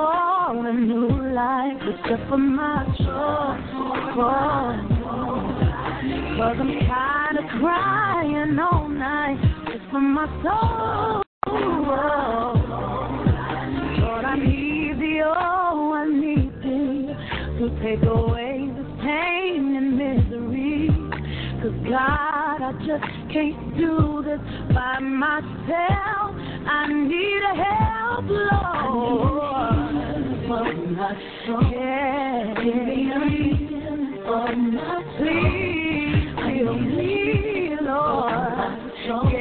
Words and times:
For 0.00 0.66
a 0.66 0.72
new 0.72 1.08
life 1.34 1.76
except 1.92 2.28
for 2.30 2.38
my 2.38 2.84
soul. 2.96 3.56
Cause 6.36 6.56
I'm 6.58 6.72
of 7.38 7.44
crying 7.60 8.58
all 8.58 8.88
night 8.88 9.38
just 9.66 9.84
for 9.90 10.00
my 10.00 10.26
soul. 10.42 11.22
Lord, 14.00 14.24
I 14.24 14.36
need 14.38 14.98
thee, 15.00 15.20
oh, 15.22 15.92
I 15.94 16.06
need 16.08 16.52
thee 16.62 17.12
to 17.58 17.68
take 17.82 18.02
away 18.08 18.72
the 18.74 18.84
pain 19.02 19.76
and 19.76 19.98
misery. 19.98 20.88
Cause 21.60 21.78
God, 21.90 22.62
I 22.62 22.72
just 22.86 23.04
can't 23.32 23.76
do 23.76 24.22
this 24.24 24.40
by 24.72 24.98
myself. 24.98 26.30
I 26.66 26.86
need 26.88 27.42
a 27.42 27.54
help, 27.54 28.24
Lord. 28.28 29.79
Please, 35.16 36.34
me, 36.74 37.76
Lord. 37.80 39.39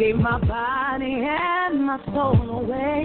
Gave 0.00 0.16
my 0.16 0.40
body 0.40 1.26
and 1.28 1.84
my 1.84 2.02
soul 2.06 2.60
away. 2.60 3.04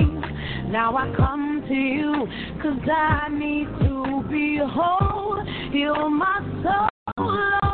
Now 0.71 0.95
I 0.95 1.13
come 1.17 1.61
to 1.67 1.73
you, 1.73 2.25
cause 2.61 2.89
I 2.89 3.27
need 3.31 3.67
to 3.81 4.23
be 4.29 4.61
whole. 4.63 5.43
Heal 5.73 6.09
my 6.09 6.39
soul, 6.63 7.64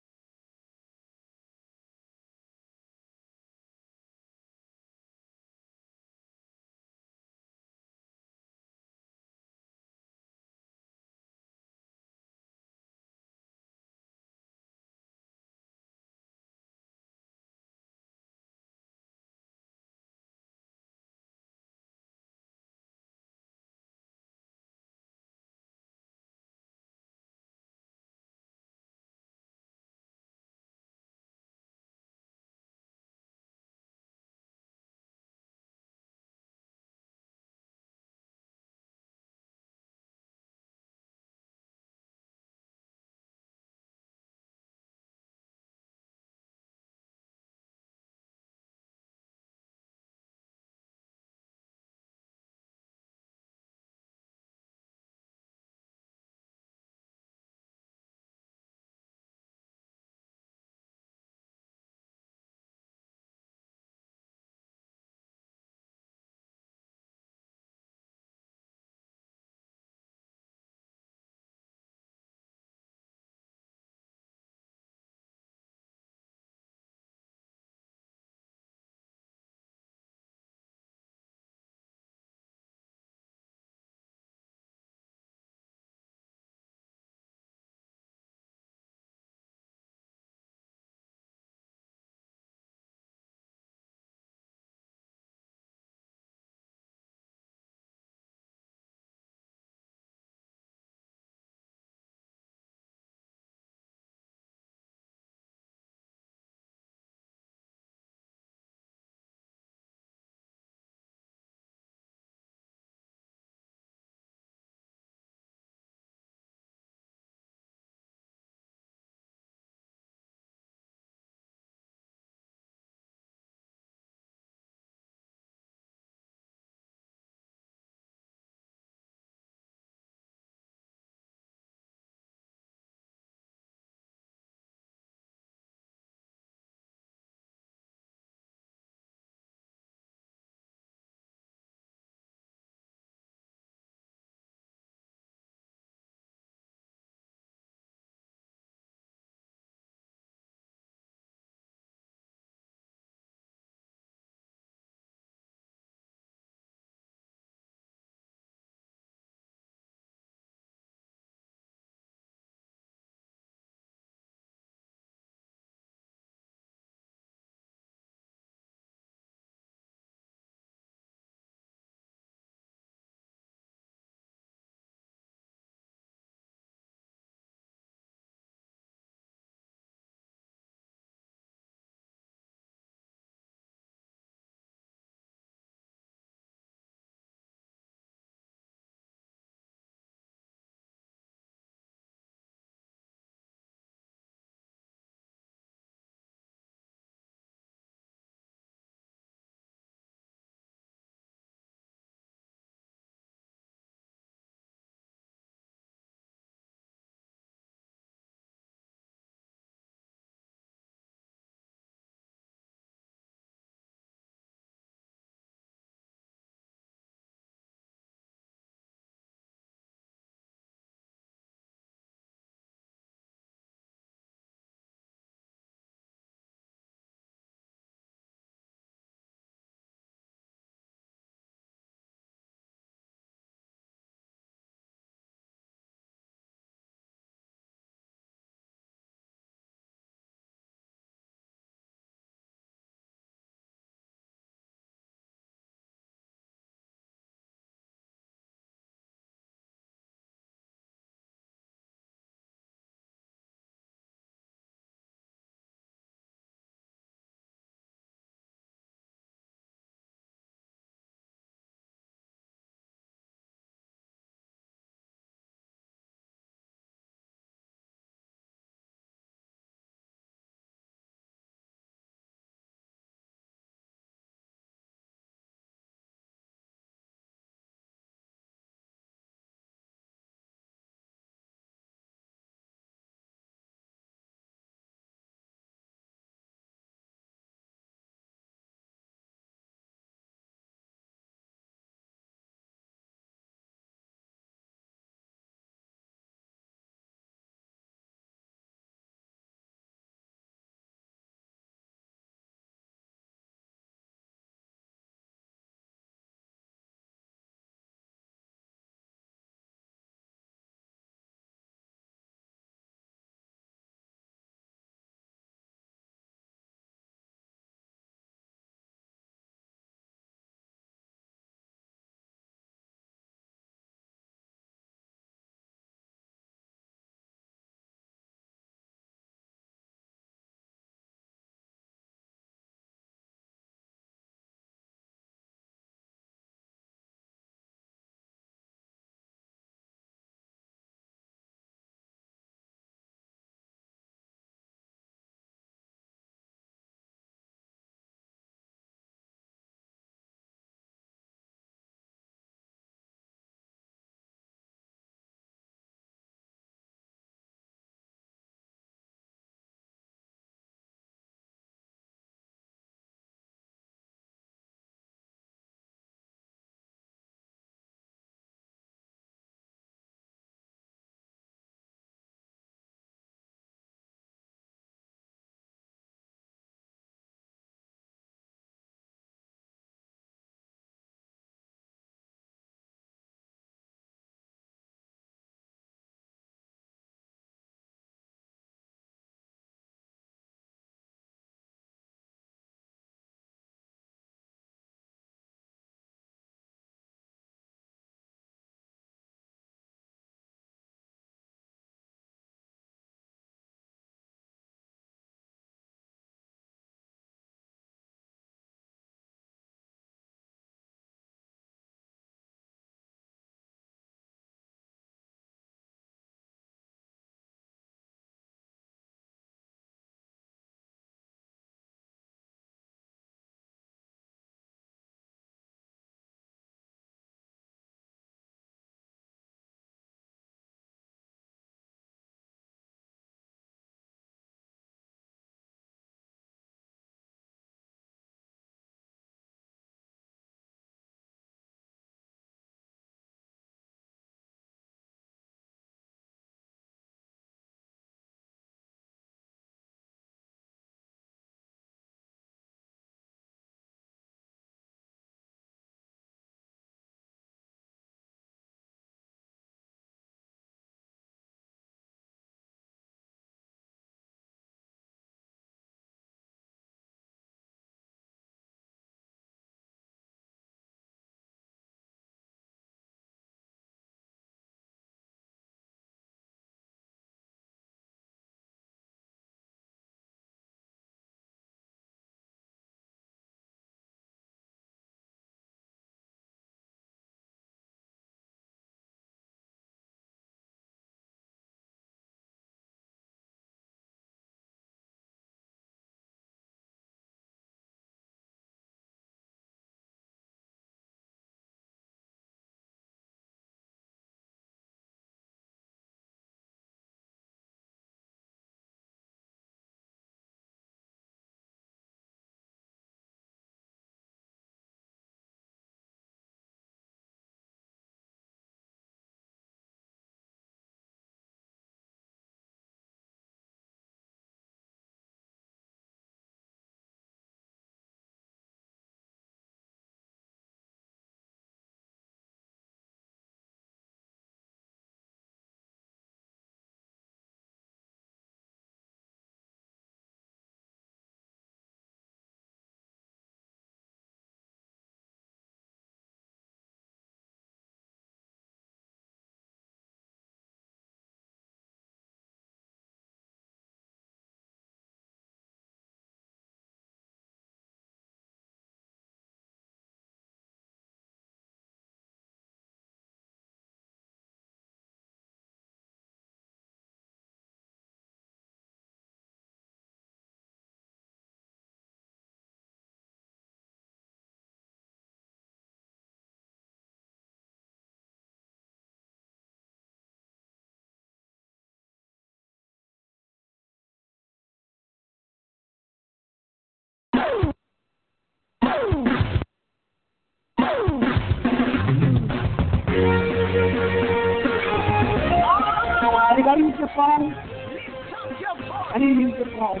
Did 596.58 596.66
I 596.66 596.74
use 596.76 596.94
your 596.98 597.08
phone? 597.14 597.54
I 597.54 599.18
didn't 599.18 599.40
use 599.40 599.54
your 599.58 599.70
phone. 599.78 600.00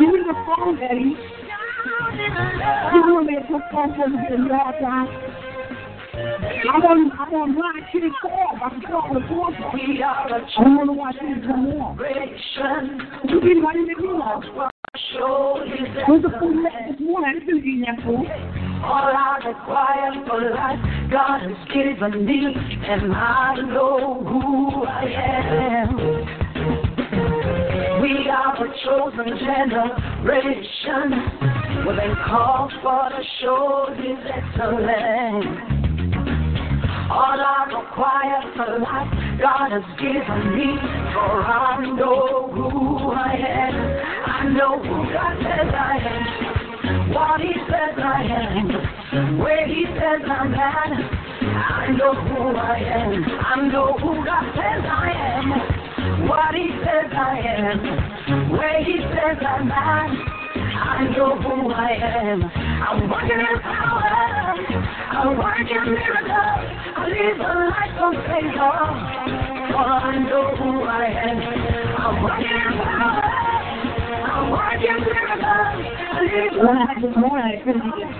Give 0.00 0.08
me 0.08 0.20
the 0.24 0.34
phone, 0.46 0.78
Eddie. 0.82 1.16
You 2.94 3.00
phone 3.70 3.94
for 3.94 4.08
me. 4.08 4.18
I 6.16 6.80
don't, 6.80 7.12
I 7.12 7.30
don't 7.30 7.54
like 7.58 7.92
call. 8.22 8.56
I 8.56 8.70
can 8.70 8.80
call 8.82 9.12
the 9.12 9.20
phone. 9.28 9.54
I 9.54 10.64
don't 10.64 10.76
to 10.88 10.92
watch 10.94 11.16
you 11.20 11.42
come 11.46 11.66
on. 11.66 11.98
You 13.28 13.40
didn't 13.40 13.62
want 13.62 13.76
to 13.76 13.86
make 13.86 13.98
me 13.98 14.08
laugh. 14.18 14.73
Where's 15.16 16.22
the 16.22 16.30
food 16.40 16.66
this 16.88 17.00
morning? 17.00 17.30
I 17.30 17.38
didn't 17.38 17.64
eat 17.64 17.86
all 18.84 19.06
I 19.06 19.38
require 19.46 20.12
for 20.26 20.40
life. 20.50 20.78
God 21.10 21.40
has 21.40 21.56
given 21.68 22.26
me, 22.26 22.54
and 22.86 23.12
I 23.12 23.54
know 23.62 24.24
who 24.24 24.84
I 24.84 25.04
am. 25.70 25.96
We 28.02 28.28
are 28.28 28.56
a 28.56 28.68
chosen 28.84 29.38
generation. 29.38 31.06
We've 31.86 31.96
been 31.96 32.16
called 32.26 32.72
for 32.82 33.08
to 33.10 33.22
show 33.40 33.86
His 33.96 34.18
excellence. 34.26 35.73
All 37.14 37.38
I 37.38 37.70
require 37.70 38.42
for 38.56 38.78
life, 38.82 39.38
God 39.38 39.70
has 39.70 39.86
given 40.02 40.58
me, 40.58 40.74
for 41.14 41.46
I 41.46 41.78
know 41.94 42.50
who 42.50 43.12
I 43.12 43.34
am. 43.38 43.74
I 44.26 44.48
know 44.50 44.82
who 44.82 45.12
God 45.14 45.38
says 45.38 45.70
I 45.70 45.94
am, 46.02 47.14
what 47.14 47.40
He 47.40 47.54
says 47.70 47.94
I 48.02 48.18
am, 48.24 49.38
where 49.38 49.64
He 49.64 49.84
says 49.94 50.22
I'm 50.26 50.54
at. 50.54 50.90
I 50.90 51.94
know 51.96 52.14
who 52.14 52.56
I 52.58 52.78
am. 52.82 53.24
I 53.30 53.68
know 53.70 53.92
who 53.96 54.24
God 54.24 54.50
says 54.58 54.82
I 54.82 55.12
am, 55.14 56.26
what 56.28 56.52
He 56.52 56.66
says 56.82 57.12
I 57.14 57.38
am, 57.38 58.50
where 58.50 58.82
He 58.82 58.98
says 59.14 59.38
I'm 59.40 59.70
at. 59.70 60.43
I 60.74 61.06
know 61.16 61.36
who 61.40 61.70
I 61.72 61.90
am. 61.92 62.42
I'm 62.44 63.08
working 63.08 63.38
in 63.38 63.60
power. 63.62 64.02
I'm 65.14 65.38
working 65.38 65.84
miracles. 65.94 66.66
I 66.96 67.08
live 67.08 67.40
a 67.40 67.54
life 67.70 67.98
of 68.02 68.14
favor. 68.26 68.74
For 69.70 69.86
I 69.86 70.18
know 70.18 70.46
who 70.56 70.82
I 70.82 71.06
am. 71.24 71.38
I'm 71.98 72.22
working 72.22 72.58
in 72.58 72.74
power. 72.82 73.22
I'm 74.24 74.50
working 74.50 74.98
miracles. 75.04 75.78
I 76.10 76.20
live 76.22 76.54
a 76.54 77.18
couldn't 77.64 77.86
eat 77.86 78.02
it. 78.02 78.10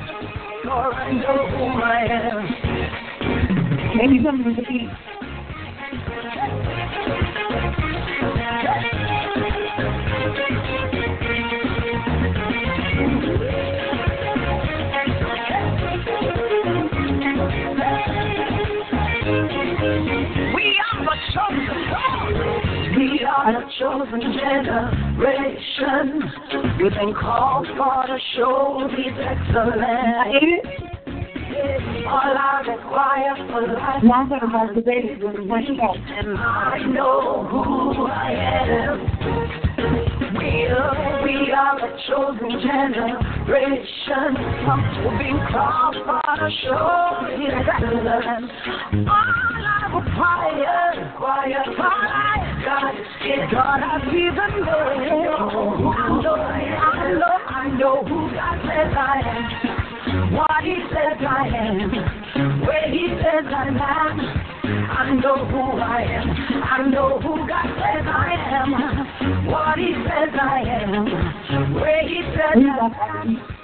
for 0.64 0.94
I 0.94 1.12
know 1.12 1.40
who 1.50 1.64
I 1.82 2.00
am. 2.08 2.38
Maybe 3.96 4.16
something 4.24 4.54
to 4.54 4.62
eat. 4.72 4.90
A 21.08 21.16
chosen 21.32 21.68
We 22.96 23.24
are 23.24 23.50
a 23.50 23.64
chosen 23.78 24.20
generation. 24.38 26.06
We've 26.80 26.92
been 26.92 27.14
called 27.14 27.66
for 27.76 28.06
to 28.06 28.18
show 28.36 28.88
His 28.90 29.14
excellence. 29.18 30.84
All 32.06 32.36
I 32.36 32.62
require 32.66 33.36
for 33.50 33.62
life, 33.62 34.02
Now 34.02 34.22
I'm 34.22 34.28
going 34.28 34.40
to 34.40 34.46
have 34.48 34.74
the 34.74 34.80
baby 34.80 35.14
we 35.14 35.46
went 35.46 35.68
and 35.68 36.38
I 36.38 36.78
know 36.86 37.46
who 37.50 38.06
I 38.06 38.32
am. 38.32 38.98
We 40.34 40.66
are, 40.66 41.22
we 41.22 41.52
are 41.52 41.78
a 41.78 41.88
chosen 42.08 42.50
generation. 42.60 44.30
We've 45.04 45.18
been 45.18 45.38
called 45.52 45.96
for 46.04 46.22
to 46.36 46.48
show 46.62 47.28
His 47.38 47.54
excellence. 47.68 48.52
All 49.08 49.63
I 49.94 50.00
require, 50.00 51.06
require 51.06 51.64
for 51.76 51.92
God 52.64 52.94
is 53.22 53.50
God 53.52 53.80
has 53.80 54.02
given. 54.10 54.34
I 54.34 55.06
know, 56.20 56.34
I 56.34 57.14
know, 57.14 57.34
I 57.46 57.68
know 57.78 58.02
who 58.02 58.30
God 58.34 58.58
says 58.66 58.90
I 58.90 59.22
am. 59.22 60.34
What 60.34 60.64
he 60.64 60.76
says 60.90 61.18
I 61.22 61.46
am, 61.46 62.60
where 62.66 62.90
he 62.90 63.06
says 63.22 63.46
I'm. 63.46 63.78
I 63.78 65.14
know 65.22 65.46
who 65.46 65.78
I 65.78 66.02
am. 66.02 66.28
I 66.64 66.88
know 66.90 67.20
who 67.20 67.46
God 67.46 67.66
says 67.78 68.06
I 68.06 68.34
am. 68.50 69.46
What 69.46 69.78
he 69.78 69.94
says 69.94 70.34
I 70.40 70.60
am, 70.66 71.74
where 71.74 72.02
he 72.02 72.22
says. 72.34 72.56
I 72.56 72.90
I 72.90 73.22
am. 73.22 73.63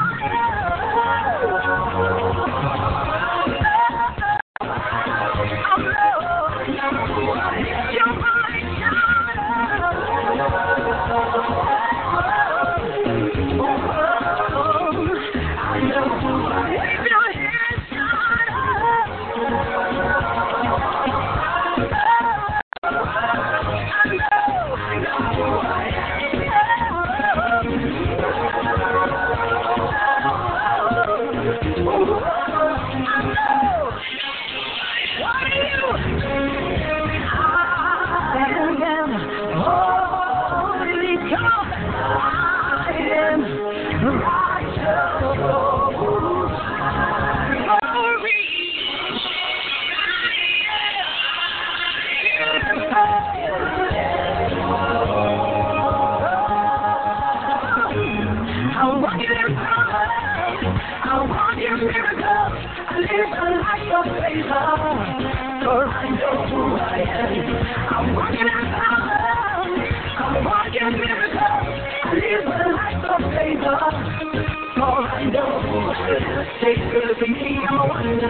Take 76.61 76.77
good 76.77 77.17
to 77.17 77.27
me, 77.27 77.57
a 77.57 77.87
wonder. 77.87 78.29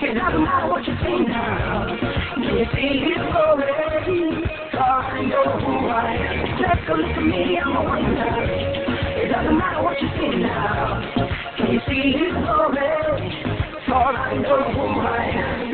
It 0.00 0.14
doesn't 0.14 0.44
matter 0.44 0.66
what 0.66 0.86
you 0.86 0.96
see 1.04 1.28
now. 1.28 1.92
You 2.38 2.64
see 2.72 3.04
glory? 3.20 4.48
For 4.72 4.80
I 4.80 5.20
know 5.28 5.52
who 5.60 5.86
I 5.88 6.16
am. 6.24 6.56
Take 6.56 6.86
good 6.86 7.14
to 7.14 7.20
me, 7.20 7.58
I'm 7.62 7.76
a 7.76 7.84
wonder. 7.84 8.44
It 8.48 9.28
doesn't 9.28 9.58
matter 9.58 9.82
what 9.82 10.00
you 10.00 10.08
see 10.16 10.38
now. 10.40 11.04
Can 11.58 11.72
you 11.74 11.80
see 11.86 12.16
His 12.16 12.32
glory? 12.32 13.28
For 13.88 13.92
I 13.92 14.38
know 14.38 14.62
who 14.72 15.00
I 15.02 15.30
am. 15.36 15.73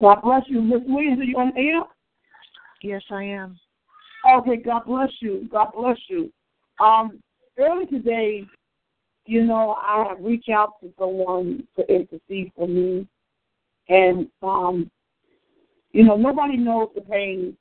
God 0.00 0.22
bless 0.22 0.42
you. 0.46 0.62
Miss 0.62 0.80
Williams, 0.86 1.20
are 1.20 1.24
you 1.24 1.36
on 1.36 1.52
air? 1.56 1.82
Yes, 2.82 3.02
I 3.10 3.24
am. 3.24 3.58
Okay, 4.28 4.56
God 4.56 4.84
bless 4.86 5.10
you. 5.20 5.48
God 5.50 5.68
bless 5.76 5.98
you. 6.08 6.32
Um, 6.80 7.20
early 7.58 7.86
today, 7.86 8.44
you 9.26 9.44
know, 9.44 9.76
I 9.80 10.06
have 10.08 10.24
reached 10.24 10.48
out 10.48 10.80
to 10.80 10.90
someone 10.98 11.66
to 11.76 11.94
intercede 11.94 12.52
for 12.56 12.66
me. 12.66 13.06
And, 13.88 14.28
um, 14.42 14.90
you 15.92 16.04
know, 16.04 16.16
nobody 16.16 16.56
knows 16.56 16.88
the 16.94 17.02
pain 17.02 17.56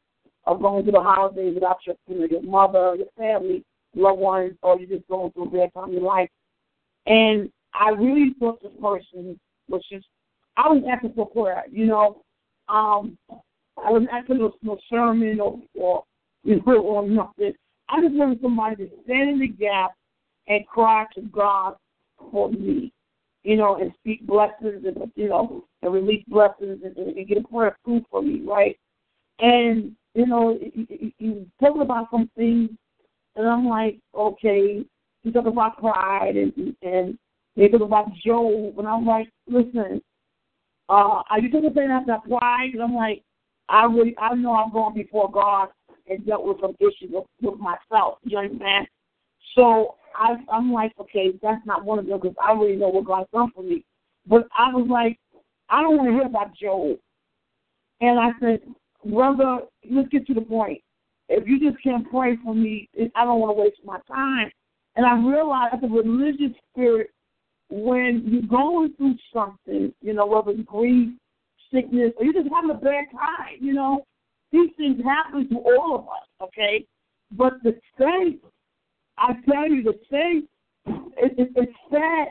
of 0.45 0.61
going 0.61 0.83
through 0.83 0.93
the 0.93 1.01
holidays 1.01 1.55
without 1.55 1.79
your, 1.85 1.95
you 2.07 2.19
know, 2.19 2.27
your 2.29 2.43
mother, 2.43 2.95
your 2.95 3.07
family, 3.17 3.65
loved 3.95 4.19
ones, 4.19 4.53
or 4.61 4.79
you're 4.79 4.97
just 4.97 5.07
going 5.09 5.31
through 5.31 5.47
a 5.47 5.49
bad 5.49 5.73
time 5.73 5.89
in 5.89 5.95
your 5.95 6.03
life. 6.03 6.29
And 7.05 7.51
I 7.73 7.89
really 7.89 8.33
thought 8.39 8.61
this 8.61 8.71
person 8.81 9.39
was 9.67 9.81
just, 9.91 10.05
I 10.55 10.69
was 10.69 10.83
asking 10.89 11.13
for 11.13 11.27
prayer, 11.27 11.65
you 11.69 11.85
know. 11.85 12.23
Um, 12.69 13.17
I 13.83 13.91
wasn't 13.91 14.11
asking 14.11 14.39
no, 14.39 14.53
no 14.61 14.77
sermon 14.89 15.39
or, 15.39 15.59
or 15.75 16.03
you 16.43 16.61
know, 16.65 16.73
or 16.81 17.07
nothing. 17.07 17.53
I 17.89 18.01
just 18.01 18.13
wanted 18.13 18.41
somebody 18.41 18.75
to 18.77 18.89
stand 19.03 19.29
in 19.29 19.39
the 19.39 19.47
gap 19.47 19.91
and 20.47 20.65
cry 20.67 21.05
to 21.15 21.21
God 21.21 21.75
for 22.31 22.49
me, 22.51 22.91
you 23.43 23.55
know, 23.55 23.77
and 23.77 23.91
speak 23.99 24.25
blessings 24.25 24.85
and 24.85 25.11
you 25.15 25.29
know, 25.29 25.65
and 25.81 25.93
release 25.93 26.23
blessings 26.27 26.81
and, 26.83 26.95
and, 26.97 27.27
get 27.27 27.37
a 27.37 27.47
prayer 27.47 27.77
through 27.83 28.05
for 28.11 28.21
me, 28.21 28.41
right? 28.45 28.77
And 29.39 29.95
you 30.13 30.25
know, 30.25 30.59
you, 30.73 31.11
you 31.17 31.47
talk 31.61 31.79
about 31.79 32.07
some 32.11 32.29
things, 32.35 32.69
and 33.35 33.47
I'm 33.47 33.67
like, 33.67 33.99
okay, 34.13 34.83
you 35.23 35.31
talk 35.31 35.45
about 35.45 35.77
pride 35.77 36.35
and 36.35 36.75
and 36.81 37.17
they 37.55 37.67
talk 37.67 37.81
about 37.81 38.13
Job, 38.23 38.77
and 38.77 38.87
I'm 38.87 39.05
like, 39.05 39.29
listen, 39.47 40.01
uh, 40.89 41.21
are 41.29 41.39
you 41.39 41.51
talking 41.51 41.69
about 41.69 42.07
that 42.07 42.23
pride? 42.27 42.71
And 42.73 42.81
I'm 42.81 42.95
like, 42.95 43.23
I 43.69 43.85
really, 43.85 44.15
I 44.17 44.33
know 44.35 44.53
I'm 44.53 44.71
going 44.73 44.95
before 44.95 45.31
God 45.31 45.69
and 46.07 46.25
dealt 46.25 46.45
with 46.45 46.57
some 46.59 46.75
issues 46.79 47.11
with, 47.11 47.25
with 47.41 47.59
myself. 47.59 48.17
You 48.23 48.39
understand? 48.39 48.87
So 49.55 49.95
I, 50.15 50.35
I'm 50.51 50.73
like, 50.73 50.91
okay, 50.99 51.31
that's 51.41 51.65
not 51.65 51.85
one 51.85 51.99
of 51.99 52.07
them 52.07 52.19
because 52.19 52.35
I 52.43 52.51
already 52.51 52.75
know 52.75 52.89
what 52.89 53.05
God's 53.05 53.29
done 53.31 53.51
for 53.53 53.63
me. 53.63 53.85
But 54.27 54.47
I 54.57 54.73
was 54.73 54.87
like, 54.89 55.17
I 55.69 55.81
don't 55.81 55.97
want 55.97 56.09
to 56.09 56.13
hear 56.13 56.25
about 56.25 56.55
Job. 56.55 56.97
And 58.01 58.19
I 58.19 58.29
said, 58.39 58.61
brother, 59.05 59.59
let's 59.89 60.09
get 60.09 60.25
to 60.27 60.33
the 60.33 60.41
point. 60.41 60.81
If 61.27 61.47
you 61.47 61.59
just 61.59 61.81
can't 61.83 62.09
pray 62.09 62.37
for 62.43 62.55
me, 62.55 62.89
I 63.15 63.23
don't 63.23 63.39
want 63.39 63.55
to 63.55 63.61
waste 63.61 63.81
my 63.85 63.99
time. 64.07 64.49
And 64.95 65.05
I 65.05 65.13
realized 65.19 65.81
the 65.81 65.87
religious 65.87 66.57
spirit, 66.71 67.11
when 67.69 68.23
you're 68.25 68.41
going 68.43 68.93
through 68.97 69.15
something, 69.33 69.93
you 70.01 70.13
know, 70.13 70.25
whether 70.25 70.51
it's 70.51 70.61
grief, 70.63 71.09
sickness, 71.71 72.11
or 72.17 72.25
you're 72.25 72.33
just 72.33 72.53
having 72.53 72.71
a 72.71 72.73
bad 72.73 73.05
time, 73.11 73.57
you 73.59 73.73
know, 73.73 74.03
these 74.51 74.71
things 74.77 74.99
happen 75.03 75.47
to 75.49 75.57
all 75.57 75.95
of 75.95 76.01
us, 76.01 76.27
okay? 76.41 76.85
But 77.31 77.53
the 77.63 77.79
saints, 77.99 78.43
I 79.17 79.33
tell 79.47 79.69
you, 79.69 79.83
the 79.83 79.99
saints, 80.09 80.47
it, 81.17 81.37
it, 81.37 81.51
it's 81.55 81.71
sad. 81.91 82.29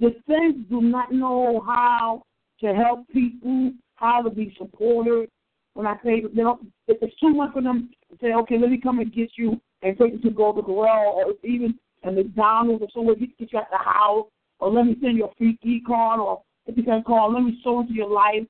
The 0.00 0.14
saints 0.26 0.60
do 0.70 0.80
not 0.80 1.12
know 1.12 1.62
how 1.66 2.22
to 2.60 2.74
help 2.74 3.06
people, 3.08 3.72
how 3.96 4.22
to 4.22 4.30
be 4.30 4.54
supportive. 4.56 5.28
When 5.74 5.86
I 5.86 5.96
say, 6.04 6.22
you 6.32 6.42
know, 6.42 6.60
it's 6.88 7.14
too 7.20 7.34
much 7.34 7.52
for 7.52 7.62
them 7.62 7.90
to 8.10 8.16
say, 8.20 8.32
okay, 8.32 8.58
let 8.58 8.70
me 8.70 8.80
come 8.80 9.00
and 9.00 9.12
get 9.12 9.30
you 9.36 9.60
and 9.82 9.98
take 9.98 10.12
you 10.12 10.20
to 10.20 10.30
go 10.30 10.52
to 10.52 10.56
the 10.56 10.62
grill 10.62 10.86
or 10.86 11.32
even 11.44 11.78
a 12.04 12.10
McDonald's 12.10 12.82
or 12.82 12.88
somewhere, 12.94 13.16
get 13.16 13.30
you 13.38 13.58
at 13.58 13.68
the 13.70 13.78
house, 13.78 14.26
or 14.62 14.70
let 14.70 14.86
me 14.86 14.96
send 15.02 15.16
you 15.16 15.24
a 15.24 15.34
free 15.36 15.58
e 15.64 15.82
card, 15.84 16.20
or 16.20 16.40
if 16.66 16.76
you 16.76 16.84
can 16.84 17.02
call, 17.02 17.32
let 17.32 17.42
me 17.42 17.58
sow 17.64 17.80
into 17.80 17.92
your 17.92 18.08
life, 18.08 18.46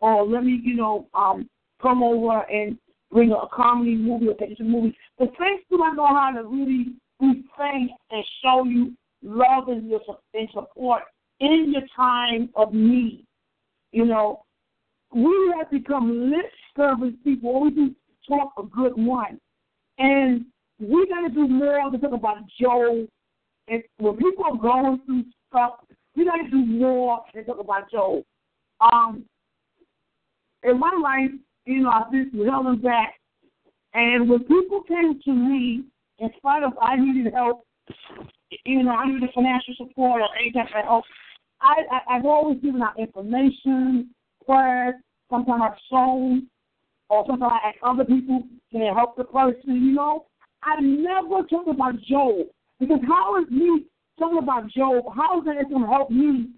or 0.00 0.26
let 0.26 0.42
me, 0.42 0.60
you 0.60 0.74
know, 0.74 1.06
um, 1.14 1.48
come 1.80 2.02
over 2.02 2.40
and 2.50 2.76
bring 3.12 3.30
a 3.30 3.46
comedy 3.54 3.94
movie 3.94 4.26
or 4.26 4.34
you 4.40 4.64
movie. 4.64 4.96
The 5.20 5.26
saints 5.38 5.64
do 5.70 5.78
not 5.78 5.94
know 5.94 6.08
how 6.08 6.32
to 6.32 6.42
really 6.48 6.86
be 7.20 7.44
saints 7.56 7.94
and 8.10 8.24
show 8.42 8.64
you 8.64 8.92
love 9.22 9.68
and 9.68 9.88
your 9.88 10.00
and 10.34 10.48
support 10.52 11.04
in 11.38 11.72
your 11.72 11.82
time 11.94 12.50
of 12.56 12.74
need. 12.74 13.24
You 13.92 14.06
know, 14.06 14.42
we 15.14 15.54
have 15.56 15.70
become 15.70 16.28
lip 16.28 16.50
service 16.76 17.14
people. 17.22 17.60
We 17.60 17.70
do 17.70 17.94
talk 18.28 18.52
a 18.58 18.64
good 18.64 18.94
one, 18.96 19.38
and 19.98 20.44
we 20.80 21.06
got 21.06 21.28
to 21.28 21.32
do 21.32 21.46
more 21.46 21.88
to 21.88 21.98
talk 21.98 22.14
about 22.14 22.38
Job. 22.60 23.06
And 23.68 23.80
when 23.98 24.16
people 24.16 24.44
are 24.44 24.56
going 24.56 25.00
through 25.06 25.22
stuff, 25.52 25.72
we 26.16 26.24
got 26.24 26.36
to 26.36 26.50
do 26.50 26.64
more 26.64 27.20
than 27.34 27.44
talk 27.44 27.60
about 27.60 27.90
Job. 27.90 28.24
Um, 28.80 29.24
in 30.62 30.78
my 30.78 30.92
life, 31.02 31.30
you 31.66 31.82
know, 31.82 31.90
I've 31.90 32.10
been 32.10 32.30
held 32.48 32.82
back. 32.82 33.14
And 33.94 34.28
when 34.28 34.40
people 34.40 34.82
came 34.82 35.20
to 35.24 35.32
me, 35.32 35.84
in 36.18 36.30
spite 36.36 36.62
of 36.62 36.72
I 36.80 36.96
needed 36.96 37.32
help, 37.34 37.64
you 38.64 38.82
know, 38.82 38.92
I 38.92 39.06
needed 39.06 39.28
financial 39.34 39.74
support 39.76 40.22
or 40.22 40.28
any 40.38 40.52
type 40.52 40.68
of 40.76 40.84
help, 40.84 41.04
I, 41.60 41.82
I, 41.90 42.16
I've 42.16 42.24
always 42.24 42.60
given 42.60 42.82
out 42.82 42.98
information, 42.98 44.10
prayers, 44.46 44.94
sometimes 45.30 45.62
I've 45.64 45.78
sown, 45.90 46.48
or 47.08 47.24
sometimes 47.26 47.52
I 47.52 47.68
ask 47.68 47.78
other 47.82 48.04
people, 48.04 48.42
can 48.70 48.94
help 48.94 49.16
the 49.16 49.24
person, 49.24 49.60
you 49.66 49.92
know? 49.92 50.26
I 50.62 50.80
never 50.80 51.42
talk 51.48 51.66
about 51.68 52.00
Job. 52.02 52.46
Because 52.80 53.00
how 53.06 53.40
is 53.40 53.50
me 53.50 53.84
talking 54.22 54.38
about 54.38 54.70
Job, 54.70 55.04
how 55.14 55.40
is 55.40 55.44
that 55.46 55.68
going 55.68 55.82
to 55.82 55.88
help 55.88 56.10
me 56.10 56.48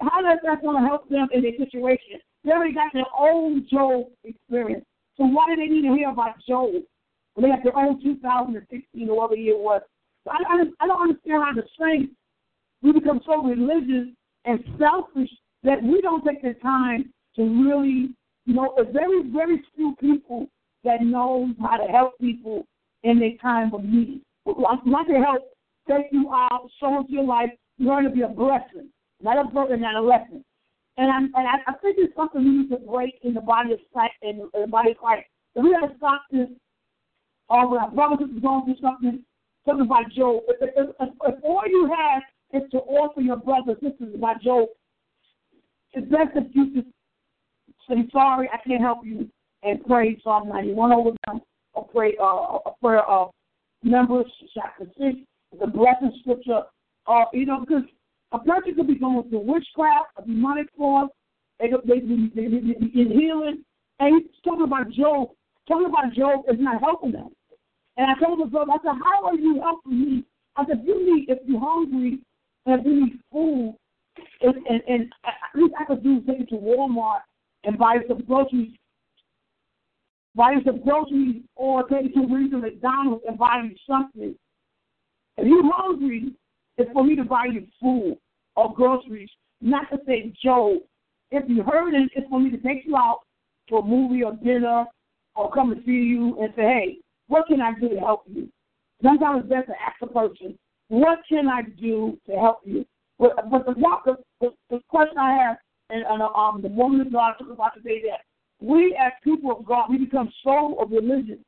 how 0.00 0.20
is 0.20 0.38
that 0.44 0.62
going 0.62 0.82
to 0.82 0.86
help 0.86 1.08
them 1.08 1.28
in 1.32 1.42
their 1.42 1.56
situation? 1.56 2.20
They 2.44 2.52
already 2.52 2.74
got 2.74 2.92
their 2.92 3.08
own 3.18 3.66
Job 3.70 4.06
experience. 4.24 4.84
So 5.16 5.24
why 5.24 5.46
do 5.48 5.56
they 5.56 5.72
need 5.72 5.88
to 5.88 5.94
hear 5.94 6.10
about 6.10 6.34
Job 6.46 6.70
when 7.34 7.42
they 7.42 7.56
got 7.56 7.64
their 7.64 7.76
own 7.76 8.02
2016 8.02 9.08
or 9.08 9.16
whatever 9.16 9.36
year 9.36 9.54
it 9.54 9.60
was? 9.60 9.82
I, 10.28 10.36
I, 10.48 10.64
I 10.80 10.86
don't 10.86 11.00
understand 11.00 11.42
how 11.42 11.52
the 11.54 11.64
saints 11.78 12.12
we 12.82 12.92
become 12.92 13.20
so 13.24 13.42
religious 13.42 14.12
and 14.44 14.62
selfish 14.78 15.30
that 15.62 15.82
we 15.82 16.00
don't 16.02 16.24
take 16.24 16.42
the 16.42 16.54
time 16.60 17.12
to 17.36 17.42
really, 17.42 18.10
you 18.44 18.54
know, 18.54 18.74
a 18.78 18.84
very, 18.84 19.22
very 19.30 19.62
few 19.74 19.94
people 20.00 20.46
that 20.84 21.02
knows 21.02 21.50
how 21.60 21.76
to 21.76 21.90
help 21.90 22.18
people 22.18 22.66
in 23.04 23.18
their 23.18 23.36
time 23.40 23.72
of 23.72 23.84
need. 23.84 24.20
Like 24.46 25.06
to 25.08 25.14
help 25.14 25.42
take 25.88 26.06
you 26.12 26.30
out, 26.32 26.68
show 26.80 27.00
into 27.00 27.12
your 27.12 27.24
life, 27.24 27.50
learn 27.78 28.04
to 28.04 28.10
be 28.10 28.22
a 28.22 28.28
blessing 28.28 28.90
not 29.24 29.38
a 29.38 29.48
burden, 29.48 29.80
not 29.80 29.96
a 29.96 30.00
lesson. 30.00 30.44
And 30.96 31.10
I'm 31.10 31.24
and 31.34 31.48
I, 31.48 31.56
I 31.66 31.72
think 31.82 31.96
it's 31.98 32.14
something 32.14 32.44
we 32.44 32.50
need 32.50 32.70
to 32.70 32.76
break 32.76 33.18
in 33.22 33.34
the 33.34 33.40
body 33.40 33.72
of 33.72 33.80
Christ 33.92 34.14
in, 34.22 34.48
in 34.54 34.60
the 34.60 34.66
body 34.66 34.92
of 34.92 34.98
Christ. 34.98 35.26
And 35.56 35.64
we 35.64 35.72
gotta 35.72 35.92
stop 35.96 36.22
this 36.30 36.48
all 37.48 37.70
when 37.70 37.80
our 37.80 37.90
brothers 37.90 38.28
is 38.30 38.40
going 38.40 38.64
through 38.64 38.76
something, 38.80 39.24
something 39.66 39.86
about 39.86 40.10
Job. 40.12 40.42
If, 40.48 40.70
if, 40.76 40.94
if, 41.00 41.08
if 41.26 41.44
all 41.44 41.62
you 41.66 41.90
have 41.96 42.22
is 42.62 42.70
to 42.70 42.78
offer 42.78 43.20
your 43.20 43.36
brothers 43.36 43.76
sisters 43.82 44.14
about 44.14 44.40
Job, 44.40 44.68
it's 45.94 46.08
best 46.10 46.30
if 46.36 46.54
you 46.54 46.74
just 46.74 46.88
say 47.88 48.08
sorry, 48.12 48.48
I 48.52 48.58
can't 48.66 48.80
help 48.80 49.00
you 49.04 49.28
and 49.62 49.84
pray 49.84 50.16
Psalm 50.22 50.48
ninety 50.50 50.74
one 50.74 50.92
over 50.92 51.10
them 51.26 51.40
or 51.72 51.88
pray 51.88 52.14
uh, 52.20 52.58
a 52.66 52.70
prayer 52.80 53.04
of 53.04 53.30
Numbers 53.84 54.26
chapter 54.54 54.86
six, 54.98 55.18
the 55.58 55.66
blessing 55.66 56.12
scripture, 56.20 56.62
uh, 57.06 57.24
you 57.32 57.46
know, 57.46 57.60
because 57.60 57.84
a 58.32 58.38
person 58.38 58.74
could 58.74 58.86
be 58.86 58.96
going 58.96 59.28
through 59.28 59.40
witchcraft, 59.40 60.08
a 60.18 60.22
demonic 60.22 60.66
force, 60.76 61.10
they 61.60 61.68
could 61.68 61.82
they, 61.86 62.00
they, 62.00 62.30
they, 62.34 62.48
they, 62.48 63.00
in 63.00 63.10
healing. 63.12 63.64
And 64.00 64.22
he's 64.22 64.30
talking 64.42 64.64
about 64.64 64.90
Job. 64.90 65.28
Talking 65.68 65.86
about 65.86 66.12
Job 66.14 66.40
is 66.50 66.58
not 66.58 66.80
helping 66.80 67.12
them. 67.12 67.28
And 67.96 68.10
I 68.10 68.18
told 68.18 68.40
the 68.40 68.46
brother, 68.46 68.72
I 68.72 68.76
said, 68.82 69.00
How 69.04 69.26
are 69.26 69.36
you 69.36 69.60
helping 69.60 70.00
me 70.00 70.24
I 70.56 70.64
said, 70.66 70.82
you 70.84 71.14
need, 71.14 71.28
if 71.28 71.38
you're 71.46 71.60
hungry 71.60 72.20
and 72.66 72.80
if 72.80 72.86
you 72.86 73.04
need 73.04 73.18
food, 73.32 73.76
and, 74.40 74.54
and, 74.68 74.82
and 74.88 75.12
at 75.24 75.60
least 75.60 75.74
I 75.78 75.84
could 75.84 76.02
do 76.02 76.20
take 76.20 76.38
you 76.38 76.46
to 76.46 76.56
Walmart 76.56 77.20
and 77.64 77.76
buy 77.76 77.98
some 78.06 78.22
groceries, 78.24 78.70
you 80.36 80.60
some 80.64 80.82
groceries, 80.82 81.42
or 81.54 81.86
to 81.88 81.94
Reason 81.96 82.60
McDonald's 82.60 83.24
and 83.26 83.38
buy 83.38 83.62
you 83.64 83.76
something. 83.88 84.34
If 85.36 85.46
you're 85.46 85.72
hungry, 85.72 86.32
it's 86.76 86.92
for 86.92 87.04
me 87.04 87.16
to 87.16 87.24
buy 87.24 87.46
you 87.52 87.66
food 87.80 88.18
or 88.56 88.74
groceries, 88.74 89.30
not 89.60 89.90
to 89.90 89.98
say 90.06 90.32
Joe. 90.42 90.78
If 91.30 91.48
you 91.48 91.62
heard 91.62 91.94
it, 91.94 92.10
it's 92.14 92.28
for 92.28 92.40
me 92.40 92.50
to 92.50 92.58
take 92.58 92.84
you 92.84 92.96
out 92.96 93.20
to 93.68 93.76
a 93.76 93.84
movie 93.84 94.22
or 94.22 94.34
dinner 94.34 94.84
or 95.34 95.50
come 95.52 95.72
and 95.72 95.82
see 95.84 95.92
you 95.92 96.40
and 96.40 96.52
say, 96.56 96.62
hey, 96.62 96.98
what 97.28 97.46
can 97.46 97.60
I 97.60 97.72
do 97.80 97.88
to 97.88 97.98
help 97.98 98.22
you? 98.26 98.48
Sometimes 99.02 99.40
it's 99.40 99.48
best 99.48 99.66
to 99.66 99.74
ask 99.80 100.00
a 100.02 100.06
person, 100.06 100.58
what 100.88 101.18
can 101.28 101.48
I 101.48 101.62
do 101.62 102.18
to 102.26 102.36
help 102.36 102.58
you? 102.64 102.84
But, 103.18 103.50
but 103.50 103.66
the, 103.66 103.74
the, 103.74 104.16
the, 104.40 104.50
the 104.70 104.80
question 104.88 105.18
I 105.18 105.32
have, 105.32 105.56
and, 105.90 106.04
and 106.04 106.22
um, 106.22 106.60
the 106.62 106.68
woman 106.68 107.00
of 107.00 107.12
God 107.12 107.34
took 107.38 107.50
about 107.50 107.74
today 107.74 108.02
that 108.08 108.20
we 108.60 108.96
as 109.00 109.12
people 109.22 109.52
of 109.52 109.64
God, 109.64 109.86
we 109.90 109.98
become 109.98 110.32
so 110.42 110.76
of 110.80 110.90
religion 110.90 111.38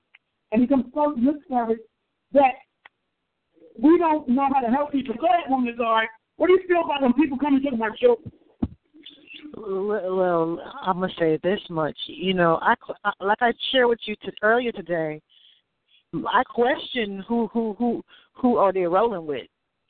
and 0.53 0.63
become 0.63 0.91
so 0.95 1.15
discouraged 1.15 1.81
that 2.33 2.53
we 3.79 3.99
don't 3.99 4.29
know 4.29 4.49
how 4.53 4.61
to 4.61 4.69
help 4.69 4.93
people. 4.93 5.15
Go 5.21 5.27
ahead, 5.27 5.51
woman 5.51 5.69
of 5.69 5.79
God. 5.79 6.05
What 6.37 6.49
do 6.49 6.55
you 6.55 6.63
feel 6.69 6.83
about 6.85 7.03
when 7.03 7.13
people 7.15 7.39
come 7.39 7.55
and 7.55 7.65
take 7.65 7.79
my 7.79 7.91
children? 7.99 8.33
Well, 9.57 10.61
I'm 10.83 11.01
gonna 11.01 11.13
say 11.19 11.39
this 11.43 11.61
much. 11.71 11.97
You 12.07 12.35
know, 12.35 12.59
I 12.61 12.75
like 13.21 13.39
I 13.41 13.53
shared 13.71 13.89
with 13.89 14.01
you 14.05 14.15
to, 14.25 14.33
earlier 14.43 14.73
today. 14.73 15.23
I 16.15 16.43
question 16.45 17.25
who 17.27 17.49
who 17.49 17.75
who 17.79 18.03
who 18.35 18.57
are 18.59 18.73
they 18.73 18.83
rolling 18.83 19.27
with. 19.27 19.47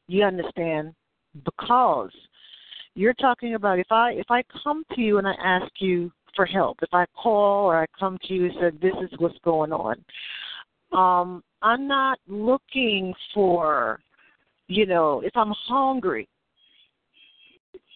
You 0.09 0.25
understand? 0.25 0.95
Because 1.45 2.11
you're 2.95 3.15
talking 3.15 3.55
about 3.55 3.79
if 3.79 3.91
I 3.91 4.13
if 4.13 4.27
I 4.31 4.45
come 4.63 4.85
to 4.95 5.01
you 5.01 5.19
and 5.19 5.27
I 5.27 5.35
ask 5.43 5.71
you 5.79 6.13
for 6.37 6.47
help, 6.47 6.79
if 6.83 6.91
I 6.93 7.07
call 7.21 7.65
or 7.65 7.77
I 7.77 7.87
come 7.99 8.19
to 8.29 8.35
you 8.35 8.45
and 8.45 8.55
said 8.61 8.81
this 8.81 8.95
is 9.03 9.19
what's 9.19 9.39
going 9.43 9.73
on, 9.73 9.97
um, 10.93 11.43
I'm 11.63 11.89
not 11.89 12.19
looking 12.29 13.13
for, 13.35 13.99
you 14.69 14.87
know, 14.87 15.21
if 15.25 15.33
I'm 15.35 15.53
hungry. 15.67 16.29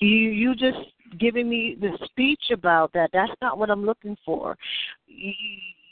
You 0.01 0.09
you 0.09 0.55
just 0.55 0.79
giving 1.19 1.49
me 1.49 1.77
the 1.79 1.91
speech 2.07 2.45
about 2.53 2.93
that. 2.95 3.11
That's 3.13 3.33
not 3.43 3.59
what 3.59 3.71
I'm 3.71 3.85
looking 3.85 4.17
for. 4.25 4.57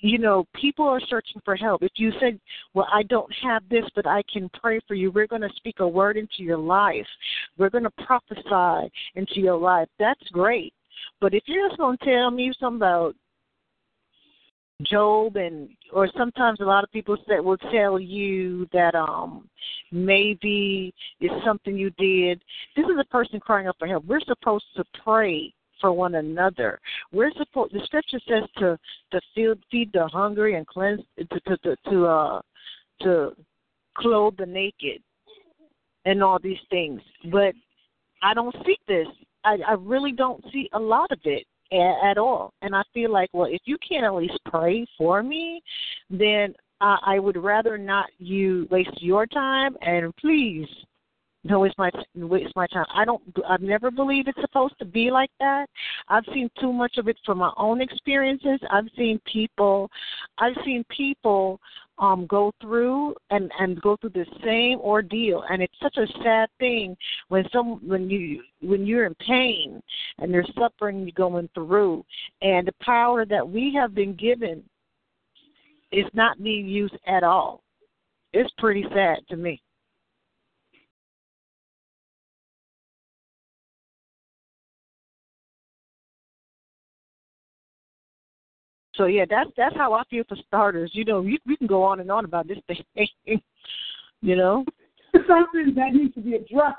You 0.01 0.19
know, 0.19 0.47
people 0.55 0.87
are 0.87 1.01
searching 1.09 1.43
for 1.45 1.57
help. 1.57 1.83
If 1.83 1.93
you 1.97 2.13
said, 2.21 2.41
Well, 2.73 2.87
I 2.93 3.03
don't 3.03 3.33
have 3.43 3.63
this, 3.69 3.85
but 3.95 4.07
I 4.07 4.23
can 4.33 4.49
pray 4.61 4.81
for 4.87 4.95
you, 4.95 5.11
we're 5.11 5.27
going 5.27 5.43
to 5.43 5.51
speak 5.57 5.81
a 5.81 5.89
word 5.89 6.17
into 6.17 6.43
your 6.43 6.57
life. 6.59 7.07
We're 7.59 7.71
going 7.71 7.85
to 7.85 8.05
prophesy 8.07 8.91
into 9.15 9.41
your 9.41 9.57
life. 9.57 9.89
That's 9.99 10.27
great. 10.33 10.73
But 11.21 11.35
if 11.35 11.43
you're 11.47 11.69
just 11.69 11.79
going 11.79 11.99
to 11.99 12.05
tell 12.05 12.31
me 12.31 12.53
something 12.59 12.77
about 12.77 13.15
Job 14.83 15.37
and 15.37 15.69
or 15.93 16.09
sometimes 16.17 16.61
a 16.61 16.65
lot 16.65 16.85
of 16.85 16.93
people 16.93 17.17
that 17.27 17.45
will 17.45 17.57
tell 17.57 17.99
you 17.99 18.69
that 18.73 18.95
um 18.95 19.49
maybe 19.91 20.95
it's 21.21 21.45
something 21.45 21.77
you 21.77 21.91
did. 21.99 22.41
This 22.77 22.85
is 22.85 22.97
a 23.01 23.05
person 23.07 23.41
crying 23.41 23.67
out 23.67 23.75
for 23.77 23.89
help. 23.89 24.05
We're 24.05 24.21
supposed 24.21 24.67
to 24.77 24.85
pray 25.03 25.53
for 25.81 25.93
one 25.93 26.15
another. 26.15 26.79
We're 27.11 27.33
supposed 27.37 27.75
the 27.75 27.81
scripture 27.87 28.21
says 28.29 28.45
to 28.59 28.79
to 29.11 29.21
feed 29.35 29.59
feed 29.69 29.91
the 29.93 30.07
hungry 30.07 30.55
and 30.55 30.65
cleanse 30.65 31.01
to 31.19 31.41
to 31.41 31.57
to, 31.57 31.77
to 31.91 32.07
uh 32.07 32.41
to 33.01 33.33
clothe 33.97 34.37
the 34.37 34.47
naked 34.47 35.03
and 36.05 36.23
all 36.23 36.39
these 36.41 36.59
things. 36.71 37.01
But 37.33 37.53
I 38.23 38.33
don't 38.33 38.55
see 38.65 38.79
this. 38.87 39.09
I, 39.49 39.73
I 39.73 39.73
really 39.79 40.13
don't 40.13 40.45
see 40.53 40.69
a 40.73 40.79
lot 40.79 41.11
of 41.11 41.19
it 41.25 41.47
at, 41.73 42.11
at 42.11 42.19
all. 42.19 42.53
And 42.63 42.75
I 42.75 42.83
feel 42.93 43.13
like, 43.13 43.31
well, 43.33 43.49
if 43.51 43.63
you 43.65 43.77
can't 43.87 44.05
at 44.05 44.15
least 44.15 44.39
pray 44.47 44.87
for 44.97 45.23
me, 45.23 45.63
then 46.11 46.55
uh, 46.81 46.97
I 47.05 47.19
would 47.19 47.37
rather 47.37 47.79
not 47.79 48.07
you 48.19 48.69
waste 48.71 49.03
your 49.03 49.27
time. 49.27 49.77
And 49.81 50.15
please, 50.17 50.69
don't 51.47 51.61
waste 51.63 51.79
my 51.79 51.91
waste 52.15 52.55
my 52.57 52.67
time. 52.67 52.85
I 52.95 53.05
don't. 53.05 53.23
I've 53.49 53.63
never 53.63 53.91
believed 53.91 54.29
it's 54.29 54.41
supposed 54.41 54.79
to 54.81 54.85
be 54.85 55.11
like 55.11 55.31
that. 55.39 55.67
I've 56.09 56.25
seen 56.35 56.51
too 56.61 56.73
much 56.73 56.99
of 56.99 57.09
it 57.09 57.17
from 57.25 57.39
my 57.39 57.53
own 57.57 57.81
experiences. 57.81 58.61
I've 58.71 58.89
seen 58.97 59.21
people. 59.33 59.89
I've 60.39 60.57
seen 60.65 60.85
people 60.95 61.61
um 61.99 62.27
go 62.27 62.53
through 62.61 63.15
and 63.31 63.51
and 63.59 63.81
go 63.81 63.97
through 63.97 64.11
the 64.11 64.27
same 64.45 64.79
ordeal. 64.81 65.45
And 65.51 65.63
it's 65.63 65.75
such 65.83 65.97
a 65.97 66.07
sad 66.23 66.49
thing 66.59 66.97
when 67.29 67.45
some 67.53 67.87
when 67.87 68.09
you 68.09 68.43
when 68.61 68.87
you're 68.87 69.07
in 69.07 69.15
pain 69.17 69.83
and 70.19 70.33
there's 70.33 70.51
suffering 70.59 71.01
you're 71.01 71.11
going 71.13 71.49
through. 71.55 72.05
And 72.43 72.67
the 72.67 72.75
power 72.81 73.25
that 73.27 73.49
we 73.49 73.75
have 73.75 73.95
been 73.95 74.15
given 74.15 74.63
is 75.93 76.07
not 76.13 76.43
being 76.43 76.67
used 76.67 76.97
at 77.07 77.23
all. 77.23 77.63
It's 78.33 78.53
pretty 78.59 78.85
sad 78.95 79.19
to 79.31 79.37
me 79.37 79.63
So 88.99 89.07
yeah, 89.07 89.25
that's 89.31 89.51
that's 89.57 89.77
how 89.77 89.93
I 89.95 90.03
feel 90.11 90.25
for 90.29 90.37
starters. 90.47 90.91
You 90.93 91.05
know, 91.05 91.23
you, 91.23 91.39
we 91.47 91.57
can 91.57 91.69
go 91.69 91.85
on 91.85 92.01
and 92.01 92.11
on 92.11 92.25
about 92.25 92.49
this 92.49 92.59
thing. 92.67 93.09
you 94.21 94.37
know, 94.37 94.65
something 95.13 95.73
that 95.77 95.95
needs 95.95 96.15
to 96.15 96.21
be 96.21 96.35
addressed 96.35 96.77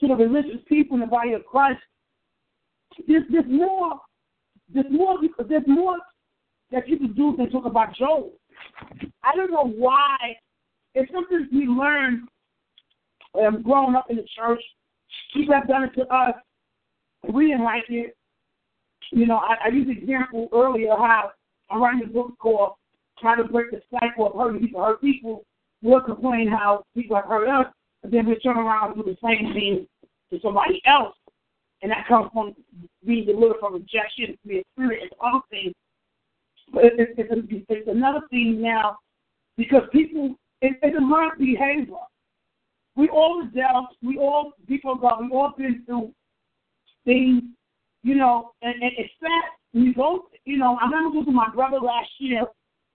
to 0.00 0.08
the 0.08 0.14
religious 0.14 0.60
people 0.66 0.94
in 0.94 1.00
the 1.02 1.06
body 1.06 1.34
of 1.34 1.44
Christ. 1.44 1.80
There's, 3.06 3.24
there's 3.30 3.44
more. 3.46 4.00
There's 4.72 4.90
more. 4.90 5.18
There's 5.46 5.66
more 5.66 5.98
that 6.72 6.88
you 6.88 6.96
can 6.96 7.12
do 7.12 7.36
than 7.36 7.50
talk 7.50 7.66
about 7.66 7.94
Job. 7.96 8.30
I 9.22 9.36
don't 9.36 9.50
know 9.50 9.68
why. 9.76 10.16
It's 10.94 11.12
something 11.12 11.48
we 11.52 11.66
learned 11.66 12.28
um, 13.38 13.62
growing 13.62 13.94
up 13.94 14.06
in 14.08 14.16
the 14.16 14.24
church. 14.34 14.60
People 15.34 15.54
have 15.54 15.68
done 15.68 15.84
it 15.84 15.94
to 16.00 16.06
us. 16.08 16.34
We 17.30 17.48
didn't 17.48 17.64
like 17.64 17.84
it. 17.90 18.16
You 19.10 19.26
know, 19.26 19.36
I, 19.36 19.66
I 19.66 19.68
used 19.68 19.90
an 19.90 19.98
example 19.98 20.48
earlier 20.52 20.90
how 20.96 21.30
I'm 21.72 21.82
writing 21.82 22.02
a 22.04 22.12
book 22.12 22.34
called 22.38 22.74
How 23.16 23.34
to 23.34 23.44
Break 23.44 23.70
the 23.70 23.80
Cycle 23.90 24.26
of 24.26 24.34
Hurting 24.34 24.60
People. 24.60 24.84
Hurt 24.84 25.00
people 25.00 25.44
will 25.82 26.00
complain 26.02 26.48
how 26.48 26.84
people 26.94 27.16
have 27.16 27.24
hurt 27.24 27.48
us, 27.48 27.72
but 28.02 28.10
then 28.10 28.26
we 28.26 28.34
turn 28.36 28.58
around 28.58 28.92
and 28.92 29.04
do 29.04 29.10
the 29.10 29.16
same 29.24 29.54
thing 29.54 29.86
to 30.30 30.40
somebody 30.42 30.82
else. 30.86 31.16
And 31.80 31.90
that 31.90 32.06
comes 32.06 32.30
from 32.32 32.54
being 33.04 33.24
delivered 33.24 33.56
from 33.58 33.74
rejection, 33.74 34.36
the 34.44 34.58
experience, 34.58 35.12
other 35.24 35.40
things. 35.50 35.72
But 36.72 36.84
it, 36.84 36.92
it, 36.98 37.14
it's, 37.18 37.66
it's 37.68 37.88
another 37.88 38.20
thing 38.30 38.60
now 38.60 38.98
because 39.56 39.82
people, 39.92 40.36
it, 40.60 40.76
it's 40.82 40.96
a 40.96 41.00
learned 41.00 41.38
behavior. 41.38 41.94
We 42.96 43.08
all 43.08 43.48
dealt, 43.54 43.96
we 44.02 44.18
all, 44.18 44.52
people 44.68 44.94
God, 44.94 45.22
we 45.22 45.30
all 45.30 45.54
been 45.56 45.82
through 45.86 46.12
things, 47.06 47.42
you 48.02 48.14
know, 48.14 48.52
and, 48.60 48.74
and 48.74 48.92
it's 48.98 49.12
sad 49.20 49.42
you 49.72 49.94
go 49.94 50.28
you 50.44 50.56
know, 50.56 50.78
I 50.80 50.86
remember 50.86 51.12
going 51.12 51.26
to 51.26 51.32
my 51.32 51.48
brother 51.54 51.78
last 51.78 52.10
year, 52.18 52.44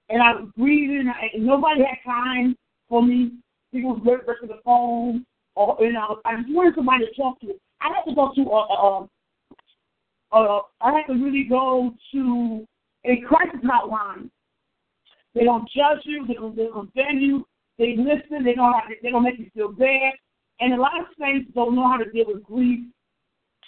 and 0.10 0.22
I 0.22 0.34
was 0.34 0.50
grieving, 0.58 1.12
and 1.34 1.46
nobody 1.46 1.82
had 1.82 1.98
time 2.06 2.56
for 2.90 3.02
me. 3.02 3.32
People 3.72 3.94
was 3.94 4.02
very 4.04 4.20
to 4.20 4.48
the 4.48 4.60
phone, 4.64 5.26
or 5.56 5.78
you 5.80 5.94
know, 5.94 6.20
I 6.26 6.36
just 6.38 6.54
wanted 6.54 6.76
somebody 6.76 7.06
to 7.06 7.14
talk 7.14 7.40
to. 7.42 7.54
I 7.82 7.90
had 7.90 8.04
to 8.10 8.16
go 8.16 8.32
to 8.36 8.42
a, 8.42 9.08
a, 10.36 10.38
a 10.38 10.62
I 10.82 10.92
had 10.92 11.08
to 11.08 11.14
really 11.14 11.46
go 11.50 11.94
to 12.14 12.68
a 13.06 13.22
crisis 13.28 13.62
hotline. 13.64 14.30
They 15.34 15.44
don't 15.44 15.70
judge 15.70 16.04
you. 16.04 16.26
They 16.28 16.34
don't, 16.34 16.56
they 16.56 16.66
don't 16.66 16.94
bend 16.94 17.22
you. 17.22 17.46
They 17.78 17.96
listen. 17.98 18.44
They 18.44 18.56
how. 18.56 18.82
To, 18.90 18.96
they 19.04 19.12
don't 19.12 19.24
make 19.24 19.38
you 19.38 19.50
feel 19.54 19.72
bad. 19.72 20.14
And 20.60 20.74
a 20.74 20.82
lot 20.82 21.00
of 21.00 21.06
saints 21.20 21.52
don't 21.54 21.76
know 21.76 21.88
how 21.88 21.98
to 21.98 22.10
deal 22.10 22.26
with 22.28 22.44
grief. 22.44 22.80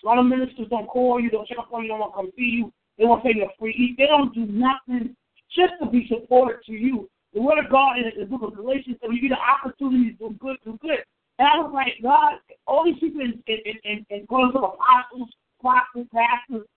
A 0.03 0.07
lot 0.07 0.17
of 0.17 0.25
ministers 0.25 0.67
don't 0.69 0.87
call 0.87 1.19
you, 1.19 1.29
don't 1.29 1.47
check 1.47 1.57
up 1.59 1.71
on 1.73 1.83
you, 1.83 1.89
don't 1.89 1.99
want 1.99 2.13
to 2.13 2.15
come 2.15 2.31
see 2.35 2.63
you. 2.63 2.73
They 2.99 3.05
won't 3.05 3.23
say 3.23 3.31
you're 3.33 3.49
free. 3.57 3.95
They 3.97 4.07
don't 4.07 4.33
do 4.35 4.45
nothing 4.45 5.15
just 5.55 5.73
to 5.81 5.89
be 5.89 6.05
supportive 6.07 6.63
to 6.65 6.73
you. 6.73 7.09
The 7.33 7.41
word 7.41 7.63
of 7.63 7.71
God 7.71 7.97
in 7.97 8.11
the 8.19 8.25
book 8.25 8.41
of 8.43 8.55
Galatians 8.55 8.97
says 9.01 9.09
you 9.13 9.21
get 9.21 9.37
an 9.37 9.37
opportunity 9.39 10.11
to 10.11 10.29
do 10.29 10.35
good, 10.39 10.57
do 10.65 10.77
good. 10.81 10.99
And 11.39 11.47
I 11.47 11.57
was 11.57 11.71
like, 11.73 11.93
God, 12.03 12.33
all 12.67 12.83
these 12.83 12.99
people 12.99 13.21
in 13.21 13.41
in 13.47 13.57
in, 13.85 14.05
in 14.09 14.27
calling 14.27 14.51
them 14.51 14.63
apostles, 14.63 15.29
prophets, 15.61 16.09
pastors, 16.13 16.67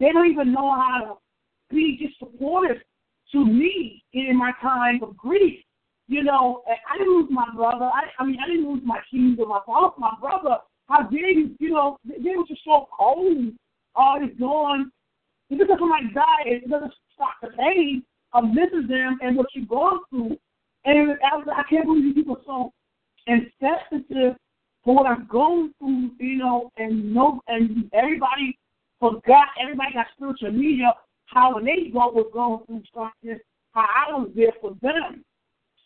they 0.00 0.10
don't 0.10 0.30
even 0.30 0.52
know 0.52 0.74
how 0.74 0.98
to 1.70 1.74
be 1.74 1.96
just 2.02 2.18
supportive 2.18 2.78
to 3.32 3.44
me 3.44 4.02
in 4.12 4.36
my 4.36 4.52
time 4.60 5.00
of 5.02 5.16
grief. 5.16 5.60
You 6.08 6.24
know, 6.24 6.62
I 6.68 6.98
didn't 6.98 7.14
lose 7.14 7.28
my 7.30 7.46
brother. 7.54 7.84
I, 7.86 8.02
I 8.18 8.26
mean, 8.26 8.38
I 8.44 8.48
didn't 8.48 8.68
lose 8.68 8.82
my 8.84 8.98
keys 9.10 9.38
or 9.38 9.46
my 9.46 9.60
father, 9.64 9.94
my 9.98 10.12
brother. 10.20 10.58
How 10.88 11.02
dare 11.02 11.30
you? 11.30 11.54
You 11.60 11.70
know, 11.70 11.98
they 12.04 12.36
were 12.36 12.44
just 12.46 12.62
so 12.64 12.88
cold. 12.96 13.52
Oh, 13.96 14.18
he's 14.20 14.38
gone. 14.38 14.90
Just 15.56 15.68
because 15.68 15.78
somebody 15.78 16.12
died, 16.14 16.46
it 16.46 16.68
doesn't 16.68 16.92
stop 17.14 17.34
the 17.42 17.48
pain 17.48 18.02
of 18.32 18.44
missing 18.44 18.86
them 18.88 19.18
and 19.22 19.36
what 19.36 19.46
you've 19.54 19.68
gone 19.68 20.00
through. 20.10 20.36
And 20.84 21.12
I, 21.32 21.36
was, 21.36 21.46
I 21.54 21.62
can't 21.68 21.86
believe 21.86 22.14
people 22.14 22.36
are 22.36 22.42
so 22.44 22.72
and 23.26 23.50
sensitive 23.60 24.36
for 24.84 24.94
what 24.94 25.06
I'm 25.06 25.26
going 25.30 25.72
through, 25.78 26.10
you 26.18 26.36
know, 26.36 26.70
and 26.76 27.14
no, 27.14 27.40
and 27.48 27.90
everybody 27.94 28.58
forgot, 29.00 29.48
everybody 29.60 29.94
got 29.94 30.06
spiritual 30.14 30.52
media, 30.52 30.92
how 31.26 31.54
when 31.54 31.64
they 31.64 31.90
go 31.92 32.10
was 32.10 32.30
going 32.32 32.64
through 32.66 32.82
something, 32.94 33.40
how 33.72 33.86
I 34.08 34.12
was 34.12 34.30
there 34.36 34.52
for 34.60 34.76
them. 34.82 35.24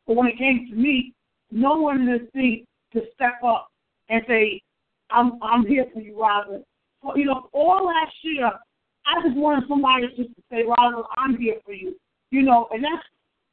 But 0.07 0.17
when 0.17 0.27
it 0.27 0.39
came 0.39 0.69
to 0.71 0.77
me, 0.77 1.13
no 1.51 1.77
one 1.77 2.07
did 2.07 2.33
think 2.33 2.67
to 2.93 3.03
step 3.15 3.43
up 3.45 3.69
and 4.09 4.23
say, 4.27 4.61
I'm 5.11 5.39
I'm 5.43 5.65
here 5.67 5.87
for 5.93 6.01
you, 6.01 6.21
Robert. 6.21 6.63
So, 7.03 7.17
you 7.17 7.25
know, 7.27 7.49
all 7.53 7.87
last 7.87 8.15
year, 8.23 8.51
I 9.09 9.23
just 9.27 9.37
wanted 9.37 9.69
somebody 9.69 10.07
just 10.09 10.35
to 10.35 10.43
say, 10.51 10.65
Robert, 10.65 11.07
I'm 11.17 11.37
here 11.37 11.57
for 11.65 11.73
you. 11.73 11.97
You 12.31 12.43
know, 12.43 12.69
and 12.71 12.85
that's 12.85 13.05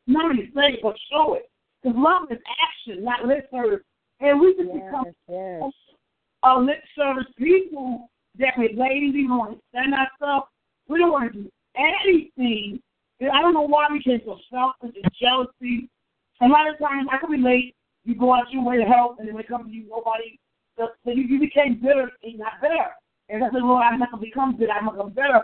not 0.08 0.26
only 0.26 0.52
say 0.54 0.76
it, 0.76 0.80
but 0.84 0.96
show 1.10 1.36
it. 1.36 1.50
Because 1.82 1.98
love 1.98 2.24
is 2.30 2.40
action, 2.62 3.04
not 3.04 3.26
lip 3.26 3.48
service. 3.52 3.82
And 4.20 4.40
we 4.40 4.56
just 4.56 4.70
Yes, 4.74 4.84
become 4.84 5.06
yes. 5.30 5.72
a 6.44 6.60
lip 6.60 6.84
service 6.96 7.32
people 7.38 8.10
that 8.38 8.54
we're 8.58 8.70
lazy, 8.76 9.12
we 9.12 9.28
don't 9.28 9.38
want 9.38 9.54
to 9.54 9.62
stand 9.70 9.94
ourselves. 9.94 10.48
We 10.88 11.00
don't 11.00 11.12
want 11.12 11.34
to 11.34 11.40
do 11.44 11.50
anything. 11.78 12.82
I 13.22 13.42
don't 13.42 13.54
know 13.54 13.62
why 13.68 13.88
we 13.90 14.00
get 14.00 14.26
so 14.26 14.38
selfish 14.52 14.96
and 15.02 15.12
jealousy. 15.20 15.90
A 16.42 16.48
lot 16.48 16.68
of 16.68 16.78
times 16.80 17.08
I 17.12 17.18
can 17.18 17.30
relate. 17.30 17.76
You 18.04 18.16
go 18.16 18.34
out 18.34 18.52
your 18.52 18.64
way 18.64 18.78
to 18.78 18.84
help, 18.84 19.20
and 19.20 19.28
then 19.28 19.36
when 19.36 19.44
it 19.44 19.48
comes 19.48 19.68
to 19.68 19.74
you, 19.74 19.88
nobody. 19.90 20.38
So, 20.78 20.90
so 21.06 21.12
you, 21.12 21.24
you 21.24 21.40
became 21.40 21.80
bitter, 21.82 22.12
and 22.24 22.38
not 22.38 22.60
bitter. 22.62 22.92
And 23.30 23.44
I 23.44 23.48
said, 23.48 23.64
well, 23.64 23.78
I'm 23.78 24.00
become 24.22 24.56
bitter. 24.58 24.72
I'm 24.72 24.94
going 24.96 25.10
bitter. 25.14 25.44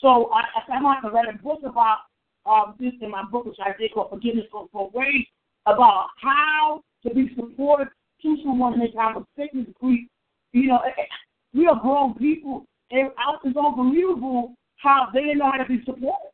So 0.00 0.30
I, 0.32 0.72
I'm 0.72 0.82
going 0.82 1.02
to 1.02 1.10
read 1.10 1.34
a 1.34 1.42
book 1.42 1.60
about 1.64 1.98
um, 2.46 2.74
this 2.78 2.92
in 3.00 3.10
my 3.10 3.24
book, 3.24 3.46
which 3.46 3.56
I 3.60 3.76
did 3.78 3.92
called 3.92 4.10
Forgiveness 4.10 4.46
for, 4.50 4.68
for 4.72 4.90
Ways, 4.94 5.26
about 5.66 6.08
how 6.20 6.82
to 7.06 7.14
be 7.14 7.30
supportive 7.34 7.88
to 8.22 8.36
someone 8.44 8.74
in 8.74 8.80
their 8.80 8.92
time 8.92 9.16
of 9.16 9.26
sickness, 9.36 9.66
grief. 9.80 10.08
You 10.52 10.68
know, 10.68 10.78
eh, 10.86 10.90
eh, 10.96 11.04
we 11.54 11.66
are 11.66 11.78
grown 11.80 12.14
people, 12.14 12.66
and 12.90 13.10
it's 13.44 13.56
unbelievable 13.56 14.54
how 14.76 15.08
they 15.12 15.34
know 15.34 15.50
how 15.50 15.58
to 15.58 15.68
be 15.68 15.80
supportive. 15.84 16.30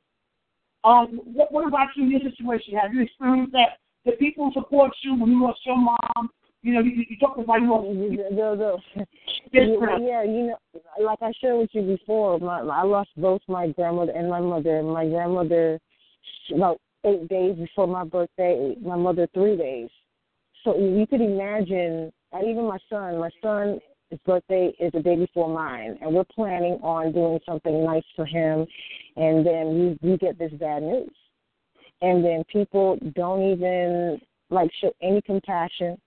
Um, 0.85 1.20
what, 1.24 1.53
what 1.53 1.66
about 1.66 1.89
you 1.97 2.05
in 2.05 2.11
your 2.11 2.20
situation? 2.20 2.74
Have 2.74 2.95
you 2.95 3.03
experienced 3.03 3.53
that? 3.53 3.79
The 4.05 4.12
people 4.12 4.51
support 4.55 4.93
you 5.03 5.14
when 5.18 5.31
you 5.31 5.43
lost 5.43 5.61
your 5.66 5.76
mom. 5.76 6.31
You 6.63 6.75
know, 6.75 6.81
you, 6.81 7.05
you 7.09 7.17
talked 7.19 7.39
about 7.39 7.61
you. 7.61 8.17
The, 8.17 8.35
the, 8.35 9.05
the, 9.53 9.99
yeah, 10.03 10.25
you 10.25 10.49
know, 10.49 10.59
like 11.01 11.19
I 11.23 11.33
shared 11.41 11.59
with 11.59 11.71
you 11.73 11.83
before, 11.83 12.39
my, 12.41 12.63
my 12.63 12.81
I 12.81 12.83
lost 12.83 13.11
both 13.17 13.41
my 13.49 13.69
grandmother 13.69 14.13
and 14.13 14.29
my 14.29 14.41
mother. 14.41 14.83
My 14.83 15.07
grandmother 15.07 15.79
about 16.55 16.81
eight 17.05 17.29
days 17.29 17.57
before 17.57 17.87
my 17.87 18.05
birthday, 18.05 18.75
my 18.83 18.97
mother 18.97 19.29
three 19.35 19.57
days. 19.57 19.91
So 20.65 20.77
you 20.77 21.07
could 21.07 21.21
imagine, 21.21 22.13
and 22.33 22.49
even 22.49 22.65
my 22.65 22.79
son, 22.91 23.19
my 23.19 23.31
son, 23.43 23.79
his 24.11 24.19
birthday 24.27 24.73
is 24.81 24.93
the 24.93 25.01
day 25.01 25.17
before 25.17 25.49
mine, 25.49 25.99
and 26.01 26.15
we're 26.15 26.25
planning 26.25 26.79
on 26.83 27.13
doing 27.13 27.39
something 27.47 27.85
nice 27.85 28.05
for 28.17 28.25
him, 28.25 28.67
and 29.17 29.47
then 29.47 29.99
we, 30.03 30.11
we 30.11 30.17
get 30.17 30.39
this 30.39 30.53
bad 30.53 30.83
news. 30.83 31.11
And 32.01 32.25
then 32.25 32.45
people 32.51 32.99
don't 33.15 33.43
even 33.43 34.21
like 34.51 34.71
show 34.81 34.93
any 35.03 35.21
compassion. 35.23 35.99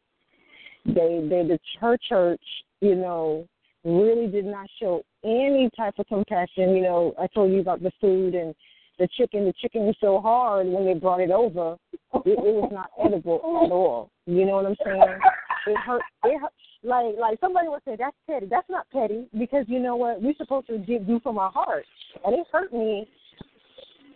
They 0.86 1.26
they 1.30 1.44
the 1.44 1.60
her 1.80 1.98
church, 1.98 2.42
you 2.82 2.96
know, 2.96 3.48
really 3.84 4.28
did 4.28 4.46
not 4.46 4.68
show 4.80 5.04
any 5.24 5.70
type 5.78 5.96
of 6.00 6.08
compassion. 6.08 6.76
You 6.76 6.82
know, 6.82 7.14
I 7.20 7.28
told 7.28 7.52
you 7.52 7.60
about 7.60 7.84
the 7.84 7.92
food 8.02 8.36
and 8.36 8.56
the 9.00 9.08
chicken. 9.18 9.46
The 9.46 9.54
chicken 9.62 9.86
was 9.86 9.96
so 10.02 10.20
hard 10.20 10.68
when 10.68 10.86
they 10.86 10.94
brought 10.94 11.22
it 11.22 11.32
over, 11.32 11.76
it, 11.94 12.02
it 12.26 12.38
was 12.38 12.72
not 12.72 12.90
edible 13.04 13.38
at 13.66 13.72
all. 13.72 14.10
You 14.26 14.46
know 14.46 14.56
what 14.56 14.66
I'm 14.66 14.76
saying? 14.84 15.20
It 15.68 15.78
hurt. 15.78 16.02
It 16.26 16.40
hurt. 16.40 16.52
Like 16.84 17.16
like 17.20 17.40
somebody 17.40 17.68
would 17.68 17.82
say 17.86 17.96
that's 17.98 18.16
petty. 18.28 18.48
That's 18.48 18.70
not 18.70 18.90
petty 18.92 19.28
because 19.38 19.66
you 19.68 19.80
know 19.80 19.96
what 19.96 20.22
we're 20.22 20.34
supposed 20.38 20.68
to 20.68 20.80
give 20.80 21.06
do 21.06 21.20
from 21.20 21.38
our 21.38 21.52
heart, 21.52 21.86
and 22.26 22.34
it 22.34 22.48
hurt 22.52 22.74
me. 22.74 23.08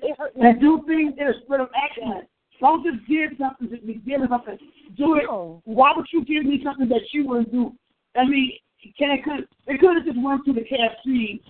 It 0.01 0.17
hurt 0.17 0.35
me. 0.35 0.47
And 0.47 0.59
do 0.59 0.81
things 0.87 1.13
in 1.19 1.27
a 1.27 1.33
spirit 1.43 1.61
of 1.61 1.69
excellence. 1.75 2.27
Don't 2.59 2.83
just 2.83 3.07
give 3.07 3.31
something 3.39 3.69
to 3.69 3.85
be 3.85 3.95
giving 4.05 4.27
something. 4.29 4.57
Do 4.97 5.15
it. 5.15 5.25
Why 5.65 5.91
would 5.95 6.07
you 6.11 6.23
give 6.25 6.45
me 6.45 6.61
something 6.63 6.87
that 6.89 7.01
you 7.11 7.27
wouldn't 7.27 7.51
do? 7.51 7.73
I 8.15 8.25
mean, 8.25 8.53
can 8.97 9.11
it 9.11 9.23
could 9.23 9.47
it 9.67 9.79
could 9.79 9.97
have 9.97 10.05
just 10.05 10.21
went 10.21 10.45
to 10.45 10.53
the 10.53 10.61
KFC 10.61 11.41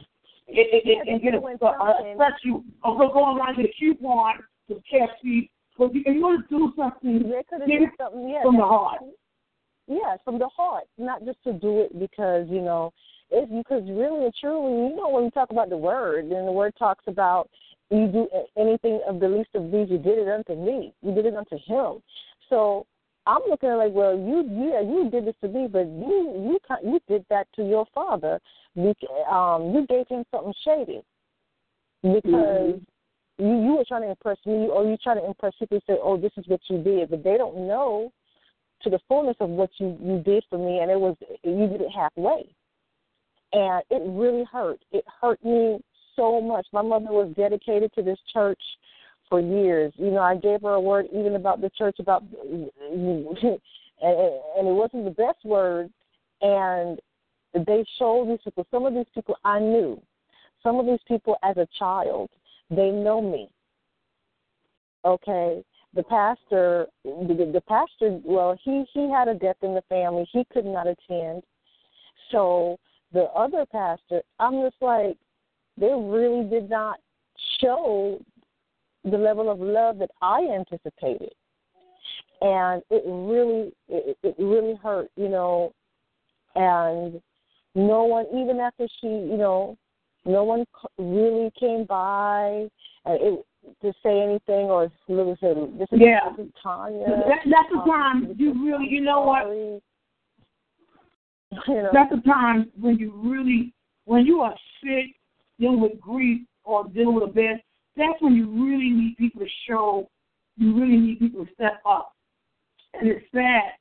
and, 0.48 0.58
and, 0.58 1.10
and 1.10 1.22
get 1.22 1.34
a, 1.34 1.38
a, 1.38 1.70
a 1.70 2.16
special 2.16 2.64
or 2.84 2.98
go 2.98 3.14
go 3.14 3.20
online 3.20 3.56
and 3.56 3.58
get 3.58 3.66
a 3.66 3.74
coupon 3.80 4.36
to 4.70 4.76
KFC. 4.76 5.50
But 5.78 5.92
if 5.94 6.16
you 6.16 6.22
want 6.22 6.48
to 6.48 6.58
do 6.58 6.74
something, 6.76 7.24
They 7.24 7.44
could 7.50 7.62
have 7.62 7.70
give 7.70 7.82
it 7.82 7.90
something. 8.00 8.30
Yeah, 8.30 8.44
from 8.44 8.58
the 8.58 8.64
heart. 8.64 9.02
Yes, 9.88 10.20
from 10.24 10.40
the 10.40 10.48
heart, 10.48 10.86
not 10.98 11.24
just 11.26 11.44
to 11.44 11.54
do 11.54 11.82
it 11.82 12.00
because 12.00 12.48
you 12.50 12.62
know 12.62 12.92
it's 13.32 13.52
because 13.52 13.84
really 13.90 14.26
and 14.26 14.34
truly, 14.40 14.90
you 14.90 14.96
know, 14.96 15.10
when 15.10 15.26
we 15.26 15.30
talk 15.32 15.52
about 15.52 15.70
the 15.70 15.78
word, 15.78 16.26
and 16.26 16.48
the 16.48 16.52
word 16.52 16.74
talks 16.78 17.04
about 17.08 17.50
you 17.92 18.08
do 18.08 18.28
anything 18.58 19.00
of 19.08 19.20
the 19.20 19.28
least 19.28 19.50
of 19.54 19.72
these, 19.72 19.90
you 19.90 19.98
did 19.98 20.18
it 20.18 20.28
unto 20.28 20.56
me, 20.56 20.94
you 21.02 21.14
did 21.14 21.26
it 21.26 21.36
unto 21.36 21.58
him. 21.66 22.02
So 22.50 22.86
I'm 23.28 23.42
looking 23.50 23.70
at 23.70 23.76
like, 23.76 23.94
well, 23.94 24.16
you 24.16 24.44
yeah, 24.52 24.82
you 24.82 25.10
did 25.12 25.26
this 25.26 25.36
to 25.42 25.48
me, 25.48 25.68
but 25.68 25.86
you 25.88 26.34
you 26.36 26.60
you 26.84 27.00
did 27.08 27.26
that 27.30 27.48
to 27.56 27.64
your 27.68 27.86
father. 27.94 28.40
You 28.76 28.94
um 29.32 29.74
you 29.74 29.86
gave 29.88 30.08
him 30.08 30.24
something 30.32 30.54
shady 30.64 31.02
because 32.02 32.80
you 33.38 33.64
you 33.64 33.76
were 33.78 33.86
trying 33.88 34.04
to 34.04 34.10
impress 34.10 34.38
me, 34.46 34.68
or 34.68 34.86
you 34.86 34.98
trying 35.04 35.18
to 35.18 35.26
impress 35.26 35.54
people. 35.58 35.80
Say, 35.88 35.98
oh, 36.02 36.18
this 36.18 36.32
is 36.38 36.48
what 36.48 36.62
you 36.70 36.82
did, 36.82 37.10
but 37.10 37.24
they 37.24 37.38
don't 37.38 37.68
know 37.68 38.12
to 38.82 38.90
the 38.90 39.00
fullness 39.08 39.38
of 39.40 39.50
what 39.50 39.72
you 39.80 39.98
you 40.02 40.22
did 40.24 40.44
for 40.50 40.60
me, 40.60 40.80
and 40.80 40.92
it 40.92 41.00
was 41.00 41.16
you 41.44 41.68
did 41.68 41.82
it 41.82 41.92
halfway, 41.96 42.48
and 43.54 43.84
it 43.90 44.02
really 44.06 44.46
hurt. 44.52 44.80
It 44.92 45.04
hurt 45.22 45.44
me 45.44 45.80
so 46.16 46.42
much. 46.42 46.68
My 46.72 46.82
mother 46.82 47.12
was 47.12 47.34
dedicated 47.36 47.94
to 47.94 48.02
this 48.02 48.20
church 48.34 48.62
for 49.30 49.40
years. 49.40 49.94
You 49.98 50.12
know, 50.12 50.22
I 50.22 50.36
gave 50.36 50.62
her 50.62 50.74
a 50.74 50.82
word 50.82 51.08
even 51.14 51.36
about 51.36 51.62
the 51.62 51.70
church 51.78 51.98
about, 52.00 52.24
and, 52.44 52.70
it 54.02 54.74
wasn't 54.74 55.06
the 55.06 55.16
best 55.16 55.44
word, 55.44 55.90
and 56.42 57.00
they 57.54 57.86
showed 57.98 58.30
these 58.30 58.40
people. 58.44 58.68
Some 58.72 58.86
of 58.86 58.94
these 58.94 59.06
people 59.14 59.38
I 59.44 59.60
knew. 59.60 60.02
Some 60.64 60.80
of 60.80 60.86
these 60.86 61.00
people 61.08 61.38
as 61.44 61.58
a 61.58 61.68
child, 61.78 62.30
they 62.70 62.90
know 62.90 63.22
me. 63.22 63.50
Okay, 65.06 65.64
the 65.94 66.04
pastor, 66.04 66.88
the, 67.04 67.52
the 67.54 67.62
pastor, 67.68 68.20
well, 68.26 68.58
he 68.64 68.84
he 68.92 69.10
had 69.10 69.28
a 69.28 69.36
death 69.36 69.58
in 69.62 69.76
the 69.76 69.84
family. 69.88 70.28
He 70.32 70.44
could 70.52 70.66
not 70.66 70.88
attend. 70.88 71.44
So 72.32 72.78
the 73.14 73.26
other 73.36 73.66
pastor, 73.72 74.22
I'm 74.40 74.62
just 74.62 74.76
like, 74.82 75.18
they 75.78 75.92
really 75.94 76.48
did 76.50 76.70
not 76.70 77.00
show 77.60 78.20
the 79.04 79.18
level 79.18 79.50
of 79.52 79.60
love 79.60 80.00
that 80.00 80.12
I 80.22 80.42
anticipated, 80.54 81.34
and 82.42 82.82
it 82.90 83.04
really, 83.06 83.72
it, 83.90 84.18
it 84.24 84.36
really 84.38 84.76
hurt, 84.82 85.10
you 85.16 85.30
know. 85.30 85.74
And 86.56 87.22
no 87.76 88.04
one, 88.04 88.26
even 88.34 88.60
after 88.60 88.88
she, 89.02 89.08
you 89.08 89.38
know, 89.38 89.78
no 90.26 90.44
one 90.44 90.66
really 90.98 91.52
came 91.60 91.86
by 91.86 92.68
and 93.06 93.22
it, 93.22 93.46
to 93.82 93.94
say 94.04 94.22
anything 94.22 94.68
or 94.70 94.92
listen. 95.08 95.78
This 95.78 95.88
is, 95.92 96.00
Yeah. 96.00 96.30
this 96.38 96.48
is 96.48 96.54
Tanya. 96.62 97.06
That, 97.06 97.40
that's 97.46 97.70
the 97.70 97.80
Um, 97.80 97.90
time 97.90 98.28
this 98.28 98.38
you 98.40 98.54
really, 98.54 98.88
you 98.88 99.02
know 99.02 99.22
what? 99.22 99.46
You 101.68 101.76
know, 101.76 101.90
That's 101.94 102.12
the 102.12 102.22
time 102.22 102.70
when 102.80 102.98
you 102.98 103.12
really, 103.12 103.74
when 104.06 104.26
you 104.26 104.42
are 104.42 104.56
sick, 104.84 105.16
dealing 105.60 105.82
with 105.82 106.00
grief 106.00 106.42
or 106.64 106.88
dealing 106.90 107.16
with 107.16 107.30
a 107.30 107.34
bad, 107.34 107.62
that's 107.98 108.22
when 108.22 108.34
you 108.34 108.50
really 108.50 108.90
need 108.90 109.16
people 109.18 109.42
to 109.42 109.52
show, 109.68 110.10
you 110.58 110.76
really 110.76 110.98
need 110.98 111.20
people 111.20 111.46
to 111.46 111.54
step 111.54 111.82
up. 111.86 112.14
And 112.94 113.10
it's 113.10 113.26
sad, 113.34 113.74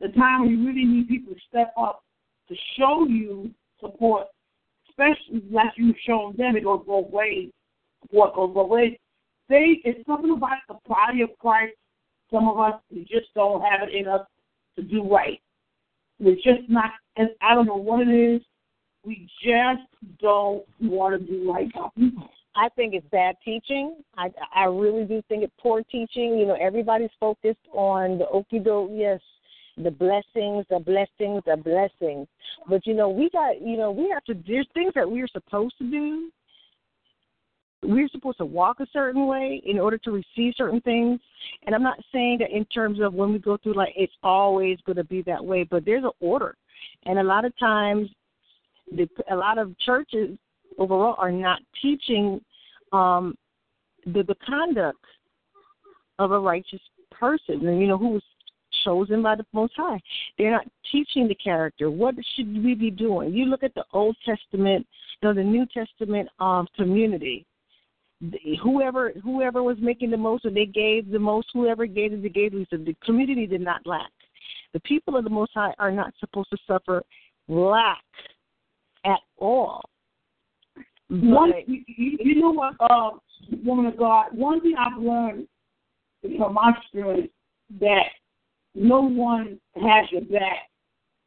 the 0.00 0.08
time 0.08 0.42
when 0.42 0.50
you 0.50 0.66
really 0.66 0.84
need 0.84 1.08
people 1.08 1.34
to 1.34 1.40
step 1.48 1.72
up 1.76 2.02
to 2.48 2.54
show 2.78 3.06
you 3.06 3.50
support, 3.80 4.26
especially 4.88 5.42
like 5.50 5.72
you've 5.76 5.96
shown 6.06 6.34
them, 6.36 6.56
it 6.56 6.64
goes 6.64 6.82
both 6.86 7.10
ways. 7.10 7.50
Support 8.02 8.34
goes 8.34 8.54
both 8.54 8.70
ways. 8.70 8.96
They, 9.48 9.80
it's 9.84 10.04
something 10.06 10.30
about 10.30 10.58
the 10.68 10.76
body 10.86 11.22
of 11.22 11.30
Christ. 11.38 11.74
Some 12.32 12.48
of 12.48 12.58
us, 12.58 12.80
we 12.90 13.00
just 13.00 13.32
don't 13.34 13.62
have 13.62 13.86
it 13.86 13.94
in 13.94 14.08
us 14.08 14.26
to 14.76 14.82
do 14.82 15.02
right. 15.08 15.40
We're 16.18 16.36
just 16.36 16.68
not, 16.68 16.90
and 17.16 17.30
I 17.40 17.54
don't 17.54 17.66
know 17.66 17.76
what 17.76 18.06
it 18.06 18.10
is. 18.10 18.42
We 19.04 19.28
just 19.42 19.82
don't 20.20 20.64
want 20.80 21.20
to 21.20 21.26
do 21.26 21.52
right 21.52 21.72
by 21.72 21.88
people. 21.96 22.28
I 22.54 22.68
think 22.76 22.94
it's 22.94 23.06
bad 23.10 23.36
teaching. 23.44 23.96
I 24.16 24.28
I 24.54 24.64
really 24.64 25.04
do 25.04 25.22
think 25.28 25.42
it's 25.42 25.52
poor 25.58 25.82
teaching. 25.90 26.38
You 26.38 26.46
know, 26.46 26.56
everybody's 26.60 27.10
focused 27.18 27.66
on 27.72 28.18
the 28.18 28.26
okie 28.26 28.62
doke, 28.62 28.90
yes, 28.92 29.20
the 29.76 29.90
blessings, 29.90 30.66
the 30.68 30.78
blessings, 30.78 31.42
the 31.46 31.56
blessings. 31.56 32.28
But 32.68 32.86
you 32.86 32.94
know, 32.94 33.08
we 33.08 33.30
got 33.30 33.60
you 33.62 33.76
know, 33.76 33.90
we 33.90 34.10
have 34.10 34.24
to 34.24 34.34
there's 34.46 34.68
things 34.74 34.92
that 34.94 35.10
we're 35.10 35.28
supposed 35.28 35.76
to 35.78 35.90
do 35.90 36.30
we're 37.82 38.08
supposed 38.08 38.38
to 38.38 38.44
walk 38.44 38.80
a 38.80 38.86
certain 38.92 39.26
way 39.26 39.60
in 39.66 39.78
order 39.78 39.98
to 39.98 40.10
receive 40.12 40.54
certain 40.56 40.80
things. 40.82 41.20
And 41.66 41.74
I'm 41.74 41.82
not 41.82 41.98
saying 42.12 42.38
that 42.38 42.50
in 42.50 42.64
terms 42.66 43.00
of 43.00 43.12
when 43.12 43.32
we 43.32 43.38
go 43.38 43.56
through 43.56 43.74
like 43.74 43.92
it's 43.96 44.12
always 44.22 44.78
going 44.86 44.96
to 44.96 45.04
be 45.04 45.22
that 45.22 45.44
way, 45.44 45.64
but 45.64 45.84
there's 45.84 46.04
an 46.04 46.10
order. 46.20 46.56
And 47.04 47.18
a 47.18 47.24
lot 47.24 47.44
of 47.44 47.56
times, 47.58 48.08
the, 48.96 49.08
a 49.30 49.36
lot 49.36 49.58
of 49.58 49.78
churches 49.80 50.36
overall 50.78 51.14
are 51.18 51.32
not 51.32 51.60
teaching 51.80 52.40
um, 52.92 53.34
the 54.06 54.22
the 54.22 54.36
conduct 54.46 55.04
of 56.18 56.32
a 56.32 56.38
righteous 56.38 56.80
person, 57.10 57.66
and 57.66 57.80
you 57.80 57.86
know 57.86 57.98
who 57.98 58.10
was 58.10 58.22
chosen 58.84 59.22
by 59.22 59.36
the 59.36 59.44
Most 59.52 59.74
High. 59.76 60.00
They're 60.38 60.50
not 60.50 60.66
teaching 60.90 61.28
the 61.28 61.34
character. 61.34 61.90
What 61.90 62.14
should 62.34 62.64
we 62.64 62.74
be 62.74 62.90
doing? 62.90 63.32
You 63.32 63.46
look 63.46 63.62
at 63.62 63.74
the 63.74 63.84
Old 63.92 64.16
Testament, 64.24 64.86
you 65.20 65.28
know, 65.28 65.34
the 65.34 65.42
New 65.42 65.66
Testament 65.66 66.28
um, 66.40 66.66
community. 66.76 67.46
Whoever 68.62 69.12
whoever 69.22 69.62
was 69.62 69.76
making 69.80 70.10
the 70.10 70.16
most, 70.16 70.44
and 70.44 70.56
they 70.56 70.66
gave 70.66 71.10
the 71.10 71.18
most. 71.18 71.48
Whoever 71.52 71.86
gave 71.86 72.10
they 72.22 72.28
gave 72.28 72.54
least. 72.54 72.70
The 72.70 72.94
community 73.04 73.46
did 73.46 73.60
not 73.60 73.84
lack. 73.84 74.10
The 74.72 74.80
people 74.80 75.16
of 75.16 75.24
the 75.24 75.30
Most 75.30 75.52
High 75.54 75.74
are 75.78 75.90
not 75.90 76.14
supposed 76.20 76.50
to 76.50 76.58
suffer 76.66 77.02
lack 77.48 78.04
at 79.04 79.20
all. 79.38 79.82
But- 81.08 81.68
you, 81.68 81.84
you 81.86 82.18
you 82.20 82.40
know 82.40 82.50
what, 82.50 82.74
uh, 82.80 83.10
woman 83.64 83.86
of 83.86 83.96
God, 83.96 84.26
one 84.32 84.60
thing 84.60 84.74
I've 84.78 85.00
learned 85.00 85.46
from 86.38 86.54
my 86.54 86.72
experience 86.78 87.30
that 87.80 88.06
no 88.74 89.02
one 89.02 89.60
has 89.76 90.10
your 90.10 90.22
back. 90.22 90.70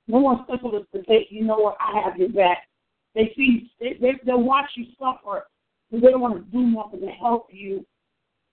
No 0.07 0.19
one's 0.19 0.41
simple 0.49 0.71
to 0.71 1.03
say, 1.07 1.27
you 1.29 1.43
know 1.43 1.57
what, 1.57 1.77
I 1.79 1.99
have 2.03 2.17
your 2.17 2.29
back. 2.29 2.67
They 3.13 3.33
see, 3.35 3.71
they, 3.79 3.97
they, 3.99 4.13
they'll 4.25 4.41
watch 4.41 4.69
you 4.75 4.85
suffer, 4.99 5.45
but 5.91 6.01
they 6.01 6.09
don't 6.11 6.21
want 6.21 6.35
to 6.35 6.51
do 6.51 6.61
nothing 6.63 7.01
to 7.01 7.07
help 7.07 7.47
you. 7.51 7.85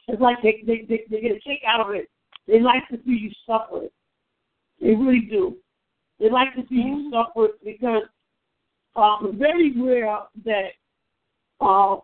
It's 0.09 0.21
like 0.21 0.39
they, 0.43 0.63
they, 0.67 0.85
they, 0.89 1.05
they 1.11 1.21
get 1.21 1.37
a 1.37 1.41
kick 1.41 1.61
out 1.67 1.81
of 1.81 1.95
it. 1.95 2.09
They 2.47 2.61
like 2.61 2.89
to 2.89 2.97
see 3.05 3.13
you 3.13 3.31
suffer. 3.47 3.87
They 4.81 4.95
really 4.95 5.29
do. 5.31 5.57
They 6.19 6.31
like 6.31 6.55
to 6.55 6.63
see 6.69 6.77
you 6.77 7.11
suffer 7.13 7.49
because 7.65 8.03
um, 8.97 9.37
very 9.39 9.73
rare 9.81 10.19
that 10.45 10.71
uh, 11.61 11.97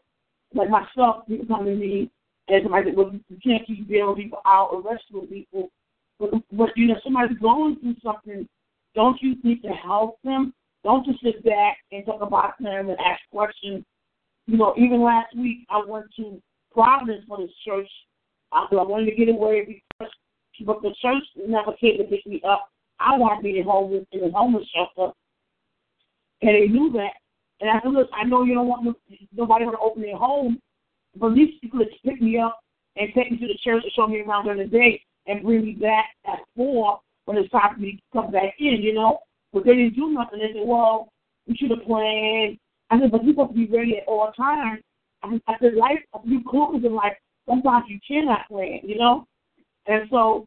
like 0.54 0.70
myself, 0.70 1.26
people 1.26 1.46
come 1.46 1.64
to 1.66 1.74
me 1.74 2.10
and 2.48 2.62
somebody 2.62 2.90
said, 2.90 2.96
well, 2.96 3.12
you 3.12 3.38
can't 3.42 3.66
keep 3.66 3.88
bailing 3.88 4.16
people 4.16 4.40
out 4.46 4.70
or 4.72 4.82
rescuing 4.82 5.26
people. 5.26 5.70
But, 6.18 6.30
but, 6.52 6.70
you 6.76 6.88
know, 6.88 6.96
somebody's 7.04 7.38
going 7.38 7.76
through 7.80 7.96
something. 8.02 8.48
Don't 8.94 9.20
you 9.22 9.36
need 9.42 9.62
to 9.62 9.68
help 9.68 10.18
them? 10.24 10.54
Don't 10.84 11.04
just 11.04 11.22
sit 11.22 11.44
back 11.44 11.78
and 11.92 12.04
talk 12.06 12.22
about 12.22 12.54
them 12.58 12.88
and 12.88 12.98
ask 12.98 13.20
questions. 13.30 13.84
You 14.46 14.56
know, 14.56 14.74
even 14.78 15.02
last 15.02 15.36
week 15.36 15.66
I 15.68 15.82
went 15.86 16.06
to 16.16 16.40
Providence 16.72 17.24
for 17.28 17.38
this 17.38 17.50
church. 17.66 17.88
I, 18.52 18.66
I 18.70 18.82
wanted 18.82 19.10
to 19.10 19.16
get 19.16 19.28
away 19.28 19.64
because, 19.66 20.12
but 20.64 20.80
the 20.82 20.94
church 21.02 21.22
never 21.46 21.72
came 21.74 21.98
to 21.98 22.04
pick 22.04 22.26
me 22.26 22.40
up. 22.48 22.70
I 23.00 23.16
wanted 23.16 23.36
to 23.38 23.42
be 23.42 23.58
in 23.58 23.64
homeless 23.64 24.06
in 24.12 24.24
a 24.24 24.30
homeless 24.30 24.66
shelter, 24.74 25.12
and 26.42 26.50
they 26.50 26.68
knew 26.68 26.92
that. 26.92 27.12
And 27.60 27.70
I 27.70 27.80
said, 27.82 27.92
look, 27.92 28.08
I 28.12 28.24
know 28.24 28.44
you 28.44 28.54
don't 28.54 28.68
want 28.68 28.96
nobody 29.32 29.64
to 29.64 29.78
open 29.78 30.02
their 30.02 30.16
home, 30.16 30.60
but 31.16 31.28
at 31.28 31.32
least 31.32 31.62
you 31.62 31.70
could 31.70 31.88
pick 32.04 32.20
me 32.20 32.38
up 32.38 32.60
and 32.96 33.08
take 33.14 33.30
me 33.32 33.38
to 33.38 33.46
the 33.46 33.58
church 33.62 33.82
and 33.82 33.92
show 33.94 34.06
me 34.06 34.20
around 34.20 34.44
during 34.44 34.58
the 34.58 34.66
day 34.66 35.02
and 35.26 35.42
bring 35.42 35.64
me 35.64 35.72
back 35.72 36.06
at 36.26 36.38
four 36.56 37.00
when 37.24 37.36
it's 37.36 37.50
time 37.50 37.74
for 37.74 37.80
me 37.80 37.92
to 37.92 38.20
come 38.20 38.30
back 38.30 38.54
in, 38.58 38.80
you 38.80 38.94
know? 38.94 39.18
But 39.52 39.64
they 39.64 39.74
didn't 39.74 39.96
do 39.96 40.10
nothing. 40.10 40.38
They 40.38 40.52
said, 40.52 40.66
well, 40.66 41.12
we 41.46 41.56
should 41.56 41.70
have 41.70 41.82
planned. 41.82 42.58
I 42.90 43.00
said, 43.00 43.10
but 43.10 43.24
you're 43.24 43.34
supposed 43.34 43.52
to 43.52 43.66
be 43.66 43.76
ready 43.76 43.98
at 43.98 44.06
all 44.06 44.32
times. 44.32 44.80
I, 45.22 45.38
said, 45.60 45.74
life, 45.74 45.98
you 46.24 46.42
clues 46.48 46.84
in 46.84 46.94
life, 46.94 47.14
sometimes 47.48 47.86
you 47.88 47.98
cannot 48.06 48.46
plan, 48.48 48.80
you 48.84 48.98
know? 48.98 49.26
And 49.86 50.08
so 50.10 50.46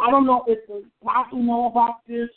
I 0.00 0.10
don't 0.10 0.26
know 0.26 0.44
if 0.46 0.58
the 0.66 0.84
apostle 1.00 1.42
know 1.42 1.66
about 1.66 1.96
this. 2.06 2.28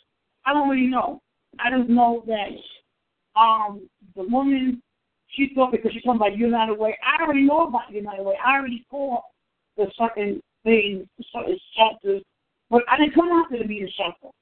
I 0.44 0.52
don't 0.52 0.68
really 0.68 0.86
know. 0.86 1.20
I 1.60 1.76
just 1.76 1.88
know 1.88 2.24
that 2.26 3.40
um 3.40 3.88
the 4.14 4.22
woman 4.24 4.82
she 5.28 5.50
thought 5.54 5.72
because 5.72 5.92
she 5.92 6.00
talking 6.00 6.16
about 6.16 6.36
United 6.36 6.78
Way. 6.78 6.96
I 7.04 7.22
already 7.22 7.42
know 7.42 7.66
about 7.66 7.90
United 7.90 8.24
Way. 8.24 8.34
I 8.44 8.56
already 8.56 8.86
saw 8.90 9.20
the 9.76 9.90
certain 9.98 10.40
things, 10.64 11.06
certain 11.32 11.58
shelters, 11.76 12.22
but 12.70 12.82
I 12.88 12.96
didn't 12.96 13.14
come 13.14 13.30
out 13.32 13.46
there 13.50 13.62
to 13.62 13.68
be 13.68 13.82
a 13.82 13.90
shelter. 13.90 14.34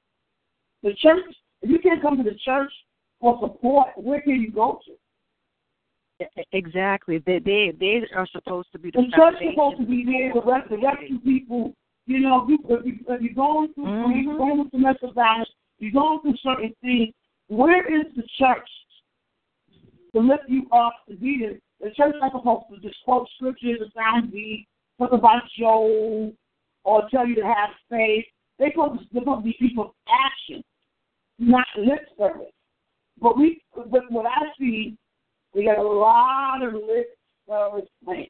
The 0.83 0.93
church, 0.93 1.23
if 1.61 1.69
you 1.69 1.79
can't 1.79 2.01
come 2.01 2.17
to 2.17 2.23
the 2.23 2.37
church 2.43 2.71
for 3.19 3.37
support, 3.41 3.87
where 3.95 4.21
can 4.21 4.41
you 4.41 4.51
go 4.51 4.79
to? 4.85 4.93
Exactly. 6.53 7.17
They 7.25 7.39
they 7.39 7.73
they 7.77 8.03
are 8.15 8.27
supposed 8.31 8.71
to 8.71 8.79
be 8.79 8.91
the, 8.91 9.01
The 9.01 9.17
church 9.17 9.35
is 9.41 9.49
supposed 9.51 9.79
to 9.79 9.85
be 9.85 10.05
there 10.05 10.31
to 10.31 10.47
rest 10.47 10.71
rescue 10.71 11.19
people. 11.19 11.73
You 12.07 12.19
know, 12.19 12.43
if, 12.43 12.49
you, 12.49 12.59
if, 12.69 12.85
you, 12.85 12.93
if 13.09 13.21
you're 13.21 13.33
going 13.33 13.73
through, 13.73 13.85
Mhm. 13.85 14.11
if 14.11 14.25
you're 14.25 14.37
going 14.37 14.69
through 14.69 14.79
domestic 14.79 15.13
violence, 15.13 15.49
you're 15.79 15.91
going 15.91 16.21
through 16.21 16.37
certain 16.43 16.73
things. 16.81 17.13
Where 17.47 17.85
is 17.85 18.05
the 18.15 18.23
church 18.39 18.67
to 20.13 20.19
lift 20.21 20.43
you 20.47 20.67
up 20.71 20.93
to 21.09 21.15
be 21.15 21.37
there? 21.41 21.59
The 21.81 21.93
church 21.95 22.15
not 22.19 22.31
supposed 22.31 22.65
to 22.73 22.87
just 22.87 23.03
quote 23.03 23.27
scriptures 23.35 23.79
or 23.81 23.87
sound 23.95 24.31
beat, 24.31 24.67
talk 24.97 25.11
about 25.11 25.43
Job, 25.59 26.33
or 26.83 27.09
tell 27.11 27.27
you 27.27 27.35
to 27.35 27.43
have 27.43 27.69
faith. 27.89 28.25
They're 28.57 28.71
supposed 28.71 29.01
to, 29.01 29.05
they're 29.11 29.21
supposed 29.21 29.41
to 29.41 29.45
be 29.45 29.57
people 29.59 29.83
of 29.85 29.91
action, 30.07 30.63
not 31.39 31.67
lip 31.77 32.07
service. 32.17 32.53
But 33.21 33.37
we, 33.37 33.61
but 33.75 34.11
what 34.11 34.25
I 34.25 34.41
see, 34.57 34.97
we 35.53 35.65
got 35.65 35.77
a 35.77 35.83
lot 35.83 36.63
of 36.63 36.73
lip 36.73 37.17
service 37.47 37.89
plans. 38.03 38.27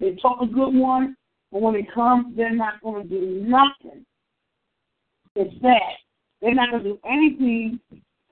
They 0.00 0.14
talk 0.22 0.40
a 0.42 0.46
good 0.46 0.74
one, 0.74 1.16
but 1.52 1.62
when 1.62 1.74
it 1.74 1.92
comes, 1.92 2.36
they're 2.36 2.54
not 2.54 2.80
going 2.82 3.02
to 3.02 3.08
do 3.08 3.44
nothing. 3.46 4.04
It's 5.34 5.54
sad. 5.60 5.96
They're 6.40 6.54
not 6.54 6.70
going 6.70 6.84
to 6.84 6.90
do 6.90 7.00
anything. 7.04 7.80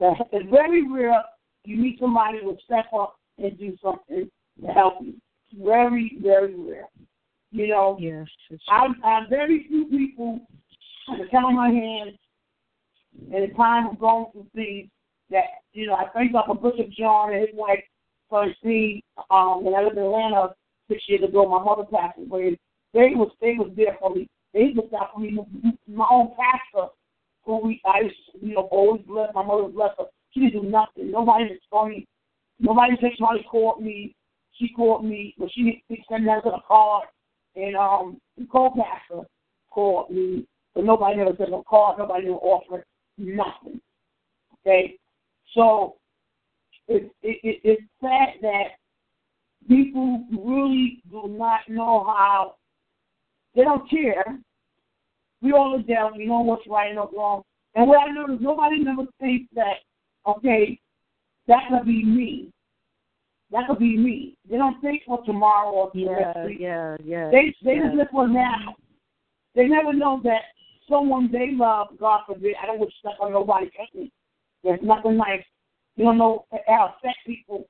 That, 0.01 0.15
it's 0.33 0.51
very 0.51 0.87
rare 0.91 1.23
you 1.65 1.77
meet 1.77 1.99
somebody 1.99 2.39
who 2.41 2.47
will 2.47 2.59
step 2.65 2.87
up 2.97 3.17
and 3.39 3.59
do 3.59 3.77
something 3.83 4.31
to 4.61 4.67
help 4.69 4.95
you. 5.01 5.15
Very, 5.59 6.17
very 6.23 6.55
rare. 6.55 6.89
You 7.51 7.69
know, 7.69 7.97
Yes. 8.01 8.27
It's, 8.51 8.63
I, 8.69 8.89
I 9.05 9.21
very 9.31 9.67
few 9.69 9.87
people 9.87 10.41
I 11.09 11.17
can 11.17 11.29
count 11.29 11.47
on 11.47 11.57
my 11.57 11.69
hands 11.69 12.19
at 13.35 13.43
a 13.43 13.55
time 13.55 13.87
of 13.87 13.99
going 13.99 14.27
through 14.33 14.47
things 14.55 14.91
that 15.31 15.45
you 15.73 15.87
know. 15.87 15.95
I 15.95 16.09
think 16.09 16.31
about 16.31 16.63
Bishop 16.63 16.91
John 16.91 17.33
and 17.33 17.41
his 17.41 17.55
wife 17.55 17.83
Francine. 18.29 19.01
Um, 19.31 19.65
when 19.65 19.75
I 19.75 19.83
lived 19.83 19.97
in 19.97 20.05
Atlanta 20.05 20.55
six 20.89 21.03
years 21.09 21.23
ago, 21.23 21.49
my 21.49 21.63
mother 21.63 21.85
passed 21.85 22.19
away. 22.19 22.59
They 22.93 23.13
was 23.15 23.31
they 23.41 23.55
was 23.55 23.71
there 23.77 23.97
for 24.01 24.15
me. 24.15 24.29
They 24.53 24.73
looked 24.75 24.95
out 24.95 25.13
for 25.15 25.21
me. 25.21 25.39
My 25.87 26.07
own 26.11 26.33
pastor, 26.37 26.89
who 27.47 27.59
we 27.65 27.81
I 27.85 28.11
you 28.41 28.55
know 28.55 28.69
always 28.71 29.03
bless. 29.07 29.33
My 29.35 29.45
mother 29.45 29.69
blessed 29.69 29.95
her. 29.99 30.05
She 30.33 30.41
didn't 30.41 30.63
do 30.63 30.69
nothing. 30.69 31.13
Nobody 31.13 31.45
was 31.45 31.59
funny. 31.71 32.07
Nobody 32.59 32.97
said 33.01 33.11
somebody 33.19 33.47
called 33.51 33.83
me. 33.83 34.15
She 34.53 34.69
called 34.75 35.05
me, 35.05 35.35
but 35.39 35.51
she 35.53 35.81
didn't 35.89 36.05
send 36.11 36.27
that 36.29 36.43
to 36.45 36.51
a 36.51 36.63
card. 36.67 37.07
And 37.55 37.77
um, 37.77 38.21
the 38.37 38.47
co-pastor 38.51 39.27
called 39.71 40.11
me, 40.11 40.47
but 40.75 40.85
nobody 40.85 41.21
ever 41.21 41.33
sent 41.39 41.55
a 41.55 41.63
card. 41.69 41.99
Nobody 41.99 42.27
ever 42.27 42.37
offered 42.37 42.85
nothing. 43.17 43.81
Okay, 44.67 44.99
so 45.55 45.97
it, 46.89 47.11
it, 47.23 47.39
it, 47.43 47.61
it's 47.63 47.83
sad 48.01 48.41
that 48.43 48.77
people 49.69 50.25
really 50.33 51.03
do 51.11 51.29
not 51.29 51.61
know 51.69 52.05
how. 52.07 52.57
They 53.55 53.63
don't 53.63 53.89
care. 53.89 54.39
We 55.43 55.53
all 55.53 55.79
adult. 55.79 56.17
We 56.17 56.27
know 56.27 56.41
what's 56.41 56.67
right 56.69 56.91
and 56.91 56.99
what's 56.99 57.15
wrong. 57.17 57.43
And 57.75 57.89
what 57.89 58.01
I 58.01 58.13
know 58.13 58.25
is 58.35 58.41
nobody 58.41 58.79
never 58.79 59.03
thinks 59.21 59.49
that, 59.55 59.77
okay, 60.27 60.81
that 61.47 61.65
could 61.71 61.87
be 61.87 62.05
me. 62.05 62.53
That 63.51 63.69
could 63.69 63.79
be 63.79 63.97
me. 63.97 64.37
They 64.51 64.57
don't 64.57 64.81
think 64.81 65.03
for 65.07 65.23
tomorrow 65.25 65.71
or 65.71 65.91
the 65.95 66.01
yeah, 66.01 66.17
next 66.19 66.47
week. 66.47 66.59
yeah, 66.61 66.97
yeah. 67.05 67.31
They 67.31 67.55
they 67.63 67.77
yeah. 67.77 67.83
just 67.85 67.97
live 67.97 68.09
for 68.11 68.27
now. 68.27 68.75
They 69.55 69.67
never 69.67 69.93
know 69.93 70.21
that 70.25 70.43
someone 70.89 71.31
they 71.31 71.51
love, 71.53 71.89
God 71.99 72.23
forbid, 72.27 72.57
I 72.61 72.67
don't 72.67 72.81
wish 72.81 72.93
stuff 72.99 73.15
on 73.21 73.33
nobody. 73.33 73.71
There's 74.65 74.81
nothing 74.83 75.17
like 75.17 75.47
you 75.97 76.05
don't 76.05 76.19
know 76.19 76.47
how 76.67 76.87
it 76.87 77.07
affect 77.07 77.19
people. 77.27 77.69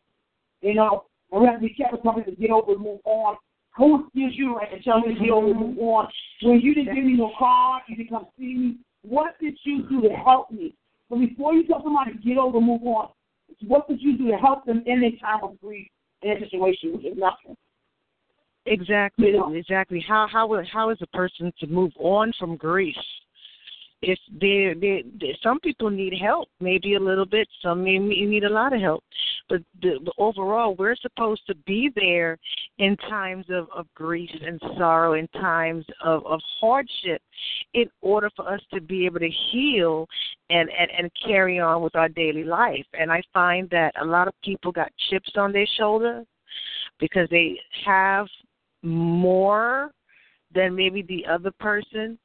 You 0.62 0.74
know, 0.74 1.04
and 1.30 1.42
we 1.42 1.46
have 1.46 1.60
to 1.60 1.66
be 1.66 1.74
careful 1.74 2.00
something 2.02 2.24
to 2.24 2.40
get 2.40 2.50
over 2.50 2.72
and 2.72 2.80
move 2.80 3.00
on. 3.04 3.36
Who 3.76 4.08
gives 4.14 4.34
you 4.36 4.56
right 4.56 4.70
to 4.70 4.82
tell 4.82 5.00
me 5.00 5.14
to 5.14 5.20
get 5.20 5.30
over 5.30 5.50
and 5.50 5.60
move 5.60 5.78
on? 5.78 6.08
When 6.42 6.60
you 6.60 6.74
didn't 6.74 6.94
give 6.94 7.04
me 7.04 7.14
no 7.14 7.32
card, 7.38 7.82
you 7.88 7.96
didn't 7.96 8.10
come 8.10 8.26
see 8.38 8.54
me. 8.54 8.76
What 9.02 9.38
did 9.40 9.58
you 9.64 9.88
do 9.88 10.00
to 10.02 10.14
help 10.14 10.50
me? 10.50 10.74
But 11.10 11.18
before 11.20 11.54
you 11.54 11.66
tell 11.66 11.82
somebody 11.82 12.12
to 12.12 12.18
get 12.18 12.38
over 12.38 12.60
move 12.60 12.82
on, 12.82 13.08
what 13.66 13.86
did 13.88 14.00
you 14.00 14.16
do 14.16 14.28
to 14.30 14.36
help 14.36 14.64
them 14.64 14.82
in 14.86 15.00
their 15.00 15.12
time 15.20 15.44
of 15.44 15.60
grief 15.60 15.88
in 16.22 16.30
a 16.30 16.40
situation 16.40 16.94
which 16.94 17.04
is 17.04 17.16
nothing? 17.16 17.56
Exactly, 18.66 19.28
You 19.28 19.38
know. 19.38 19.54
exactly. 19.54 20.04
How 20.06 20.26
how 20.30 20.60
how 20.72 20.90
is 20.90 20.98
a 21.00 21.06
person 21.08 21.52
to 21.60 21.66
move 21.68 21.92
on 21.98 22.32
from 22.38 22.56
grief 22.56 22.96
if 24.06 24.20
they 24.40 24.72
they 24.80 25.36
some 25.42 25.58
people 25.58 25.90
need 25.90 26.14
help, 26.20 26.48
maybe 26.60 26.94
a 26.94 27.00
little 27.00 27.26
bit, 27.26 27.48
some 27.60 27.82
may 27.82 27.98
need 27.98 28.44
a 28.44 28.48
lot 28.48 28.72
of 28.72 28.80
help, 28.80 29.02
but 29.48 29.60
the, 29.82 29.98
the 30.04 30.12
overall 30.16 30.76
we're 30.76 30.94
supposed 30.96 31.42
to 31.48 31.56
be 31.66 31.90
there 31.96 32.38
in 32.78 32.96
times 33.08 33.46
of 33.50 33.66
of 33.74 33.86
grief 33.96 34.30
and 34.46 34.60
sorrow, 34.78 35.14
in 35.14 35.26
times 35.28 35.84
of 36.04 36.24
of 36.24 36.40
hardship, 36.60 37.20
in 37.74 37.90
order 38.00 38.30
for 38.36 38.48
us 38.48 38.60
to 38.72 38.80
be 38.80 39.06
able 39.06 39.18
to 39.18 39.30
heal 39.50 40.06
and 40.50 40.70
and 40.70 40.88
and 40.96 41.10
carry 41.26 41.58
on 41.58 41.82
with 41.82 41.96
our 41.96 42.08
daily 42.08 42.44
life. 42.44 42.86
And 42.94 43.10
I 43.10 43.20
find 43.34 43.68
that 43.70 43.92
a 44.00 44.04
lot 44.04 44.28
of 44.28 44.34
people 44.44 44.70
got 44.70 44.92
chips 45.10 45.32
on 45.34 45.50
their 45.50 45.66
shoulder 45.76 46.22
because 47.00 47.28
they 47.30 47.58
have 47.84 48.28
more 48.82 49.90
than 50.54 50.76
maybe 50.76 51.02
the 51.02 51.26
other 51.26 51.50
person 51.58 52.16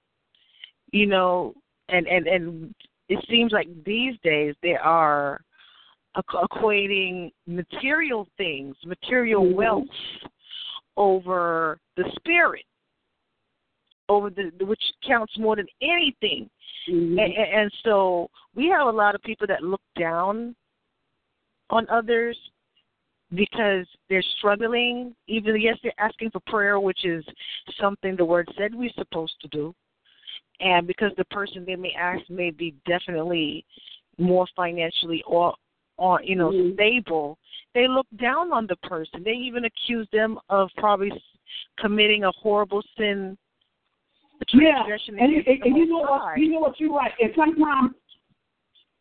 you 0.91 1.07
know 1.07 1.55
and 1.91 2.07
and 2.07 2.27
and 2.27 2.75
it 3.09 3.23
seems 3.29 3.51
like 3.51 3.67
these 3.85 4.15
days 4.23 4.55
they 4.63 4.75
are 4.75 5.41
equating 6.17 7.31
material 7.47 8.27
things 8.37 8.75
material 8.85 9.43
mm-hmm. 9.43 9.55
wealth 9.55 9.83
over 10.97 11.79
the 11.95 12.03
spirit 12.17 12.65
over 14.09 14.29
the 14.29 14.51
which 14.65 14.81
counts 15.07 15.37
more 15.39 15.55
than 15.55 15.67
anything 15.81 16.49
mm-hmm. 16.89 17.17
and, 17.17 17.33
and 17.33 17.71
so 17.83 18.29
we 18.55 18.67
have 18.67 18.87
a 18.87 18.91
lot 18.91 19.15
of 19.15 19.21
people 19.21 19.47
that 19.47 19.63
look 19.63 19.81
down 19.97 20.53
on 21.69 21.87
others 21.89 22.37
because 23.33 23.85
they're 24.09 24.23
struggling. 24.37 25.15
Even 25.27 25.59
yes, 25.59 25.77
they're 25.81 25.93
asking 25.97 26.31
for 26.31 26.41
prayer, 26.47 26.79
which 26.79 27.05
is 27.05 27.23
something 27.79 28.15
the 28.15 28.25
word 28.25 28.49
said 28.57 28.75
we're 28.75 28.91
supposed 28.95 29.35
to 29.41 29.47
do. 29.47 29.73
And 30.59 30.85
because 30.85 31.11
the 31.17 31.25
person 31.25 31.65
they 31.65 31.75
may 31.75 31.93
ask 31.99 32.29
may 32.29 32.51
be 32.51 32.75
definitely 32.87 33.65
more 34.17 34.45
financially 34.55 35.23
or 35.25 35.55
or 35.97 36.21
you 36.23 36.35
know 36.35 36.51
mm-hmm. 36.51 36.73
stable, 36.73 37.37
they 37.73 37.87
look 37.87 38.07
down 38.19 38.51
on 38.51 38.67
the 38.67 38.75
person. 38.77 39.23
They 39.23 39.31
even 39.31 39.65
accuse 39.65 40.07
them 40.11 40.39
of 40.49 40.69
probably 40.77 41.11
committing 41.79 42.23
a 42.23 42.31
horrible 42.31 42.83
sin. 42.97 43.37
Yeah, 44.53 44.83
and, 45.07 45.19
and, 45.19 45.47
and 45.47 45.77
you 45.77 45.85
know 45.85 46.01
what? 46.01 46.37
You 46.37 46.51
know 46.51 46.59
what 46.59 46.79
you're 46.79 46.93
right. 46.93 47.11
And 47.19 47.31
sometimes 47.35 47.91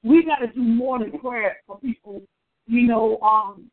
we 0.03 0.25
got 0.25 0.37
to 0.37 0.49
do 0.49 0.61
more 0.61 0.99
than 0.99 1.19
prayer 1.19 1.57
for 1.67 1.79
people. 1.79 2.23
You 2.67 2.87
know, 2.87 3.19
um, 3.21 3.71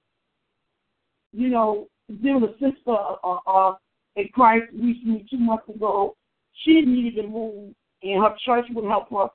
you 1.34 1.50
know, 1.50 1.88
there 2.10 2.38
was 2.38 2.52
a 2.52 2.54
sister 2.54 2.96
uh, 3.24 3.38
uh, 3.46 3.76
in 4.16 4.30
Christ 4.34 4.66
recently 4.74 5.26
two 5.30 5.38
months 5.38 5.68
ago. 5.74 6.16
She 6.64 6.82
needed 6.82 7.22
to 7.22 7.28
move, 7.28 7.74
and 8.04 8.24
her 8.24 8.36
church 8.44 8.66
would 8.74 8.86
help 8.86 9.10
her, 9.12 9.28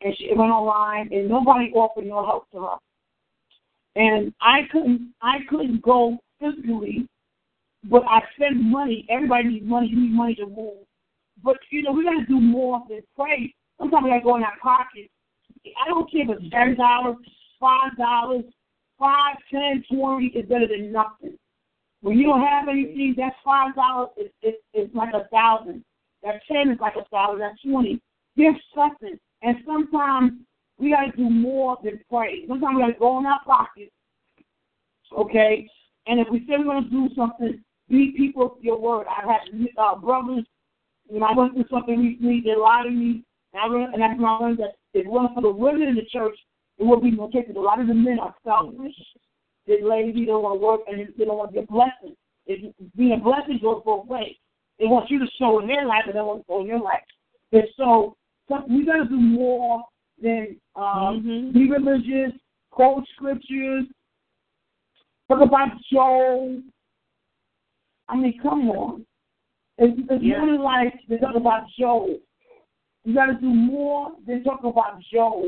and 0.00 0.16
she 0.16 0.30
went 0.34 0.50
online, 0.50 1.12
and 1.12 1.28
nobody 1.28 1.70
offered 1.72 2.06
no 2.06 2.24
help 2.24 2.50
to 2.52 2.60
her. 2.60 2.76
And 3.96 4.32
I 4.40 4.60
couldn't, 4.70 5.12
I 5.20 5.38
couldn't 5.48 5.82
go 5.82 6.18
physically, 6.40 7.06
but 7.84 8.02
I 8.04 8.20
spent 8.36 8.56
money. 8.56 9.06
Everybody 9.10 9.48
needs 9.48 9.66
money. 9.66 9.88
You 9.88 10.00
need 10.00 10.12
money 10.12 10.34
to 10.36 10.46
move. 10.46 10.84
But 11.42 11.56
you 11.70 11.82
know, 11.82 11.92
we 11.92 12.04
got 12.04 12.18
to 12.18 12.26
do 12.26 12.40
more 12.40 12.82
than 12.88 13.00
pray. 13.16 13.54
Sometimes 13.78 14.04
we 14.04 14.10
got 14.10 14.18
to 14.18 14.22
go 14.22 14.36
in 14.36 14.44
our 14.44 14.58
pocket. 14.62 15.10
I 15.84 15.88
don't 15.88 16.10
care 16.10 16.22
if 16.22 16.30
it's 16.30 16.50
ten 16.50 16.76
dollars, 16.76 17.16
five 17.58 17.96
dollars, 17.96 18.44
five, 18.98 19.36
ten, 19.50 19.84
twenty 19.90 20.26
is 20.26 20.48
better 20.48 20.68
than 20.68 20.92
nothing. 20.92 21.36
When 22.02 22.18
you 22.18 22.26
don't 22.26 22.42
have 22.42 22.68
anything, 22.68 23.14
that's 23.16 23.36
five 23.44 23.74
dollars 23.74 24.10
is 24.16 24.30
is 24.42 24.54
is 24.74 24.88
like 24.94 25.12
a 25.14 25.28
thousand. 25.28 25.84
That 26.22 26.40
ten 26.50 26.70
is 26.70 26.78
like 26.80 26.94
a 26.96 27.04
thousand. 27.10 27.40
That's 27.40 27.60
twenty. 27.62 28.00
Give 28.36 28.54
something. 28.74 29.18
And 29.42 29.56
sometimes 29.66 30.32
we 30.78 30.90
gotta 30.90 31.16
do 31.16 31.28
more 31.28 31.78
than 31.82 32.00
pray. 32.10 32.44
Sometimes 32.46 32.76
we 32.76 32.82
gotta 32.82 32.98
go 32.98 33.18
in 33.18 33.26
our 33.26 33.40
pockets. 33.44 33.92
Okay? 35.16 35.68
And 36.06 36.20
if 36.20 36.28
we 36.30 36.40
say 36.40 36.54
we're 36.58 36.64
gonna 36.64 36.88
do 36.90 37.08
something, 37.16 37.62
be 37.88 38.12
people 38.16 38.46
of 38.46 38.62
your 38.62 38.78
word. 38.78 39.06
I 39.08 39.26
had 39.26 39.68
uh, 39.76 39.96
brothers 39.96 40.44
when 41.10 41.22
I 41.24 41.32
went 41.32 41.54
through 41.54 41.64
something 41.70 41.98
recently, 41.98 42.40
they 42.44 42.56
lied 42.56 42.84
to 42.84 42.90
me, 42.90 43.24
and 43.52 43.60
I 43.60 43.66
learned, 43.66 43.94
and 43.94 44.02
that's 44.02 44.16
when 44.16 44.26
I 44.26 44.38
learned 44.38 44.58
that 44.58 44.76
if 44.94 45.06
it 45.06 45.10
wasn't 45.10 45.34
for 45.34 45.42
the 45.42 45.50
women 45.50 45.88
in 45.88 45.96
the 45.96 46.06
church, 46.10 46.38
it 46.78 46.84
would 46.84 47.02
be 47.02 47.10
no 47.10 47.28
case. 47.28 47.46
A 47.54 47.58
lot 47.58 47.80
of 47.80 47.88
the 47.88 47.94
men 47.94 48.18
are 48.20 48.34
selfish. 48.44 48.94
The 49.66 49.78
lady 49.82 50.24
don't 50.24 50.42
want 50.42 50.60
to 50.60 50.66
work 50.66 50.80
and 50.88 51.12
they 51.18 51.24
don't 51.24 51.36
want 51.36 51.50
to 51.50 51.60
be 51.60 51.64
a 51.64 51.66
blessing. 51.66 52.16
If 52.46 52.72
being 52.96 53.12
a 53.12 53.22
blessing 53.22 53.58
goes 53.60 53.82
both 53.84 54.06
ways. 54.06 54.36
They 54.80 54.86
want 54.86 55.10
you 55.10 55.18
to 55.18 55.26
show 55.38 55.60
in 55.60 55.68
their 55.68 55.86
life 55.86 56.02
and 56.06 56.16
they 56.16 56.20
want 56.20 56.40
to 56.40 56.46
show 56.50 56.60
in 56.60 56.66
your 56.66 56.80
life. 56.80 57.02
And 57.52 57.64
so, 57.76 58.16
we 58.68 58.84
got 58.84 58.96
to 58.96 59.04
do 59.08 59.16
more 59.16 59.84
than 60.20 60.56
um, 60.74 61.22
mm-hmm. 61.22 61.52
be 61.52 61.70
religious, 61.70 62.32
quote 62.70 63.04
scriptures, 63.14 63.84
talk 65.28 65.40
about 65.42 65.68
Job. 65.92 66.62
I 68.08 68.16
mean, 68.16 68.40
come 68.42 68.70
on. 68.70 69.06
It's, 69.78 69.98
it's 70.10 70.24
yeah. 70.24 70.42
really 70.42 70.58
like 70.58 70.94
to 71.08 71.18
talk 71.18 71.36
about 71.36 71.64
Job. 71.78 72.08
You 73.04 73.14
got 73.14 73.26
to 73.26 73.34
do 73.34 73.46
more 73.46 74.12
than 74.26 74.42
talk 74.42 74.64
about 74.64 75.00
Job. 75.12 75.44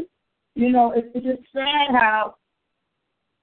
You 0.54 0.70
know, 0.70 0.92
it's, 0.94 1.08
it's 1.14 1.26
just 1.26 1.52
sad 1.52 1.90
how 1.90 2.34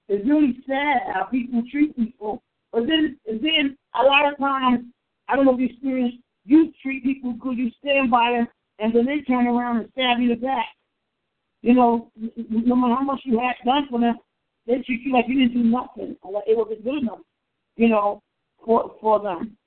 it's 0.07 0.27
really 0.27 0.57
sad 0.67 1.13
how 1.13 1.25
people 1.25 1.61
treat 1.71 1.95
people. 1.95 2.41
But 2.71 2.83
then, 2.87 3.17
then 3.25 3.77
a 3.99 4.03
lot 4.03 4.31
of 4.31 4.39
times, 4.39 4.85
I 5.30 5.36
don't 5.36 5.45
know 5.45 5.53
if 5.53 5.59
you 5.59 5.67
experience, 5.67 6.15
you 6.45 6.73
treat 6.82 7.03
people 7.03 7.34
good, 7.34 7.57
you 7.57 7.71
stand 7.80 8.09
by 8.09 8.32
them, 8.32 8.47
and 8.80 8.93
then 8.93 9.05
they 9.05 9.21
turn 9.21 9.47
around 9.47 9.77
and 9.77 9.89
stab 9.91 10.19
you 10.19 10.32
in 10.32 10.39
the 10.39 10.45
back. 10.45 10.65
You 11.61 11.73
know, 11.73 12.11
no 12.15 12.75
matter 12.75 12.95
how 12.95 13.03
much 13.03 13.21
you 13.25 13.39
had 13.39 13.55
done 13.65 13.88
for 13.89 13.99
them, 13.99 14.17
they 14.65 14.82
treat 14.82 15.01
you 15.01 15.13
like 15.13 15.25
you 15.27 15.39
didn't 15.39 15.61
do 15.61 15.69
nothing, 15.69 16.15
or 16.21 16.32
like 16.34 16.45
it 16.47 16.57
wasn't 16.57 16.84
good 16.84 17.03
enough. 17.03 17.19
You 17.75 17.89
know, 17.89 18.23
for 18.65 18.95
for 19.01 19.19
them. 19.19 19.57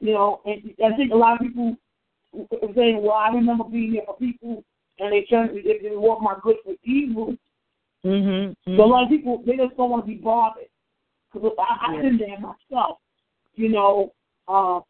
You 0.00 0.14
know, 0.14 0.40
and 0.44 0.74
I 0.84 0.96
think 0.96 1.12
a 1.12 1.16
lot 1.16 1.34
of 1.34 1.46
people 1.46 1.76
are 2.34 2.74
saying, 2.74 3.02
"Well, 3.02 3.12
I 3.12 3.28
remember 3.28 3.64
being 3.64 3.92
there 3.92 4.02
for 4.06 4.16
people, 4.16 4.64
and 4.98 5.12
they 5.12 5.22
turn 5.22 5.54
they, 5.54 5.78
they 5.82 5.94
want 5.94 6.22
my 6.22 6.34
good 6.42 6.56
for 6.64 6.74
evil." 6.82 7.36
Mm-hmm. 8.04 8.76
So 8.76 8.82
a 8.82 8.86
lot 8.86 9.04
of 9.04 9.10
people 9.10 9.42
they 9.46 9.56
just 9.56 9.76
don't 9.76 9.90
want 9.90 10.04
to 10.04 10.08
be 10.08 10.16
bothered. 10.16 10.64
Because 11.32 11.52
I, 11.58 11.86
I've 11.86 11.94
Yeah. 11.96 12.02
been 12.02 12.18
there 12.18 12.38
myself. 12.40 12.98
You 13.54 13.68
know, 13.68 14.12
uh, 14.48 14.80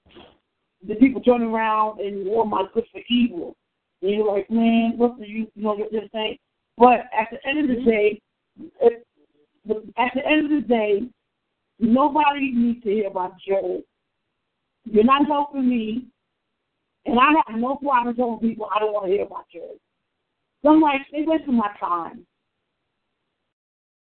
the 0.86 0.94
people 0.96 1.20
turn 1.22 1.42
around 1.42 2.00
and 2.00 2.26
want 2.26 2.50
my 2.50 2.64
good 2.74 2.84
for 2.92 3.00
evil. 3.08 3.54
And 4.00 4.10
you're 4.10 4.32
like, 4.32 4.50
man, 4.50 4.94
what's 4.96 5.18
the 5.18 5.28
use? 5.28 5.48
You 5.54 5.62
know, 5.62 5.76
you're 5.76 6.00
just 6.00 6.12
saying. 6.12 6.36
But 6.76 7.00
at 7.16 7.28
the 7.30 7.38
end 7.48 7.70
of 7.70 7.76
the 7.76 7.82
day, 7.84 8.20
it, 8.80 9.06
at 9.96 10.12
the 10.14 10.26
end 10.26 10.46
of 10.46 10.62
the 10.62 10.68
day, 10.68 11.02
nobody 11.78 12.52
needs 12.52 12.82
to 12.82 12.90
hear 12.90 13.08
about 13.08 13.34
Job. 13.46 13.82
You're 14.84 15.04
not 15.04 15.26
helping 15.26 15.68
me, 15.68 16.06
and 17.06 17.18
I 17.18 17.32
have 17.46 17.58
no 17.58 17.76
problem 17.76 18.16
telling 18.16 18.40
people 18.40 18.68
I 18.74 18.80
don't 18.80 18.92
want 18.92 19.06
to 19.06 19.12
hear 19.12 19.22
about 19.22 19.44
Job. 19.52 19.76
So 20.62 20.70
I'm 20.70 20.80
like, 20.80 21.02
they 21.12 21.22
wasting 21.24 21.54
my 21.54 21.70
time. 21.78 22.26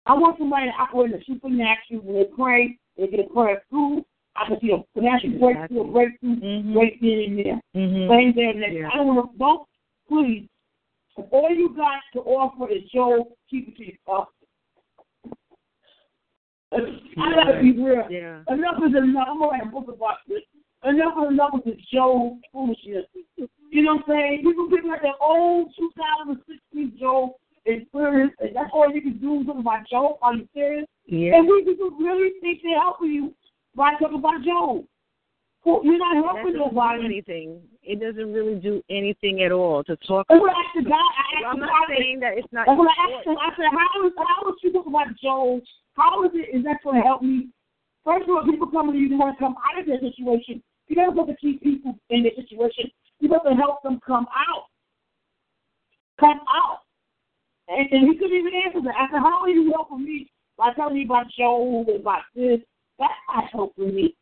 I 0.06 0.14
want 0.14 0.38
somebody 0.38 0.66
to 0.66 0.72
operate 0.72 1.12
in 1.12 1.18
the 1.18 1.24
supernatural. 1.26 2.00
When 2.02 2.14
they 2.14 2.24
pray, 2.24 2.78
they 2.96 3.08
get 3.08 3.26
a 3.26 3.32
prayer 3.32 3.62
through. 3.68 4.04
I 4.40 4.46
can 4.48 4.60
see 4.60 4.70
a 4.70 4.82
financial 4.94 5.30
breakthrough, 5.38 5.80
a 5.80 5.84
breakthrough, 5.92 6.36
Mhm. 6.36 6.74
right 6.76 6.96
there 7.00 7.20
and 7.20 7.38
there. 7.38 7.60
Mhm. 7.74 8.08
Same 8.08 8.32
there 8.34 8.52
there. 8.54 8.72
Yeah. 8.72 8.88
I 8.92 8.96
don't 8.96 9.06
want 9.08 9.32
to, 9.32 9.38
don't, 9.38 9.68
please. 10.08 10.48
If 11.16 11.26
all 11.32 11.50
you 11.50 11.70
got 11.74 12.00
to 12.12 12.20
offer 12.20 12.70
is 12.70 12.84
Job, 12.90 13.26
keep 13.50 13.68
it 13.68 13.76
to 13.76 13.84
yourself. 13.86 14.28
I 16.70 17.34
gotta 17.34 17.60
be 17.62 17.72
real. 17.72 18.06
Yeah. 18.10 18.42
Enough 18.48 18.82
is 18.86 18.94
enough. 18.94 19.28
I'm 19.28 19.38
gonna 19.38 19.50
write 19.50 19.62
a 19.62 19.66
book 19.66 19.88
about 19.88 20.18
this. 20.28 20.42
Enough 20.84 21.14
is 21.24 21.30
enough 21.30 21.50
with 21.54 21.64
the 21.64 21.76
Job 21.92 22.38
foolishness. 22.52 23.06
You 23.70 23.82
know 23.82 23.96
what 23.96 24.04
I'm 24.08 24.14
saying? 24.14 24.42
People 24.44 24.68
people 24.68 24.90
like 24.90 25.02
that 25.02 25.16
old 25.20 25.72
2016 25.76 26.98
Job 27.00 27.30
experience, 27.64 28.34
and 28.38 28.54
that's 28.54 28.70
all 28.72 28.90
you 28.92 29.00
can 29.00 29.18
do 29.18 29.44
talk 29.44 29.58
about 29.58 29.88
Job. 29.88 30.18
Are 30.22 30.34
you 30.34 30.46
serious? 30.54 30.86
Yeah. 31.06 31.36
And 31.36 31.48
we 31.48 31.64
people 31.64 31.90
really 31.98 32.32
think 32.40 32.60
they're 32.62 32.78
helping 32.78 33.12
you 33.12 33.34
by 33.74 33.92
talking 34.00 34.18
about 34.18 34.42
Job. 34.42 34.84
Well, 35.64 35.80
you're 35.84 35.98
not 35.98 36.16
helping 36.16 36.56
nobody. 36.56 37.04
anything. 37.04 37.60
It 37.82 38.00
doesn't 38.00 38.32
really 38.32 38.56
do 38.56 38.82
anything 38.88 39.42
at 39.42 39.52
all 39.52 39.82
to 39.84 39.96
talk. 39.96 40.26
And 40.28 40.40
when 40.40 40.50
I 40.50 40.54
asked 40.54 40.76
the 40.76 40.88
guy, 40.88 40.96
I 40.96 41.24
asked 41.36 41.46
I'm 41.50 41.60
not 41.60 41.70
guy, 41.88 41.96
saying 41.96 42.20
that 42.20 42.38
it's 42.38 42.48
not. 42.52 42.68
when 42.68 42.88
I 42.88 42.96
asked 43.04 43.26
him, 43.26 43.36
I 43.36 43.50
said, 43.56 43.66
how 43.72 44.06
is 44.06 44.12
how 44.16 44.48
is 44.48 44.56
you 44.62 44.72
talking 44.72 44.92
about 44.92 45.08
Job? 45.20 45.60
How 45.94 46.24
is 46.24 46.30
it 46.34 46.56
is 46.56 46.64
that 46.64 46.78
going 46.84 47.02
to 47.02 47.06
help 47.06 47.22
me? 47.22 47.48
First 48.04 48.24
of 48.24 48.30
all, 48.30 48.44
people 48.44 48.70
come 48.70 48.92
to 48.92 48.96
you, 48.96 49.08
they 49.08 49.16
want 49.16 49.36
to 49.36 49.44
come 49.44 49.56
out 49.60 49.80
of 49.80 49.86
their 49.86 50.00
situation. 50.00 50.62
You 50.86 50.96
don't 50.96 51.16
have 51.16 51.26
to 51.26 51.36
keep 51.36 51.62
people 51.62 51.98
in 52.08 52.22
their 52.22 52.32
situation. 52.36 52.90
You 53.20 53.28
have 53.32 53.44
to 53.44 53.54
help 53.54 53.82
them 53.82 54.00
come 54.06 54.26
out. 54.32 54.72
Come 56.18 56.40
out. 56.48 56.80
And, 57.68 57.86
and 57.92 58.08
he 58.08 58.16
couldn't 58.16 58.36
even 58.36 58.52
answer 58.64 58.80
that. 58.84 58.94
I 58.96 59.10
said, 59.12 59.20
how 59.20 59.42
are 59.42 59.50
you 59.50 59.70
helping 59.74 60.04
me 60.04 60.30
by 60.56 60.72
telling 60.72 60.94
me 60.94 61.04
about 61.04 61.26
Job 61.36 61.88
and 61.88 62.00
about 62.00 62.22
this? 62.34 62.60
That's 62.98 63.52
helping 63.52 63.94
me. 63.94 64.16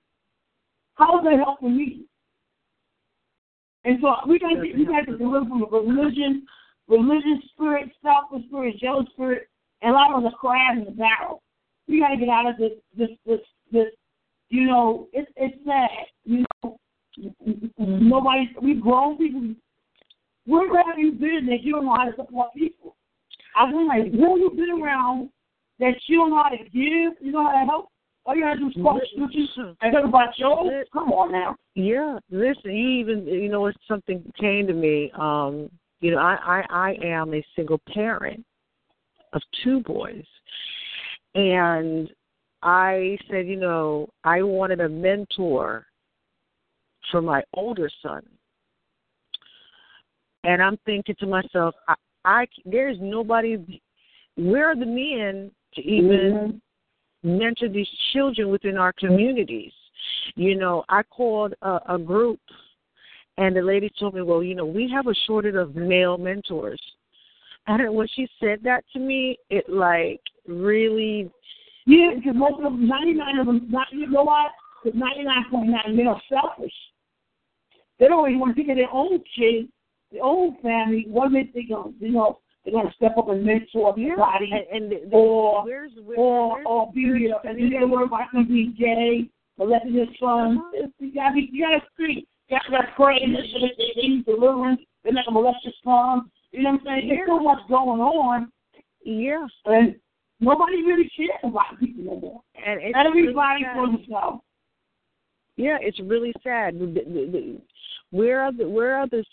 How 0.95 1.19
is 1.19 1.25
that 1.25 1.39
helping 1.45 1.77
me? 1.77 2.05
And 3.85 3.99
so 4.01 4.15
we 4.29 4.39
got 4.39 4.51
to 4.51 4.61
we 4.61 4.85
got 4.85 5.07
to 5.07 5.17
deliver 5.17 5.47
from 5.47 5.61
the 5.61 5.79
religion 5.79 6.47
religious 6.89 7.45
spirit, 7.53 7.91
selfish 8.03 8.47
spirit, 8.49 8.77
jealous 8.81 9.07
spirit, 9.13 9.49
and 9.83 9.93
a 9.93 9.95
lot 9.95 10.13
of 10.13 10.25
us 10.25 10.33
are 10.33 10.39
crabs 10.39 10.79
in 10.79 10.85
the 10.85 10.91
barrel. 10.91 11.43
We 11.89 12.01
got 12.01 12.09
to 12.09 12.17
get 12.17 12.29
out 12.29 12.49
of 12.49 12.57
this, 12.59 12.73
this, 12.97 13.11
this, 13.27 13.41
this. 13.73 13.87
You 14.49 14.67
know, 14.67 15.09
it's 15.13 15.31
it's 15.37 15.57
sad. 15.65 15.89
You 16.25 16.45
know, 16.63 16.79
nobody. 17.79 18.49
We 18.63 18.75
grown 18.75 19.19
people. 19.19 19.55
Where 20.47 20.69
have 20.85 20.99
you 20.99 21.13
been 21.13 21.47
that 21.47 21.63
you 21.63 21.73
don't 21.73 21.87
know 21.87 21.97
how 21.97 22.05
to 22.05 22.17
support 22.17 22.55
people? 22.55 22.97
I 23.57 23.65
was 23.65 23.87
like, 23.89 24.13
where 24.13 24.31
have 24.31 24.39
you 24.39 24.51
been 24.51 24.83
around 24.83 25.31
that 25.81 25.95
you 26.07 26.19
don't 26.19 26.31
know 26.31 26.43
how 26.43 26.51
to 26.51 26.59
give, 26.59 27.15
you 27.21 27.33
know 27.33 27.45
how 27.45 27.53
to 27.53 27.67
help? 27.67 27.89
All 28.27 28.35
you 28.35 28.43
gotta 28.43 28.59
do 28.59 28.69
is 28.69 28.75
quote 28.75 29.03
scriptures 29.13 29.49
and 29.57 29.93
talk 29.93 30.05
about 30.05 30.35
Job. 30.37 30.67
Come 30.93 31.13
on 31.13 31.31
now. 31.31 31.55
Yeah, 31.75 32.19
listen, 32.31 32.75
you 32.77 32.89
even 33.01 33.25
you 33.25 33.49
know 33.49 33.67
it's 33.67 33.79
something 33.87 34.21
came 34.39 34.67
to 34.67 34.73
me. 34.73 35.13
Um, 35.19 35.71
you 36.01 36.11
know, 36.11 36.19
I, 36.19 36.37
I 36.45 36.63
I 36.71 36.97
am 37.05 37.35
a 37.35 37.45
single 37.55 37.81
parent 37.93 38.45
of 39.33 39.43
two 39.63 39.81
boys. 39.81 40.25
And 41.37 42.11
I 42.63 43.19
said, 43.31 43.47
you 43.47 43.57
know, 43.57 44.09
I 44.25 44.43
wanted 44.43 44.81
a 44.81 44.89
mentor 44.89 45.87
for 47.11 47.21
my 47.21 47.43
older 47.55 47.91
son. 48.03 48.23
And 50.45 50.63
I'm 50.63 50.79
thinking 50.87 51.15
to 51.21 51.27
myself, 51.27 51.75
I, 51.87 51.95
I 52.25 52.47
there's 52.65 52.97
nobody 53.01 53.81
where 54.37 54.71
are 54.71 54.77
the 54.77 54.87
men 54.87 55.51
to 55.75 55.83
even 55.83 56.33
mm-hmm. 56.33 56.57
Mentor 57.27 57.69
these 57.69 57.89
children 58.13 58.49
within 58.49 58.79
our 58.79 58.93
communities? 58.93 59.73
You 60.35 60.57
know, 60.57 60.85
I 60.89 61.03
called 61.03 61.55
a, 61.63 61.81
a 61.89 61.99
group 61.99 62.41
and 63.39 63.55
the 63.55 63.61
lady 63.61 63.91
told 63.99 64.15
me, 64.15 64.23
well, 64.23 64.43
you 64.43 64.55
know, 64.55 64.65
we 64.65 64.91
have 64.95 65.07
a 65.07 65.15
shortage 65.27 65.55
of 65.55 65.75
male 65.75 66.17
mentors. 66.17 66.81
And 67.67 67.95
when 67.95 68.07
she 68.15 68.29
said 68.41 68.61
that 68.65 68.85
to 68.93 68.99
me, 68.99 69.37
it 69.51 69.69
like 69.69 70.21
really. 70.47 71.31
Yeah, 71.87 72.13
because 72.17 72.35
most 72.35 72.55
of 72.55 72.63
them, 72.63 72.89
99 72.89 73.39
of 73.39 73.47
them, 73.47 73.71
you 73.93 74.09
know 74.09 74.23
what? 74.23 74.53
Because 74.83 74.99
99.9 74.99 75.95
men 75.95 76.07
are 76.07 76.23
selfish. 76.29 76.73
They 77.99 78.09
don't 78.09 78.29
even 78.29 78.41
want 78.41 78.57
to 78.57 78.63
think 78.63 78.71
of 78.71 78.77
their 78.77 78.93
own 78.93 79.23
kids, 79.37 79.69
their 80.13 80.23
own 80.23 80.57
family. 80.63 81.07
What 81.09 81.33
they 81.33 81.63
going 81.63 81.95
to, 81.99 82.05
you 82.05 82.13
know, 82.13 82.39
they're 82.67 82.75
going 82.75 82.89
to 82.89 82.95
step 82.95 83.17
up 83.17 83.29
and 83.29 83.45
mentor 83.45 83.91
everybody. 83.91 84.51
And, 84.73 84.93
and 84.93 85.15
or, 85.15 85.65
where's, 85.65 85.93
where's, 86.03 86.19
or, 86.19 86.55
where's, 86.55 86.67
or 86.67 86.93
be, 86.93 87.01
you 87.01 87.29
know, 87.29 87.39
and 87.45 87.57
then 87.57 87.71
they 87.71 87.87
worry 87.87 88.07
about 88.07 88.33
them 88.33 88.49
being 88.49 88.75
gay, 88.77 89.31
molesting 89.57 89.95
their 89.95 90.07
son. 90.19 90.59
Uh-huh. 90.59 90.89
You 90.99 91.15
got 91.15 91.31
to 91.31 91.41
you 91.41 91.65
got 91.65 91.79
to 91.79 91.87
speak. 91.95 92.27
You 92.49 92.59
got 92.69 92.81
to 92.81 92.89
pray. 92.97 93.21
They, 93.21 94.09
need 94.09 94.27
deliverance. 94.27 94.81
They're 95.05 95.13
not 95.13 95.27
going 95.27 95.37
to 95.37 95.43
molest 95.43 95.65
your 95.65 95.75
son. 95.85 96.29
You 96.51 96.65
know 96.65 96.73
what 96.73 96.81
I'm 96.81 96.87
saying? 96.87 97.09
There's 97.09 97.29
so 97.29 97.39
much 97.39 97.59
going 97.69 98.01
on. 98.01 98.51
Yeah. 99.05 99.47
And 99.67 99.95
nobody 100.41 100.83
really 100.83 101.09
cares 101.17 101.39
about 101.45 101.79
people 101.79 102.03
no 102.03 102.21
more. 102.21 102.41
And 102.67 102.83
it's 102.83 102.99
everybody 102.99 103.65
really 103.65 103.75
for 103.75 103.97
themselves. 103.97 104.43
Yeah, 105.57 105.79
it's 105.81 106.01
really 106.01 106.33
sad. 106.43 106.75
Where 108.11 108.41
are 108.41 108.53
the 108.53 108.69
where 108.69 108.97
are 108.97 109.07
the 109.07 109.25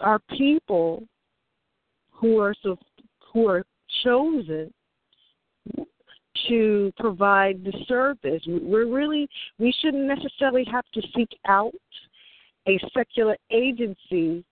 are 0.00 0.20
people 0.38 1.02
who 2.16 2.38
are 2.38 2.54
so 2.62 2.76
who 3.32 3.48
are 3.48 3.64
chosen 4.04 4.72
to 6.48 6.92
provide 6.98 7.64
the 7.64 7.72
service? 7.86 8.42
We're 8.46 8.86
really 8.86 9.28
we 9.58 9.74
shouldn't 9.80 10.06
necessarily 10.06 10.64
have 10.70 10.84
to 10.94 11.02
seek 11.14 11.30
out 11.46 11.72
a 12.68 12.78
secular 12.92 13.36
agency 13.50 14.44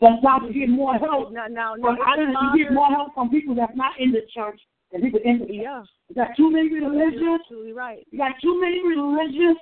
that's 0.00 0.22
not 0.22 0.40
to 0.40 0.52
get 0.52 0.68
more 0.68 0.94
help. 0.94 1.32
No, 1.32 1.46
no, 1.46 1.74
no. 1.74 1.96
But 1.96 2.06
I 2.06 2.16
to 2.16 2.58
get 2.58 2.72
more 2.72 2.88
help 2.88 3.14
from 3.14 3.30
people 3.30 3.54
that's 3.54 3.74
not 3.74 3.98
in 3.98 4.12
the 4.12 4.22
church 4.32 4.60
than 4.92 5.00
people 5.00 5.20
in 5.24 5.38
the 5.38 5.46
church. 5.46 5.56
Yeah. 5.56 5.82
You 6.08 6.14
got 6.14 6.36
too 6.36 6.50
many 6.50 6.72
religious. 6.72 7.18
You're 7.18 7.34
absolutely 7.34 7.72
right. 7.72 8.06
You 8.10 8.18
got 8.18 8.32
too 8.42 8.60
many 8.60 8.86
religious, 8.86 9.56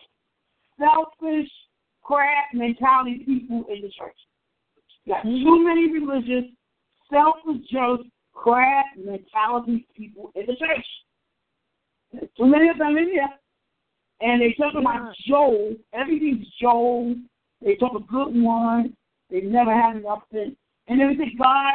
selfish, 0.79 1.49
crap 2.03 2.53
mentality 2.53 3.23
people 3.25 3.65
in 3.69 3.83
the 3.83 3.91
church. 3.97 4.17
You 5.05 5.15
got 5.15 5.25
mm-hmm. 5.25 5.45
too 5.45 5.65
many 5.65 5.93
religious, 5.93 6.51
jealous, 7.71 8.01
crap 8.33 8.87
mentality 8.97 9.87
people 9.97 10.31
in 10.35 10.47
the 10.47 10.57
church. 10.57 10.87
There's 12.13 12.29
too 12.37 12.47
many 12.47 12.69
of 12.69 12.79
them 12.79 12.97
in 12.97 13.11
here. 13.11 13.29
And 14.21 14.41
they 14.41 14.55
talk 14.55 14.75
about 14.79 15.15
Job. 15.27 15.77
Everything's 15.93 16.47
Job. 16.61 17.17
They 17.63 17.75
talk 17.77 17.93
a 17.95 18.13
good 18.13 18.43
one. 18.43 18.95
They 19.31 19.41
never 19.41 19.75
had 19.75 20.03
nothing. 20.03 20.57
And 20.87 21.19
we 21.19 21.37
God, 21.39 21.75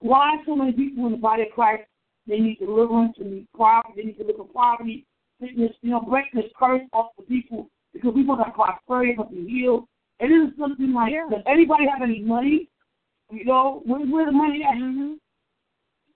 why 0.00 0.36
so 0.46 0.54
many 0.54 0.72
people 0.72 1.06
in 1.06 1.12
the 1.12 1.18
body 1.18 1.44
of 1.44 1.48
Christ, 1.54 1.84
they 2.26 2.38
need 2.38 2.58
deliverance, 2.58 3.16
they 3.18 3.24
need 3.24 3.48
poverty, 3.56 3.92
they 3.96 4.02
need 4.02 4.18
to 4.18 4.24
live 4.24 4.36
in 4.38 4.48
poverty, 4.48 5.06
sickness, 5.40 5.72
you 5.80 5.90
know, 5.90 6.00
break 6.00 6.26
this 6.34 6.44
curse 6.58 6.82
off 6.92 7.12
the 7.16 7.24
people 7.24 7.70
because 7.92 8.12
we 8.14 8.24
want 8.24 8.44
to 8.44 8.52
prosperity, 8.52 9.14
want 9.16 9.30
to 9.30 9.42
heal. 9.42 9.88
It 10.20 10.26
is 10.26 10.52
something 10.58 10.92
like, 10.92 11.12
yeah. 11.12 11.26
does 11.30 11.44
anybody 11.46 11.84
have 11.90 12.02
any 12.02 12.20
money? 12.20 12.68
You 13.30 13.44
know, 13.44 13.82
where, 13.84 14.00
where 14.00 14.26
the 14.26 14.32
money 14.32 14.62
at? 14.62 14.76
Mm-hmm. 14.76 15.12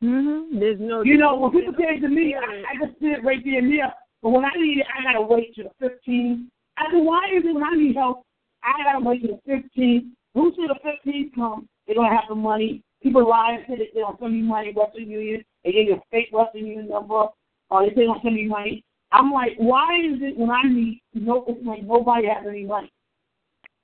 Mm-hmm. 0.03 0.59
There's 0.59 0.81
no. 0.81 1.03
You 1.03 1.19
know, 1.19 1.37
when 1.37 1.51
people 1.51 1.75
say 1.79 1.99
to 2.01 2.09
me, 2.09 2.35
I, 2.35 2.63
I 2.71 2.87
just 2.87 2.99
sit 3.01 3.25
right 3.25 3.41
there 3.45 3.59
and 3.59 3.71
there, 3.71 3.93
but 4.23 4.31
when 4.31 4.45
I 4.45 4.51
need 4.57 4.79
it, 4.79 4.87
I 4.89 5.03
gotta 5.03 5.23
wait 5.27 5.55
till 5.55 5.65
the 5.65 5.87
15th. 5.87 6.47
I 6.79 6.85
said, 6.91 7.05
why 7.05 7.25
is 7.37 7.45
it 7.45 7.55
when 7.55 7.65
I 7.65 7.77
need 7.77 7.97
help, 7.97 8.25
I 8.63 8.73
gotta 8.85 9.05
wait 9.05 9.23
till 9.23 9.41
the 9.45 9.53
15th? 9.53 10.07
Who 10.35 10.53
said 10.57 10.71
the 10.71 11.11
15th 11.11 11.35
come? 11.35 11.69
They're 11.87 11.97
gonna 11.97 12.15
have 12.15 12.29
the 12.29 12.35
money. 12.35 12.83
People 13.03 13.29
lie 13.29 13.59
and 13.59 13.65
say 13.67 13.77
that 13.77 13.93
they 13.93 14.01
don't 14.01 14.19
send 14.21 14.33
me 14.33 14.43
money, 14.43 14.73
Western 14.75 15.11
Union. 15.11 15.45
They 15.65 15.73
give 15.73 15.87
you 15.87 15.95
a 15.95 16.03
fake 16.11 16.29
Western 16.33 16.67
Union 16.67 16.89
number, 16.89 17.27
or 17.71 17.83
they 17.83 17.89
say 17.89 17.95
they 17.97 18.05
don't 18.05 18.23
send 18.23 18.37
me 18.37 18.47
money. 18.47 18.85
I'm 19.13 19.33
like, 19.33 19.53
why 19.59 19.99
is 19.99 20.23
it 20.23 20.37
when 20.37 20.51
I 20.51 20.63
need, 20.63 21.03
no, 21.15 21.45
it's 21.49 21.67
like 21.67 21.83
nobody 21.83 22.29
has 22.29 22.47
any 22.49 22.65
money? 22.65 22.93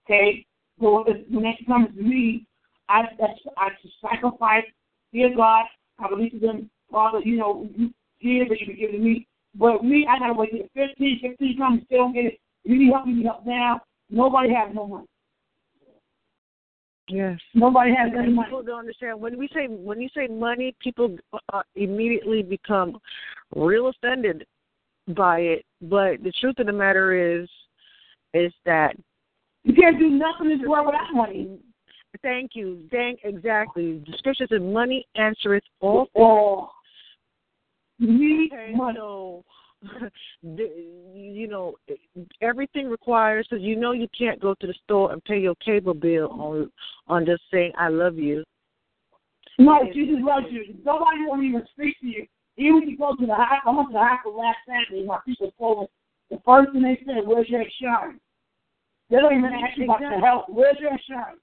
Okay, 0.06 0.46
so 0.80 1.04
when 1.30 1.42
that 1.42 1.66
comes 1.66 1.88
to 1.96 2.02
me, 2.02 2.46
I 2.88 3.02
that's, 3.18 3.40
I 3.56 3.68
sacrifice. 4.00 4.64
Dear 5.12 5.34
God, 5.36 5.64
I 5.98 6.08
believe 6.08 6.34
in 6.34 6.40
them, 6.40 6.70
Father. 6.90 7.20
You 7.20 7.36
know, 7.38 7.68
you 7.76 7.90
give 8.20 8.48
that 8.48 8.60
you 8.60 8.66
can 8.66 8.76
give 8.76 8.92
to 8.92 8.98
me. 8.98 9.26
But 9.54 9.84
me, 9.84 10.06
I 10.08 10.18
gotta 10.18 10.34
wait 10.34 10.50
till 10.50 10.88
15, 10.88 11.20
15 11.22 11.58
comes, 11.58 11.82
still 11.86 11.98
don't 11.98 12.12
get 12.12 12.24
it. 12.26 12.40
You 12.64 12.78
need 12.78 12.92
help, 12.92 13.06
you 13.06 13.16
need 13.16 13.26
help 13.26 13.46
now. 13.46 13.80
Nobody 14.10 14.52
has 14.52 14.74
no 14.74 14.86
money. 14.86 15.06
Yes. 17.08 17.38
Nobody 17.54 17.92
has 17.94 18.10
any 18.18 18.32
money. 18.32 18.48
People 18.48 18.64
don't 18.64 18.80
understand 18.80 19.20
when 19.20 19.38
we 19.38 19.48
say 19.54 19.68
when 19.68 20.00
you 20.00 20.08
say 20.14 20.26
money, 20.26 20.74
people 20.80 21.16
uh, 21.52 21.62
immediately 21.76 22.42
become 22.42 22.98
real 23.54 23.88
offended 23.88 24.44
by 25.08 25.38
it. 25.38 25.64
But 25.80 26.22
the 26.22 26.32
truth 26.40 26.58
of 26.58 26.66
the 26.66 26.72
matter 26.72 27.40
is, 27.40 27.48
is 28.34 28.52
that 28.64 28.96
you 29.62 29.74
can't 29.74 29.98
do 29.98 30.10
nothing 30.10 30.50
in 30.50 30.58
this 30.58 30.68
world 30.68 30.86
without 30.86 31.14
money. 31.14 31.58
Thank 32.22 32.52
you. 32.54 32.82
Thank 32.90 33.20
exactly. 33.24 34.02
The 34.06 34.12
scripture 34.18 34.46
says, 34.48 34.60
"Money 34.60 35.06
answereth 35.14 35.64
all." 35.80 36.08
Oh. 36.16 36.70
Need 37.98 38.52
okay, 38.52 38.72
money. 38.74 38.98
So, 38.98 39.44
you 40.42 41.48
know, 41.48 41.76
everything 42.42 42.88
requires 42.88 43.46
because 43.48 43.64
you 43.64 43.76
know 43.76 43.92
you 43.92 44.08
can't 44.16 44.40
go 44.40 44.54
to 44.54 44.66
the 44.66 44.74
store 44.84 45.12
and 45.12 45.24
pay 45.24 45.38
your 45.38 45.54
cable 45.56 45.94
bill 45.94 46.30
on 46.32 46.70
on 47.08 47.24
just 47.24 47.42
saying 47.50 47.72
I 47.78 47.88
love 47.88 48.16
you. 48.16 48.44
No, 49.58 49.84
Jesus 49.92 50.16
loves 50.20 50.46
you. 50.50 50.74
Nobody 50.84 51.24
won't 51.26 51.44
even 51.44 51.62
speak 51.72 51.98
to 52.00 52.06
you. 52.06 52.26
Even 52.58 52.82
if 52.82 52.90
you 52.90 52.98
go 52.98 53.14
to 53.16 53.26
the 53.26 53.34
hospital, 53.34 53.72
I 53.72 53.76
went 53.76 53.88
to 53.88 53.92
the 53.92 53.98
hospital 53.98 54.38
last 54.38 54.58
Saturday. 54.66 55.06
My 55.06 55.18
people 55.24 55.52
told 55.58 55.80
me 55.80 55.86
the 56.30 56.42
first 56.44 56.72
thing 56.72 56.82
they 56.82 57.00
said, 57.06 57.26
"Where's 57.26 57.48
your 57.48 57.62
insurance?" 57.62 58.20
They 59.08 59.18
don't 59.18 59.38
even 59.38 59.52
ask 59.52 59.78
you 59.78 59.84
about 59.84 60.00
the 60.00 60.20
health. 60.20 60.44
Where's 60.48 60.76
your 60.80 60.92
insurance? 60.92 61.40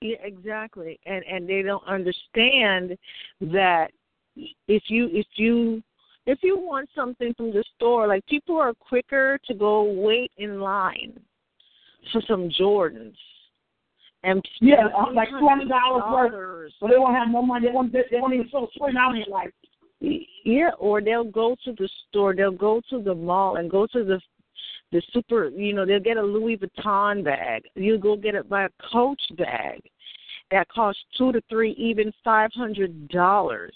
Yeah, 0.00 0.16
exactly. 0.22 0.98
And 1.06 1.24
and 1.24 1.48
they 1.48 1.62
don't 1.62 1.86
understand 1.86 2.96
that 3.40 3.90
if 4.36 4.84
you 4.88 5.08
if 5.12 5.26
you 5.36 5.82
if 6.26 6.40
you 6.42 6.58
want 6.58 6.88
something 6.94 7.32
from 7.34 7.52
the 7.52 7.64
store, 7.76 8.06
like 8.06 8.26
people 8.26 8.56
are 8.56 8.74
quicker 8.74 9.38
to 9.46 9.54
go 9.54 9.84
wait 9.84 10.32
in 10.36 10.60
line 10.60 11.18
for 12.12 12.20
some 12.28 12.50
Jordans. 12.60 13.14
And 14.22 14.44
yeah, 14.60 14.88
uh, 14.96 15.12
like 15.12 15.28
twenty 15.28 15.68
dollars 15.68 16.02
worth, 16.10 16.72
but 16.80 16.88
they 16.88 16.98
won't 16.98 17.14
have 17.14 17.28
no 17.28 17.42
money. 17.42 17.68
They 17.68 17.72
won't. 17.72 17.92
They 17.92 18.00
won't 18.12 18.34
even 18.34 18.48
show 18.50 18.68
twenty 18.76 18.96
in 19.24 19.30
life. 19.30 19.50
Yeah, 20.00 20.70
or 20.78 21.00
they'll 21.00 21.24
go 21.24 21.56
to 21.64 21.72
the 21.72 21.88
store. 22.08 22.34
They'll 22.34 22.50
go 22.50 22.82
to 22.90 23.02
the 23.02 23.14
mall 23.14 23.56
and 23.56 23.70
go 23.70 23.86
to 23.86 24.04
the 24.04 24.20
the 24.92 25.02
super. 25.12 25.48
You 25.48 25.74
know, 25.74 25.86
they'll 25.86 26.00
get 26.00 26.16
a 26.16 26.22
Louis 26.22 26.58
Vuitton 26.58 27.24
bag. 27.24 27.64
You 27.74 27.98
go 27.98 28.16
get 28.16 28.34
it 28.34 28.48
by 28.48 28.64
a 28.64 28.68
Coach 28.92 29.22
bag 29.36 29.80
that 30.50 30.68
costs 30.68 31.02
two 31.18 31.32
to 31.32 31.40
three, 31.48 31.72
even 31.72 32.12
five 32.24 32.50
hundred 32.54 33.08
dollars 33.08 33.74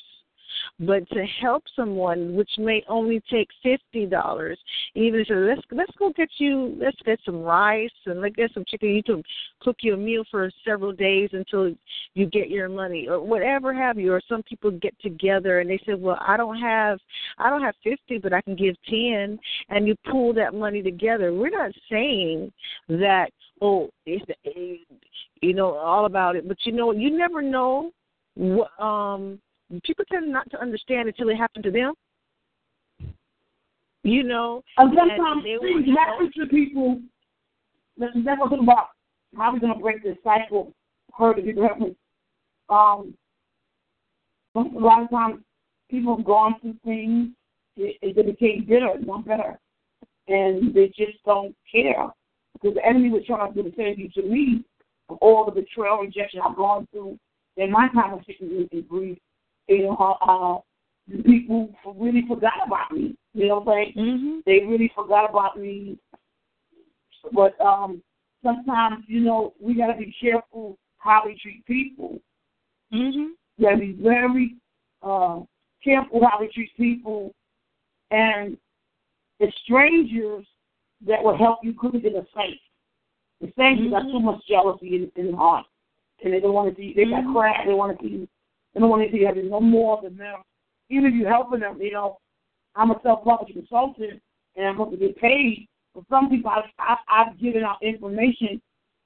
but 0.81 1.09
to 1.11 1.25
help 1.41 1.63
someone, 1.77 2.35
which 2.35 2.51
may 2.59 2.83
only 2.89 3.23
take 3.31 3.49
fifty 3.63 4.07
dollars, 4.07 4.59
even 4.95 5.25
so, 5.29 5.35
let's 5.35 5.61
let's 5.71 5.93
go 5.99 6.11
get 6.17 6.31
you, 6.39 6.77
let's 6.81 6.97
get 7.05 7.21
some 7.25 7.43
rice 7.43 7.91
and 8.07 8.21
let's 8.21 8.35
get 8.35 8.51
some 8.55 8.65
chicken. 8.67 8.89
You 8.89 9.03
can 9.03 9.23
cook 9.61 9.77
you 9.83 9.95
a 9.95 9.97
meal 9.97 10.25
for 10.31 10.51
several 10.67 10.93
days 10.93 11.31
until 11.33 11.73
you 12.15 12.27
get 12.27 12.49
your 12.49 12.69
money, 12.69 13.09
or 13.09 13.21
whatever 13.21 13.75
have 13.75 13.99
you. 13.99 14.13
Or 14.13 14.23
some 14.27 14.43
people 14.43 14.71
get 14.71 14.99
together 15.01 15.61
and 15.61 15.69
they 15.69 15.79
say, 15.87 15.95
well, 15.95 16.19
I 16.21 16.37
don't 16.37 16.59
have, 16.59 16.99
I 17.39 17.51
don't 17.51 17.63
have 17.63 17.75
fifty, 17.85 18.19
but 18.19 18.33
I 18.33 18.41
can 18.41 18.57
give 18.57 18.75
ten, 18.89 19.39
and 19.69 19.87
you 19.87 19.95
pool 20.11 20.33
that 20.35 20.55
money 20.55 20.83
together. 20.83 21.35
We're 21.35 21.51
not 21.51 21.73
saying 21.91 22.53
that 22.89 23.31
oh, 23.61 23.91
it's 24.07 24.25
you 25.43 25.55
know 25.55 25.75
all 25.75 26.07
about 26.07 26.37
it, 26.37 26.49
but 26.49 26.57
you 26.65 26.73
know 26.73 26.93
you 26.93 27.17
never 27.17 27.43
know 27.43 27.91
what 28.35 28.71
um 28.83 29.39
people 29.85 30.05
tend 30.11 30.31
not 30.31 30.51
to 30.51 30.61
understand 30.61 31.09
until 31.09 31.29
it 31.29 31.37
happened 31.37 31.65
to 31.65 31.71
them. 31.71 31.95
You 34.03 34.23
know, 34.23 34.63
and 34.79 34.93
sometimes 34.97 35.45
things 35.45 35.87
happen 35.97 36.31
to 36.39 36.47
people. 36.47 37.01
That's 37.99 38.15
what 38.15 38.53
I'm 38.53 38.61
about. 38.61 38.89
How 39.37 39.53
we 39.53 39.61
gonna 39.61 39.79
break 39.79 40.03
this 40.03 40.17
cycle? 40.25 40.73
Heard 41.17 41.39
of 41.39 41.45
people 41.45 41.63
help 41.63 41.79
me. 41.79 41.95
Um, 42.71 43.15
a 44.55 44.61
lot 44.61 45.03
of 45.03 45.11
times 45.11 45.41
people 45.91 46.17
have 46.17 46.25
gone 46.25 46.55
through 46.61 46.77
things. 46.85 47.29
It, 47.77 48.17
they 48.17 48.23
became 48.23 48.65
bitter, 48.67 48.95
not 49.01 49.27
better, 49.27 49.59
and 50.29 50.75
they 50.75 50.89
just 50.89 51.23
don't 51.25 51.55
care 51.71 52.09
because 52.55 52.75
the 52.75 52.87
enemy 52.87 53.11
was 53.11 53.25
trying 53.27 53.53
to 53.53 53.63
do 53.63 53.69
the 53.69 53.77
same 53.77 53.97
thing 53.97 54.11
to 54.15 54.23
me. 54.23 54.65
Of 55.11 55.19
all 55.21 55.45
the 55.45 55.51
betrayal, 55.51 55.99
and 55.99 56.07
rejection 56.07 56.41
I've 56.41 56.57
gone 56.57 56.87
through 56.93 57.19
in 57.57 57.73
my 57.73 57.89
time 57.89 58.15
of 58.15 58.21
sickness 58.27 58.69
and 58.71 58.89
grief, 58.89 59.19
you 59.71 59.85
know, 59.85 60.17
uh, 60.21 60.61
the 61.11 61.23
people 61.23 61.71
really 61.97 62.25
forgot 62.29 62.55
about 62.67 62.93
me. 62.93 63.17
You 63.35 63.49
know 63.49 63.61
what 63.61 63.77
I'm 63.77 63.85
saying? 63.85 63.95
Mm-hmm. 63.97 64.39
They 64.47 64.67
really 64.67 64.93
forgot 64.95 65.29
about 65.29 65.59
me. 65.59 65.99
But 67.33 67.61
um 67.61 68.03
sometimes, 68.43 69.05
you 69.07 69.21
know, 69.21 69.55
we 69.61 69.75
gotta 69.75 69.97
be 69.97 70.15
careful 70.21 70.79
how 70.99 71.23
we 71.27 71.39
treat 71.41 71.65
people. 71.67 72.21
Mm-hmm. 72.93 73.33
We 73.59 73.65
gotta 73.65 73.79
be 73.79 73.97
very 74.01 74.57
uh 75.03 75.41
careful 75.85 76.21
how 76.23 76.41
we 76.41 76.49
treat 76.53 76.77
people 76.77 77.33
and 78.11 78.57
it's 79.39 79.57
strangers 79.65 80.47
that 81.07 81.23
will 81.23 81.37
help 81.37 81.61
you 81.63 81.73
cook 81.73 81.95
it 81.95 82.05
in 82.05 82.17
a 82.17 82.23
safe. 82.35 82.61
The 83.41 83.51
strangers 83.53 83.87
mm-hmm. 83.87 84.09
got 84.09 84.13
too 84.13 84.21
much 84.21 84.41
jealousy 84.47 84.97
in, 84.97 85.13
in 85.17 85.29
their 85.29 85.37
heart. 85.37 85.67
And 86.23 86.35
they 86.35 86.41
don't 86.41 86.53
want 86.53 86.75
to 86.75 86.81
see 86.81 86.93
they 86.95 87.05
got 87.05 87.25
mm-hmm. 87.25 87.35
crap, 87.35 87.67
they 87.67 87.73
want 87.73 87.99
to 87.99 88.05
see 88.05 88.29
don't 88.79 88.89
want 88.89 89.05
to 89.05 89.13
see 89.17 89.25
having 89.25 89.51
no 89.51 89.61
more 89.61 90.01
than 90.03 90.17
them. 90.17 90.43
Even 90.89 91.07
if 91.07 91.15
you're 91.15 91.29
helping 91.29 91.61
them, 91.61 91.81
you 91.81 91.93
know, 91.93 92.19
I'm 92.77 92.91
a 92.91 93.01
self-published 93.03 93.55
consultant 93.55 94.21
and 94.57 94.67
I'm 94.67 94.75
supposed 94.75 94.93
to 94.93 95.07
get 95.07 95.17
paid. 95.17 95.67
For 95.95 96.05
some 96.09 96.31
people, 96.31 96.51
I, 96.51 96.63
I, 96.79 96.97
I've 97.09 97.41
given 97.41 97.65
out 97.65 97.83
information, 97.83 98.61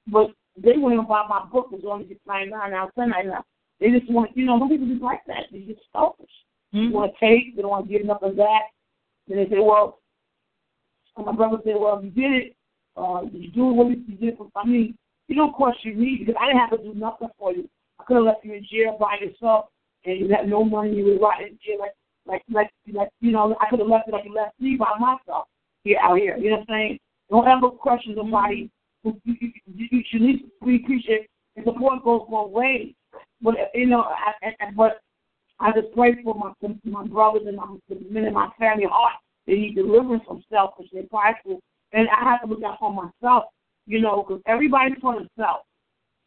but 0.06 0.30
they 0.56 0.76
won't 0.76 0.94
even 0.94 1.06
buy 1.06 1.24
my 1.28 1.44
book. 1.50 1.68
It's 1.72 1.84
only 1.88 2.04
just 2.04 2.20
nine 2.26 2.50
nine 2.50 2.72
now, 2.72 2.90
ten 2.96 3.10
nine 3.10 3.28
now. 3.28 3.44
They 3.80 3.90
just 3.90 4.10
want, 4.10 4.36
you 4.36 4.44
know, 4.44 4.58
some 4.58 4.68
people 4.68 4.86
just 4.86 5.02
like 5.02 5.22
that. 5.26 5.44
They 5.50 5.60
just 5.60 5.80
selfish. 5.92 6.26
Mm-hmm. 6.74 6.90
They 6.90 6.94
want 6.94 7.12
to 7.12 7.26
take. 7.26 7.56
They 7.56 7.62
don't 7.62 7.70
want 7.70 7.86
to 7.86 7.92
give 7.92 8.06
nothing 8.06 8.36
back. 8.36 8.62
Then 9.26 9.38
they 9.38 9.48
say, 9.48 9.60
well, 9.60 9.98
and 11.16 11.26
my 11.26 11.32
brother 11.32 11.58
said, 11.64 11.74
well, 11.78 12.02
you 12.02 12.10
did 12.10 12.32
it. 12.32 12.56
Uh, 12.96 13.22
you 13.32 13.50
do 13.50 13.64
what 13.64 13.88
you 13.88 13.96
did 13.96 14.36
for. 14.36 14.48
I 14.54 14.66
mean, 14.66 14.96
you 15.28 15.36
don't 15.36 15.54
question 15.54 15.98
me 15.98 16.16
because 16.18 16.36
I 16.40 16.46
didn't 16.46 16.60
have 16.60 16.70
to 16.70 16.78
do 16.78 16.94
nothing 16.94 17.28
for 17.38 17.52
you. 17.52 17.68
I 18.05 18.07
could 18.07 18.16
have 18.16 18.26
left 18.26 18.44
you 18.44 18.52
in 18.52 18.66
jail 18.70 18.98
by 19.00 19.16
yourself, 19.20 19.66
and 20.05 20.20
you 20.20 20.28
had 20.28 20.46
no 20.46 20.62
money. 20.62 20.94
You 20.96 21.07
were 21.07 21.26
right 21.26 21.48
in 21.48 21.59
jail, 21.64 21.78
like 21.80 21.92
like 22.26 22.42
like 22.52 22.70
like 22.92 23.09
you 23.20 23.32
know. 23.32 23.57
I 23.61 23.70
could 23.70 23.78
have 23.78 23.88
left 23.88 24.09
it 24.09 24.12
like 24.12 24.26
you 24.26 24.34
left 24.34 24.61
me 24.61 24.76
by 24.76 24.92
myself 24.98 25.46
here 25.84 25.98
out 26.02 26.18
here. 26.18 26.36
You 26.36 26.50
know 26.50 26.57
what 26.57 26.68
I'm 26.68 26.74
saying? 26.74 26.98
Don't 27.30 27.48
ever 27.48 27.70
question 27.70 28.14
somebody. 28.16 28.70
Who, 29.05 29.18
you, 29.24 29.34
you, 29.40 29.52
you, 29.74 29.88
you 29.90 30.02
should 30.11 30.22
at 30.22 30.26
least 30.26 30.44
we 30.61 30.76
appreciate 30.76 31.28
and 31.57 31.64
support 31.64 32.05
goes 32.05 32.26
both 32.28 32.50
ways. 32.50 32.92
But 33.40 33.55
you 33.72 33.86
know, 33.86 34.02
I, 34.02 34.52
I, 34.61 34.70
but 34.76 35.00
I 35.61 35.72
just 35.72 35.94
pray 35.94 36.22
for 36.22 36.34
my 36.34 36.52
my 36.84 37.07
brothers 37.07 37.42
and 37.46 37.57
my 37.57 37.74
the 37.88 38.00
men 38.11 38.24
in 38.24 38.34
my 38.34 38.50
family 38.59 38.84
heart. 38.90 39.14
They 39.46 39.55
need 39.55 39.76
deliverance 39.76 40.24
from 40.26 40.42
selfish 40.50 40.88
and 40.92 41.09
prideful, 41.09 41.61
and 41.92 42.09
I 42.11 42.30
have 42.30 42.42
to 42.42 42.48
look 42.48 42.62
out 42.64 42.78
for 42.78 42.92
myself. 42.92 43.44
You 43.86 44.00
know, 44.00 44.24
because 44.26 44.42
everybody's 44.46 44.98
for 45.00 45.14
themselves. 45.14 45.64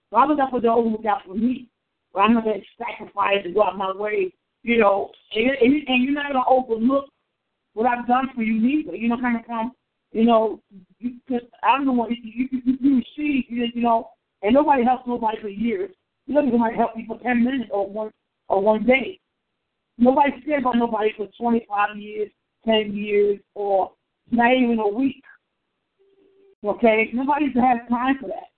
So 0.10 0.18
I 0.18 0.26
look 0.26 0.40
out 0.40 0.52
for 0.52 0.62
those 0.62 0.84
who 0.84 0.92
look 0.92 1.06
out 1.06 1.22
for 1.26 1.36
me. 1.36 1.70
But 2.14 2.22
I'm 2.22 2.34
not 2.34 2.46
going 2.46 2.62
to 2.62 2.84
sacrifice 2.84 3.42
and 3.44 3.54
go 3.54 3.64
out 3.64 3.78
my 3.78 3.94
way, 3.94 4.34
you 4.64 4.80
know, 4.80 5.12
and, 5.36 5.50
and, 5.62 5.88
and 5.88 6.04
you're 6.04 6.14
not 6.14 6.32
going 6.32 6.44
to 6.44 6.50
overlook 6.50 7.06
what 7.74 7.86
I've 7.86 8.08
done 8.08 8.30
for 8.34 8.42
you 8.42 8.60
neither. 8.60 8.96
You 8.96 9.10
know, 9.10 9.18
kind 9.18 9.38
of 9.38 9.46
come, 9.46 9.74
you 10.12 10.26
know, 10.26 10.62
because 11.02 11.42
I 11.64 11.78
don't 11.78 11.86
know 11.86 11.92
what 11.94 12.10
you, 12.12 12.18
you, 12.24 12.48
you, 12.66 12.78
you 12.80 13.02
see, 13.16 13.46
you 13.50 13.82
know, 13.82 14.10
and 14.42 14.54
nobody 14.54 14.84
helps 14.84 15.08
nobody 15.08 15.38
for 15.42 15.50
years. 15.50 15.92
You 16.26 16.36
know, 16.36 16.50
somebody 16.50 16.76
help 16.76 16.92
you 16.96 17.04
for 17.08 17.20
10 17.20 17.44
minutes 17.44 17.70
or 17.72 17.90
one, 17.90 18.12
or 18.50 18.62
one 18.62 18.86
day. 18.86 19.20
Nobody 19.98 20.32
cares 20.46 20.62
about 20.62 20.78
nobody 20.78 21.12
for 21.18 21.28
25 21.40 21.98
years, 21.98 22.30
10 22.66 22.94
years, 22.96 23.40
or 23.56 23.92
not 24.32 24.54
even 24.54 24.80
a 24.80 24.88
week. 24.88 25.24
Okay? 26.64 27.10
Nobody's 27.14 27.54
had 27.56 27.88
time 27.90 28.18
for 28.20 28.28
that. 28.28 28.50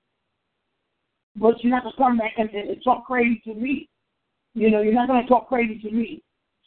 But 1.40 1.64
you're 1.64 1.72
not 1.72 1.84
going 1.84 1.94
to 1.94 1.98
come 1.98 2.18
back 2.18 2.34
and, 2.38 2.50
and, 2.50 2.84
talk 2.84 3.06
crazy 3.06 3.42
to 3.46 3.54
me. 3.54 3.88
You 4.54 4.70
know, 4.70 4.82
you're 4.82 4.94
not 4.94 5.08
going 5.08 5.24
to 5.24 5.30
talk 5.30 5.48
crazy 5.48 5.80
to 5.80 5.92
me. 5.92 6.22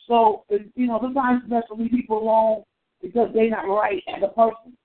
So, 0.09 0.45
you 0.49 0.87
know, 0.87 0.99
sometimes 1.03 1.43
it's 1.43 1.51
best 1.51 1.66
to 1.68 1.75
leave 1.75 1.91
people 1.91 2.23
alone 2.23 2.62
because 3.03 3.29
they're 3.35 3.51
not 3.51 3.68
right 3.68 4.03
as 4.09 4.23
a 4.23 4.29
person. 4.29 4.77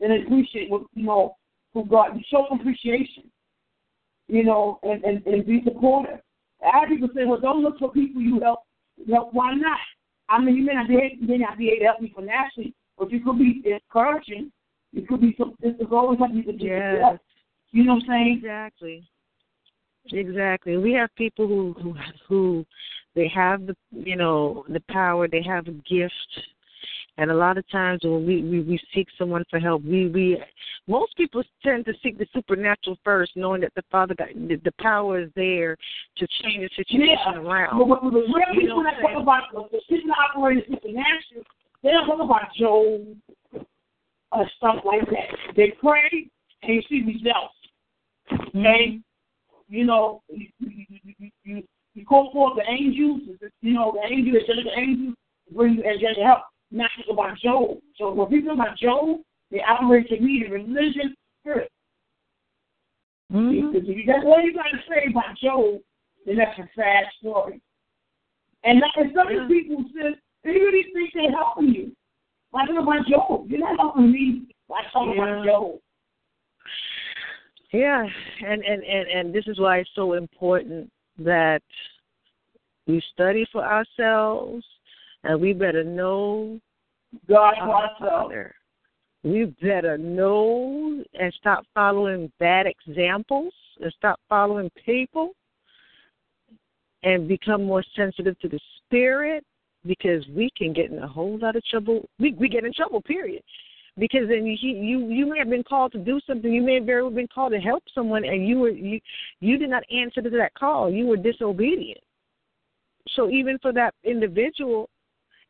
And 0.00 0.24
appreciate 0.24 0.70
what, 0.70 0.82
you 0.94 1.04
know, 1.04 1.36
who 1.74 1.84
God, 1.84 2.16
You 2.16 2.22
show 2.30 2.46
appreciation, 2.46 3.30
you 4.28 4.44
know, 4.44 4.78
and, 4.82 5.04
and, 5.04 5.24
and 5.26 5.46
be 5.46 5.62
supportive. 5.64 6.20
I 6.62 6.80
have 6.80 6.88
people 6.88 7.08
say, 7.14 7.24
well, 7.24 7.40
don't 7.40 7.62
look 7.62 7.78
for 7.78 7.92
people 7.92 8.22
you 8.22 8.40
help. 8.40 8.60
help. 9.10 9.34
Why 9.34 9.54
not? 9.54 9.78
I 10.28 10.40
mean, 10.40 10.56
you 10.56 10.64
may 10.64 10.74
not 10.74 10.88
be 10.88 10.94
able, 10.94 11.26
may 11.26 11.38
not 11.38 11.58
be 11.58 11.68
able 11.68 11.80
to 11.80 11.84
help 11.84 12.00
me 12.00 12.12
financially, 12.14 12.74
but 12.98 13.10
you 13.10 13.20
could 13.20 13.38
be 13.38 13.62
encouraging. 13.66 14.50
You 14.92 15.02
could 15.06 15.20
be 15.20 15.34
some. 15.36 15.54
There's 15.60 15.74
always 15.90 16.18
something 16.18 16.38
you 16.38 16.44
could 16.44 16.58
do. 16.58 16.66
Yes. 16.66 17.18
You 17.72 17.84
know 17.84 17.94
what 17.94 18.04
I'm 18.04 18.08
saying? 18.08 18.36
Exactly. 18.38 19.04
Exactly. 20.12 20.76
We 20.76 20.92
have 20.92 21.14
people 21.16 21.46
who 21.46 21.74
who 21.80 21.94
who 22.28 22.66
they 23.14 23.28
have 23.34 23.66
the 23.66 23.76
you 23.90 24.16
know 24.16 24.64
the 24.68 24.82
power. 24.88 25.28
They 25.28 25.42
have 25.42 25.66
a 25.66 25.72
gift, 25.72 26.12
and 27.16 27.30
a 27.30 27.34
lot 27.34 27.56
of 27.56 27.68
times 27.70 28.00
when 28.02 28.26
we 28.26 28.42
we, 28.42 28.60
we 28.60 28.80
seek 28.94 29.08
someone 29.18 29.44
for 29.48 29.58
help, 29.58 29.82
we 29.82 30.08
we 30.08 30.42
most 30.86 31.16
people 31.16 31.42
tend 31.62 31.86
to 31.86 31.94
seek 32.02 32.18
the 32.18 32.26
supernatural 32.34 32.98
first, 33.02 33.32
knowing 33.34 33.62
that 33.62 33.72
the 33.74 33.82
Father 33.90 34.14
got 34.14 34.28
the, 34.34 34.56
the 34.56 34.72
power 34.78 35.20
is 35.20 35.30
there 35.34 35.76
to 36.18 36.26
change 36.42 36.68
the 36.68 36.70
situation 36.76 37.16
yeah. 37.34 37.40
around. 37.40 37.78
But, 37.78 37.88
but, 37.88 38.02
but 38.02 38.12
when 38.12 38.42
You 38.52 38.60
people 38.60 38.82
that 38.82 39.00
talk 39.00 39.22
about 39.22 39.70
the 39.72 39.80
system 39.88 40.10
operating 40.10 40.64
supernatural, 40.68 41.44
they 41.82 41.90
don't 41.90 42.06
talk 42.06 42.20
about 42.20 42.54
Job 42.58 43.16
or 44.32 44.50
stuff 44.58 44.76
like 44.84 45.06
that. 45.06 45.54
They 45.56 45.72
pray 45.80 46.28
and 46.62 46.74
you 46.74 46.82
see 46.88 47.02
results. 47.06 47.54
Okay. 48.32 48.56
Mm-hmm. 48.56 48.96
You 49.74 49.84
know, 49.84 50.22
you, 50.28 50.46
you, 51.42 51.62
you, 51.94 52.06
call 52.06 52.30
forth 52.32 52.54
the 52.54 52.62
angels, 52.70 53.22
you 53.60 53.72
know, 53.72 53.92
the 53.92 54.06
angels, 54.14 54.44
the 54.46 54.80
angels 54.80 55.16
bring 55.52 55.74
you 55.74 55.82
angelic 55.82 56.18
help. 56.24 56.42
Not 56.70 56.90
talk 56.96 57.12
about 57.12 57.38
Job. 57.38 57.78
So 57.96 58.12
when 58.12 58.28
people 58.28 58.54
talk 58.54 58.66
about 58.66 58.78
Job, 58.78 59.18
they 59.50 59.60
operate 59.62 60.06
to 60.10 60.20
me 60.20 60.44
the 60.46 60.52
religion 60.52 61.16
spirit. 61.40 61.72
Mm-hmm. 63.32 63.72
Because 63.72 63.88
if 63.88 63.96
you 63.96 64.06
got 64.06 64.24
what 64.24 64.44
you 64.44 64.54
got 64.54 64.70
to 64.70 64.78
say 64.88 65.10
about 65.10 65.36
Job, 65.42 65.80
then 66.24 66.36
that's 66.36 66.56
a 66.56 66.70
sad 66.76 67.06
story. 67.18 67.60
And, 68.62 68.80
that, 68.80 68.90
and 68.94 69.10
some 69.12 69.26
of 69.26 69.34
the 69.34 69.52
people 69.52 69.84
said 69.92 70.14
they 70.44 70.50
really 70.52 70.84
think 70.94 71.10
they're 71.14 71.32
helping 71.32 71.74
you. 71.74 71.96
Why 72.52 72.62
Like 72.62 72.80
about 72.80 73.06
Job, 73.08 73.50
you're 73.50 73.58
not 73.58 73.76
helping 73.76 74.12
me 74.12 74.42
by 74.68 74.82
talking 74.92 75.14
Yeah. 75.16 75.42
about 75.42 75.46
Job. 75.46 75.80
Yeah, 77.74 78.06
and, 78.46 78.62
and 78.62 78.84
and 78.84 79.08
and 79.08 79.34
this 79.34 79.48
is 79.48 79.58
why 79.58 79.78
it's 79.78 79.90
so 79.96 80.12
important 80.12 80.88
that 81.18 81.60
we 82.86 83.02
study 83.12 83.44
for 83.50 83.64
ourselves, 83.64 84.64
and 85.24 85.40
we 85.40 85.52
better 85.54 85.82
know 85.82 86.60
God 87.28 87.54
our. 87.58 87.90
Father. 87.98 88.54
We 89.24 89.46
better 89.60 89.98
know 89.98 91.02
and 91.14 91.34
stop 91.40 91.64
following 91.74 92.30
bad 92.38 92.66
examples 92.66 93.52
and 93.80 93.92
stop 93.96 94.20
following 94.28 94.70
people 94.86 95.30
and 97.02 97.26
become 97.26 97.64
more 97.64 97.82
sensitive 97.96 98.38
to 98.38 98.48
the 98.48 98.60
spirit 98.86 99.42
because 99.84 100.24
we 100.28 100.48
can 100.56 100.72
get 100.72 100.92
in 100.92 100.98
a 100.98 101.08
whole 101.08 101.38
lot 101.38 101.56
of 101.56 101.64
trouble. 101.64 102.08
We 102.20 102.34
we 102.34 102.48
get 102.48 102.64
in 102.64 102.72
trouble, 102.72 103.02
period. 103.02 103.42
Because 103.96 104.28
then 104.28 104.44
you 104.44 104.56
you 104.60 105.08
you 105.08 105.26
may 105.26 105.38
have 105.38 105.50
been 105.50 105.62
called 105.62 105.92
to 105.92 105.98
do 105.98 106.18
something. 106.26 106.52
You 106.52 106.62
may 106.62 106.74
have 106.76 106.84
very 106.84 107.02
well 107.02 107.12
been 107.12 107.28
called 107.28 107.52
to 107.52 107.60
help 107.60 107.84
someone, 107.94 108.24
and 108.24 108.46
you 108.46 108.58
were 108.58 108.70
you 108.70 109.00
you 109.40 109.56
did 109.56 109.70
not 109.70 109.84
answer 109.90 110.20
to 110.20 110.30
that 110.30 110.54
call. 110.54 110.90
You 110.90 111.06
were 111.06 111.16
disobedient. 111.16 112.00
so 113.10 113.30
even 113.30 113.58
for 113.60 113.72
that 113.72 113.94
individual, 114.02 114.90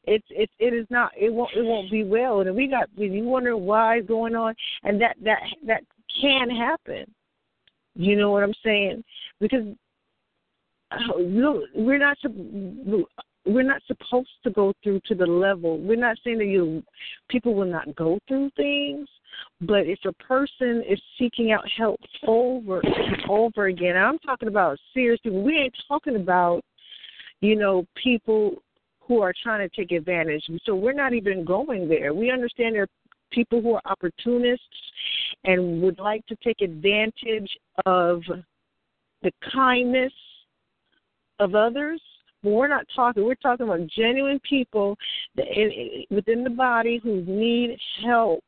it's 0.05 0.27
it 0.29 0.51
it 0.59 0.75
is 0.75 0.87
not 0.91 1.13
it 1.17 1.33
won't 1.33 1.53
it 1.57 1.65
won't 1.65 1.91
be 1.91 2.05
well. 2.05 2.41
And 2.41 2.55
we 2.55 2.67
got 2.67 2.91
you 2.97 3.25
wonder 3.25 3.57
why 3.57 3.97
it's 3.97 4.09
going 4.09 4.35
on, 4.35 4.55
and 4.83 5.01
that 5.01 5.17
that 5.25 5.41
that 5.67 5.83
can 6.21 6.51
happen. 6.51 7.05
You 7.95 8.17
know 8.17 8.31
what 8.31 8.43
I'm 8.43 8.55
saying? 8.63 9.03
Because 9.41 9.65
uh, 10.91 11.19
look, 11.19 11.65
we're 11.75 11.99
not 11.99 12.19
we're 13.47 13.63
not 13.63 13.83
supposed 13.87 14.31
to 14.43 14.51
go 14.51 14.73
through 14.83 15.01
to 15.07 15.15
the 15.15 15.27
level. 15.27 15.79
We're 15.79 15.97
not 15.97 16.17
saying 16.25 16.39
that 16.39 16.47
you 16.47 16.83
people 17.29 17.55
will 17.55 17.71
not 17.71 17.95
go 17.95 18.19
through 18.27 18.51
things, 18.57 19.09
but 19.61 19.87
if 19.87 19.99
a 20.07 20.13
person 20.13 20.83
is 20.89 21.01
seeking 21.19 21.53
out 21.53 21.65
help 21.77 22.01
over 22.27 22.81
and 22.81 23.17
over 23.29 23.67
again, 23.67 23.97
I'm 23.97 24.19
talking 24.19 24.49
about 24.49 24.79
serious 24.95 25.21
people. 25.23 25.43
We 25.43 25.59
ain't 25.59 25.75
talking 25.89 26.17
about 26.17 26.63
you 27.41 27.57
know 27.57 27.87
people 28.03 28.63
who 29.01 29.21
are 29.21 29.35
trying 29.43 29.69
to 29.69 29.77
take 29.77 29.93
advantage. 29.93 30.45
So 30.65 30.75
we're 30.75 30.93
not 30.93 31.13
even 31.13 31.45
going 31.45 31.89
there. 31.89 32.15
We 32.15 32.31
understand 32.31 32.75
there 32.75 32.85
are 32.85 32.89
people 33.31 33.61
who 33.61 33.75
are 33.75 33.83
opportunists 33.85 34.65
and 35.45 35.83
would 35.83 35.99
like 35.99 36.25
to 36.27 36.37
take 36.37 36.63
advantage 36.63 37.51
of 37.85 38.23
the 39.23 39.33
kindness 39.53 40.13
of 41.41 41.55
others. 41.55 42.01
We're 42.45 42.69
not 42.69 42.87
talking. 42.95 43.25
We're 43.25 43.35
talking 43.37 43.67
about 43.67 43.87
genuine 43.89 44.41
people 44.49 44.97
that 45.37 45.47
in, 45.47 46.05
within 46.11 46.45
the 46.45 46.51
body 46.51 47.01
who 47.03 47.23
need 47.27 47.79
help, 48.05 48.45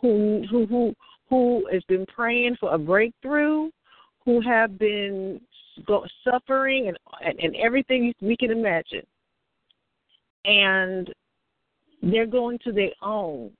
who 0.00 0.44
who 0.50 0.66
who 0.66 0.94
who 1.30 1.66
has 1.72 1.82
been 1.84 2.06
praying 2.06 2.56
for 2.60 2.74
a 2.74 2.78
breakthrough, 2.78 3.70
who 4.24 4.40
have 4.42 4.78
been 4.78 5.40
suffering 6.22 6.88
and, 6.88 6.98
and 7.24 7.40
and 7.40 7.56
everything 7.56 8.12
we 8.20 8.36
can 8.36 8.50
imagine, 8.50 9.06
and 10.44 11.12
they're 12.02 12.26
going 12.26 12.58
to 12.64 12.72
their 12.72 12.92
own 13.02 13.50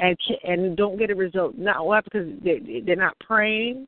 and 0.00 0.16
and 0.44 0.76
don't 0.76 0.98
get 0.98 1.10
a 1.10 1.14
result. 1.14 1.56
Not 1.56 1.86
why 1.86 2.00
because 2.00 2.28
they 2.42 2.82
they're 2.84 2.96
not 2.96 3.18
praying, 3.20 3.86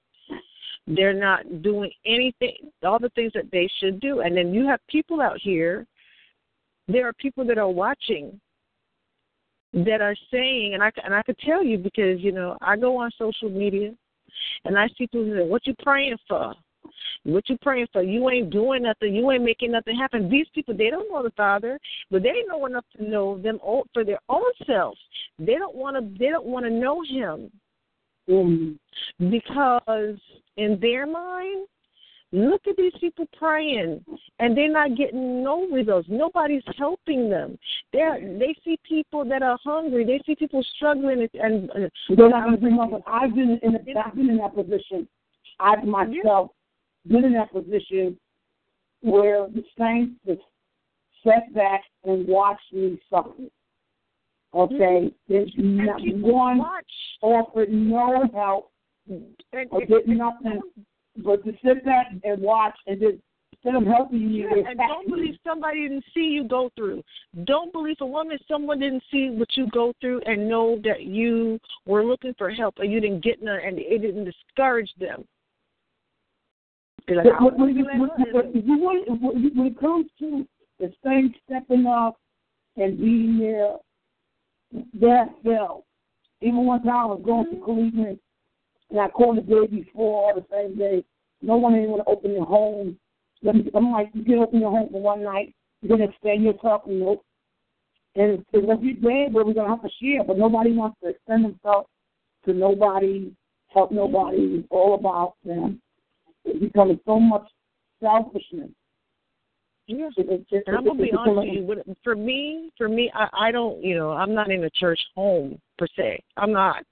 they're 0.87 1.13
not 1.13 1.63
doing 1.63 1.91
anything, 2.05 2.71
all 2.85 2.99
the 2.99 3.11
things 3.11 3.33
that 3.35 3.51
they 3.53 3.69
should 3.79 4.01
do. 4.01 4.21
And 4.21 4.37
then 4.37 4.53
you 4.53 4.67
have 4.67 4.81
people 4.89 5.21
out 5.21 5.39
here. 5.41 5.87
There 6.89 7.07
are 7.07 7.13
people 7.15 7.45
that 7.47 7.59
are 7.59 7.71
watching 7.71 8.41
that 9.73 10.01
are 10.03 10.17
saying, 10.31 10.75
and 10.75 10.83
I 10.83 10.91
and 11.05 11.15
I 11.15 11.23
could 11.23 11.39
tell 11.39 11.65
you 11.65 11.79
because 11.79 12.21
you 12.21 12.33
know 12.33 12.59
I 12.61 12.77
go 12.77 12.99
on 12.99 13.11
social 13.17 13.49
media, 13.49 13.93
and 14.65 14.79
I 14.79 14.89
see 14.89 15.07
people 15.07 15.25
say, 15.25 15.47
"What 15.47 15.67
you 15.67 15.75
praying 15.83 16.19
for? 16.29 16.55
What 17.25 17.49
you 17.49 17.57
praying 17.63 17.87
for? 17.93 18.03
You 18.03 18.29
ain't 18.29 18.51
doing 18.51 18.83
nothing. 18.83 19.15
You 19.15 19.31
ain't 19.31 19.45
making 19.45 19.71
nothing 19.73 19.97
happen." 19.97 20.29
These 20.29 20.49
people, 20.55 20.77
they 20.77 20.91
don't 20.91 21.11
know 21.11 21.23
the 21.23 21.31
Father, 21.31 21.79
but 22.11 22.23
they 22.23 22.43
know 22.49 22.67
enough 22.67 22.85
to 22.97 23.09
know 23.09 23.39
them 23.39 23.61
all, 23.63 23.87
for 23.95 24.05
their 24.05 24.21
own 24.29 24.51
selves. 24.67 24.99
They 25.39 25.55
don't 25.55 25.77
want 25.77 25.97
to. 25.97 26.19
They 26.19 26.29
don't 26.29 26.47
want 26.47 26.67
to 26.67 26.71
know 26.71 27.01
Him 27.03 27.51
Mm-hmm. 28.29 29.31
because 29.31 30.18
in 30.57 30.79
their 30.81 31.07
mind, 31.07 31.66
look 32.31 32.62
at 32.68 32.77
these 32.77 32.93
people 33.01 33.27
praying 33.37 34.05
and 34.39 34.57
they're 34.57 34.70
not 34.70 34.97
getting 34.97 35.43
no 35.43 35.66
results. 35.68 36.09
Nobody's 36.11 36.62
helping 36.79 37.29
them. 37.29 37.59
They 37.93 38.37
they 38.39 38.55
see 38.64 38.79
people 38.89 39.25
that 39.25 39.43
are 39.43 39.59
hungry. 39.64 40.05
They 40.05 40.20
see 40.25 40.37
people 40.37 40.64
struggling 40.77 41.29
and, 41.35 41.70
and 41.70 41.91
They're 42.16 42.29
not 42.29 42.45
going 42.45 42.55
to 42.55 42.61
bring 42.61 42.79
up. 42.79 42.91
But 42.91 43.03
I've 43.07 43.35
been 43.35 43.59
in. 43.62 43.77
I've 43.97 44.14
been 44.14 44.31
in 44.31 44.39
that 44.39 44.55
position. 44.55 45.09
I've 45.61 45.85
myself 45.85 46.51
been 47.07 47.25
in 47.25 47.33
that 47.35 47.53
position 47.53 48.16
where 49.01 49.49
the 49.49 49.62
saints 49.79 50.14
just 50.27 50.41
sat 51.25 51.53
back 51.55 51.83
and 52.05 52.27
watched 52.27 52.73
me 52.73 53.01
suffer. 53.11 53.31
Okay, 54.55 55.13
there's 55.29 55.53
not 55.57 56.01
one 56.19 56.61
offered 57.23 57.73
no 57.73 58.29
help. 58.35 58.71
And, 59.09 59.69
or 59.71 59.81
did 59.81 60.09
nothing. 60.09 60.61
but 61.17 61.45
to 61.45 61.53
sit 61.65 61.85
back 61.85 62.07
and 62.23 62.43
watch 62.43 62.77
and 62.87 63.01
just 63.01 63.17
instead 63.65 63.81
of 63.81 63.87
helping 63.87 64.31
you, 64.31 64.49
Yeah, 64.55 64.71
and 64.71 64.79
don't 64.79 65.09
believe 65.09 65.37
somebody 65.45 65.83
didn't 65.83 66.05
see 66.15 66.21
you 66.21 66.45
go 66.45 66.71
through. 66.77 67.03
Don't 67.45 67.73
believe 67.73 67.97
a 68.01 68.07
woman 68.07 68.39
someone 68.49 68.81
didn't 68.81 69.03
see 69.11 69.31
what 69.31 69.49
you 69.57 69.69
go 69.73 69.93
through 70.01 70.21
and 70.27 70.49
know 70.49 70.81
that 70.85 71.03
you 71.03 71.59
were 71.87 72.05
looking 72.05 72.35
for 72.37 72.51
help 72.51 72.75
and 72.79 72.93
you 72.93 73.01
didn't 73.01 73.23
get 73.23 73.43
none 73.43 73.61
and 73.65 73.79
it 73.79 73.99
didn't 74.03 74.25
discourage 74.25 74.91
them. 74.99 75.25
Like, 77.09 77.27
But 77.41 77.59
when, 77.59 77.75
when, 77.85 77.99
when, 77.99 79.57
when, 79.57 79.67
it 79.67 79.81
comes 79.81 80.07
to 80.21 80.47
the 80.79 80.93
saints 81.05 81.39
stepping 81.49 81.87
up 81.87 82.17
and 82.77 82.99
being 82.99 83.39
there, 83.39 83.75
that 85.01 85.29
fell. 85.45 85.85
Even 86.41 86.66
one 86.66 86.83
time 86.83 86.97
I 86.97 87.05
was 87.07 87.23
going 87.25 87.47
to 87.47 87.57
mm-hmm. 87.57 87.64
Cleveland 87.64 88.18
and 88.91 89.01
I 89.01 89.09
called 89.09 89.39
the 89.39 89.43
day 89.43 89.66
before 89.66 90.33
or 90.33 90.35
the 90.35 90.47
same 90.51 90.77
day. 90.77 91.05
No 91.41 91.57
one 91.57 91.75
didn't 91.75 91.91
want 91.91 92.03
to 92.05 92.11
open 92.11 92.35
their 92.35 92.45
home. 92.45 92.99
I'm 93.47 93.93
like, 93.93 94.11
you 94.14 94.25
can 94.25 94.39
open 94.39 94.61
your 94.61 94.70
home 94.70 94.89
for 94.93 95.01
one 95.01 95.25
night. 95.25 95.55
You're 95.81 95.97
going 95.97 96.09
to 96.09 96.14
extend 96.14 96.45
yourself. 96.45 96.83
And, 96.87 97.01
nope. 97.01 97.25
and 98.14 98.33
it's, 98.33 98.45
it's 98.53 98.66
going 98.66 98.79
to 98.79 98.85
be 98.85 98.93
bad, 98.93 99.33
but 99.33 99.47
we're 99.47 99.55
going 99.55 99.66
to 99.66 99.75
have 99.77 99.83
to 99.83 99.91
share. 100.01 100.23
But 100.25 100.39
nobody 100.39 100.73
wants 100.73 100.99
to 101.03 101.11
extend 101.11 101.45
themselves 101.45 101.89
to 102.45 102.53
nobody, 102.53 103.33
help 103.68 103.91
nobody. 103.91 104.59
It's 104.59 104.68
all 104.70 104.95
about 104.95 105.35
them. 105.45 105.81
It's 106.45 106.61
becoming 106.61 107.01
so 107.05 107.18
much 107.18 107.49
selfishness. 108.01 108.70
Yeah. 109.87 110.09
It's 110.16 110.49
just- 110.51 110.68
And 110.68 110.76
I'm 110.76 110.85
gonna 110.85 111.03
be 111.03 111.12
honest 111.12 111.64
with 111.64 111.87
you. 111.87 111.97
For 112.03 112.14
me, 112.14 112.70
for 112.78 112.89
me, 112.89 113.11
I, 113.14 113.28
I 113.33 113.51
don't, 113.51 113.83
you 113.83 113.97
know, 113.97 114.12
I'm 114.12 114.35
not 114.35 114.51
in 114.51 114.64
a 114.64 114.70
church 114.70 115.01
home 115.14 115.61
per 115.78 115.87
se. 115.97 116.20
I'm 116.37 116.53
not. 116.53 116.85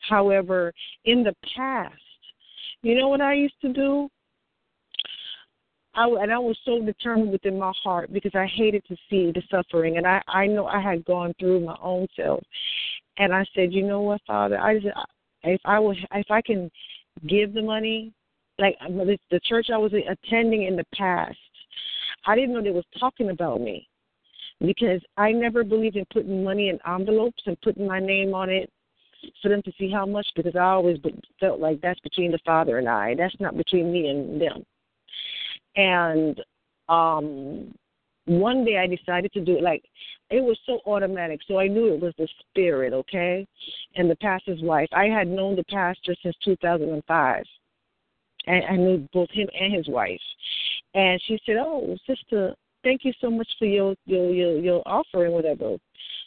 However, 0.00 0.72
in 1.04 1.24
the 1.24 1.34
past, 1.56 1.94
you 2.82 2.94
know 2.94 3.08
what 3.08 3.20
I 3.22 3.34
used 3.34 3.60
to 3.62 3.72
do? 3.72 4.10
I 5.94 6.08
and 6.08 6.32
I 6.32 6.38
was 6.38 6.58
so 6.64 6.80
determined 6.80 7.30
within 7.30 7.58
my 7.58 7.72
heart 7.82 8.12
because 8.12 8.34
I 8.34 8.46
hated 8.46 8.84
to 8.86 8.96
see 9.08 9.30
the 9.32 9.42
suffering, 9.50 9.96
and 9.96 10.06
I 10.06 10.20
I 10.28 10.46
know 10.46 10.66
I 10.66 10.80
had 10.80 11.04
gone 11.04 11.34
through 11.38 11.60
my 11.60 11.76
own 11.80 12.06
self, 12.16 12.42
and 13.18 13.32
I 13.32 13.44
said, 13.54 13.72
you 13.72 13.82
know 13.82 14.02
what, 14.02 14.20
Father, 14.26 14.58
I 14.58 14.78
just 14.80 14.96
if 15.44 15.60
I 15.64 15.78
was 15.78 15.96
if 16.12 16.30
I 16.30 16.42
can 16.42 16.70
give 17.26 17.54
the 17.54 17.62
money, 17.62 18.12
like 18.58 18.76
the 18.80 19.40
church 19.44 19.70
I 19.72 19.78
was 19.78 19.92
attending 19.94 20.64
in 20.64 20.76
the 20.76 20.84
past, 20.94 21.38
I 22.26 22.34
didn't 22.34 22.54
know 22.54 22.62
they 22.62 22.70
was 22.70 22.84
talking 22.98 23.30
about 23.30 23.60
me 23.60 23.88
because 24.60 25.00
I 25.16 25.32
never 25.32 25.64
believed 25.64 25.96
in 25.96 26.06
putting 26.12 26.44
money 26.44 26.68
in 26.68 26.78
envelopes 26.86 27.42
and 27.46 27.60
putting 27.60 27.86
my 27.86 28.00
name 28.00 28.34
on 28.34 28.50
it 28.50 28.70
for 29.42 29.48
them 29.48 29.62
to 29.62 29.72
see 29.78 29.90
how 29.90 30.06
much 30.06 30.26
because 30.36 30.54
I 30.54 30.64
always 30.64 30.98
felt 31.40 31.60
like 31.60 31.80
that's 31.80 32.00
between 32.00 32.30
the 32.30 32.38
Father 32.44 32.78
and 32.78 32.88
I. 32.88 33.14
That's 33.14 33.38
not 33.40 33.56
between 33.56 33.92
me 33.92 34.08
and 34.08 34.40
them. 34.40 34.64
And 35.76 36.40
um 36.88 37.74
one 38.26 38.64
day 38.64 38.78
I 38.78 38.86
decided 38.86 39.32
to 39.32 39.40
do 39.40 39.56
it 39.56 39.62
like 39.62 39.84
it 40.30 40.42
was 40.42 40.58
so 40.64 40.80
automatic. 40.86 41.40
So 41.46 41.58
I 41.58 41.68
knew 41.68 41.92
it 41.92 42.00
was 42.00 42.14
the 42.16 42.28
spirit, 42.40 42.92
okay? 42.92 43.46
And 43.96 44.10
the 44.10 44.16
pastor's 44.16 44.62
wife. 44.62 44.88
I 44.92 45.06
had 45.06 45.28
known 45.28 45.56
the 45.56 45.64
pastor 45.64 46.14
since 46.22 46.34
2005. 46.44 47.44
And 48.46 48.64
I 48.64 48.76
knew 48.76 49.08
both 49.12 49.30
him 49.30 49.48
and 49.58 49.74
his 49.74 49.88
wife. 49.88 50.20
And 50.94 51.20
she 51.26 51.38
said, 51.44 51.56
"Oh, 51.58 51.96
sister, 52.06 52.54
thank 52.82 53.04
you 53.04 53.12
so 53.20 53.30
much 53.30 53.48
for 53.58 53.66
your 53.66 53.94
your 54.06 54.30
your, 54.30 54.58
your 54.58 54.82
offering, 54.86 55.32
whatever." 55.32 55.76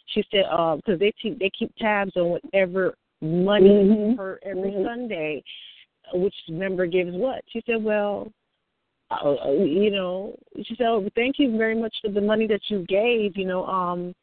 She 0.08 0.24
said, 0.32 0.46
"Uh, 0.52 0.76
because 0.76 1.00
they 1.00 1.14
keep 1.22 1.40
they 1.40 1.50
keep 1.58 1.74
tabs 1.78 2.16
on 2.16 2.30
whatever 2.30 2.96
money 3.22 3.70
Mhm. 3.70 4.18
per 4.18 4.40
every 4.44 4.72
Mhm. 4.72 4.84
Sunday, 4.84 5.44
uh, 6.14 6.18
which 6.18 6.36
member 6.50 6.86
gives 6.86 7.16
what." 7.16 7.44
She 7.48 7.62
said, 7.66 7.82
"Well, 7.84 8.32
uh, 9.10 9.36
uh, 9.36 9.52
you 9.52 9.90
know," 9.90 10.38
she 10.64 10.76
said, 10.76 10.88
"Oh, 10.88 11.08
thank 11.16 11.40
you 11.40 11.58
very 11.58 11.76
much 11.76 11.96
for 12.02 12.10
the 12.10 12.22
money 12.22 12.46
that 12.48 12.70
you 12.70 12.84
gave." 12.88 13.38
You 13.38 13.46
know, 13.46 13.66
um, 13.66 14.14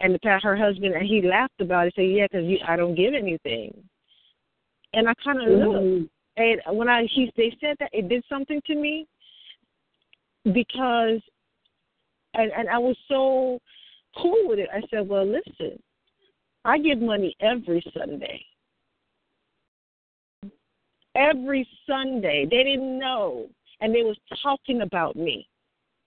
and 0.00 0.14
the 0.14 0.40
her 0.42 0.56
husband 0.56 0.94
and 0.94 1.06
he 1.06 1.22
laughed 1.22 1.60
about 1.60 1.86
it. 1.86 1.94
Said, 1.94 2.10
"Yeah, 2.10 2.26
because 2.30 2.60
I 2.68 2.76
don't 2.76 2.94
give 2.94 3.14
anything." 3.14 3.72
And 4.92 5.08
I 5.08 5.14
kind 5.14 5.40
of 5.40 5.48
looked. 5.48 5.84
Mhm. 5.84 6.08
And 6.36 6.76
when 6.76 6.88
I 6.88 7.06
he 7.06 7.32
they 7.36 7.50
said 7.60 7.76
that 7.78 7.90
it 7.94 8.08
did 8.08 8.22
something 8.28 8.60
to 8.66 8.74
me 8.74 9.06
because 10.52 11.20
and 12.34 12.52
and 12.52 12.68
I 12.68 12.78
was 12.78 12.96
so 13.08 13.58
cool 14.20 14.48
with 14.48 14.58
it. 14.58 14.68
I 14.72 14.82
said, 14.90 15.08
"Well, 15.08 15.26
listen, 15.26 15.80
I 16.64 16.78
give 16.78 17.00
money 17.00 17.36
every 17.40 17.82
Sunday. 17.96 18.44
Every 21.14 21.66
Sunday. 21.86 22.46
They 22.50 22.62
didn't 22.64 22.98
know, 22.98 23.46
and 23.80 23.94
they 23.94 24.02
was 24.02 24.16
talking 24.42 24.82
about 24.82 25.16
me. 25.16 25.48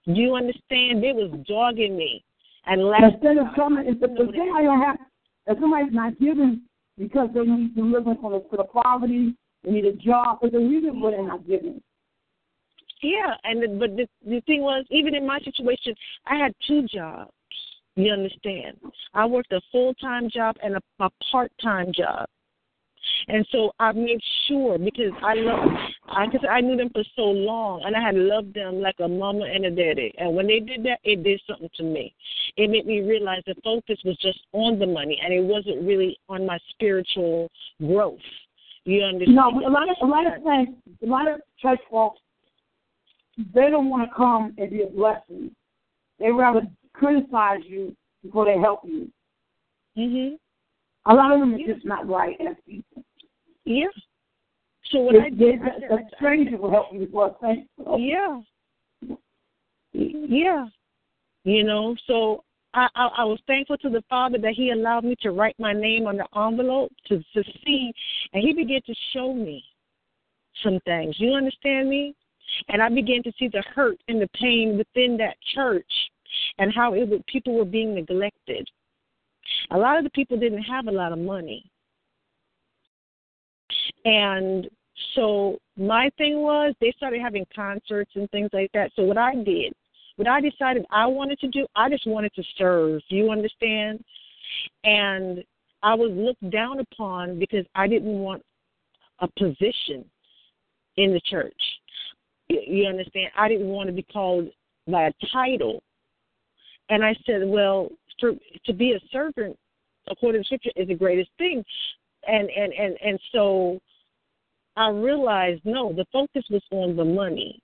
You 0.06 0.36
understand? 0.36 1.04
They 1.04 1.14
was 1.14 1.32
dogging 1.48 1.98
me 1.98 2.24
and 2.66 2.84
laughing. 2.84 3.12
Instead 3.14 3.38
of 3.38 3.48
coming, 3.56 3.88
if, 3.88 3.98
if 4.02 4.18
somebody 4.18 4.66
don't 4.66 4.82
have, 4.82 4.98
if 5.48 5.60
somebody's 5.60 5.94
not 5.94 6.20
giving 6.20 6.62
because 6.98 7.30
they 7.34 7.42
need 7.42 7.76
to 7.76 7.84
live 7.84 8.04
for 8.22 8.32
the, 8.32 8.46
for 8.50 8.58
the 8.58 8.64
poverty, 8.66 9.36
they 9.64 9.72
need 9.72 9.86
a 9.86 9.94
job, 9.94 10.40
there's 10.42 10.54
a 10.54 10.60
reason 10.60 11.00
why 11.00 11.12
they're 11.12 11.26
not 11.26 11.48
giving. 11.48 11.82
Yeah, 13.02 13.34
and 13.44 13.80
but 13.80 13.96
the 13.96 14.08
the 14.26 14.42
thing 14.42 14.62
was, 14.62 14.86
even 14.90 15.16
in 15.16 15.26
my 15.26 15.40
situation, 15.40 15.96
I 16.26 16.36
had 16.36 16.54
two 16.68 16.86
jobs. 16.88 17.32
You 17.96 18.12
understand? 18.14 18.78
I 19.14 19.26
worked 19.26 19.52
a 19.52 19.62
full 19.72 19.94
time 19.96 20.30
job 20.30 20.56
and 20.64 20.76
a, 20.76 21.04
a 21.04 21.10
part 21.32 21.52
time 21.62 21.92
job. 21.94 22.28
And 23.28 23.46
so 23.52 23.72
I 23.80 23.92
made 23.92 24.20
sure 24.48 24.78
because 24.78 25.12
I 25.24 25.34
love, 25.36 25.60
I 26.08 26.26
cause 26.28 26.46
I 26.50 26.62
knew 26.62 26.78
them 26.78 26.90
for 26.90 27.04
so 27.16 27.24
long, 27.24 27.84
and 27.86 27.96
I 27.96 28.02
had 28.02 28.16
loved 28.16 28.54
them 28.54 28.82
like 28.82 28.96
a 29.00 29.08
mama 29.08 29.46
and 29.46 29.66
a 29.66 29.72
daddy. 29.72 30.14
And 30.18 30.36
when 30.36 30.48
they 30.48 30.60
did 30.60 30.84
that, 30.84 31.00
it 31.04 31.24
did 31.24 31.42
something 31.48 31.70
to 31.78 31.84
me. 31.84 32.14
It 32.58 32.70
made 32.70 32.86
me 32.86 33.02
realize 33.02 33.42
the 33.46 33.56
focus 33.64 34.00
was 34.06 34.18
just 34.18 34.40
on 34.54 34.80
the 34.80 34.88
money, 34.88 35.20
and 35.24 35.34
it 35.34 35.44
wasn't 35.44 35.86
really 35.86 36.18
on 36.28 36.46
my 36.46 36.58
spiritual 36.70 37.50
growth. 37.80 38.20
You 38.86 39.04
understand? 39.04 39.36
No, 39.36 39.50
a 39.50 39.70
lot 39.70 39.90
of 39.90 39.96
a 40.02 40.06
lot 40.06 40.26
of 40.26 40.44
things, 40.44 40.78
a 41.04 41.06
lot 41.06 41.28
of 41.28 41.42
church 41.62 41.80
folks, 41.92 42.20
they 43.54 43.70
don't 43.70 43.90
want 43.90 44.10
to 44.10 44.16
come 44.16 44.54
and 44.58 44.70
be 44.70 44.84
a 44.84 44.88
blessing. 44.88 45.52
They 46.20 46.32
rather 46.32 46.62
criticize 46.94 47.62
you 47.66 47.96
before 48.24 48.46
they 48.46 48.58
help 48.58 48.82
you. 48.84 49.12
Mhm. 49.98 50.38
A 51.06 51.14
lot 51.14 51.32
of 51.32 51.40
them 51.40 51.56
are 51.56 51.58
just 51.60 51.86
not 51.86 52.08
right 52.08 52.40
as 52.42 52.56
people. 52.66 53.04
Yeah. 53.66 53.88
So 54.86 55.00
what 55.02 55.14
They- 55.14 55.20
I 55.22 55.30
did, 55.30 55.60
said, 55.62 55.84
a 55.92 56.10
stranger 56.16 56.58
will 56.58 56.72
help 56.72 56.92
you 56.92 57.00
before 57.00 57.28
a 57.28 57.36
stranger. 57.38 57.68
will 57.78 57.86
help 57.86 58.00
you. 58.00 58.10
Yeah. 58.12 58.42
Yeah. 59.94 60.70
You 61.44 61.64
know, 61.64 61.96
so 62.06 62.44
I, 62.74 62.88
I 62.96 63.08
I 63.08 63.24
was 63.24 63.40
thankful 63.48 63.78
to 63.80 63.90
the 63.90 64.02
Father 64.04 64.38
that 64.40 64.54
He 64.54 64.72
allowed 64.72 65.04
me 65.04 65.16
to 65.22 65.32
write 65.32 65.58
my 65.60 65.74
name 65.74 66.06
on 66.06 66.18
the 66.18 66.28
envelope 66.38 66.92
to 67.06 67.24
to 67.34 67.44
see, 67.66 67.94
and 68.34 68.44
He 68.44 68.54
began 68.54 68.82
to 68.84 68.94
show 69.14 69.34
me 69.34 69.64
some 70.64 70.80
things. 70.82 71.20
You 71.20 71.34
understand 71.34 71.90
me? 71.90 72.14
And 72.70 72.82
I 72.82 72.90
began 72.90 73.24
to 73.24 73.32
see 73.40 73.48
the 73.48 73.64
hurt 73.74 73.98
and 74.08 74.22
the 74.22 74.30
pain 74.40 74.78
within 74.78 75.18
that 75.18 75.36
church, 75.56 75.92
and 76.58 76.74
how 76.74 76.94
it 76.94 77.08
would, 77.08 77.26
people 77.26 77.56
were 77.56 77.66
being 77.66 77.96
neglected. 77.96 78.70
A 79.72 79.78
lot 79.78 79.98
of 79.98 80.04
the 80.04 80.10
people 80.12 80.38
didn't 80.38 80.64
have 80.64 80.88
a 80.88 80.92
lot 80.92 81.12
of 81.12 81.20
money, 81.20 81.70
and 84.06 84.70
so 85.16 85.58
my 85.78 86.10
thing 86.18 86.40
was 86.42 86.76
they 86.82 86.94
started 86.98 87.22
having 87.22 87.46
concerts 87.56 88.12
and 88.16 88.30
things 88.32 88.50
like 88.54 88.72
that. 88.74 88.92
So 88.96 89.04
what 89.04 89.18
I 89.18 89.36
did, 89.36 89.74
what 90.18 90.28
I 90.28 90.42
decided 90.42 90.86
I 90.92 91.08
wanted 91.08 91.40
to 91.40 91.48
do, 91.48 91.66
I 91.76 91.90
just 91.90 92.06
wanted 92.06 92.34
to 92.36 92.44
serve. 92.58 93.02
You 93.08 93.32
understand? 93.32 94.04
And 94.84 95.44
I 95.82 95.94
was 95.94 96.12
looked 96.12 96.52
down 96.52 96.80
upon 96.80 97.40
because 97.40 97.66
I 97.76 97.88
didn't 97.88 98.20
want 98.20 98.44
a 99.20 99.28
position 99.28 100.06
in 100.98 101.14
the 101.14 101.22
church. 101.26 101.54
You 102.50 102.88
understand? 102.88 103.32
I 103.38 103.48
didn't 103.48 103.68
want 103.68 103.88
to 103.88 103.94
be 103.94 104.04
called 104.04 104.50
by 104.88 105.04
a 105.08 105.14
title. 105.32 105.82
And 106.90 107.04
I 107.04 107.16
said, 107.26 107.42
well, 107.46 107.90
for, 108.20 108.32
to 108.66 108.74
be 108.74 108.94
a 108.94 109.00
servant, 109.12 109.58
according 110.10 110.42
to 110.42 110.46
Scripture, 110.46 110.72
is 110.76 110.88
the 110.88 110.96
greatest 110.96 111.30
thing. 111.38 111.64
And 112.28 112.50
and 112.50 112.74
and 112.74 112.98
and 113.02 113.20
so 113.32 113.80
I 114.76 114.90
realized 114.90 115.62
no, 115.64 115.94
the 115.94 116.06
focus 116.12 116.44
was 116.50 116.64
on 116.72 116.96
the 116.96 117.06
money. 117.06 117.62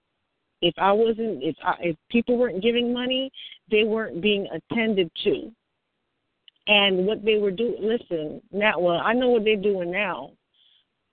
If 0.62 0.74
I 0.78 0.92
wasn't, 0.92 1.44
if 1.44 1.56
I, 1.64 1.76
if 1.82 1.98
people 2.10 2.38
weren't 2.38 2.64
giving 2.64 2.94
money, 2.94 3.32
they 3.70 3.84
weren't 3.84 4.22
being 4.22 4.48
attended 4.48 5.12
to. 5.24 5.52
And 6.68 7.06
what 7.06 7.24
they 7.24 7.38
were 7.38 7.52
doing, 7.52 7.78
listen, 7.80 8.42
now, 8.52 8.80
well, 8.80 9.02
I 9.04 9.14
know 9.14 9.30
what 9.30 9.44
they're 9.44 9.56
doing 9.56 9.92
now, 9.92 10.32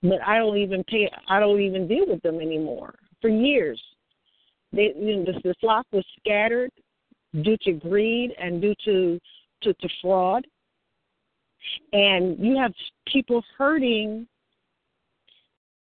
but 0.03 0.23
I 0.27 0.39
don't 0.39 0.57
even 0.57 0.85
pay. 0.85 1.11
I 1.29 1.41
don't 1.41 1.61
even 1.61 1.89
deal 1.89 2.07
with 2.07 2.23
them 2.23 2.41
anymore. 2.41 2.95
For 3.23 3.29
years, 3.29 3.81
they, 4.73 4.93
you 4.97 5.17
know, 5.17 5.33
the, 5.33 5.41
the 5.43 5.55
flock 5.61 5.87
was 5.93 6.05
scattered 6.21 6.71
due 7.43 7.57
to 7.63 7.73
greed 7.73 8.33
and 8.39 8.61
due 8.61 8.75
to 8.85 9.19
to, 9.63 9.73
to 9.73 9.89
fraud. 10.03 10.47
And 11.93 12.37
you 12.39 12.57
have 12.59 12.73
people 13.07 13.43
hurting 13.57 14.27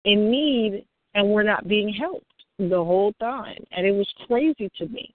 in 0.03 0.29
need 0.29 0.85
and 1.15 1.29
we're 1.29 1.43
not 1.43 1.67
being 1.67 1.93
helped 1.93 2.25
the 2.59 2.83
whole 2.83 3.13
time. 3.13 3.63
And 3.71 3.85
it 3.85 3.91
was 3.91 4.09
crazy 4.27 4.69
to 4.77 4.87
me. 4.87 5.13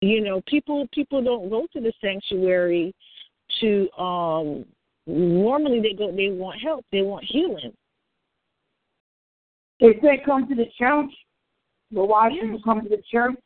You 0.00 0.22
know 0.22 0.40
people 0.46 0.88
people 0.94 1.22
don't 1.22 1.50
go 1.50 1.66
to 1.72 1.80
the 1.80 1.92
sanctuary 2.00 2.94
to 3.60 3.90
um 3.98 4.64
normally 5.06 5.80
they 5.80 5.92
go 5.92 6.10
they 6.14 6.30
want 6.30 6.60
help. 6.60 6.86
They 6.92 7.02
want 7.02 7.24
healing 7.24 7.72
They 9.80 9.98
say 10.02 10.22
come 10.24 10.48
to 10.48 10.54
the 10.54 10.66
church, 10.78 11.10
but 11.90 12.06
why 12.06 12.30
people 12.30 12.60
come 12.62 12.82
to 12.82 12.88
the 12.88 13.02
church 13.10 13.36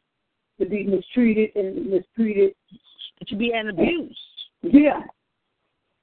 to 0.58 0.66
be 0.66 0.84
mistreated 0.84 1.50
and 1.56 1.86
mistreated? 1.86 2.54
to 3.28 3.36
be 3.36 3.52
an 3.52 3.68
abuse 3.68 4.18
Yeah. 4.60 5.00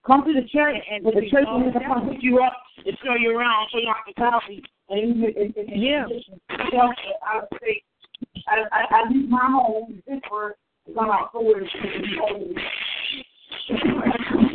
Come 0.07 0.23
to 0.25 0.33
the 0.33 0.47
church, 0.47 0.81
And- 0.89 1.05
and 1.05 1.15
the 1.15 1.29
church 1.29 1.45
will 1.45 1.71
come 1.73 2.09
pick 2.09 2.23
you 2.23 2.41
up 2.41 2.53
and 2.83 2.97
show 3.03 3.13
you 3.15 3.37
around, 3.37 3.69
show 3.69 3.77
you 3.77 3.93
how 3.93 4.01
to 4.07 4.13
coffee. 4.13 4.63
And, 4.89 5.23
and, 5.23 5.35
and, 5.35 5.55
and, 5.57 5.81
Yeah. 5.81 6.07
You 6.07 6.71
know, 6.73 6.93
I 7.21 7.35
would 7.41 7.59
say, 7.61 7.83
I, 8.47 8.63
I, 8.71 8.85
I 8.89 9.09
leave 9.09 9.29
my 9.29 9.45
home 9.45 10.01
in 10.07 10.19
Pittsburgh 10.19 10.55
to 10.87 10.93
come 10.93 11.11
out 11.11 11.31
forward 11.31 11.67
and 11.69 12.59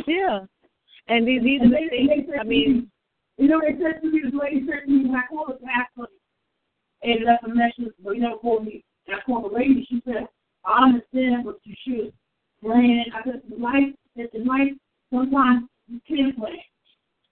yeah 0.07 0.39
and 1.07 1.27
these 1.27 1.41
these 1.43 1.61
are 1.61 1.69
the 1.69 1.87
things 1.89 2.29
i 2.39 2.43
mean 2.43 2.89
You 3.37 3.47
know, 3.47 3.61
they 3.61 3.77
said 3.77 4.01
to 4.01 4.11
me, 4.11 4.21
this 4.23 4.33
lady 4.33 4.65
said 4.65 4.85
to 4.85 4.91
me 4.91 5.05
when 5.05 5.15
I 5.15 5.27
called 5.29 5.53
the 5.53 5.65
pastor 5.65 6.09
and 7.03 7.23
left 7.23 7.45
a 7.45 7.49
message, 7.53 7.93
but 8.03 8.15
you 8.15 8.21
never 8.21 8.37
called 8.37 8.65
me. 8.65 8.83
And 9.05 9.15
I 9.15 9.19
called 9.21 9.51
the 9.51 9.55
lady, 9.55 9.85
she 9.87 10.01
said, 10.05 10.27
I 10.65 10.85
understand, 10.85 11.45
but 11.45 11.59
you 11.63 11.75
should 11.85 12.13
plan. 12.61 13.05
I 13.13 13.23
said, 13.23 13.41
life, 13.59 13.93
it's 14.15 14.33
in 14.33 14.45
life, 14.45 14.73
sometimes 15.13 15.69
you 15.87 16.01
can't 16.07 16.35
plan. 16.35 16.57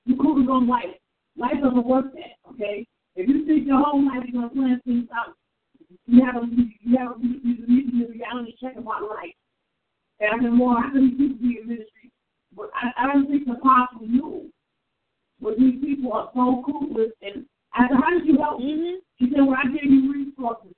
You 0.05 0.15
couldn't 0.15 0.45
go 0.45 0.53
life. 0.53 0.93
Life 1.37 1.57
doesn't 1.61 1.85
work 1.85 2.05
that, 2.13 2.37
okay? 2.53 2.85
If 3.15 3.27
you 3.27 3.45
think 3.47 3.65
your 3.65 3.81
whole 3.83 4.05
life 4.05 4.23
you're 4.27 4.41
going 4.41 4.49
to 4.49 4.55
plan 4.55 4.81
things 4.85 5.07
out, 5.09 5.33
you 6.05 6.23
have 6.23 6.35
a, 6.35 6.45
you 6.45 6.97
have 6.97 7.17
a, 7.17 7.19
you 7.19 7.65
need 7.67 8.05
a 8.05 8.11
reality 8.11 8.55
check 8.61 8.77
about 8.77 9.01
life. 9.01 9.33
And 10.19 10.29
I 10.29 10.43
said, 10.43 10.59
well, 10.59 10.77
these 10.93 11.17
people 11.17 11.37
be 11.41 11.59
in 11.61 11.67
ministry? 11.67 12.11
But 12.55 12.69
I, 12.75 13.03
I 13.03 13.07
don't 13.11 13.27
think 13.27 13.47
the 13.47 13.53
apostle 13.53 14.07
knew 14.07 14.51
what 15.39 15.57
these 15.57 15.81
people 15.83 16.13
are 16.13 16.29
so 16.33 16.63
cool 16.65 16.87
with. 16.93 17.11
And 17.21 17.45
I 17.73 17.87
said, 17.87 17.97
how 18.01 18.09
did 18.11 18.25
you 18.25 18.37
help 18.37 18.59
me? 18.59 18.73
Mm-hmm. 18.73 18.95
She 19.19 19.31
said, 19.31 19.43
well, 19.45 19.57
I 19.59 19.67
gave 19.67 19.91
you 19.91 20.11
resources. 20.11 20.73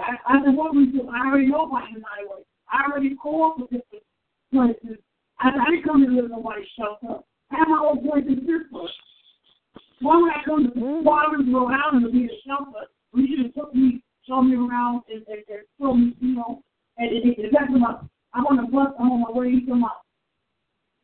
I, 0.00 0.16
I 0.26 0.44
said, 0.44 0.54
what 0.54 0.74
resources? 0.74 1.10
I 1.12 1.28
already 1.28 1.48
know 1.48 1.66
about 1.66 1.88
United 1.88 2.28
Way. 2.28 2.44
I 2.70 2.88
already 2.88 3.14
called 3.16 3.60
for 3.60 3.66
different 3.68 4.04
places. 4.52 4.98
I 5.40 5.50
said, 5.50 5.60
I 5.60 5.70
didn't 5.70 5.84
come 5.84 6.04
to 6.04 6.10
live 6.10 6.26
in 6.26 6.30
nobody's 6.30 6.68
shelter. 6.78 7.20
I 7.50 7.56
have 7.58 7.68
my 7.68 7.80
own 7.80 8.00
place 8.00 8.24
in 8.28 8.44
Pittsburgh. 8.44 8.88
Why 10.00 10.16
would 10.16 10.32
I 10.32 10.42
come 10.44 10.64
to 10.64 10.70
mm-hmm. 10.72 11.06
Providence, 11.06 11.48
Rhode 11.52 11.72
Island 11.72 12.06
to 12.06 12.12
be 12.12 12.26
a 12.26 12.36
shelter? 12.44 12.88
You 13.14 13.26
should 13.28 13.46
have 13.46 13.54
took 13.54 13.74
me, 13.74 14.02
show 14.26 14.40
me 14.42 14.56
around, 14.56 15.02
and, 15.08 15.22
and, 15.28 15.44
and 15.48 15.62
show 15.78 15.94
me, 15.94 16.16
you 16.20 16.34
know, 16.34 16.62
and, 16.96 17.08
and, 17.12 17.36
and 17.38 17.52
that's 17.52 17.70
about, 17.70 18.08
I'm 18.34 18.46
on 18.46 18.56
the 18.56 18.68
bus, 18.72 18.92
I'm 18.98 19.12
on 19.12 19.20
my 19.20 19.30
way, 19.30 19.52
come 19.68 19.84
out. 19.84 20.02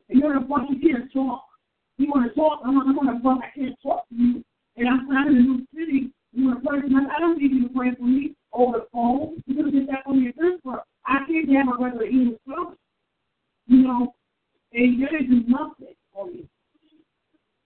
And 0.08 0.18
you're 0.18 0.34
on 0.34 0.42
the 0.42 0.48
bus, 0.48 0.60
you 0.70 0.80
can't 0.80 1.12
talk. 1.12 1.47
You 1.98 2.08
want 2.08 2.30
to 2.30 2.34
talk, 2.34 2.60
I'm 2.64 2.78
on, 2.78 2.88
I'm 2.88 3.26
on 3.26 3.42
I 3.42 3.50
can't 3.54 3.76
talk 3.82 4.08
to 4.08 4.14
you. 4.14 4.44
And 4.76 4.88
I'm 4.88 5.28
in 5.28 5.36
a 5.36 5.40
new 5.40 5.66
city, 5.74 6.10
you 6.32 6.46
want 6.46 6.62
to 6.62 6.68
pray 6.68 6.80
for 6.80 6.86
me, 6.86 6.96
I 6.96 7.20
don't 7.20 7.38
need 7.38 7.52
you 7.52 7.68
to 7.68 7.74
pray 7.74 7.94
for 7.98 8.04
me 8.04 8.34
over 8.52 8.78
the 8.78 8.86
phone. 8.92 9.42
You 9.46 9.64
could 9.64 9.72
get 9.72 9.86
that 9.88 10.06
on 10.06 10.22
your 10.22 10.32
Pittsburgh. 10.32 10.80
I 11.04 11.18
can't 11.26 11.50
have 11.50 11.74
a 11.74 11.82
regular 11.82 12.06
English 12.06 12.38
service. 12.46 12.78
You 13.66 13.82
know, 13.82 14.14
and 14.72 14.98
you 14.98 15.08
didn't 15.08 15.30
do 15.30 15.50
nothing 15.50 15.94
for 16.14 16.26
me. 16.26 16.48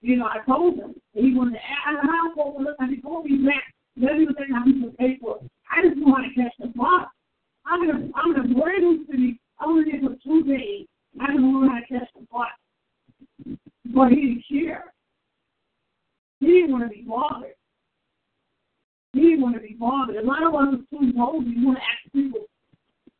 You 0.01 0.17
know, 0.17 0.27
I 0.27 0.45
told 0.47 0.77
him. 0.77 0.95
He 1.13 1.35
wanted 1.35 1.53
to 1.53 1.59
ask 1.59 2.03
how 2.03 2.35
for 2.35 2.61
look 2.61 2.77
and 2.79 2.91
he 2.91 3.01
told 3.01 3.27
me 3.27 3.39
that 3.45 3.63
let 3.97 4.17
me 4.17 4.27
think 4.27 4.51
how 4.53 4.65
can 4.65 4.91
pay 4.99 5.19
for 5.21 5.37
it. 5.37 5.51
I 5.71 5.87
just 5.87 6.01
want 6.01 6.25
to 6.25 6.43
catch 6.43 6.53
the 6.59 6.69
bus. 6.69 7.07
I'm 7.67 7.83
in 7.85 7.91
a 7.91 8.11
I'm 8.17 8.35
in 8.35 8.51
a 8.51 8.55
brand 8.55 8.83
new 8.83 9.07
city. 9.07 9.39
I 9.61 9.67
was 9.67 9.87
there 9.91 10.01
for 10.01 10.17
two 10.25 10.43
days. 10.45 10.87
I 11.21 11.27
didn't 11.27 11.53
learn 11.53 11.69
how 11.69 11.79
to 11.79 11.87
catch 11.87 12.09
the 12.15 12.27
bus. 12.33 12.49
But 13.87 14.11
he 14.11 14.17
didn't 14.17 14.45
care. 14.49 14.85
He 16.41 16.47
didn't 16.47 16.73
want 16.73 16.85
to 16.85 16.91
be 16.91 17.05
bothered. 17.07 17.55
He 19.13 19.21
didn't 19.21 19.43
want 19.43 19.55
to 19.57 19.61
be 19.61 19.77
bothered. 19.79 20.17
A 20.17 20.27
lot 20.27 20.43
of 20.43 20.55
us 20.55 20.75
are 20.75 20.99
too 20.99 21.13
nosy. 21.13 21.55
We 21.57 21.67
want 21.67 21.79
to 21.79 21.83
ask 21.83 22.13
people 22.13 22.47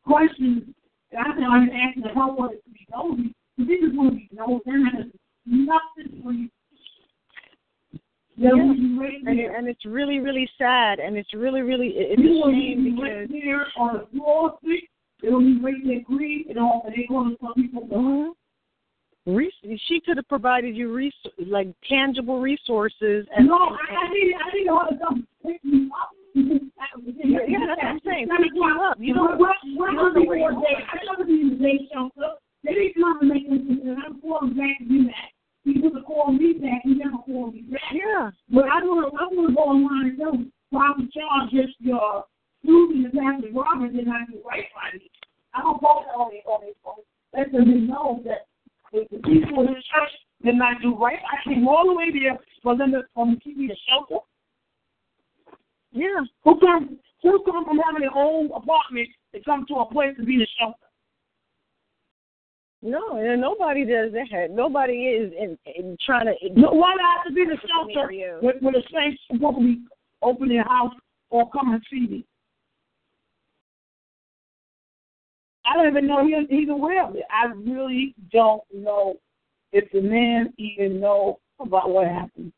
questions. 0.05 0.63
And 1.11 1.19
I 1.19 1.35
said, 1.35 1.43
I'm 1.43 1.69
asking 1.69 2.03
the 2.03 2.09
help 2.09 2.39
us 2.39 2.51
to 2.65 2.71
be 2.71 2.87
nosy. 2.91 3.35
But 3.57 3.67
they 3.67 3.77
just 3.77 3.95
want 3.95 4.11
to 4.11 4.15
be 4.15 4.29
nosy. 4.33 4.61
They're 4.65 4.79
not 4.79 5.05
nothing 5.45 6.21
for 6.23 6.31
you. 6.33 6.49
Yeah. 8.35 8.49
and, 8.49 9.39
it, 9.39 9.51
and 9.55 9.67
it's 9.67 9.85
really 9.85 10.17
really 10.19 10.49
sad 10.57 10.97
and 10.97 11.15
it's 11.15 11.35
really 11.35 11.61
really 11.61 11.93
it's 11.95 12.19
You 12.19 12.43
a 12.43 12.51
shame 12.51 12.83
be 12.83 12.91
because 12.91 13.03
right 13.03 13.29
there 13.29 13.67
on 13.77 13.93
the 13.93 14.17
floor. 14.17 14.57
It'll 15.21 15.39
be 15.39 15.59
right 15.61 15.75
there, 15.85 16.01
grief, 16.03 16.47
and 16.49 16.57
all. 16.57 16.81
And 16.85 16.95
they 16.95 17.05
going 17.07 17.29
to 17.29 17.37
some 17.39 17.53
people. 17.53 17.87
Mhm. 17.87 18.31
She 19.87 20.01
could 20.05 20.17
have 20.17 20.27
provided 20.27 20.75
you 20.75 20.93
res- 20.93 21.13
like 21.47 21.67
tangible 21.87 22.39
resources 22.41 23.25
and 23.35 23.47
No, 23.47 23.55
I, 23.55 23.95
I 23.95 24.13
need, 24.13 24.35
I 24.35 24.51
the 24.91 24.97
stuff 24.97 25.13
to 25.43 25.67
me 25.67 25.89
up. 26.01 26.09
Yeah, 27.05 27.39
yeah, 27.47 27.59
that's 27.67 27.77
what 27.77 27.85
I'm 27.85 27.99
saying. 28.05 28.27
Me 28.27 28.35
Pick 28.41 28.51
you 28.55 28.81
up. 28.81 28.97
You 28.99 29.13
don't- 29.13 29.39
what, 29.39 29.39
what 29.39 29.55
you 29.63 29.77
don't 29.77 29.95
know 29.95 30.03
where 30.03 30.13
before 30.13 30.35
you're 30.35 30.51
they, 30.51 30.75
I 30.81 30.97
know 31.05 31.23
the 31.23 31.87
shelter. 31.93 32.33
They 32.63 32.73
didn't 32.73 32.95
come 33.01 33.19
and 33.21 33.29
make 33.29 33.45
and 33.47 33.97
I'm 34.03 34.19
calling 34.21 34.55
back 34.55 34.79
to 34.79 34.85
do 34.85 35.03
that. 35.05 35.29
He 35.63 35.79
was 35.79 35.93
to 35.93 36.01
call 36.01 36.31
me 36.31 36.53
back. 36.53 36.81
He 36.83 36.95
never 36.95 37.17
called 37.25 37.53
me 37.53 37.61
back. 37.61 37.81
Yeah. 37.93 38.31
But 38.49 38.65
I 38.65 38.79
don't 38.79 38.99
know. 39.01 39.11
I 39.19 39.27
want 39.31 39.49
to 39.49 39.55
go 39.55 39.61
online 39.61 40.09
and 40.09 40.17
know 40.17 40.45
why 40.71 40.91
I'm 40.95 41.09
charged 41.13 41.53
just 41.53 41.79
your 41.79 42.25
losing 42.63 43.03
the 43.03 43.09
family 43.11 43.51
robber 43.51 43.87
than 43.91 44.09
I 44.09 44.25
do 44.31 44.41
right 44.47 44.65
by 44.75 44.97
me. 44.97 45.09
I 45.53 45.61
don't 45.61 45.79
go 45.79 46.03
to 46.03 46.11
all 46.17 46.29
these, 46.31 46.41
all 46.47 46.61
these, 46.63 46.75
all 46.83 46.95
these. 46.97 47.05
Let 47.37 47.51
them 47.51 47.87
know 47.87 48.21
that 48.25 48.47
if 48.91 49.09
the 49.09 49.17
people 49.17 49.67
in 49.67 49.73
the 49.73 49.83
church 49.83 50.13
not 50.63 50.81
do 50.81 50.95
right. 50.95 51.19
I 51.19 51.47
came 51.47 51.67
all 51.67 51.85
the 51.87 51.93
way 51.93 52.11
there 52.11 52.37
for 52.61 52.77
them 52.77 52.91
to 52.91 53.03
um, 53.19 53.39
keep 53.43 53.57
me 53.57 53.69
a 53.71 53.75
shelter. 53.89 54.23
Yeah. 55.91 56.21
Who 56.43 56.59
come? 56.59 56.99
Who 57.21 57.43
come 57.45 57.65
from 57.65 57.79
having 57.79 58.01
their 58.01 58.15
own 58.15 58.49
apartment 58.53 59.07
to 59.33 59.41
come 59.43 59.65
to 59.67 59.75
a 59.75 59.91
place 59.91 60.15
to 60.17 60.25
be 60.25 60.37
the 60.37 60.47
shelter? 60.59 60.77
No, 62.81 63.17
and 63.17 63.39
nobody 63.39 63.85
does 63.85 64.11
that. 64.11 64.49
Nobody 64.51 64.93
is 64.93 65.31
in, 65.39 65.57
in 65.73 65.97
trying 66.05 66.25
to. 66.25 66.33
No, 66.59 66.71
why 66.71 66.93
do 66.93 66.99
I 66.99 67.17
have 67.17 67.27
to 67.27 67.33
be 67.33 67.45
the 67.45 67.57
shelter 67.67 68.09
when, 68.41 68.55
when 68.59 68.73
the 68.73 68.83
saints 68.93 69.21
supposed 69.31 69.57
to 69.57 69.63
be 69.63 69.81
open 70.21 70.49
their 70.49 70.63
house 70.63 70.93
or 71.29 71.49
come 71.51 71.73
and 71.73 71.81
see 71.89 72.07
me? 72.07 72.25
I 75.65 75.75
don't 75.75 75.87
even 75.87 76.07
know 76.07 76.25
he, 76.25 76.45
he's 76.49 76.69
aware 76.69 77.07
of 77.07 77.15
it. 77.15 77.23
I 77.31 77.45
really 77.53 78.13
don't 78.33 78.63
know 78.73 79.15
if 79.73 79.91
the 79.91 80.01
man 80.01 80.53
even 80.57 81.01
know 81.01 81.39
about 81.59 81.89
what 81.89 82.07
happened. 82.07 82.53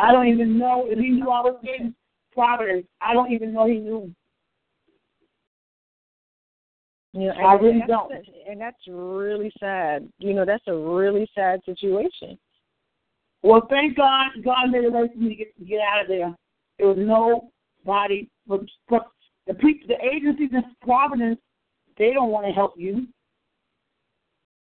I 0.00 0.10
don't 0.10 0.28
even 0.28 0.58
know 0.58 0.86
if 0.88 0.98
he 0.98 1.10
knew 1.10 1.30
I 1.30 1.42
was 1.42 1.60
getting 1.62 1.94
Providence. 2.32 2.86
I 3.00 3.12
don't 3.12 3.30
even 3.30 3.52
know 3.52 3.66
he 3.66 3.74
knew. 3.78 4.10
You 7.12 7.28
know, 7.28 7.32
I 7.32 7.54
really 7.54 7.82
don't. 7.86 8.12
And 8.48 8.60
that's 8.60 8.76
really 8.88 9.52
sad. 9.60 10.08
You 10.18 10.34
know, 10.34 10.44
that's 10.46 10.66
a 10.66 10.74
really 10.74 11.28
sad 11.34 11.60
situation. 11.64 12.38
Well, 13.42 13.66
thank 13.68 13.96
God, 13.96 14.28
God 14.44 14.70
made 14.70 14.84
a 14.84 14.90
way 14.90 15.08
for 15.12 15.18
me 15.18 15.28
to 15.30 15.34
get, 15.34 15.68
get 15.68 15.80
out 15.80 16.02
of 16.02 16.08
there. 16.08 16.34
There 16.78 16.88
was 16.88 16.98
nobody, 16.98 18.28
but, 18.46 18.60
but 18.88 19.08
the 19.46 19.54
people, 19.54 19.88
the 19.88 20.04
agencies 20.04 20.50
in 20.52 20.62
Providence, 20.82 21.38
they 21.98 22.12
don't 22.12 22.30
want 22.30 22.46
to 22.46 22.52
help 22.52 22.74
you. 22.76 23.06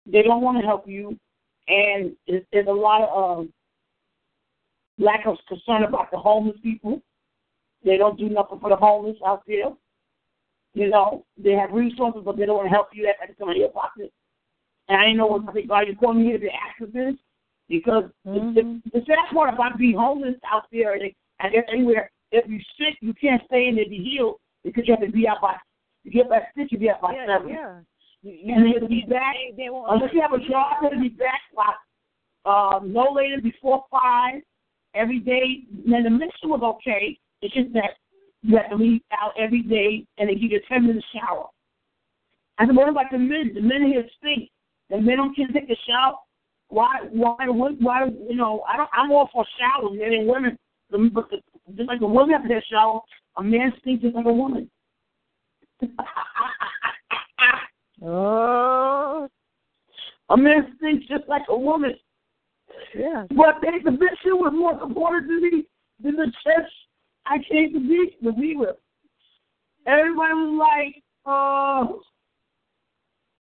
They 0.06 0.22
don't 0.22 0.42
want 0.42 0.60
to 0.60 0.66
help 0.66 0.88
you, 0.88 1.18
and 1.68 2.16
there's, 2.28 2.68
a 2.68 2.72
lot 2.72 3.02
of 3.02 3.40
um, 3.40 3.54
lack 5.00 5.26
of 5.26 5.38
concern 5.48 5.84
about 5.84 6.12
the 6.12 6.18
homeless 6.18 6.58
people. 6.62 7.02
They 7.84 7.98
don't 7.98 8.18
do 8.18 8.30
nothing 8.30 8.60
for 8.60 8.70
the 8.70 8.76
homeless 8.76 9.18
out 9.26 9.44
there. 9.48 9.70
You 10.74 10.90
know, 10.90 11.26
they 11.38 11.54
have 11.54 11.72
resources, 11.72 12.22
but 12.26 12.38
they 12.38 12.46
don't 12.46 12.58
want 12.58 12.68
to 12.68 12.74
help 12.74 12.90
you. 12.94 13.04
That, 13.04 13.16
that's 13.20 13.38
some 13.40 13.50
of 13.50 13.56
your 13.58 13.70
pocket. 13.70 14.12
And 14.88 15.00
I 15.00 15.06
didn't 15.06 15.18
know 15.18 15.28
what 15.28 15.48
I 15.48 15.52
think. 15.54 15.70
God, 15.70 15.88
you 15.88 15.96
called 15.96 16.18
me 16.18 16.26
here 16.26 16.38
to 16.38 16.40
be 16.40 16.50
activist 16.50 17.18
because 17.70 18.04
Mhm. 18.28 18.54
the, 18.54 18.82
the 18.94 19.06
sad 19.06 19.34
part 19.34 19.54
about 19.54 19.78
being 19.78 19.98
homeless 19.98 20.36
out 20.46 20.66
there 20.72 20.94
and, 20.94 21.12
and 21.40 21.56
anywhere, 21.72 22.12
if 22.32 22.46
you're 22.48 22.60
sick, 22.78 22.98
you 23.02 23.14
can't 23.14 23.42
stay 23.46 23.68
in 23.68 23.76
there 23.76 23.86
to 23.86 23.90
be 23.90 24.04
healed 24.04 24.40
because 24.64 24.88
you 24.88 24.94
have 24.94 25.06
to 25.06 25.12
be 25.12 25.28
out 25.28 25.42
by, 25.42 25.56
you 26.04 26.12
get 26.12 26.30
that 26.30 26.50
sick, 26.56 26.72
you 26.72 26.78
be 26.78 26.90
out 26.90 27.02
by 27.02 27.14
Yeah, 27.14 27.26
seven. 27.26 27.50
yeah. 27.50 27.80
You, 28.26 28.34
you, 28.42 28.56
And 28.56 28.82
to 28.82 28.88
be 28.88 29.06
back, 29.08 29.36
they, 29.56 29.66
they 29.66 29.70
unless 29.70 30.10
you 30.12 30.20
have 30.20 30.34
a 30.34 30.40
job, 30.40 30.82
have 30.82 30.92
to 30.92 31.00
be 31.00 31.10
back 31.10 31.42
by 31.56 31.74
um, 32.50 32.92
no 32.92 33.12
later 33.14 33.40
before 33.40 33.86
five 33.92 34.42
every 34.96 35.20
day. 35.20 35.62
Then 35.88 36.04
the 36.04 36.10
mission 36.10 36.50
was 36.50 36.62
okay. 36.64 37.20
It's 37.44 37.54
just 37.54 37.72
that 37.74 37.92
you 38.42 38.58
have 38.58 38.72
to 38.72 38.78
leave 38.78 39.02
out 39.22 39.34
every 39.38 39.62
day 39.62 40.08
and 40.18 40.28
they 40.28 40.34
give 40.34 40.52
you 40.52 40.58
a 40.58 40.74
10 40.74 40.88
minute 40.88 41.04
shower. 41.14 41.46
I 42.58 42.66
said, 42.66 42.76
what 42.76 42.90
about 42.90 43.12
the 43.12 43.20
men? 43.20 43.52
The 43.54 43.62
men 43.62 43.86
here 43.86 44.04
stink. 44.18 44.50
The 44.90 45.00
men 45.00 45.18
don't 45.18 45.36
can 45.36 45.54
take 45.54 45.70
a 45.70 45.76
shower. 45.88 46.16
Why? 46.70 47.02
Why? 47.12 47.36
Why? 47.48 47.72
why 47.80 48.06
you 48.28 48.36
know, 48.36 48.64
I 48.68 48.76
don't. 48.76 48.90
I'm 48.92 49.12
all 49.12 49.30
for 49.32 49.46
showers, 49.60 49.92
men 50.00 50.14
and 50.14 50.28
women. 50.28 50.58
The- 50.90 51.12
But 51.14 51.30
the, 51.30 51.38
just 51.76 51.88
like 51.88 52.02
a 52.02 52.08
woman 52.08 52.32
have 52.42 52.50
a 52.50 52.62
shower, 52.72 53.02
a 53.38 53.44
man 53.44 53.72
stinks 53.82 54.02
just 54.02 54.16
like 54.16 54.26
a 54.26 54.34
woman. 54.34 54.68
Oh, 58.04 59.28
a 60.30 60.38
man 60.38 60.76
stinks 60.78 61.06
just 61.08 61.28
like 61.28 61.44
a 61.50 61.58
woman. 61.58 61.94
yeah. 62.98 63.26
But 63.30 63.62
they, 63.62 63.80
the 63.84 63.92
bishop 63.92 64.26
was 64.26 64.54
more 64.54 64.74
important 64.82 65.28
to 65.30 65.42
me 65.42 65.66
than 66.02 66.16
the 66.16 66.32
church 66.44 66.70
I 67.26 67.38
came 67.50 67.74
to 67.74 67.80
be 67.80 68.18
to 68.24 68.32
be 68.34 68.56
with. 68.56 68.76
Everybody 69.88 70.34
was 70.34 70.60
like, 70.60 71.04
"Oh, 71.26 72.02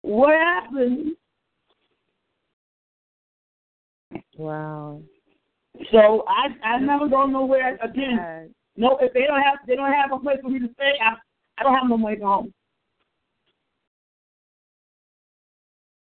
what 0.02 0.34
happened?" 0.34 1.15
Wow. 4.38 5.02
So 5.91 6.24
I 6.28 6.68
I 6.68 6.80
never 6.80 7.07
go 7.07 7.26
nowhere 7.26 7.78
again. 7.84 8.53
No, 8.76 8.98
if 9.02 9.14
they 9.14 9.26
don't 9.28 9.41
have 9.41 9.60
they 9.68 9.76
don't 9.76 9.91
have 9.91 10.11
a 10.11 10.19
place 10.19 10.38
for 10.41 10.49
me 10.49 10.60
to 10.60 10.69
stay, 10.74 10.94
I 11.03 11.15
I 11.60 11.64
don't 11.64 11.74
have 11.74 11.90
no 11.90 11.98
way 11.98 12.15
to 12.15 12.52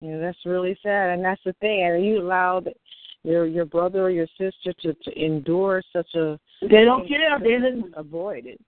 home. 0.01 0.09
Yeah, 0.09 0.17
that's 0.19 0.37
really 0.45 0.77
sad, 0.83 1.11
and 1.11 1.23
that's 1.23 1.41
the 1.45 1.53
thing. 1.53 1.83
And 1.83 2.05
you 2.05 2.21
allowed 2.21 2.69
your 3.23 3.45
your 3.45 3.65
brother 3.65 4.03
or 4.03 4.09
your 4.09 4.27
sister 4.37 4.73
to 4.81 4.93
to 4.93 5.19
endure 5.25 5.81
such 5.93 6.13
a 6.15 6.39
They 6.61 6.85
don't 6.85 7.07
care. 7.07 7.39
They 7.39 7.51
didn't. 7.51 7.93
avoid 7.95 8.45
it. 8.45 8.59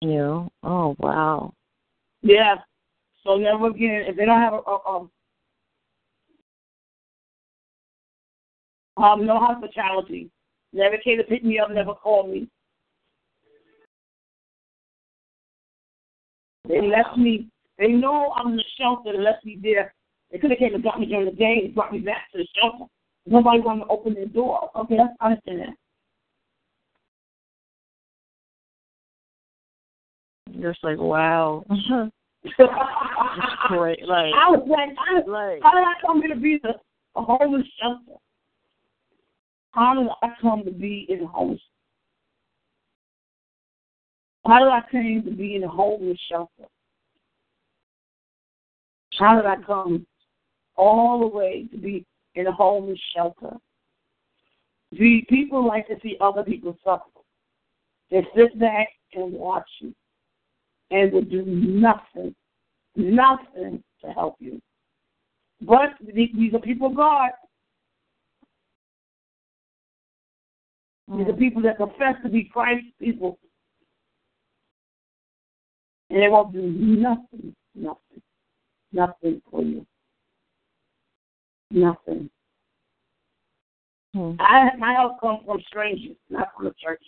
You 0.00 0.14
know. 0.14 0.52
Oh 0.62 0.96
wow. 0.98 1.52
Yeah. 2.22 2.56
So 3.24 3.36
never 3.36 3.68
again. 3.68 4.04
If 4.06 4.16
they 4.16 4.24
don't 4.24 4.40
have 4.40 4.54
a, 4.54 4.58
a, 4.58 5.08
a 8.96 9.02
um 9.02 9.26
no 9.26 9.38
hospitality, 9.38 10.30
never 10.72 10.96
came 10.98 11.18
to 11.18 11.24
pick 11.24 11.42
me 11.44 11.58
up, 11.58 11.70
never 11.70 11.94
called 11.94 12.30
me. 12.30 12.48
They 16.68 16.80
left 16.80 17.18
me. 17.18 17.48
They 17.78 17.88
know 17.88 18.32
I'm 18.36 18.52
in 18.52 18.56
the 18.56 18.64
shelter. 18.78 19.12
They 19.12 19.18
left 19.18 19.44
me 19.44 19.58
there. 19.62 19.94
They 20.30 20.38
could 20.38 20.50
have 20.50 20.58
came 20.58 20.74
and 20.74 20.82
got 20.82 21.00
me 21.00 21.06
during 21.06 21.26
the 21.26 21.32
day 21.32 21.62
and 21.64 21.74
brought 21.74 21.92
me 21.92 21.98
back 21.98 22.30
to 22.32 22.38
the 22.38 22.46
shelter. 22.60 22.84
Nobody 23.26 23.60
wanted 23.60 23.84
to 23.84 23.90
open 23.90 24.14
their 24.14 24.26
door. 24.26 24.70
Okay, 24.76 24.96
that's 24.96 25.12
I 25.20 25.26
understand 25.26 25.60
that. 25.60 25.76
Just 30.60 30.84
like 30.84 30.98
wow. 30.98 31.64
Uh-huh. 31.70 32.06
It's 32.44 32.54
great. 33.68 34.06
Like 34.06 34.32
I 34.34 34.50
was 34.50 34.66
like, 34.68 34.90
I, 34.98 35.28
like 35.28 35.62
how 35.62 35.72
did 35.72 35.84
I 35.84 35.94
come 36.04 36.20
here 36.20 36.34
to 36.34 36.40
be 36.40 36.60
the 36.62 36.74
a 37.16 37.22
homeless 37.22 37.66
shelter? 37.80 38.18
How 39.70 39.94
did 39.94 40.08
I 40.22 40.34
come 40.40 40.64
to 40.64 40.70
be 40.70 41.06
in 41.08 41.22
a 41.24 41.26
homeless? 41.26 41.60
How 44.46 44.58
did 44.58 44.68
I 44.68 44.82
come 44.90 45.22
to 45.24 45.30
be 45.30 45.56
in 45.56 45.64
a 45.64 45.68
homeless 45.68 46.18
shelter? 46.28 46.68
How 49.18 49.36
did 49.36 49.46
I 49.46 49.56
come 49.64 50.06
all 50.76 51.20
the 51.20 51.26
way 51.26 51.66
to 51.70 51.78
be 51.78 52.04
in 52.34 52.46
a 52.46 52.52
homeless 52.52 52.98
shelter? 53.14 53.56
The 54.92 55.24
people 55.28 55.66
like 55.66 55.86
to 55.88 55.96
see 56.02 56.16
other 56.20 56.42
people 56.42 56.76
suffer. 56.84 57.02
They 58.10 58.26
sit 58.36 58.58
back 58.58 58.88
and 59.14 59.32
watch 59.32 59.68
you 59.80 59.94
and 60.90 61.12
will 61.12 61.22
do 61.22 61.44
nothing, 61.44 62.34
nothing 62.96 63.82
to 64.04 64.12
help 64.12 64.36
you. 64.38 64.60
But 65.60 65.90
these 66.14 66.54
are 66.54 66.58
people 66.58 66.88
of 66.88 66.96
God. 66.96 67.30
These 71.08 71.26
are 71.28 71.32
mm. 71.32 71.38
people 71.38 71.62
that 71.62 71.76
profess 71.76 72.14
to 72.22 72.28
be 72.28 72.44
Christ 72.44 72.86
people. 72.98 73.38
And 76.10 76.22
they 76.22 76.28
won't 76.28 76.52
do 76.52 76.62
nothing, 76.62 77.54
nothing, 77.74 78.22
nothing 78.94 79.42
for 79.50 79.62
you. 79.62 79.86
Nothing. 81.70 82.30
Hmm. 84.14 84.32
I 84.38 84.70
my 84.78 84.94
help 84.94 85.20
comes 85.20 85.40
from 85.44 85.60
strangers, 85.66 86.16
not 86.30 86.48
from 86.56 86.66
the 86.66 86.74
church. 86.82 87.02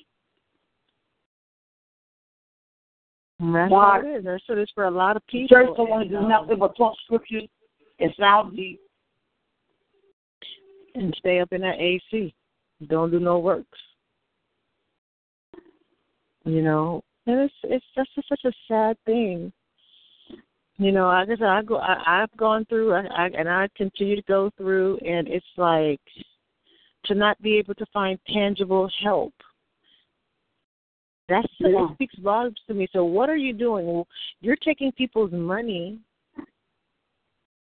That's 3.39 3.71
God. 3.71 3.71
what 3.71 4.05
it 4.05 4.17
is. 4.19 4.25
That's 4.25 4.43
what 4.49 4.59
it 4.59 4.63
is 4.63 4.71
for 4.75 4.85
a 4.85 4.91
lot 4.91 5.17
of 5.17 5.27
people. 5.27 5.57
church 5.57 5.69
don't 5.77 5.91
want 5.91 6.09
to 6.09 6.21
do 6.21 6.27
nothing 6.27 6.59
but 6.59 6.77
talk 6.77 6.95
scriptures 7.05 7.49
and 8.01 8.13
sound 8.19 8.57
deep. 8.57 8.81
and 10.95 11.15
stay 11.19 11.41
up 11.41 11.53
in 11.53 11.61
that 11.61 11.79
AC. 11.79 12.35
Don't 12.89 13.11
do 13.11 13.21
no 13.21 13.39
works. 13.39 13.79
You 16.45 16.63
know, 16.63 17.03
and 17.27 17.41
it's 17.41 17.55
it's 17.65 17.85
just 17.95 18.11
such 18.29 18.45
a 18.45 18.53
sad 18.69 18.97
thing. 19.05 19.53
You 20.79 20.93
know, 20.93 21.09
I 21.09 21.25
guess 21.25 21.39
I 21.43 21.63
go. 21.63 21.77
I, 21.77 22.23
I've 22.23 22.37
gone 22.37 22.67
through, 22.67 22.93
I, 22.93 23.07
I 23.07 23.27
and 23.29 23.49
I 23.49 23.69
continue 23.77 24.17
to 24.17 24.23
go 24.23 24.51
through, 24.59 24.99
and 24.99 25.27
it's 25.27 25.47
like 25.57 26.01
to 27.07 27.15
not 27.15 27.41
be 27.41 27.57
able 27.57 27.75
to 27.75 27.87
find 27.93 28.19
tangible 28.33 28.91
help. 29.03 29.33
That's 31.29 31.49
Yeah. 31.59 31.71
that 31.71 31.95
speaks 31.95 32.15
volumes 32.19 32.61
to 32.67 32.75
me. 32.75 32.89
So 32.93 33.05
what 33.05 33.31
are 33.31 33.37
you 33.37 33.53
doing? 33.53 33.87
Well, 33.87 34.07
you're 34.41 34.57
taking 34.57 34.93
people's 34.93 35.33
money 35.33 35.99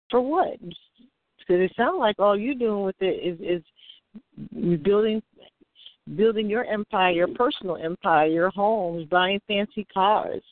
for 0.10 0.22
what? 0.22 0.60
Because 0.60 1.61
it 1.61 1.72
sounds 1.76 1.98
like 1.99 2.19
all 2.19 2.38
you're 2.38 2.53
doing 2.53 2.84
with 2.84 3.02
it 3.02 3.23
is 3.23 3.40
is 3.41 4.81
building 4.84 5.22
building 6.15 6.48
your 6.48 6.65
empire, 6.65 7.11
your 7.11 7.27
personal 7.27 7.76
empire, 7.77 8.27
your 8.27 8.49
homes, 8.52 9.07
buying 9.10 9.40
fancy 9.48 9.86
cars. 9.91 10.44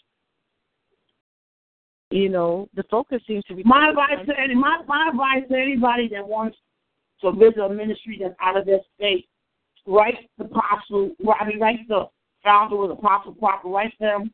You 2.09 2.29
know, 2.29 2.69
the 2.73 2.83
focus 2.83 3.21
seems 3.27 3.43
to 3.45 3.55
be 3.55 3.63
My 3.63 3.89
advice 3.89 4.25
to 4.25 4.39
any 4.39 4.55
my, 4.55 4.81
my 4.87 5.09
advice 5.09 5.43
to 5.49 5.57
anybody 5.57 6.07
that 6.13 6.25
wants 6.25 6.57
to 7.21 7.31
visit 7.33 7.59
a 7.59 7.69
ministry 7.69 8.19
that's 8.21 8.35
out 8.41 8.55
of 8.55 8.65
their 8.65 8.79
state, 8.95 9.27
write 9.85 10.15
the 10.37 10.45
apostle, 10.45 11.11
I 11.39 11.45
mean, 11.45 11.59
write 11.59 11.87
the 11.87 12.05
founder 12.43 12.81
of 12.83 12.89
the 12.89 12.95
apostle 12.95 13.33
proper, 13.33 13.67
write 13.67 13.93
them 13.99 14.31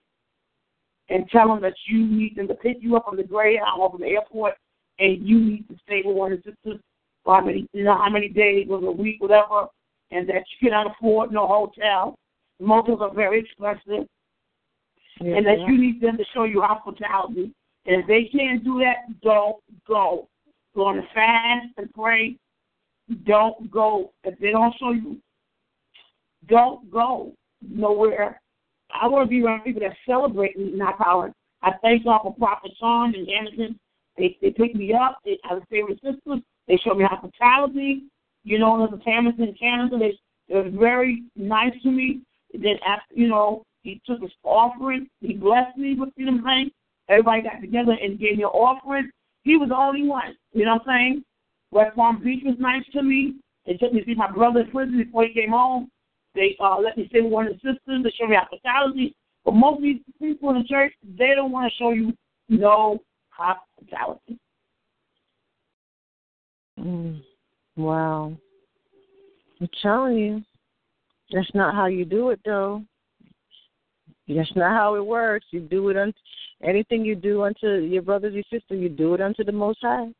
and 1.10 1.28
tell 1.30 1.48
them 1.48 1.62
that 1.62 1.74
you 1.88 2.06
need 2.06 2.36
them 2.36 2.48
to 2.48 2.54
pick 2.54 2.78
you 2.82 2.96
up 2.96 3.08
on 3.08 3.18
the 3.18 3.24
Greyhound 3.24 3.82
or 3.82 3.90
from 3.92 4.02
the 4.02 4.08
airport, 4.08 4.54
and 5.00 5.28
you 5.28 5.40
need 5.40 5.68
to 5.70 5.76
stay 5.86 6.02
with 6.06 6.16
one 6.16 6.32
of 6.34 6.44
the 6.44 6.52
sisters 6.52 6.80
for 7.24 7.36
how 7.36 7.46
many, 7.46 7.68
you 7.74 7.84
know, 7.84 7.98
how 7.98 8.10
many 8.10 8.30
days 8.30 8.68
or 8.70 8.84
a 8.84 8.92
week, 8.92 9.22
whatever, 9.22 9.68
and 10.12 10.28
that 10.30 10.44
you 10.60 10.70
cannot 10.70 10.92
afford 10.92 11.32
no 11.32 11.48
hotel. 11.48 12.16
Motels 12.60 13.00
are 13.02 13.14
very 13.14 13.40
expensive, 13.40 14.08
Yeah, 15.20 15.36
and 15.36 15.46
that 15.46 15.60
you 15.68 15.78
need 15.78 16.02
them 16.02 16.18
to 16.18 16.24
show 16.34 16.44
you 16.44 16.62
hospitality. 16.62 17.52
And 17.86 18.02
if 18.02 18.08
they 18.08 18.30
can't 18.36 18.64
do 18.64 18.80
that, 18.80 19.20
don't 19.22 19.58
go. 19.88 20.28
Go 20.76 20.86
on 20.86 21.00
a 21.00 21.04
fast 21.14 21.68
and 21.78 21.94
pray. 21.94 22.38
Don't 23.26 23.70
go. 23.70 24.12
If 24.24 24.40
they 24.40 24.52
don't 24.52 24.74
show 24.80 24.92
you, 24.92 25.18
don't 26.48 26.90
go 26.92 27.34
nowhere. 27.62 28.40
I 28.90 29.08
want 29.08 29.28
to 29.28 29.30
be 29.30 29.44
around 29.44 29.64
people 29.64 29.82
that 29.82 29.96
celebrate 30.06 30.58
me, 30.58 30.72
not 30.76 30.98
power. 30.98 31.34
I 31.62 31.72
thank 31.82 32.06
God 32.06 32.22
for 32.24 32.36
Prophet 32.36 32.72
Sean 32.80 33.14
and 33.16 33.28
Anderson. 33.30 33.80
They 34.18 34.38
they 34.42 34.52
pick 34.52 34.76
me 34.76 34.94
up. 34.94 35.18
They 35.26 35.40
have 35.44 35.60
a 35.60 35.66
favorite 35.70 36.00
sisters. 36.04 36.42
They 36.68 36.78
show 36.78 36.94
me 36.94 37.06
hospitality. 37.06 38.04
You 38.44 38.60
know, 38.60 38.78
there's 38.78 39.00
a 39.00 39.04
Thomas 39.04 39.34
in 39.40 39.56
Canada. 39.60 39.98
They 39.98 40.18
they're 40.48 40.70
very 40.70 41.24
nice 41.36 41.74
to 41.84 41.92
me. 41.92 42.22
Then 42.54 42.78
after 42.86 43.16
you 43.16 43.28
know, 43.28 43.64
he 43.82 44.02
took 44.06 44.22
his 44.22 44.32
offering. 44.44 45.08
He 45.22 45.34
blessed 45.34 45.78
me 45.78 45.96
with 45.96 46.10
you 46.16 46.26
know. 46.32 46.70
Everybody 47.10 47.42
got 47.42 47.62
together 47.62 47.98
and 48.02 48.20
gave 48.20 48.38
me 48.38 48.44
an 48.44 48.50
offering. 48.50 49.10
He 49.44 49.58
was 49.58 49.70
the 49.70 49.76
only 49.76 50.08
one. 50.08 50.36
You 50.54 50.66
know 50.66 50.76
what 50.76 50.88
I'm 50.88 51.00
saying? 51.00 51.24
West 51.72 51.96
Palm 51.96 52.24
Beach 52.24 52.44
was 52.46 52.56
nice 52.60 52.84
to 52.94 53.04
me. 53.04 53.36
They 53.66 53.74
took 53.74 53.94
me 53.94 54.02
to 54.02 54.06
see 54.06 54.16
my 54.16 54.32
brother 54.32 54.62
in 54.62 54.72
prison 54.72 54.98
before 54.98 55.26
he 55.26 55.34
came 55.34 55.50
home. 55.50 55.90
They 56.36 56.56
uh, 56.60 56.80
let 56.80 56.98
me 56.98 57.08
stay 57.10 57.22
with 57.22 57.32
one 57.32 57.48
of 57.48 57.54
the 57.54 57.74
sisters. 57.74 58.04
They 58.04 58.12
showed 58.18 58.30
me 58.30 58.38
hospitality. 58.38 59.16
But 59.46 59.56
most 59.56 59.78
of 59.78 59.84
these 59.84 60.02
people 60.20 60.50
in 60.52 60.60
the 60.60 60.68
church, 60.68 60.94
they 61.18 61.34
don't 61.36 61.52
want 61.52 61.72
to 61.72 61.78
show 61.78 61.92
you 61.92 62.14
no 62.50 63.00
hospitality. 63.30 64.40
Mm. 66.80 67.22
Wow. 67.76 68.38
I'm 69.60 69.70
telling 69.82 70.18
you, 70.18 70.42
that's 71.32 71.54
not 71.54 71.76
how 71.76 71.88
you 71.88 72.06
do 72.06 72.30
it, 72.30 72.40
though. 72.46 72.84
That's 74.28 74.56
not 74.56 74.72
how 74.72 74.96
it 74.96 75.06
works. 75.06 75.46
You 75.52 75.60
do 75.62 75.90
it 75.90 75.98
unto 75.98 76.18
anything 76.64 77.04
you 77.04 77.16
do 77.16 77.44
unto 77.44 77.68
your 77.68 78.02
brothers 78.02 78.34
and 78.34 78.44
sisters. 78.46 78.80
You 78.80 78.90
do 78.90 79.14
it 79.14 79.22
unto 79.22 79.44
the 79.44 79.52
Most 79.52 79.80
High. 79.82 80.12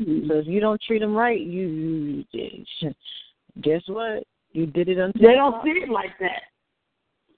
Mm-hmm. 0.00 0.28
So 0.28 0.38
if 0.38 0.46
you 0.46 0.60
don't 0.60 0.80
treat 0.82 1.00
them 1.00 1.14
right, 1.14 1.40
you, 1.40 2.24
you 2.32 2.94
guess 3.62 3.82
what? 3.86 4.24
You 4.52 4.66
did 4.66 4.88
it 4.88 5.00
unto. 5.00 5.18
They 5.18 5.34
don't 5.34 5.62
see 5.64 5.70
it 5.70 5.88
like 5.88 6.18
that. 6.20 6.42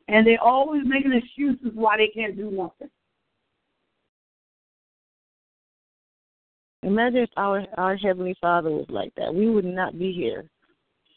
And 0.09 0.27
they're 0.27 0.43
always 0.43 0.83
making 0.85 1.13
excuses 1.13 1.73
why 1.75 1.97
they 1.97 2.09
can't 2.09 2.37
do 2.37 2.51
nothing. 2.51 2.91
Imagine 6.83 7.23
if 7.23 7.31
our 7.37 7.65
our 7.77 7.97
heavenly 7.97 8.37
Father 8.41 8.71
was 8.71 8.87
like 8.89 9.13
that. 9.17 9.35
We 9.35 9.51
would 9.51 9.65
not 9.65 9.99
be 9.99 10.13
here. 10.13 10.45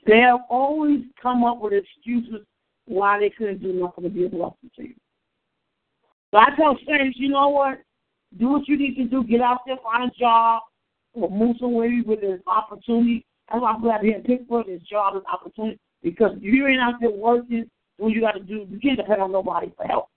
They 0.08 0.18
have 0.18 0.40
always 0.50 1.02
come 1.22 1.44
up 1.44 1.62
with 1.62 1.74
excuses 1.74 2.46
why 2.90 3.20
they 3.20 3.30
couldn't 3.30 3.62
do 3.62 3.72
nothing 3.74 4.04
to 4.04 4.10
be 4.10 4.26
a 4.26 4.30
blessing 4.30 4.72
to 4.76 4.84
you. 4.84 4.96
So 6.32 6.38
I 6.40 6.48
tell 6.56 6.78
saints, 6.88 7.18
you 7.20 7.30
know 7.30 7.50
what? 7.50 7.82
Do 8.38 8.50
what 8.50 8.68
you 8.68 8.78
need 8.78 8.96
to 8.96 9.06
do. 9.06 9.24
Get 9.24 9.42
out 9.42 9.60
there, 9.66 9.78
find 9.84 10.12
a 10.12 10.20
job, 10.20 10.64
or 11.14 11.30
move 11.30 11.58
somewhere 11.60 11.90
where 12.04 12.18
there's 12.20 12.42
opportunity. 12.48 13.26
That's 13.50 13.62
why 13.62 13.72
I'm 13.72 13.82
glad 13.82 14.02
here 14.02 14.16
in 14.16 14.24
Pittsburgh 14.24 14.66
there's 14.68 14.82
job 14.82 15.16
and 15.16 15.26
opportunity. 15.32 15.80
Because 16.04 16.32
if 16.38 16.44
you 16.44 16.68
ain't 16.68 16.82
out 16.82 16.96
there 17.00 17.12
working, 17.12 17.70
what 17.98 18.12
you 18.12 18.22
got 18.22 18.34
to 18.34 18.40
do, 18.40 18.66
you 18.70 18.80
can't 18.80 18.98
depend 18.98 19.22
on 19.22 19.32
nobody 19.32 19.72
for 19.76 19.86
help. 19.86 20.08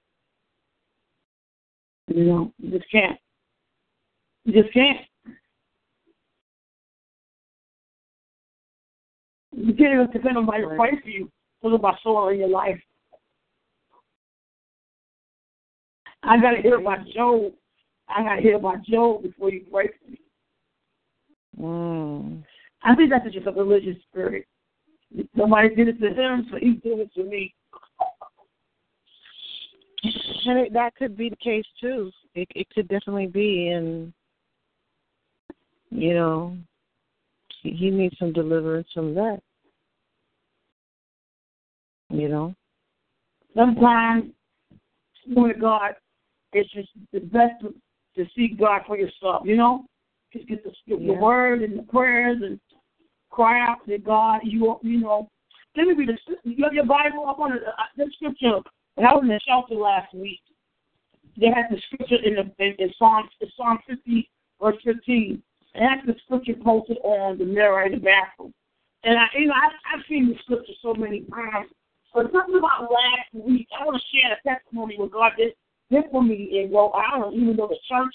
You 2.09 2.25
know, 2.25 2.53
you 2.59 2.79
just 2.79 2.91
can't. 2.91 3.19
You 4.45 4.63
just 4.63 4.73
can't. 4.75 4.99
You 9.55 9.75
can't 9.75 9.95
even 9.95 10.11
depend 10.13 10.37
on 10.37 10.45
somebody 10.45 10.63
to 10.63 10.69
pray 10.77 11.01
for 11.03 11.09
you. 11.09 11.31
Talk 11.63 11.73
about 11.75 11.95
soil 12.03 12.29
in 12.31 12.39
your 12.39 12.49
life. 12.49 12.81
I 16.25 16.41
gotta 16.41 16.61
hear 16.61 16.79
about 16.79 17.07
Job. 17.09 17.53
I 18.09 18.23
gotta 18.23 18.43
hear 18.43 18.57
about 18.57 18.85
Job 18.85 19.23
before 19.23 19.51
you 19.51 19.65
break 19.71 19.93
me. 20.09 20.19
Mm. 21.61 22.43
I 22.83 22.95
think 22.95 23.11
that's 23.11 23.33
just 23.33 23.47
a 23.47 23.53
religious 23.53 23.97
spirit. 24.11 24.47
Somebody 25.37 25.75
did 25.75 25.89
it 25.89 26.01
to 26.01 26.09
him, 26.09 26.47
so 26.51 26.57
he's 26.59 26.81
doing 26.83 27.01
it 27.01 27.15
to 27.15 27.25
me. 27.25 27.55
And 30.47 30.59
it, 30.59 30.73
that 30.73 30.97
could 30.97 31.17
be 31.17 31.29
the 31.29 31.37
case 31.37 31.65
too. 31.81 32.11
It 32.35 32.49
it 32.57 32.67
could 32.75 32.89
definitely 32.89 33.29
be, 33.29 33.69
and 33.69 34.13
you 35.91 36.15
know, 36.15 36.57
he, 37.63 37.71
he 37.71 37.91
needs 37.91 38.19
some 38.19 38.33
deliverance 38.33 38.89
from 38.93 39.15
that. 39.15 39.41
You 42.13 42.29
know. 42.29 42.55
Sometimes, 43.57 44.33
with 45.29 45.61
God, 45.61 45.95
it's 46.53 46.71
just 46.73 46.89
the 47.13 47.21
best 47.21 47.61
to, 47.63 47.75
to 48.17 48.29
seek 48.37 48.59
God 48.59 48.83
for 48.87 48.97
yourself. 48.99 49.43
You 49.45 49.57
know, 49.57 49.85
just 50.33 50.47
get 50.47 50.63
the, 50.65 50.73
the 50.87 50.97
Yeah. 50.97 51.19
word 51.19 51.63
and 51.63 51.79
the 51.79 51.83
prayers 51.85 52.39
and 52.43 52.61
cry 53.31 53.61
out 53.67 53.87
to 53.89 53.99
God. 53.99 54.41
You 54.45 54.79
you 54.83 54.99
know, 55.01 55.29
let 55.77 55.87
me 55.87 55.95
read 55.95 56.09
the 56.09 56.37
you 56.45 56.65
have 56.65 56.75
your 56.75 56.87
Bible 56.87 57.27
up 57.27 57.39
on 57.41 57.51
the, 57.51 57.57
uh, 57.57 57.85
the 57.97 58.11
scripture. 58.15 58.61
When 58.95 59.07
I 59.07 59.15
was 59.15 59.23
in 59.23 59.29
the 59.29 59.41
shelter 59.47 59.75
last 59.75 60.13
week, 60.15 60.41
they 61.39 61.47
had 61.47 61.67
the 61.71 61.81
scripture 61.87 62.17
in 62.23 62.35
the 62.35 62.65
in, 62.65 62.75
in 62.79 62.93
Psalm 62.99 63.29
in 63.41 63.49
Psalm 63.57 63.79
fifty 63.87 64.29
verse 64.61 64.77
fifteen. 64.85 65.43
and 65.75 65.85
had 65.85 66.07
the 66.07 66.19
scripture 66.25 66.55
posted 66.63 66.99
on 67.05 67.39
the 67.39 67.45
mirror 67.45 67.85
in 67.85 67.93
the 67.93 67.99
bathroom. 67.99 68.53
And 69.05 69.19
I 69.19 69.27
you 69.39 69.47
know 69.47 69.55
I 69.55 69.69
I've 69.95 70.05
seen 70.09 70.29
the 70.29 70.37
scripture 70.43 70.75
so 70.83 70.95
many 70.95 71.21
times. 71.23 71.71
But 72.15 72.31
something 72.33 72.57
about 72.57 72.91
last 72.91 73.33
week, 73.33 73.69
I 73.79 73.85
want 73.85 74.01
to 74.01 74.17
share 74.17 74.33
a 74.37 74.49
testimony 74.49 74.99
God 75.11 75.33
did, 75.37 75.55
did 75.91 76.05
for 76.11 76.23
me 76.23 76.61
in 76.63 76.71
well, 76.71 76.93
I 76.95 77.19
don't 77.19 77.35
even 77.35 77.57
though 77.57 77.69
the 77.69 77.79
church 77.89 78.15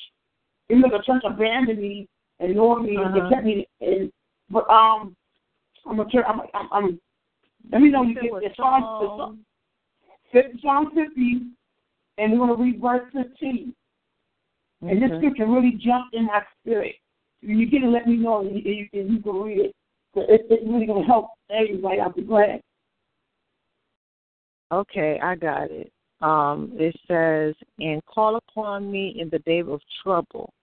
even 0.69 0.81
though 0.81 0.97
the 0.97 1.03
church 1.03 1.23
abandoned 1.25 1.79
me 1.79 2.07
and 2.39 2.51
ignored 2.51 2.83
me 2.83 2.95
and 2.95 3.05
Uh-huh. 3.05 3.29
they 3.29 3.35
kept 3.35 3.45
me 3.45 3.67
in 3.79 4.11
but 4.49 4.69
um 4.69 5.15
I'm 5.85 5.99
a 5.99 6.09
church 6.09 6.25
I'm 6.27 6.41
I'm, 6.53 6.69
I'm 6.71 7.01
let 7.71 7.81
me 7.81 7.89
know 7.89 8.03
you 8.03 8.13
get 8.15 8.23
the 8.31 8.49
Psalm 8.55 9.43
Psalm- 10.61 10.91
50, 10.93 11.41
and 12.17 12.31
we're 12.31 12.37
going 12.37 12.49
to 12.49 12.63
read 12.63 12.81
verse 12.81 13.11
15. 13.13 13.73
And 14.81 15.01
this 15.01 15.09
scripture 15.17 15.47
really 15.47 15.71
jumped 15.71 16.13
in 16.13 16.25
my 16.25 16.41
spirit. 16.61 16.95
You 17.41 17.65
get 17.65 17.83
it, 17.83 17.87
let 17.87 18.07
me 18.07 18.17
know, 18.17 18.41
and 18.41 18.55
you, 18.55 18.61
and 18.65 18.75
you, 18.75 18.87
and 19.01 19.13
you 19.13 19.19
can 19.21 19.35
read 19.41 19.59
it. 19.59 19.75
So 20.13 20.21
it, 20.21 20.45
it's 20.49 20.63
really 20.67 20.85
going 20.85 21.03
to 21.03 21.07
help 21.07 21.29
everybody. 21.49 21.99
I'll 21.99 22.11
be 22.11 22.21
glad. 22.21 22.61
Okay, 24.71 25.19
I 25.21 25.35
got 25.35 25.71
it. 25.71 25.91
Um, 26.21 26.71
it 26.73 26.95
says, 27.07 27.55
"And 27.79 28.03
call 28.05 28.35
upon 28.35 28.91
me 28.91 29.19
in 29.19 29.29
the 29.29 29.39
day 29.39 29.59
of 29.59 29.81
trouble, 30.03 30.53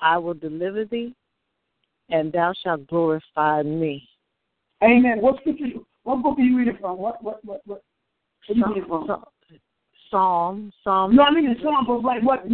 I 0.00 0.16
will 0.16 0.34
deliver 0.34 0.84
thee, 0.84 1.14
and 2.08 2.32
thou 2.32 2.52
shalt 2.52 2.86
glorify 2.86 3.62
me." 3.62 4.08
Amen. 4.82 5.20
What 5.20 5.40
scripture? 5.40 5.80
What 6.04 6.22
book 6.22 6.38
are 6.38 6.42
you 6.42 6.56
reading 6.56 6.78
from? 6.80 6.98
What 6.98 7.22
what 7.22 7.44
what 7.44 7.60
what? 7.66 7.82
What 8.46 8.56
are 8.56 8.58
you 8.58 8.66
reading 8.74 8.88
from? 8.88 9.06
Psalm, 9.06 9.24
Psalm, 10.10 10.72
Psalm. 10.84 11.16
No, 11.16 11.24
I 11.24 11.30
mean 11.30 11.52
the 11.52 11.60
song, 11.60 11.84
but 11.86 12.02
like 12.02 12.22
what? 12.22 12.44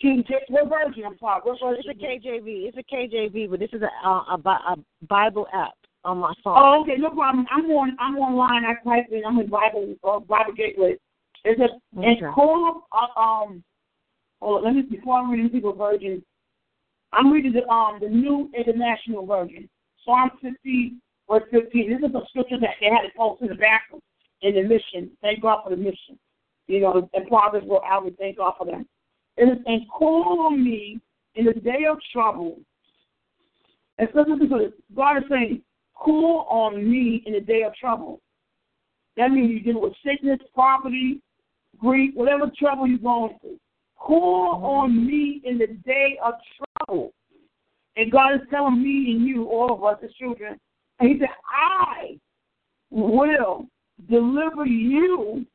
King 0.00 0.22
James. 0.28 0.42
What 0.48 0.68
version? 0.68 1.04
I'm 1.06 1.18
sorry. 1.18 1.40
What 1.44 1.58
version? 1.60 1.84
It's 1.88 1.88
a 1.88 2.28
KJV. 2.28 2.68
It's 2.68 2.76
a 2.76 2.94
KJV, 2.94 3.50
but 3.50 3.58
this 3.58 3.70
is 3.72 3.82
a, 3.82 4.06
a, 4.06 4.38
a, 4.44 4.50
a 4.50 4.76
Bible 5.08 5.46
app 5.52 5.74
on 6.06 6.18
my 6.18 6.32
phone. 6.42 6.54
Oh, 6.56 6.82
okay, 6.82 6.96
no 6.96 7.10
problem. 7.10 7.46
I'm 7.50 7.66
on. 7.66 7.96
I'm 8.00 8.16
online. 8.16 8.64
I 8.64 8.74
type 8.88 9.06
in. 9.10 9.22
I'm 9.26 9.38
in 9.38 9.48
Bible 9.48 9.94
uh, 10.04 10.20
Bible 10.20 10.52
Gateway. 10.56 10.96
It 11.44 11.58
says 11.58 11.70
Okay. 11.98 12.18
and 12.20 12.34
call. 12.34 12.86
Uh, 12.92 13.20
um, 13.20 13.64
hold 14.40 14.58
on. 14.58 14.64
Let 14.64 14.74
me 14.74 14.82
before 14.82 15.18
I'm 15.18 15.30
reading 15.30 15.50
people 15.50 15.74
version. 15.74 16.22
I'm 17.12 17.32
reading 17.32 17.52
the 17.52 17.66
um 17.68 17.98
the 18.00 18.08
New 18.08 18.50
International 18.56 19.26
Version. 19.26 19.68
Psalm 20.04 20.30
50 20.40 20.94
verse 21.28 21.42
15. 21.50 21.90
This 21.90 22.08
is 22.08 22.14
a 22.14 22.22
scripture 22.28 22.60
that 22.60 22.76
they 22.80 22.86
had 22.86 23.02
to 23.02 23.08
post 23.16 23.42
in 23.42 23.48
the 23.48 23.54
bathroom 23.54 24.00
in 24.42 24.54
the 24.54 24.62
mission. 24.62 25.10
Thank 25.22 25.42
God 25.42 25.62
for 25.64 25.70
the 25.70 25.76
mission. 25.76 26.18
You 26.68 26.80
know, 26.80 27.08
and 27.14 27.26
Prophets 27.28 27.66
wrote 27.68 27.82
out, 27.88 28.04
we 28.04 28.10
thank 28.12 28.38
God 28.38 28.54
for 28.58 28.66
them. 28.66 28.86
It 29.36 29.44
is, 29.44 29.58
and 29.66 29.82
call 29.88 30.46
on 30.46 30.62
me 30.62 31.00
in 31.34 31.44
the 31.44 31.52
day 31.52 31.84
of 31.88 31.98
trouble. 32.12 32.58
And 33.98 34.08
so 34.12 34.24
this 34.24 34.44
is 34.44 34.50
what 34.50 34.72
God 34.94 35.18
is 35.18 35.22
saying, 35.30 35.62
call 35.96 36.46
on 36.48 36.88
me 36.88 37.22
in 37.26 37.32
the 37.32 37.40
day 37.40 37.62
of 37.62 37.74
trouble. 37.74 38.20
That 39.16 39.30
means 39.30 39.50
you're 39.50 39.60
dealing 39.60 39.82
with 39.82 39.94
sickness, 40.04 40.38
poverty, 40.54 41.20
grief, 41.78 42.14
whatever 42.14 42.50
trouble 42.58 42.86
you're 42.86 42.98
going 42.98 43.36
through. 43.40 43.58
Call 43.98 44.62
on 44.62 45.06
me 45.06 45.40
in 45.44 45.58
the 45.58 45.68
day 45.86 46.18
of 46.24 46.34
trouble. 46.86 47.12
And 47.96 48.12
God 48.12 48.34
is 48.34 48.40
telling 48.50 48.82
me 48.82 49.12
and 49.12 49.26
you, 49.26 49.46
all 49.46 49.72
of 49.72 49.82
us 49.84 49.98
as 50.04 50.12
children, 50.14 50.58
and 51.00 51.08
He 51.08 51.18
said, 51.18 51.28
I 51.50 52.18
will 52.90 53.66
deliver 54.10 54.66
you 54.66 55.46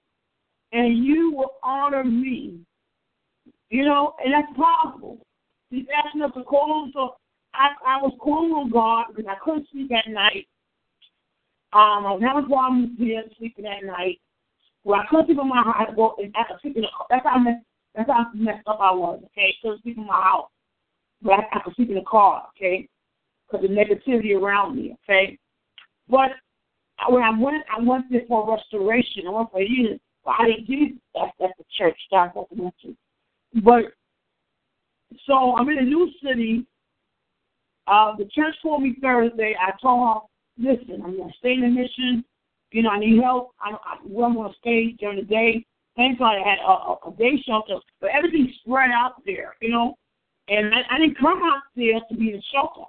and 0.72 1.04
you 1.04 1.32
will 1.36 1.54
honor 1.64 2.04
me. 2.04 2.60
You 3.70 3.86
know, 3.86 4.16
and 4.24 4.34
that's 4.34 4.58
possible. 4.58 5.20
He's 5.70 5.86
asking 6.06 6.24
us 6.24 6.32
to 6.36 6.44
call 6.44 6.84
him. 6.84 6.92
So 6.94 7.16
I, 7.54 7.70
I 7.86 8.02
was 8.02 8.14
calling 8.20 8.52
on 8.52 8.70
God 8.70 9.06
because 9.10 9.26
I 9.30 9.36
couldn't 9.44 9.68
sleep 9.72 9.92
at 9.92 10.10
night. 10.12 10.48
Um, 11.74 12.06
I 12.06 12.12
was 12.12 12.22
having 12.26 12.50
problems 12.50 12.92
here 12.98 13.24
sleeping 13.38 13.66
at 13.66 13.86
night. 13.86 14.20
Well, 14.84 15.00
I 15.00 15.06
couldn't 15.10 15.28
sleep 15.28 15.40
in 15.42 15.48
my 15.50 15.64
house. 15.64 15.94
Well, 15.96 16.16
and 16.20 16.34
I 16.36 16.44
sleep 16.62 16.76
in 16.76 16.82
the, 16.84 16.88
that's 17.10 17.26
how 17.26 17.40
messed, 17.40 17.66
that's 17.96 18.10
how 18.10 18.28
messed 18.34 18.68
up 18.68 18.80
I 18.82 18.92
was. 18.94 19.22
Okay, 19.26 19.56
couldn't 19.62 19.82
sleep 19.84 19.98
in 19.98 20.08
my 20.08 20.22
house, 20.22 20.50
but 21.22 21.34
I, 21.34 21.44
I 21.54 21.60
could 21.64 21.76
sleep 21.76 21.90
in 21.90 21.96
the 21.96 22.02
car. 22.02 22.48
Okay, 22.56 22.88
because 23.48 23.66
the 23.68 23.74
negativity 23.74 24.36
around 24.36 24.76
me. 24.76 24.98
Okay, 25.04 25.38
but 26.10 26.32
when 27.10 27.24
I 27.24 27.32
went, 27.38 27.64
I 27.76 27.82
went 27.82 28.06
there 28.12 28.22
for 28.28 28.54
restoration. 28.54 29.28
I 29.28 29.32
went 29.32 29.52
for 29.52 29.62
healing. 29.62 30.00
But 30.24 30.36
I 30.40 30.46
didn't 30.48 30.68
do 30.68 30.98
that 31.16 31.44
at 31.44 31.52
the 31.58 31.64
church. 31.78 31.98
That's 32.12 32.36
what 32.36 32.48
I 32.52 32.56
mentioned. 32.56 32.98
But 33.64 33.86
so 35.26 35.56
I'm 35.58 35.70
in 35.70 35.80
a 35.80 35.84
new 35.84 36.10
city. 36.24 36.66
Uh, 37.92 38.16
the 38.16 38.26
church 38.34 38.56
called 38.64 38.82
me 38.82 38.96
Thursday. 39.02 39.54
I 39.60 39.72
told 39.82 40.08
her, 40.08 40.22
listen, 40.58 41.02
I'm 41.04 41.18
going 41.18 41.30
to 41.30 41.38
stay 41.40 41.54
in 41.54 41.62
the 41.62 41.68
mission. 41.68 42.24
You 42.72 42.84
know, 42.84 42.90
I 42.90 43.00
need 43.00 43.22
help. 43.22 43.52
I, 43.60 43.72
I, 43.72 43.98
where 44.08 44.28
I'm 44.28 44.36
going 44.36 44.50
to 44.50 44.58
stay 44.60 44.96
during 44.98 45.18
the 45.18 45.26
day. 45.26 45.66
Thank 45.98 46.20
God 46.20 46.36
I 46.38 46.50
had 46.50 46.60
a, 46.60 46.72
a, 46.72 46.98
a 47.10 47.16
day 47.20 47.34
shelter, 47.46 47.76
but 48.00 48.12
everything's 48.16 48.56
spread 48.64 48.92
out 48.92 49.22
there, 49.26 49.56
you 49.62 49.72
know. 49.72 49.96
And 50.48 50.74
I, 50.74 50.84
I 50.90 51.00
didn't 51.00 51.20
come 51.20 51.44
out 51.44 51.64
there 51.76 52.00
to 52.10 52.16
be 52.16 52.32
a 52.32 52.42
shelter. 52.54 52.88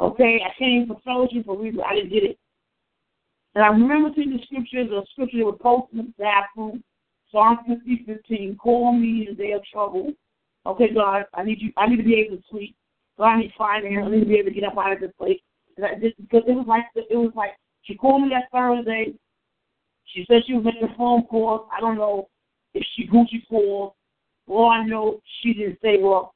Okay, 0.00 0.40
I 0.44 0.50
came 0.58 0.88
for 0.88 0.98
fellowship 1.04 1.46
for 1.46 1.56
reason. 1.56 1.80
I 1.88 1.94
didn't 1.94 2.10
get 2.10 2.24
it. 2.24 2.38
And 3.54 3.62
I 3.62 3.68
remember 3.68 4.10
seeing 4.16 4.36
the 4.36 4.42
scriptures, 4.42 4.88
the 4.90 5.06
scripture 5.12 5.38
that 5.38 5.44
was 5.44 5.58
posted 5.62 6.00
in 6.00 6.06
the 6.06 6.12
bathroom, 6.18 6.82
Psalm 7.30 7.58
50, 7.68 8.04
15, 8.04 8.56
call 8.56 8.92
me 8.92 9.28
in 9.28 9.36
the 9.36 9.42
day 9.44 9.52
of 9.52 9.62
trouble. 9.72 10.12
Okay, 10.66 10.92
God, 10.92 11.24
I 11.34 11.44
need 11.44 11.60
you. 11.60 11.72
I 11.76 11.86
need 11.86 11.98
to 11.98 12.02
be 12.02 12.16
able 12.16 12.38
to 12.38 12.42
sleep. 12.50 12.74
God, 13.18 13.26
I 13.26 13.40
need 13.40 13.52
finance. 13.56 14.04
I 14.06 14.10
need 14.10 14.20
to 14.20 14.26
be 14.26 14.34
able 14.34 14.50
to 14.50 14.54
get 14.54 14.64
up 14.64 14.78
out 14.78 14.92
of 14.92 15.00
this 15.00 15.12
place. 15.18 15.38
Because 15.76 16.42
it 16.46 16.52
was 16.52 16.66
like 16.66 16.84
it 16.94 17.16
was 17.16 17.32
like 17.34 17.50
she 17.82 17.94
called 17.94 18.22
me 18.22 18.30
that 18.30 18.50
Thursday. 18.52 19.14
She 20.06 20.24
said 20.28 20.42
she 20.46 20.54
was 20.54 20.64
making 20.64 20.88
a 20.88 20.96
phone 20.96 21.24
calls. 21.24 21.68
I 21.76 21.80
don't 21.80 21.96
know 21.96 22.28
if 22.74 22.84
she 22.94 23.08
she 23.30 23.44
called. 23.48 23.94
All 24.46 24.68
I 24.68 24.84
know, 24.84 25.20
she 25.40 25.54
didn't 25.54 25.78
say, 25.82 25.98
"Well, 26.00 26.34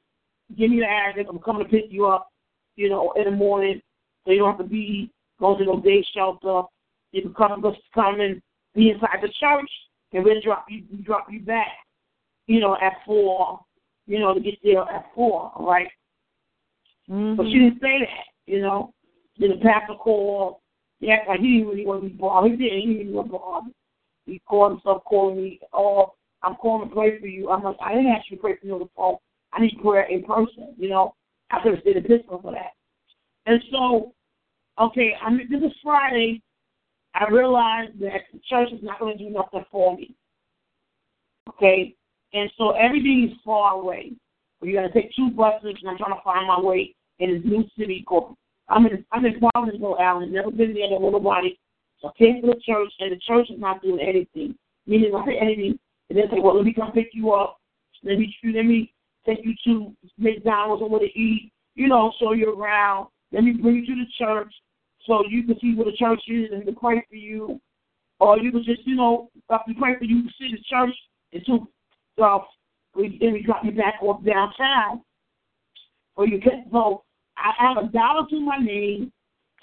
give 0.57 0.71
me 0.71 0.79
the 0.79 0.87
address. 0.87 1.27
I'm 1.29 1.39
coming 1.39 1.63
to 1.63 1.69
pick 1.69 1.85
you 1.89 2.07
up." 2.07 2.29
You 2.75 2.89
know, 2.89 3.13
in 3.17 3.25
the 3.25 3.31
morning, 3.31 3.81
so 4.25 4.31
you 4.31 4.39
don't 4.39 4.57
have 4.57 4.57
to 4.57 4.63
be 4.63 5.11
going 5.39 5.57
to 5.59 5.65
no 5.65 5.79
day 5.79 6.03
shelter. 6.13 6.63
You 7.11 7.21
can 7.23 7.33
come, 7.33 7.61
just 7.61 7.81
come 7.93 8.19
and 8.19 8.41
be 8.75 8.89
inside 8.89 9.19
the 9.21 9.29
church, 9.39 9.69
and 10.13 10.23
we'll 10.23 10.41
drop 10.41 10.65
you, 10.69 10.83
drop 11.03 11.27
you 11.31 11.41
back. 11.41 11.67
You 12.47 12.59
know, 12.59 12.75
at 12.81 12.93
four. 13.05 13.59
You 14.07 14.19
know, 14.19 14.33
to 14.33 14.39
get 14.39 14.55
there 14.63 14.81
at 14.81 15.05
four. 15.13 15.51
Right. 15.59 15.87
Mm-hmm. 17.09 17.35
But 17.35 17.45
she 17.47 17.59
didn't 17.59 17.81
say 17.81 17.99
that, 17.99 18.25
you 18.45 18.61
know. 18.61 18.93
Then 19.37 19.49
the 19.49 19.57
pastor 19.57 19.95
called. 19.95 20.57
Yeah, 20.99 21.19
like 21.27 21.39
he 21.39 21.59
didn't 21.59 21.69
really 21.69 21.85
want 21.85 22.03
to 22.03 22.09
be 22.09 22.15
bothered. 22.15 22.51
He 22.51 22.57
didn't. 22.57 22.79
He 22.79 22.97
didn't 22.97 23.13
want 23.13 23.27
to 23.27 23.31
be 23.31 23.37
bothered. 23.37 23.73
He 24.25 24.41
called 24.47 24.71
himself 24.73 25.03
calling 25.05 25.37
me. 25.37 25.59
Oh, 25.71 26.13
I'm 26.43 26.55
calling 26.55 26.89
to 26.89 26.93
pray 26.93 27.19
for 27.19 27.27
you. 27.27 27.49
I'm 27.49 27.63
like, 27.63 27.77
I 27.81 27.93
didn't 27.93 28.11
ask 28.11 28.29
you 28.29 28.37
to 28.37 28.41
pray 28.41 28.57
for 28.57 28.65
me 28.65 28.73
on 28.73 28.79
the 28.79 28.89
phone. 28.95 29.15
I 29.53 29.61
need 29.61 29.79
prayer 29.81 30.03
in 30.03 30.23
person. 30.23 30.75
You 30.77 30.89
know, 30.89 31.15
I 31.51 31.61
could 31.63 31.73
have 31.73 31.81
stayed 31.81 31.97
in 31.97 32.03
Pittsburgh 32.03 32.41
for 32.41 32.51
that. 32.51 32.73
And 33.45 33.63
so, 33.71 34.13
okay, 34.79 35.13
I 35.21 35.31
mean, 35.31 35.47
this 35.49 35.63
is 35.63 35.75
Friday. 35.81 36.41
I 37.15 37.27
realized 37.29 37.99
that 38.01 38.21
the 38.31 38.39
church 38.47 38.69
is 38.71 38.83
not 38.83 38.99
going 38.99 39.17
to 39.17 39.23
do 39.23 39.29
nothing 39.29 39.65
for 39.71 39.95
me. 39.95 40.15
Okay, 41.47 41.95
and 42.33 42.51
so 42.57 42.71
everything 42.71 43.29
is 43.31 43.37
far 43.43 43.73
away. 43.73 44.11
You're 44.61 44.81
going 44.81 44.91
to 44.91 45.01
take 45.01 45.15
two 45.15 45.31
buses, 45.31 45.75
and 45.79 45.89
I'm 45.89 45.97
trying 45.97 46.13
to 46.13 46.21
find 46.23 46.45
my 46.45 46.59
way 46.59 46.95
in 47.19 47.35
this 47.35 47.41
new 47.45 47.63
city 47.77 48.03
called. 48.07 48.35
I'm 48.67 48.85
in 48.85 49.05
I'm 49.11 49.25
in 49.25 49.39
Provinceville, 49.39 49.97
Allen. 49.99 50.31
Never 50.31 50.51
been 50.51 50.73
there, 50.73 50.89
never 50.89 51.11
nobody. 51.11 51.57
So 52.01 52.09
I 52.09 52.11
came 52.17 52.41
to 52.41 52.47
the 52.47 52.61
church, 52.65 52.91
and 52.99 53.11
the 53.11 53.19
church 53.27 53.49
is 53.49 53.59
not 53.59 53.81
doing 53.81 53.99
anything. 53.99 54.55
Meaning, 54.85 55.11
say 55.25 55.37
anything, 55.39 55.79
and 56.09 56.17
they 56.17 56.23
say, 56.23 56.39
"Well, 56.39 56.55
let 56.55 56.65
me 56.65 56.73
come 56.73 56.91
pick 56.91 57.09
you 57.13 57.31
up. 57.33 57.59
Let 58.03 58.19
me 58.19 58.35
let 58.43 58.65
me 58.65 58.93
take 59.25 59.39
you 59.43 59.53
to 59.65 59.95
McDonald's 60.17 60.81
or 60.81 60.89
where 60.89 60.99
to 60.99 61.19
eat. 61.19 61.51
You 61.75 61.87
know, 61.87 62.11
show 62.19 62.33
you 62.33 62.53
around. 62.53 63.07
Let 63.31 63.43
me 63.43 63.53
bring 63.53 63.75
you 63.75 63.85
to 63.85 63.95
the 63.95 64.11
church 64.17 64.53
so 65.05 65.23
you 65.27 65.43
can 65.43 65.59
see 65.59 65.75
where 65.75 65.85
the 65.85 65.97
church 65.97 66.21
is 66.27 66.51
and 66.51 66.65
to 66.65 66.71
pray 66.73 67.03
for 67.09 67.15
you. 67.15 67.59
Or 68.19 68.37
you 68.37 68.51
can 68.51 68.63
just, 68.63 68.85
you 68.85 68.95
know, 68.95 69.29
after 69.49 69.71
pray 69.79 69.95
for 69.97 70.03
you, 70.03 70.17
you 70.17 70.23
can 70.23 70.33
see 70.37 70.51
the 70.51 70.63
church 70.69 70.95
until 71.31 71.67
uh, 72.21 72.39
we, 72.95 73.17
then 73.19 73.33
we 73.33 73.43
drop 73.43 73.63
you 73.63 73.71
back 73.71 73.95
off 74.01 74.23
downtown. 74.25 75.01
Or 76.15 76.27
you 76.27 76.39
can, 76.41 76.65
so 76.71 77.03
I 77.41 77.53
have 77.57 77.77
a 77.77 77.87
dollar 77.87 78.27
to 78.29 78.39
my 78.39 78.57
name, 78.57 79.11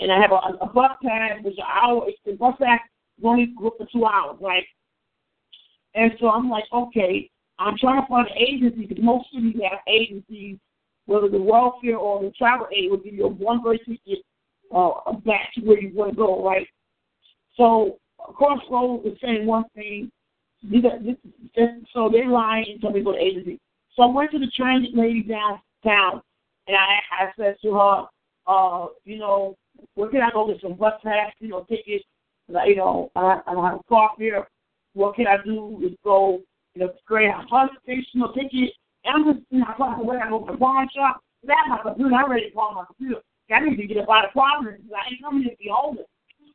and 0.00 0.12
I 0.12 0.20
have 0.20 0.32
a, 0.32 0.64
a 0.64 0.66
bus 0.66 0.92
pass, 1.02 1.42
which 1.42 1.58
an 1.58 1.64
hour, 1.64 2.06
the 2.24 2.32
bus 2.32 2.54
pass 2.60 2.80
only 3.22 3.54
good 3.58 3.72
for 3.78 3.86
two 3.92 4.04
hours, 4.04 4.36
right? 4.40 4.64
And 5.94 6.12
so 6.20 6.28
I'm 6.28 6.50
like, 6.50 6.64
okay, 6.72 7.30
I'm 7.58 7.76
trying 7.78 8.02
to 8.02 8.08
find 8.08 8.28
an 8.28 8.36
agency 8.36 8.86
because 8.86 9.02
most 9.02 9.26
cities 9.32 9.56
have 9.70 9.80
agencies, 9.88 10.58
whether 11.06 11.28
the 11.28 11.40
welfare 11.40 11.96
or 11.96 12.22
the 12.22 12.30
travel 12.32 12.66
aid 12.76 12.90
will 12.90 12.98
give 12.98 13.14
you 13.14 13.24
a 13.24 13.28
one 13.28 13.62
way 13.62 13.78
ticket 13.78 14.24
uh, 14.74 15.12
back 15.24 15.54
to 15.54 15.62
where 15.62 15.80
you 15.80 15.94
want 15.94 16.10
to 16.10 16.16
go, 16.16 16.44
right? 16.44 16.66
So 17.56 17.98
Crossroads 18.18 19.06
is 19.06 19.18
saying 19.22 19.46
one 19.46 19.64
thing. 19.74 20.10
These 20.62 20.82
this, 20.82 21.16
this, 21.54 21.68
so 21.92 22.08
they're 22.10 22.28
lying 22.28 22.66
and 22.72 22.80
tell 22.80 22.90
me 22.90 23.00
to 23.00 23.04
go 23.04 23.12
to 23.12 23.18
agency. 23.18 23.60
So 23.94 24.02
I 24.02 24.06
went 24.06 24.32
to 24.32 24.38
the 24.38 24.50
transit 24.54 24.94
lady 24.94 25.22
downtown, 25.22 26.22
and 26.66 26.76
I, 26.76 27.24
I 27.24 27.30
said 27.36 27.56
to 27.62 27.74
her, 27.74 28.04
uh, 28.46 28.86
you 29.04 29.18
know, 29.18 29.56
where 29.94 30.08
can 30.08 30.22
I 30.22 30.30
go 30.32 30.46
get 30.46 30.60
some 30.60 30.74
bus 30.74 30.94
pass, 31.04 31.32
you 31.40 31.48
know, 31.48 31.64
tickets? 31.68 32.04
Like, 32.48 32.68
you 32.68 32.76
know, 32.76 33.10
I, 33.16 33.40
I 33.46 33.52
don't 33.52 33.64
have 33.64 33.80
a 33.80 33.88
car 33.88 34.10
here. 34.18 34.46
What 34.94 35.16
can 35.16 35.26
I 35.26 35.36
do? 35.44 35.80
Is 35.84 35.92
go, 36.04 36.40
you 36.74 36.82
know, 36.82 36.92
great 37.06 37.30
hospitational 37.30 38.34
ticket. 38.34 38.72
And 39.04 39.14
I'm 39.14 39.34
just, 39.34 39.46
you 39.50 39.60
know, 39.60 39.66
I 39.68 39.76
thought, 39.76 40.04
where 40.04 40.22
I 40.22 40.28
go 40.28 40.44
to 40.44 40.52
the 40.52 40.58
pawn 40.58 40.88
shop. 40.94 41.20
That 41.44 41.66
my 41.68 41.78
computer, 41.82 42.14
I'm 42.14 42.30
ready 42.30 42.48
to 42.48 42.54
call 42.54 42.74
my 42.74 42.84
computer. 42.86 43.20
I 43.50 43.60
need 43.60 43.76
to 43.76 43.86
get 43.86 43.98
up 43.98 44.08
out 44.10 44.24
of 44.24 44.32
problems. 44.32 44.80
I 44.90 45.12
ain't 45.12 45.22
coming 45.22 45.44
to 45.44 45.56
be 45.58 45.70
older. 45.70 46.02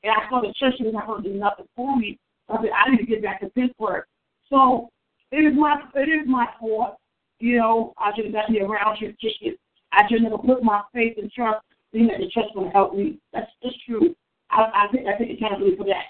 And 0.04 0.12
I 0.12 0.30
saw 0.30 0.42
the 0.42 0.54
church 0.60 0.76
was 0.80 0.94
not 0.94 1.08
going 1.08 1.24
to 1.24 1.30
do 1.30 1.38
nothing 1.38 1.66
for 1.76 1.96
me. 1.96 2.18
I 2.50 2.58
said, 2.58 2.72
I 2.76 2.90
need 2.92 2.98
to 2.98 3.06
get 3.06 3.24
back 3.24 3.40
to 3.42 3.50
Pittsburgh. 3.50 4.04
So 4.50 4.90
it 5.32 5.38
is 5.38 5.54
my 5.56 5.80
it 5.96 6.10
is 6.10 6.28
my 6.28 6.48
fault. 6.60 6.98
You 7.40 7.58
know, 7.58 7.94
I 7.98 8.12
should 8.16 8.26
have 8.26 8.34
got 8.34 8.50
me 8.50 8.60
a 8.60 8.68
round 8.68 8.98
trip 9.00 9.16
ticket. 9.20 9.58
I 9.94 10.08
should 10.08 10.22
never 10.22 10.38
put 10.38 10.64
my 10.64 10.82
faith 10.94 11.18
and 11.18 11.32
trust 11.32 11.66
in 11.94 12.08
that 12.08 12.20
the 12.20 12.30
church 12.30 12.50
will 12.56 12.72
help 12.72 12.96
me. 12.96 13.20
That's 13.34 13.52
just 13.64 13.78
true. 13.86 14.16
I, 14.50 14.86
I 14.86 14.88
think 14.92 15.08
I 15.08 15.18
take 15.18 15.38
accountability 15.38 15.78
for 15.78 15.86
that. 15.86 16.06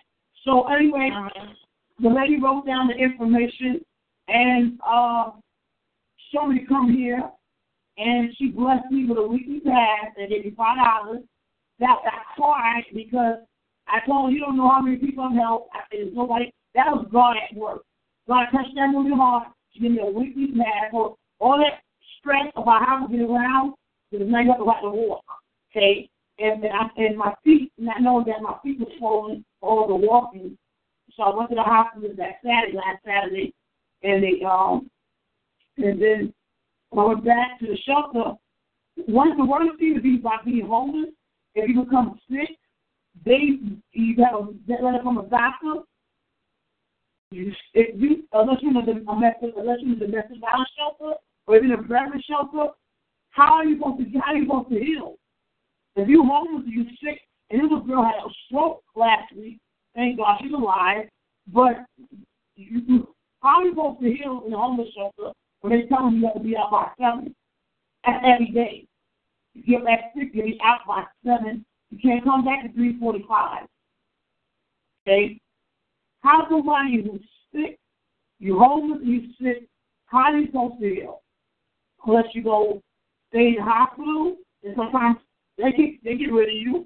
So 0.45 0.67
anyway, 0.67 1.09
the 1.99 2.09
lady 2.09 2.39
wrote 2.41 2.65
down 2.65 2.87
the 2.87 2.95
information 2.95 3.81
and 4.27 4.79
uh 4.85 5.31
showed 6.33 6.47
me 6.47 6.59
to 6.59 6.65
come 6.65 6.91
here 6.91 7.21
and 7.97 8.33
she 8.37 8.47
blessed 8.49 8.89
me 8.89 9.05
with 9.05 9.17
a 9.17 9.27
weekly 9.27 9.59
pass 9.59 10.13
and 10.17 10.29
gave 10.29 10.45
me 10.45 10.53
five 10.55 10.77
dollars. 10.77 11.21
That 11.79 11.97
I 12.05 12.39
cried 12.39 12.83
because 12.93 13.39
I 13.87 14.05
told 14.05 14.33
you 14.33 14.39
don't 14.39 14.57
know 14.57 14.69
how 14.69 14.81
many 14.81 14.97
people 14.97 15.23
I've 15.23 15.35
helped. 15.35 15.69
I 15.73 15.79
said 15.91 16.13
nobody. 16.13 16.51
That 16.75 16.87
was 16.87 17.07
God 17.11 17.35
at 17.37 17.55
work. 17.57 17.83
God 18.27 18.45
touched 18.51 18.75
that 18.75 18.91
your 18.93 19.15
heart. 19.17 19.47
She 19.73 19.81
gave 19.81 19.91
me 19.91 19.99
a 19.99 20.05
weekly 20.05 20.47
pass. 20.57 20.91
So 20.91 21.17
all 21.39 21.57
that 21.57 21.81
stress 22.21 22.51
about 22.55 22.85
how 22.85 23.05
to 23.05 23.11
get 23.11 23.25
around, 23.25 23.73
you 24.11 24.19
have 24.19 24.57
to 24.57 24.63
like 24.63 24.81
to 24.81 24.89
walk. 24.89 25.23
Okay, 25.71 26.09
and 26.39 26.63
then 26.63 26.71
I 26.71 26.87
and 26.97 27.17
my 27.17 27.33
feet, 27.43 27.71
not 27.77 28.01
knowing 28.01 28.25
that 28.25 28.41
my 28.41 28.55
feet 28.63 28.79
were 28.79 28.85
swollen 28.97 29.45
all 29.61 29.87
the 29.87 29.95
walking. 29.95 30.57
So 31.15 31.23
I 31.23 31.35
went 31.35 31.49
to 31.49 31.55
the 31.55 31.63
hospital 31.63 32.09
that 32.17 32.39
Saturday, 32.43 32.77
last 32.77 33.03
Saturday, 33.05 33.53
and 34.03 34.23
they 34.23 34.43
um 34.45 34.89
and 35.77 36.01
then 36.01 36.33
I 36.97 37.03
went 37.03 37.25
back 37.25 37.59
to 37.59 37.67
the 37.67 37.77
shelter, 37.85 38.33
one 39.05 39.31
of 39.31 39.37
the 39.37 39.45
worst 39.45 39.79
things 39.79 39.95
to 39.95 40.01
be 40.01 40.19
about 40.19 40.45
being 40.45 40.67
homeless, 40.67 41.11
if 41.55 41.69
you 41.69 41.83
become 41.83 42.19
sick, 42.29 42.57
they 43.25 43.59
you 43.93 44.23
have 44.23 44.35
a 44.35 44.83
letter 44.83 45.03
from 45.03 45.17
a 45.17 45.23
doctor. 45.23 45.83
If 47.31 47.55
you 48.01 48.23
unless 48.33 48.57
you're 48.61 48.73
domestic 48.73 49.53
unless 49.55 49.77
you're 49.81 49.95
in 49.95 50.01
a 50.01 50.05
domestic 50.05 50.39
violence 50.41 50.69
shelter 50.77 51.15
or 51.51 51.57
even 51.57 51.71
a 51.71 51.81
veteran 51.81 52.21
shelter, 52.25 52.71
how 53.31 53.55
are 53.55 53.65
you 53.65 53.77
supposed 53.77 53.99
to 53.99 54.19
how 54.19 54.31
are 54.31 54.37
you 54.37 54.45
supposed 54.45 54.69
to 54.69 54.79
heal? 54.79 55.15
If 55.97 56.07
you 56.07 56.23
homeless, 56.23 56.63
you 56.65 56.85
sick, 57.03 57.19
and 57.49 57.63
this 57.63 57.69
girl 57.85 58.03
had 58.03 58.15
a 58.25 58.29
stroke 58.45 58.81
last 58.95 59.33
week. 59.35 59.59
Thank 59.93 60.17
God 60.17 60.39
she's 60.41 60.53
alive. 60.53 61.09
But 61.53 61.85
you, 62.55 63.13
how 63.41 63.59
are 63.59 63.63
you 63.65 63.71
supposed 63.71 63.99
to 64.01 64.13
heal 64.13 64.43
in 64.47 64.53
a 64.53 64.57
homeless 64.57 64.87
shelter 64.95 65.33
when 65.59 65.73
they 65.73 65.87
tell 65.87 66.09
you 66.09 66.19
you 66.19 66.25
have 66.27 66.35
to 66.35 66.39
be 66.39 66.55
out 66.55 66.71
by 66.71 66.87
seven 66.97 67.35
every 68.05 68.51
day? 68.51 68.87
You 69.53 69.63
get 69.63 69.83
that 69.85 70.11
sick, 70.15 70.29
you'll 70.33 70.45
be 70.45 70.59
out 70.63 70.79
by 70.87 71.03
seven. 71.25 71.65
You 71.89 71.97
can't 72.01 72.23
come 72.23 72.45
back 72.45 72.63
at 72.63 72.73
three 72.73 72.97
forty-five. 72.97 73.67
Okay, 75.05 75.37
how 76.21 76.47
somebody 76.49 77.03
who's 77.03 77.21
sick, 77.53 77.77
you 78.39 78.57
homeless, 78.57 79.01
you 79.03 79.23
sick, 79.41 79.67
how 80.05 80.19
are 80.19 80.37
you 80.37 80.45
supposed 80.45 80.79
to 80.79 80.87
heal? 80.87 81.20
Unless 82.05 82.33
you 82.33 82.43
go 82.43 82.81
stay 83.29 83.49
in 83.49 83.55
the 83.55 83.63
hospital, 83.63 84.35
and 84.63 84.75
sometimes 84.75 85.17
they 85.57 85.71
get 85.71 86.03
they 86.03 86.15
get 86.15 86.31
rid 86.31 86.49
of 86.49 86.55
you. 86.55 86.85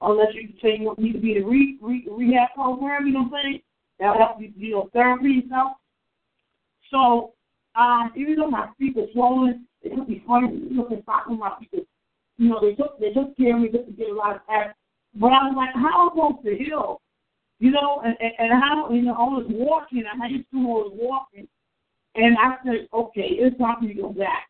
Unless 0.00 0.34
you 0.34 0.48
say 0.62 0.78
you 0.78 0.94
need 0.98 1.12
to 1.14 1.18
be 1.18 1.36
in 1.36 1.42
a 1.42 1.46
re, 1.46 1.78
re, 1.80 2.06
rehab 2.10 2.50
program, 2.54 3.06
you 3.06 3.14
know 3.14 3.22
what 3.22 3.38
I'm 3.38 3.44
saying? 3.44 3.62
That'll 3.98 4.18
help 4.18 4.40
you, 4.40 4.52
you 4.56 4.72
know, 4.72 4.90
therapy 4.92 5.40
and 5.40 5.44
stuff. 5.46 5.72
So, 6.90 7.32
um, 7.74 8.12
even 8.14 8.36
though 8.36 8.50
my 8.50 8.68
feet 8.78 8.96
are 8.98 9.06
swollen, 9.12 9.66
it 9.82 9.94
could 9.94 10.06
be 10.06 10.22
funny. 10.26 10.52
You 10.52 10.76
know, 10.76 10.88
they 10.88 11.02
my 11.06 11.52
feet. 11.58 11.86
You 12.38 12.48
know, 12.50 12.60
they 12.60 12.74
took 12.74 12.98
they 13.00 13.12
took 13.12 13.36
care 13.36 13.56
of 13.56 13.62
me 13.62 13.68
just 13.70 13.86
to 13.86 13.92
get 13.92 14.10
a 14.10 14.14
lot 14.14 14.36
of 14.36 14.42
act. 14.50 14.76
But 15.14 15.32
I 15.32 15.48
was 15.48 15.54
like, 15.56 15.74
how 15.74 16.10
am 16.10 16.10
I 16.10 16.28
supposed 16.28 16.44
to 16.44 16.62
heal? 16.62 17.00
You 17.58 17.70
know, 17.70 18.02
and, 18.04 18.14
and, 18.20 18.32
and 18.38 18.62
how 18.62 18.90
you 18.90 19.02
know 19.02 19.14
I 19.14 19.22
was 19.22 19.46
walking. 19.48 20.04
I 20.06 20.26
used 20.26 20.50
to 20.52 20.58
I 20.58 20.62
was 20.62 20.92
walking, 20.94 21.48
and 22.16 22.36
I 22.38 22.56
said, 22.64 22.88
okay, 22.92 23.28
it's 23.38 23.58
time 23.58 23.86
to 23.86 23.94
go 23.94 24.10
back. 24.10 24.48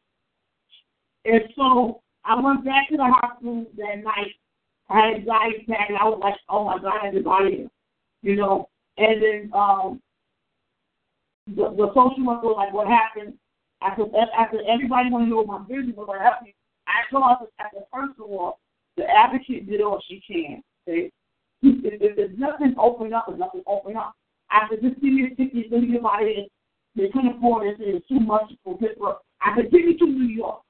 And 1.25 1.43
so 1.57 2.01
I 2.25 2.41
went 2.41 2.65
back 2.65 2.89
to 2.91 2.97
the 2.97 3.05
hospital 3.05 3.67
that 3.77 4.05
night. 4.05 4.35
I 4.89 4.99
had 4.99 5.15
anxiety 5.17 5.67
and 5.67 5.99
I 5.99 6.05
was 6.05 6.21
like, 6.23 6.37
oh 6.49 6.65
my 6.65 6.79
God, 6.79 7.01
I 7.03 7.11
to 7.11 7.69
You 8.23 8.37
know, 8.37 8.69
and 8.99 9.23
then 9.23 9.51
um, 9.53 10.01
the, 11.49 11.75
the 11.77 11.89
social 11.89 12.25
worker 12.25 12.47
was 12.47 12.57
like, 12.57 12.73
what 12.73 12.87
happened? 12.87 13.35
After, 13.83 14.05
after 14.39 14.59
everybody 14.69 15.11
wanted 15.11 15.27
to 15.27 15.31
know 15.31 15.45
my 15.45 15.59
business, 15.59 15.97
what 15.97 16.21
happened? 16.21 16.53
I 16.87 17.03
told 17.11 17.25
her, 17.25 17.47
after, 17.59 17.79
first 17.93 18.15
of 18.21 18.31
all, 18.31 18.61
the 18.97 19.05
advocate 19.05 19.69
did 19.69 19.81
all 19.81 20.01
she 20.09 20.23
can. 20.27 20.63
Okay? 20.89 21.11
If, 21.63 22.01
if 22.03 22.17
there's 22.17 22.39
nothing 22.39 22.75
open 22.79 23.13
up, 23.13 23.27
there's 23.27 23.41
nothing 23.41 23.63
open 23.67 23.97
up. 23.97 24.15
I 24.51 24.69
said, 24.71 24.83
just 24.83 25.01
give 25.01 25.13
me 25.13 25.27
a 25.27 25.35
ticket, 25.35 25.73
let 25.73 25.83
me 25.83 25.89
get. 25.89 26.03
They 26.97 27.09
couldn't 27.09 27.37
afford 27.37 27.67
it. 27.67 27.77
It's 27.79 28.07
too 28.09 28.21
much 28.21 28.53
for 28.65 28.77
Pittsburgh. 28.79 29.17
I 29.41 29.55
said, 29.57 29.71
give 29.71 29.85
me 29.85 29.97
to 29.99 30.07
New 30.07 30.27
York. 30.27 30.63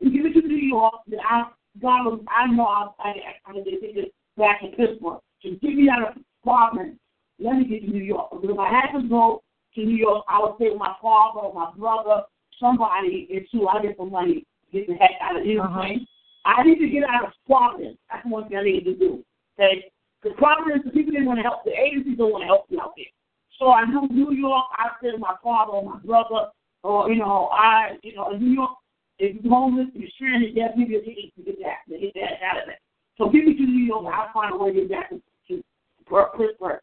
You 0.00 0.10
give 0.10 0.24
me 0.24 0.40
to 0.40 0.46
New 0.46 0.56
York, 0.56 0.94
then 1.06 1.20
I, 1.28 1.44
God, 1.80 2.20
I 2.28 2.46
know 2.46 2.64
I'll, 2.64 2.96
I, 2.98 3.08
I, 3.08 3.14
I'm 3.46 3.54
going 3.54 3.64
to 3.64 3.80
take 3.80 3.96
it 3.96 4.14
back 4.36 4.60
to 4.60 4.68
Pittsburgh. 4.68 5.20
So 5.42 5.50
give 5.60 5.74
me 5.74 5.88
out 5.90 6.08
of 6.08 6.22
apartment 6.42 6.98
let 7.38 7.56
me 7.56 7.64
get 7.64 7.82
to 7.82 7.90
New 7.90 8.02
York. 8.02 8.30
Because 8.30 8.50
if 8.50 8.58
I 8.58 8.70
had 8.70 8.98
to 8.98 9.08
go 9.08 9.42
to 9.74 9.80
New 9.80 9.96
York, 9.96 10.24
I 10.28 10.40
would 10.40 10.58
take 10.58 10.76
my 10.78 10.94
father 11.02 11.40
or 11.40 11.54
my 11.54 11.70
brother, 11.76 12.22
somebody, 12.60 13.28
until 13.30 13.68
I 13.68 13.82
get 13.82 13.96
some 13.96 14.10
money 14.10 14.46
to 14.72 14.78
get 14.78 14.86
the 14.86 14.94
heck 14.94 15.12
out 15.20 15.36
of 15.36 15.44
here. 15.44 15.62
Uh-huh. 15.62 15.98
I 16.44 16.62
need 16.62 16.78
to 16.78 16.88
get 16.88 17.04
out 17.04 17.24
of 17.24 17.32
Providence. 17.46 17.98
That's 18.10 18.26
one 18.26 18.48
thing 18.48 18.58
I 18.58 18.62
need 18.62 18.84
to 18.84 18.94
do. 18.94 19.24
Okay? 19.58 19.90
Because 20.22 20.38
Providence, 20.38 20.84
the 20.84 20.90
people 20.90 21.12
didn't 21.12 21.26
want 21.26 21.38
to 21.38 21.42
help. 21.42 21.64
The 21.64 21.72
agencies 21.72 22.18
don't 22.18 22.32
want 22.32 22.42
to 22.42 22.46
help 22.46 22.66
you 22.68 22.80
out 22.80 22.92
there. 22.96 23.06
So 23.58 23.68
I 23.70 23.86
do 23.86 24.08
New 24.10 24.32
York. 24.32 24.64
I 24.76 24.88
send 25.02 25.20
my 25.20 25.34
father 25.42 25.72
or 25.72 25.84
my 25.84 25.98
brother, 26.00 26.50
or 26.82 27.10
you 27.10 27.18
know, 27.18 27.48
I, 27.52 27.96
you 28.02 28.14
know, 28.14 28.30
in 28.30 28.40
New 28.40 28.54
York. 28.54 28.72
If 29.18 29.44
you're 29.44 29.54
homeless, 29.54 29.86
you're 29.94 30.10
stranded, 30.16 30.56
there's 30.56 30.74
people 30.76 30.98
that 30.98 31.06
need 31.06 31.32
to 31.36 31.42
get 31.44 31.58
that, 31.62 31.86
get 31.88 32.14
that 32.14 32.42
out 32.44 32.58
of 32.58 32.66
there. 32.66 32.80
So 33.16 33.30
give 33.30 33.44
me 33.44 33.54
to 33.54 33.62
New 33.62 33.84
York. 33.86 34.12
I'll 34.12 34.32
find 34.34 34.52
a 34.52 34.58
way 34.58 34.72
to 34.72 34.80
get 34.80 34.90
back 34.90 35.10
to, 35.10 35.22
to 35.48 35.62
Pittsburgh. 36.36 36.80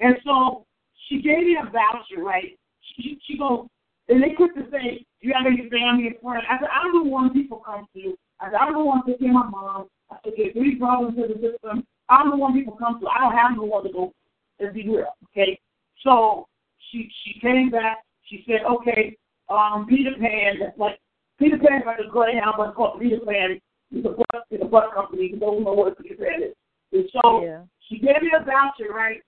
And 0.00 0.16
so 0.24 0.64
she 1.08 1.20
gave 1.20 1.44
me 1.44 1.58
a 1.60 1.68
voucher, 1.70 2.24
right? 2.24 2.58
She, 2.96 3.18
she 3.26 3.36
goes, 3.36 3.66
and 4.08 4.22
they 4.22 4.30
quick 4.30 4.54
to 4.54 4.64
say, 4.70 5.04
you 5.20 5.34
have 5.36 5.44
any 5.46 5.68
family 5.68 6.06
and 6.06 6.16
friends. 6.22 6.44
I 6.48 6.58
said, 6.58 6.68
I 6.72 6.84
don't 6.84 7.10
one 7.10 7.34
people 7.34 7.58
come 7.58 7.86
to. 7.94 8.16
I 8.40 8.46
said, 8.46 8.58
I 8.60 8.70
don't 8.70 8.86
one 8.86 9.04
to 9.04 9.14
see 9.20 9.28
my 9.28 9.46
mom. 9.46 9.88
I 10.10 10.16
said, 10.24 10.32
there's 10.36 10.54
three 10.54 10.76
problems 10.76 11.18
in 11.18 11.28
the 11.28 11.52
system. 11.52 11.84
I 12.08 12.24
don't 12.24 12.38
one 12.38 12.54
people 12.54 12.76
come 12.78 12.98
to. 13.00 13.06
I 13.08 13.20
don't 13.20 13.36
have 13.36 13.56
no 13.56 13.64
one 13.64 13.84
to 13.84 13.92
go 13.92 14.12
and 14.58 14.72
be 14.72 14.88
real, 14.88 15.12
okay? 15.30 15.60
So 16.04 16.46
she 16.90 17.10
she 17.24 17.40
came 17.40 17.70
back. 17.70 17.98
She 18.24 18.44
said, 18.46 18.60
okay, 18.70 19.16
um, 19.48 19.86
Peter 19.88 20.10
Pan, 20.20 20.72
like, 20.76 20.98
Peter 21.38 21.56
Pan 21.56 21.82
like 21.86 21.98
a 21.98 22.10
Greyhound, 22.10 22.54
but 22.58 22.68
it's 22.68 22.76
called 22.76 23.00
Peter 23.00 23.20
Pan. 23.26 23.58
It's 23.90 24.06
a 24.06 24.10
bus, 24.10 24.42
it's 24.50 24.62
a 24.62 24.66
bus 24.66 24.84
company. 24.94 25.30
You 25.32 25.38
don't 25.38 25.64
know 25.64 25.72
what 25.72 25.98
Peter 25.98 26.16
Pan 26.16 26.42
is. 26.42 26.54
And 26.92 27.08
so 27.12 27.42
yeah. 27.42 27.62
she 27.88 27.98
gave 27.98 28.20
me 28.20 28.32
a 28.38 28.44
voucher, 28.44 28.92
right? 28.92 29.22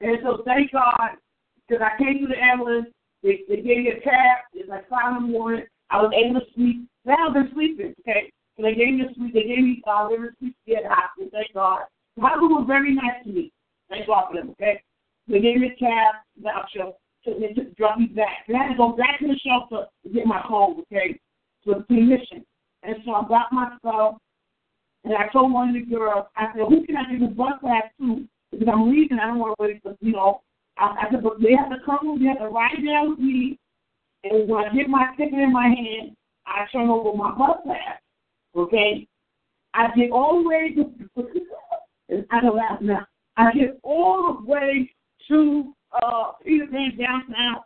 And 0.00 0.18
so 0.22 0.42
thank 0.44 0.70
God, 0.72 1.18
because 1.66 1.82
I 1.82 1.98
came 1.98 2.20
to 2.20 2.28
the 2.28 2.38
ambulance, 2.38 2.86
they, 3.22 3.40
they 3.48 3.56
gave 3.56 3.78
me 3.78 3.90
a 3.96 4.00
cab. 4.00 4.46
It's 4.52 4.68
like 4.68 4.88
five 4.88 5.16
in 5.16 5.32
the 5.32 5.38
morning. 5.38 5.66
I 5.90 5.98
was 5.98 6.12
able 6.14 6.40
to 6.40 6.46
sleep. 6.54 6.86
Now 7.04 7.28
I've 7.28 7.34
been 7.34 7.50
sleeping, 7.54 7.94
okay? 8.00 8.30
So 8.56 8.62
they 8.62 8.74
gave 8.74 8.94
me 8.94 9.06
a 9.10 9.14
sleep. 9.14 9.34
They 9.34 9.42
gave 9.42 9.64
me 9.64 9.82
uh, 9.86 10.08
they 10.08 10.18
were 10.18 10.34
sleep 10.38 10.54
at 10.76 10.84
the 10.84 10.94
hospital. 10.94 11.30
Thank 11.32 11.54
God. 11.54 11.80
The 12.16 12.22
hospital 12.22 12.48
was 12.50 12.66
very 12.68 12.94
nice 12.94 13.24
to 13.24 13.32
me. 13.32 13.50
Thank 13.88 14.06
God 14.06 14.26
for 14.30 14.36
them, 14.36 14.50
okay? 14.50 14.82
Me 15.40 15.72
a 15.74 15.78
cab 15.78 16.14
voucher. 16.42 16.92
So 17.24 17.32
they 17.40 17.52
took, 17.54 17.74
dropped 17.76 18.00
me 18.00 18.06
back. 18.06 18.44
And 18.48 18.56
I 18.56 18.64
had 18.64 18.68
to 18.72 18.76
go 18.76 18.92
back 18.92 19.18
to 19.20 19.26
the 19.26 19.38
shelter 19.38 19.86
to 20.02 20.08
get 20.12 20.26
my 20.26 20.42
clothes, 20.46 20.80
okay? 20.92 21.18
To 21.64 21.74
the 21.74 21.84
clinician. 21.90 22.44
And 22.82 22.96
so 23.04 23.12
I 23.12 23.26
got 23.26 23.52
my 23.52 23.76
stuff. 23.78 24.16
And 25.04 25.14
I 25.14 25.28
told 25.32 25.52
one 25.52 25.70
of 25.70 25.74
the 25.74 25.82
girls, 25.82 26.26
I 26.36 26.46
said, 26.52 26.66
who 26.68 26.84
can 26.84 26.96
I 26.96 27.10
give 27.10 27.20
the 27.20 27.34
bus 27.34 27.54
back 27.62 27.96
to? 27.98 28.26
because 28.58 28.72
I'm 28.72 28.90
leaving. 28.90 29.18
I 29.18 29.26
don't 29.26 29.38
want 29.38 29.56
to 29.58 29.62
wait 29.62 29.82
for, 29.82 29.96
you 30.00 30.12
know, 30.12 30.40
I, 30.78 31.06
I 31.06 31.10
said, 31.10 31.22
but 31.22 31.40
they 31.40 31.54
have 31.54 31.70
to 31.70 31.76
come, 31.84 32.18
they 32.20 32.26
have 32.26 32.38
to 32.38 32.48
ride 32.48 32.84
down 32.84 33.10
with 33.10 33.18
me. 33.18 33.58
And 34.24 34.48
when 34.48 34.64
I 34.64 34.74
get 34.74 34.88
my 34.88 35.08
ticket 35.16 35.38
in 35.38 35.52
my 35.52 35.66
hand, 35.66 36.16
I 36.46 36.66
turn 36.72 36.88
over 36.88 37.16
my 37.16 37.32
bus 37.36 37.58
pass. 37.66 38.00
Okay? 38.56 39.06
I 39.74 39.88
get 39.96 40.10
all 40.10 40.42
the 40.42 40.48
way 40.48 40.74
to, 40.74 42.22
I 42.30 42.40
don't 42.40 42.56
laugh 42.56 42.80
now. 42.80 43.06
I 43.36 43.52
get 43.52 43.78
all 43.82 44.38
the 44.40 44.50
way 44.50 44.93
to 45.28 45.74
uh, 46.02 46.32
Peter 46.44 46.66
Pan 46.70 46.96
downtown, 46.98 47.62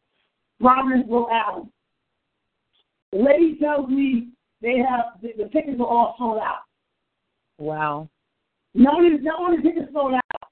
Providence, 0.61 1.07
Rhode 1.09 1.29
Island. 1.31 1.71
The 3.13 3.19
lady 3.19 3.59
tells 3.59 3.89
me 3.89 4.29
they 4.61 4.79
have 4.79 5.21
the, 5.23 5.33
the 5.37 5.49
tickets 5.51 5.81
are 5.81 5.87
all 5.87 6.15
sold 6.19 6.39
out. 6.39 6.63
Wow. 7.59 8.09
No, 8.75 8.93
no 8.99 9.41
one 9.41 9.57
the 9.57 9.63
tickets 9.63 9.93
sold 9.93 10.15
out. 10.15 10.51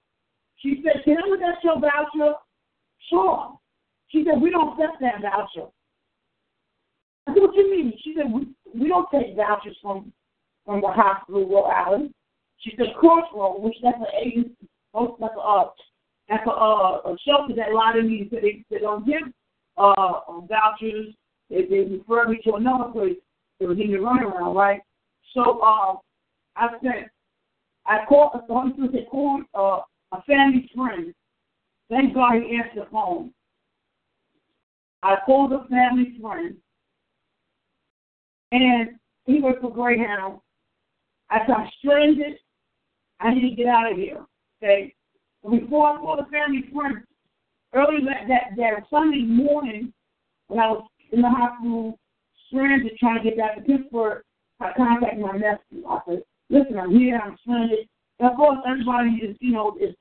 She 0.57 0.83
said, 0.85 1.05
Can 1.05 1.19
I 1.19 1.29
look 1.29 1.41
at 1.41 1.63
your 1.63 1.81
voucher? 1.81 2.35
Sure. 3.11 3.59
She 4.09 4.25
said, 4.25 4.41
We 4.41 4.51
don't 4.51 4.73
accept 4.73 5.01
that 5.01 5.21
voucher. 5.21 5.69
I 7.27 7.35
said, 7.35 7.43
What 7.43 7.55
do 7.55 7.61
you 7.61 7.71
mean? 7.71 7.93
She 8.03 8.15
said, 8.17 8.33
We, 8.33 8.49
we 8.75 8.89
don't 8.89 9.09
take 9.13 9.37
vouchers 9.37 9.77
from 9.83 10.13
from 10.67 10.81
the 10.81 10.89
hospital, 10.89 11.49
Rhode 11.49 11.71
Island. 11.71 12.15
She 12.59 12.75
said, 12.77 12.89
Crossroad, 12.99 13.63
which 13.63 13.77
that's 13.83 13.99
an 13.99 14.07
agency, 14.21 14.69
oh, 14.93 15.17
that's 15.21 15.33
a, 15.37 15.67
that's 16.29 16.47
a, 16.47 16.51
uh, 16.51 17.01
a 17.05 17.17
shelter 17.27 17.55
that 17.55 17.71
a 17.71 17.75
lot 17.75 17.99
of 17.99 18.05
these, 18.05 18.29
they, 18.31 18.65
they 18.71 18.79
don't 18.79 19.07
give 19.07 19.23
uh, 19.79 20.21
vouchers. 20.49 21.15
They, 21.51 21.65
they 21.67 21.81
refer 21.81 22.29
me 22.29 22.41
to 22.45 22.55
another 22.55 22.91
place. 22.91 23.17
They 23.61 23.67
was 23.67 23.79
in 23.79 23.93
the 23.93 23.99
runaround, 23.99 24.55
right? 24.55 24.81
So 25.33 25.61
uh, 25.61 25.97
I 26.57 26.69
said, 26.83 27.11
I 27.87 28.05
called, 28.09 28.33
the 28.35 28.53
Holy 28.53 28.73
Spirit 28.73 28.91
said, 28.93 29.07
call, 29.11 29.43
uh, 29.55 29.81
a 30.17 30.23
family 30.23 30.69
friend. 30.75 31.15
Thank 31.89 32.15
God 32.15 32.35
he 32.35 32.57
answered 32.57 32.83
the 32.83 32.91
phone. 32.91 33.33
I 35.03 35.17
called 35.25 35.53
a 35.53 35.65
family 35.69 36.17
friend, 36.21 36.57
and 38.51 38.91
he 39.25 39.41
worked 39.41 39.61
for 39.61 39.73
Greyhound. 39.73 40.41
I 41.31 41.39
I'm 41.39 41.69
stranded. 41.79 42.39
I 43.21 43.35
need 43.35 43.51
to 43.51 43.57
get 43.57 43.67
out 43.67 43.91
of 43.93 43.99
here. 43.99 44.25
Okay. 44.63 44.95
Before 45.51 45.89
I 45.89 45.97
called 45.99 46.21
a 46.21 46.25
family 46.27 46.65
friend, 46.75 47.05
early 47.73 48.05
that, 48.05 48.27
that, 48.29 48.57
that 48.57 48.87
Sunday 48.91 49.23
morning, 49.23 49.93
when 50.49 50.61
I 50.61 50.69
was 50.69 50.89
in 51.13 51.23
the 51.23 51.31
hospital, 51.31 51.99
stranded, 52.49 52.97
trying 52.99 53.23
to 53.23 53.25
get 53.25 53.39
back 53.39 53.57
to 53.57 53.63
Pittsburgh, 53.63 54.23
I 54.61 54.73
contacted 54.77 55.21
my 55.21 55.33
nephew. 55.33 55.87
I 55.89 56.01
said, 56.09 56.23
listen, 56.51 56.79
I'm 56.79 56.91
here, 56.91 57.21
I'm 57.23 57.37
stranded. 57.43 57.89
And 58.19 58.31
of 58.31 58.37
course, 58.37 58.59
everybody 58.67 59.11
is, 59.23 59.37
you 59.41 59.53
know, 59.53 59.77
is 59.81 59.95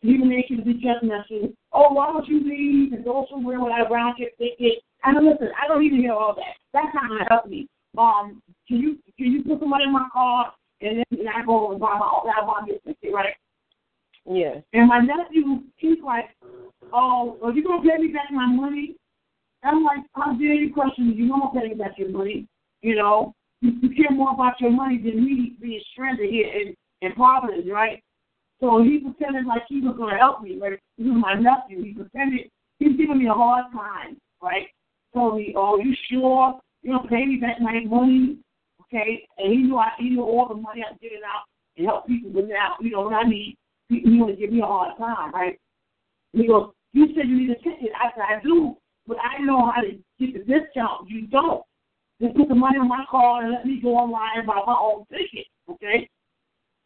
human 0.00 0.30
nature 0.30 0.56
to 0.56 0.62
be 0.62 0.74
judgmental. 0.74 1.54
Oh, 1.72 1.92
why 1.92 2.12
don't 2.12 2.26
you 2.26 2.40
leave 2.42 2.92
and 2.92 3.04
go 3.04 3.26
somewhere 3.30 3.60
without 3.60 3.86
a 3.86 3.92
round 3.92 4.16
trip 4.16 4.36
ticket? 4.38 4.82
And 5.04 5.24
listen, 5.24 5.48
I 5.62 5.68
don't 5.68 5.82
even 5.82 5.98
hear 5.98 6.12
all 6.12 6.34
that. 6.34 6.56
That's 6.72 6.94
not 6.94 7.08
gonna 7.08 7.26
help 7.28 7.46
me. 7.46 7.68
Um, 7.98 8.42
can 8.66 8.78
you 8.78 8.98
can 9.18 9.32
you 9.32 9.42
put 9.42 9.60
somebody 9.60 9.84
in 9.84 9.92
my 9.92 10.08
car 10.12 10.54
and 10.80 10.98
then 10.98 11.18
and 11.18 11.28
I 11.28 11.44
go 11.44 11.72
and 11.72 11.80
buy 11.80 11.98
my 11.98 12.06
I 12.06 12.46
buy 12.46 13.32
this 14.26 14.62
And 14.72 14.88
my 14.88 14.98
nephew, 15.00 15.62
he's 15.76 15.98
like, 16.04 16.30
"Oh, 16.92 17.38
are 17.42 17.52
you 17.52 17.62
gonna 17.64 17.82
pay 17.82 17.98
me 17.98 18.08
back 18.08 18.30
my 18.30 18.46
money?" 18.46 18.96
I'm 19.62 19.84
like, 19.84 20.00
"How 20.14 20.32
dare 20.32 20.54
you 20.54 20.72
question 20.72 21.08
me? 21.08 21.14
You 21.14 21.26
know 21.26 21.42
I'm 21.42 21.60
paying 21.60 21.78
back 21.78 21.98
your 21.98 22.10
money. 22.10 22.46
You 22.82 22.96
know, 22.96 23.34
you, 23.60 23.72
care 23.90 24.10
more 24.10 24.32
about 24.32 24.60
your 24.60 24.70
money 24.70 24.98
than 24.98 25.24
me 25.24 25.56
being 25.60 25.80
stranded 25.92 26.30
here 26.30 26.48
in 26.48 26.74
in 27.00 27.12
Providence, 27.12 27.66
right?" 27.70 28.02
So 28.60 28.82
he 28.82 29.00
pretended 29.00 29.46
like 29.46 29.62
he 29.68 29.80
was 29.80 29.96
gonna 29.96 30.18
help 30.18 30.42
me. 30.42 30.56
Like 30.56 30.80
he 30.96 31.04
was 31.04 31.20
my 31.20 31.34
nephew. 31.34 31.82
He 31.82 31.94
pretended 31.94 32.50
he's 32.78 32.96
giving 32.96 33.18
me 33.18 33.26
a 33.26 33.34
hard 33.34 33.72
time, 33.72 34.16
right? 34.40 34.68
Told 35.14 35.36
me, 35.36 35.54
"Oh, 35.56 35.78
you 35.78 35.94
sure 36.08 36.60
you 36.82 36.92
don't 36.92 37.08
pay 37.08 37.26
me 37.26 37.36
back 37.36 37.60
my 37.60 37.80
money?" 37.84 38.38
Okay, 38.82 39.26
and 39.38 39.52
he 39.52 39.58
knew 39.58 39.78
I 39.78 39.90
he 39.98 40.10
knew 40.10 40.22
all 40.22 40.48
the 40.48 40.54
money 40.54 40.82
I 40.86 40.92
was 40.92 40.98
giving 41.00 41.22
out 41.26 41.44
and 41.76 41.86
help 41.86 42.06
people, 42.06 42.30
but 42.30 42.48
now 42.48 42.76
you 42.80 42.90
know 42.90 43.02
when 43.02 43.14
I 43.14 43.22
need 43.22 43.56
he, 43.92 44.10
he 44.10 44.18
want 44.18 44.32
to 44.32 44.40
give 44.40 44.52
me 44.52 44.60
a 44.60 44.66
hard 44.66 44.96
time, 44.98 45.32
right? 45.32 45.58
He 46.32 46.46
goes, 46.46 46.70
"You 46.92 47.06
said 47.14 47.28
you 47.28 47.36
need 47.36 47.50
a 47.50 47.56
ticket." 47.56 47.90
I 47.94 48.10
said, 48.14 48.24
"I 48.28 48.42
do, 48.42 48.76
but 49.06 49.18
I 49.18 49.42
know 49.42 49.70
how 49.70 49.82
to 49.82 49.90
get 50.18 50.32
the 50.32 50.40
discount. 50.40 51.08
You 51.08 51.26
don't. 51.26 51.62
Just 52.20 52.36
put 52.36 52.48
the 52.48 52.54
money 52.54 52.78
on 52.78 52.88
my 52.88 53.04
card 53.10 53.44
and 53.44 53.52
let 53.52 53.66
me 53.66 53.80
go 53.82 53.90
online 53.96 54.38
and 54.38 54.46
buy 54.46 54.60
my 54.66 54.76
own 54.80 55.04
ticket, 55.10 55.46
okay?" 55.70 56.08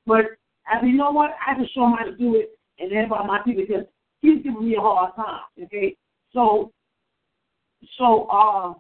But 0.07 0.25
I 0.67 0.81
said, 0.81 0.89
"You 0.89 0.97
know 0.97 1.13
what? 1.13 1.31
I 1.47 1.55
can 1.55 1.69
show 1.75 1.87
him 1.87 1.93
how 1.93 2.05
to 2.05 2.17
do 2.17 2.35
it, 2.37 2.59
and 2.79 2.91
then 2.91 3.09
buy 3.09 3.25
my 3.25 3.41
ticket 3.47 3.69
because 3.69 3.85
he's 4.21 4.43
giving 4.43 4.65
me 4.65 4.77
a 4.77 4.81
hard 4.81 5.15
time, 5.15 5.43
okay?" 5.65 5.97
So, 6.33 6.73
so 7.99 8.27
uh. 8.33 8.75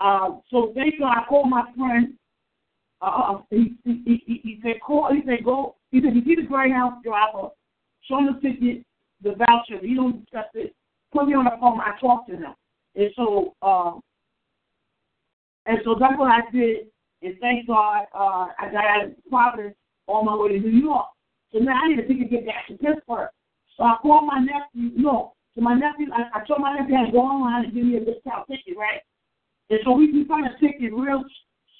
Uh, 0.00 0.40
so 0.50 0.72
God 0.74 1.06
I 1.06 1.24
called 1.28 1.48
my 1.48 1.62
friend. 1.76 2.14
Uh, 3.00 3.38
he, 3.50 3.74
he, 3.84 4.22
he, 4.26 4.40
he 4.42 4.60
said, 4.62 4.80
call. 4.84 5.08
He 5.12 5.22
said, 5.24 5.44
go. 5.44 5.76
He 5.94 6.00
said, 6.00 6.10
if 6.10 6.26
you 6.26 6.34
see 6.34 6.42
the 6.42 6.48
Greyhound 6.48 7.04
driver, 7.04 7.50
show 8.02 8.18
him 8.18 8.34
the 8.34 8.50
ticket, 8.50 8.82
the 9.22 9.36
voucher. 9.38 9.78
If 9.78 9.84
you 9.84 9.94
don't 9.94 10.24
discuss 10.24 10.46
it, 10.54 10.74
put 11.12 11.28
me 11.28 11.34
on 11.34 11.44
the 11.44 11.52
phone. 11.60 11.78
I 11.78 11.96
talked 12.00 12.28
to 12.30 12.36
him. 12.36 12.52
And 12.96 13.10
so, 13.14 13.54
uh, 13.62 13.92
and 15.66 15.78
so 15.84 15.94
that's 15.94 16.18
what 16.18 16.32
I 16.32 16.50
did. 16.50 16.88
And 17.22 17.34
thank 17.40 17.68
God, 17.68 18.06
uh, 18.12 18.48
I 18.58 18.72
got 18.72 18.84
out 18.84 19.04
of 19.04 19.12
Providence 19.30 19.76
on 20.08 20.26
my 20.26 20.34
way 20.34 20.48
to 20.48 20.58
New 20.58 20.82
York. 20.82 21.06
So 21.52 21.60
now 21.60 21.78
I 21.84 21.88
need 21.88 22.00
a 22.00 22.08
ticket 22.08 22.28
to 22.28 22.36
get 22.38 22.46
back 22.46 22.66
to 22.66 22.74
Pittsburgh. 22.74 23.30
So 23.76 23.84
I 23.84 23.94
called 24.02 24.26
my 24.26 24.40
nephew. 24.40 24.90
No, 25.00 25.34
so 25.54 25.60
my 25.60 25.74
nephew, 25.74 26.08
I, 26.12 26.40
I 26.40 26.44
told 26.44 26.58
my 26.58 26.76
nephew 26.76 26.96
I 26.96 26.98
had 27.02 27.06
to 27.06 27.12
go 27.12 27.18
online 27.18 27.66
and 27.66 27.72
give 27.72 27.84
me 27.84 27.98
a 27.98 28.00
discount 28.00 28.48
ticket, 28.50 28.76
right? 28.76 29.00
And 29.70 29.78
so 29.84 29.92
we, 29.92 30.10
we 30.10 30.24
found 30.24 30.46
a 30.46 30.58
ticket 30.58 30.92
real 30.92 31.22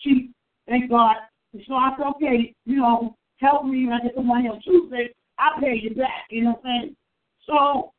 cheap, 0.03 0.33
thank 0.69 0.89
God. 0.89 1.17
And 1.53 1.63
so 1.67 1.75
I 1.75 1.91
said, 1.99 2.07
okay, 2.15 2.55
you 2.65 2.77
know, 2.77 3.17
help 3.39 3.65
me 3.65 3.87
when 3.87 3.95
I 3.95 4.01
get 4.01 4.15
the 4.15 4.23
money 4.23 4.49
on 4.49 4.61
Tuesday. 4.61 5.11
I'll 5.39 5.61
pay 5.61 5.75
you 5.75 5.95
back, 5.95 6.27
you 6.31 6.45
know 6.45 6.51
what 6.51 6.71
I'm 6.71 6.81
saying? 6.81 6.97
So 7.47 7.93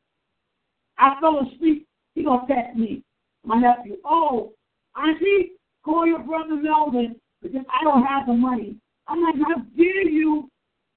I 0.98 1.18
fell 1.20 1.40
asleep. 1.40 1.86
He 2.14 2.24
gonna 2.24 2.46
text 2.48 2.76
me, 2.76 3.02
my 3.44 3.60
nephew. 3.60 3.96
Oh, 4.04 4.52
Auntie, 4.96 5.52
call 5.84 6.06
your 6.06 6.20
brother 6.20 6.56
Melvin 6.56 7.16
because 7.42 7.64
I 7.70 7.84
don't 7.84 8.04
have 8.04 8.26
the 8.26 8.32
money. 8.32 8.76
I'm 9.06 9.22
like, 9.22 9.34
how 9.46 9.60
dare 9.76 10.08
you 10.08 10.48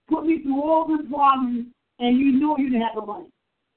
put 0.09 0.25
me 0.25 0.41
through 0.41 0.61
all 0.61 0.87
this 0.87 1.05
problems 1.11 1.67
and 1.99 2.17
you 2.17 2.31
know 2.39 2.57
you 2.57 2.69
didn't 2.69 2.83
have 2.83 2.95
the 2.95 3.05
money? 3.05 3.27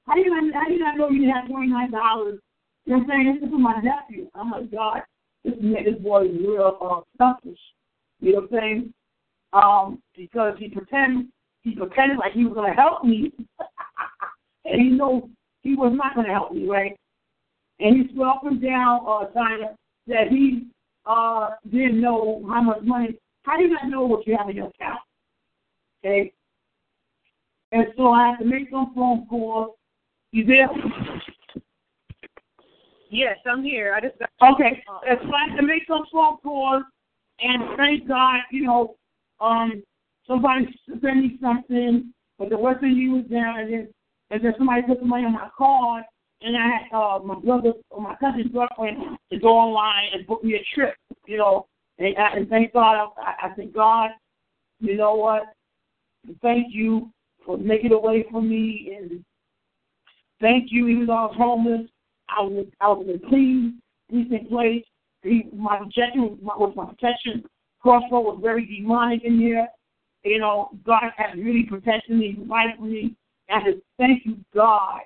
How 0.07 0.15
do 0.15 0.21
you 0.21 0.29
not, 0.29 0.53
how 0.53 0.67
do 0.67 0.73
you 0.73 0.79
know 0.79 1.09
you 1.09 1.19
didn't 1.19 1.35
have 1.35 1.49
twenty 1.49 1.67
nine 1.67 1.91
dollars? 1.91 2.39
You 2.85 2.93
know 2.93 2.99
what 2.99 3.13
I'm 3.13 3.23
saying? 3.23 3.35
This 3.35 3.43
is 3.47 3.51
for 3.51 3.59
my 3.59 3.79
nephew. 3.81 4.29
I'm 4.35 4.51
like, 4.51 4.71
God, 4.71 5.01
this 5.43 5.53
this 5.55 6.01
boy 6.01 6.25
is 6.25 6.35
real 6.39 6.77
uh, 6.81 7.01
selfish. 7.17 7.59
You 8.19 8.33
know 8.33 8.39
what 8.39 8.53
I'm 8.53 8.59
saying? 8.59 8.93
Um, 9.53 10.01
because 10.17 10.55
he 10.57 10.67
pretended 10.69 11.27
he 11.61 11.75
pretended 11.75 12.17
like 12.17 12.33
he 12.33 12.43
was 12.45 12.53
gonna 12.53 12.73
help 12.73 13.03
me, 13.03 13.31
and 14.65 14.81
he 14.81 14.89
knows 14.89 15.23
he 15.61 15.75
was 15.75 15.93
not 15.95 16.15
gonna 16.15 16.33
help 16.33 16.51
me, 16.51 16.67
right? 16.67 16.97
And 17.79 17.95
he 17.95 18.13
swore 18.13 18.29
up 18.29 18.45
and 18.45 18.61
down, 18.61 19.01
uh, 19.07 19.25
China, 19.33 19.75
that 20.07 20.27
he 20.29 20.67
uh 21.05 21.51
didn't 21.71 22.01
know 22.01 22.43
how 22.49 22.61
much 22.61 22.81
money. 22.81 23.17
How 23.43 23.57
do 23.57 23.63
you 23.63 23.69
not 23.69 23.87
know 23.89 24.05
what 24.05 24.25
you 24.25 24.35
have 24.37 24.49
in 24.49 24.55
your 24.55 24.67
account? 24.67 24.99
Okay. 26.03 26.33
And 27.71 27.87
so 27.97 28.11
I 28.11 28.29
had 28.29 28.39
to 28.39 28.45
make 28.45 28.69
some 28.69 28.93
phone 28.93 29.25
calls. 29.27 29.75
You 30.31 30.45
there? 30.45 30.69
Yes, 33.09 33.37
I'm 33.45 33.63
here. 33.63 33.93
I 33.95 34.01
just 34.01 34.17
got 34.19 34.29
Okay. 34.53 34.83
And 35.07 35.19
so 35.21 35.33
I 35.33 35.49
had 35.49 35.57
to 35.57 35.63
make 35.63 35.83
some 35.87 36.03
phone 36.11 36.37
calls 36.37 36.83
and 37.39 37.77
thank 37.77 38.07
God, 38.07 38.39
you 38.51 38.63
know, 38.63 38.95
um, 39.43 39.83
somebody 40.27 40.67
sent 40.87 41.17
me 41.17 41.37
something, 41.41 42.13
but 42.39 42.49
the 42.49 42.57
Western 42.57 42.95
Union 42.95 43.21
was 43.21 43.31
down, 43.31 43.59
and 43.59 43.73
then 43.73 43.87
and 44.31 44.43
then 44.43 44.53
somebody 44.57 44.81
put 44.83 44.99
the 44.99 45.05
money 45.05 45.25
on 45.25 45.33
my 45.33 45.49
card, 45.55 46.03
and 46.41 46.57
I 46.57 46.67
had 46.67 46.97
uh, 46.97 47.19
my 47.19 47.35
brother 47.35 47.73
or 47.89 48.01
my 48.01 48.15
cousin's 48.15 48.51
girlfriend 48.51 49.17
to 49.31 49.39
go 49.39 49.49
online 49.49 50.09
and 50.13 50.25
book 50.25 50.43
me 50.43 50.55
a 50.55 50.75
trip, 50.75 50.95
you 51.27 51.37
know. 51.37 51.67
And, 51.99 52.17
I, 52.17 52.37
and 52.37 52.49
thank 52.49 52.73
God, 52.73 53.09
I, 53.17 53.47
I 53.47 53.55
said, 53.55 53.73
God, 53.73 54.09
you 54.79 54.97
know 54.97 55.13
what? 55.15 55.43
Thank 56.41 56.73
you 56.73 57.11
for 57.45 57.57
making 57.57 57.91
a 57.91 57.99
way 57.99 58.25
for 58.31 58.41
me, 58.41 58.97
and 58.97 59.23
thank 60.41 60.71
you, 60.71 60.87
even 60.87 61.05
though 61.05 61.13
I 61.13 61.25
was 61.25 61.35
homeless, 61.37 61.89
I 62.29 62.41
was 62.41 62.65
I 62.81 62.87
was 62.87 63.05
in 63.07 63.15
a 63.15 63.29
clean, 63.29 63.81
decent 64.09 64.49
place. 64.49 64.83
He, 65.21 65.47
my 65.55 65.77
protection 65.77 66.37
was 66.41 66.73
my 66.75 66.85
protection. 66.85 67.43
Crossroad 67.83 68.25
was 68.25 68.39
very 68.41 68.65
demonic 68.65 69.23
in 69.23 69.37
here. 69.37 69.67
You 70.23 70.39
know, 70.39 70.69
God 70.85 71.03
has 71.17 71.37
really 71.37 71.63
protected 71.63 72.17
me, 72.17 72.37
for 72.47 72.85
me. 72.85 73.15
I 73.49 73.59
said, 73.65 73.81
thank 73.99 74.25
you, 74.25 74.37
God. 74.55 75.01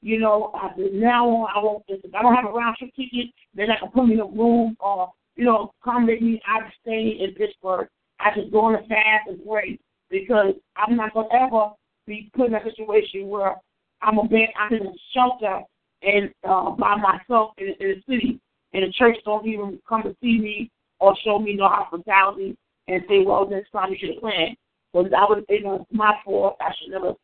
You 0.00 0.20
know, 0.20 0.52
I 0.54 0.70
said, 0.76 0.94
now 0.94 1.28
on, 1.28 1.48
I 1.54 1.58
won't, 1.62 1.82
if 1.88 2.14
I 2.14 2.22
don't 2.22 2.34
have 2.34 2.46
a 2.46 2.52
round 2.52 2.76
trip 2.78 2.90
ticket, 2.94 3.32
then 3.54 3.70
I 3.70 3.78
can 3.78 3.90
put 3.90 4.06
me 4.06 4.14
in 4.14 4.20
a 4.20 4.24
room 4.24 4.76
or, 4.78 5.10
you 5.36 5.44
know, 5.44 5.72
accommodate 5.82 6.22
me. 6.22 6.40
I 6.46 6.60
can 6.60 6.72
stay 6.80 7.18
in 7.20 7.34
Pittsburgh. 7.34 7.88
I 8.20 8.30
can 8.32 8.48
go 8.50 8.60
on 8.60 8.76
a 8.76 8.78
fast 8.86 9.28
and 9.28 9.44
pray 9.44 9.78
because 10.08 10.54
I'm 10.76 10.96
not 10.96 11.12
going 11.12 11.28
to 11.28 11.34
ever 11.34 11.70
be 12.06 12.30
put 12.34 12.46
in 12.46 12.54
a 12.54 12.62
situation 12.64 13.28
where 13.28 13.56
I'm 14.02 14.18
a 14.18 14.24
bed, 14.24 14.48
I'm 14.58 14.72
in 14.72 14.86
a 14.86 14.92
shelter 15.12 15.60
and 16.02 16.30
uh, 16.48 16.70
by 16.70 16.96
myself 16.96 17.52
in, 17.58 17.74
in 17.80 17.88
the 17.88 18.02
city, 18.08 18.40
and 18.72 18.84
the 18.84 18.92
church 18.92 19.16
don't 19.24 19.46
even 19.46 19.78
come 19.86 20.02
to 20.02 20.16
see 20.22 20.38
me 20.38 20.70
or 21.00 21.16
show 21.24 21.38
me 21.38 21.54
no 21.54 21.68
hospitality 21.68 22.56
and 22.88 23.02
say, 23.08 23.22
well, 23.24 23.48
next 23.48 23.70
time 23.70 23.90
you 23.90 23.96
should 23.98 24.10
have 24.10 24.20
planned. 24.20 24.56
Because 24.92 25.12
I 25.16 25.24
was, 25.24 25.44
you 25.48 25.62
know, 25.62 25.86
my 25.92 26.14
fault. 26.24 26.56
I 26.60 26.72
should 26.78 26.92
never 26.92 27.14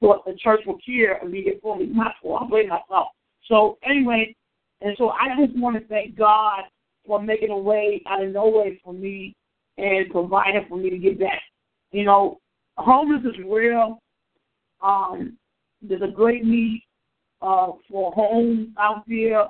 thought 0.00 0.24
the 0.24 0.34
church 0.34 0.60
would 0.66 0.84
care 0.84 1.18
it 1.22 1.60
for 1.62 1.76
me. 1.76 1.86
My 1.86 2.12
fault. 2.22 2.42
I 2.42 2.48
blame 2.48 2.68
myself. 2.68 3.08
So 3.48 3.78
anyway, 3.84 4.34
and 4.80 4.94
so 4.96 5.10
I 5.10 5.28
just 5.38 5.58
want 5.58 5.76
to 5.76 5.86
thank 5.88 6.16
God 6.16 6.62
for 7.06 7.20
making 7.20 7.50
a 7.50 7.58
way 7.58 8.02
out 8.06 8.22
of 8.22 8.32
no 8.32 8.48
way 8.48 8.80
for 8.84 8.92
me 8.92 9.34
and 9.78 10.10
providing 10.10 10.64
for 10.68 10.78
me 10.78 10.90
to 10.90 10.98
get 10.98 11.18
back. 11.18 11.42
You 11.90 12.04
know, 12.04 12.38
homeless 12.76 13.22
is 13.24 13.44
real. 13.44 13.98
Um, 14.80 15.36
there's 15.80 16.02
a 16.02 16.08
great 16.08 16.44
need 16.44 16.84
uh, 17.40 17.72
for 17.90 18.12
homes 18.12 18.68
out 18.78 19.02
there. 19.08 19.44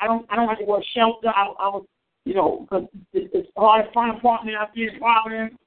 I 0.00 0.06
don't 0.06 0.26
I 0.30 0.36
don't 0.36 0.46
like 0.46 0.58
the 0.58 0.64
word 0.64 0.84
shelter. 0.94 1.28
I, 1.28 1.46
I 1.58 1.68
was 1.68 1.84
you 2.24 2.34
know 2.34 2.60
because 2.62 2.86
it, 3.12 3.30
it's 3.32 3.48
hard 3.56 3.86
to 3.86 3.92
find 3.92 4.16
apartment 4.16 4.56
out 4.56 4.68
there 4.74 4.88
in 4.88 5.58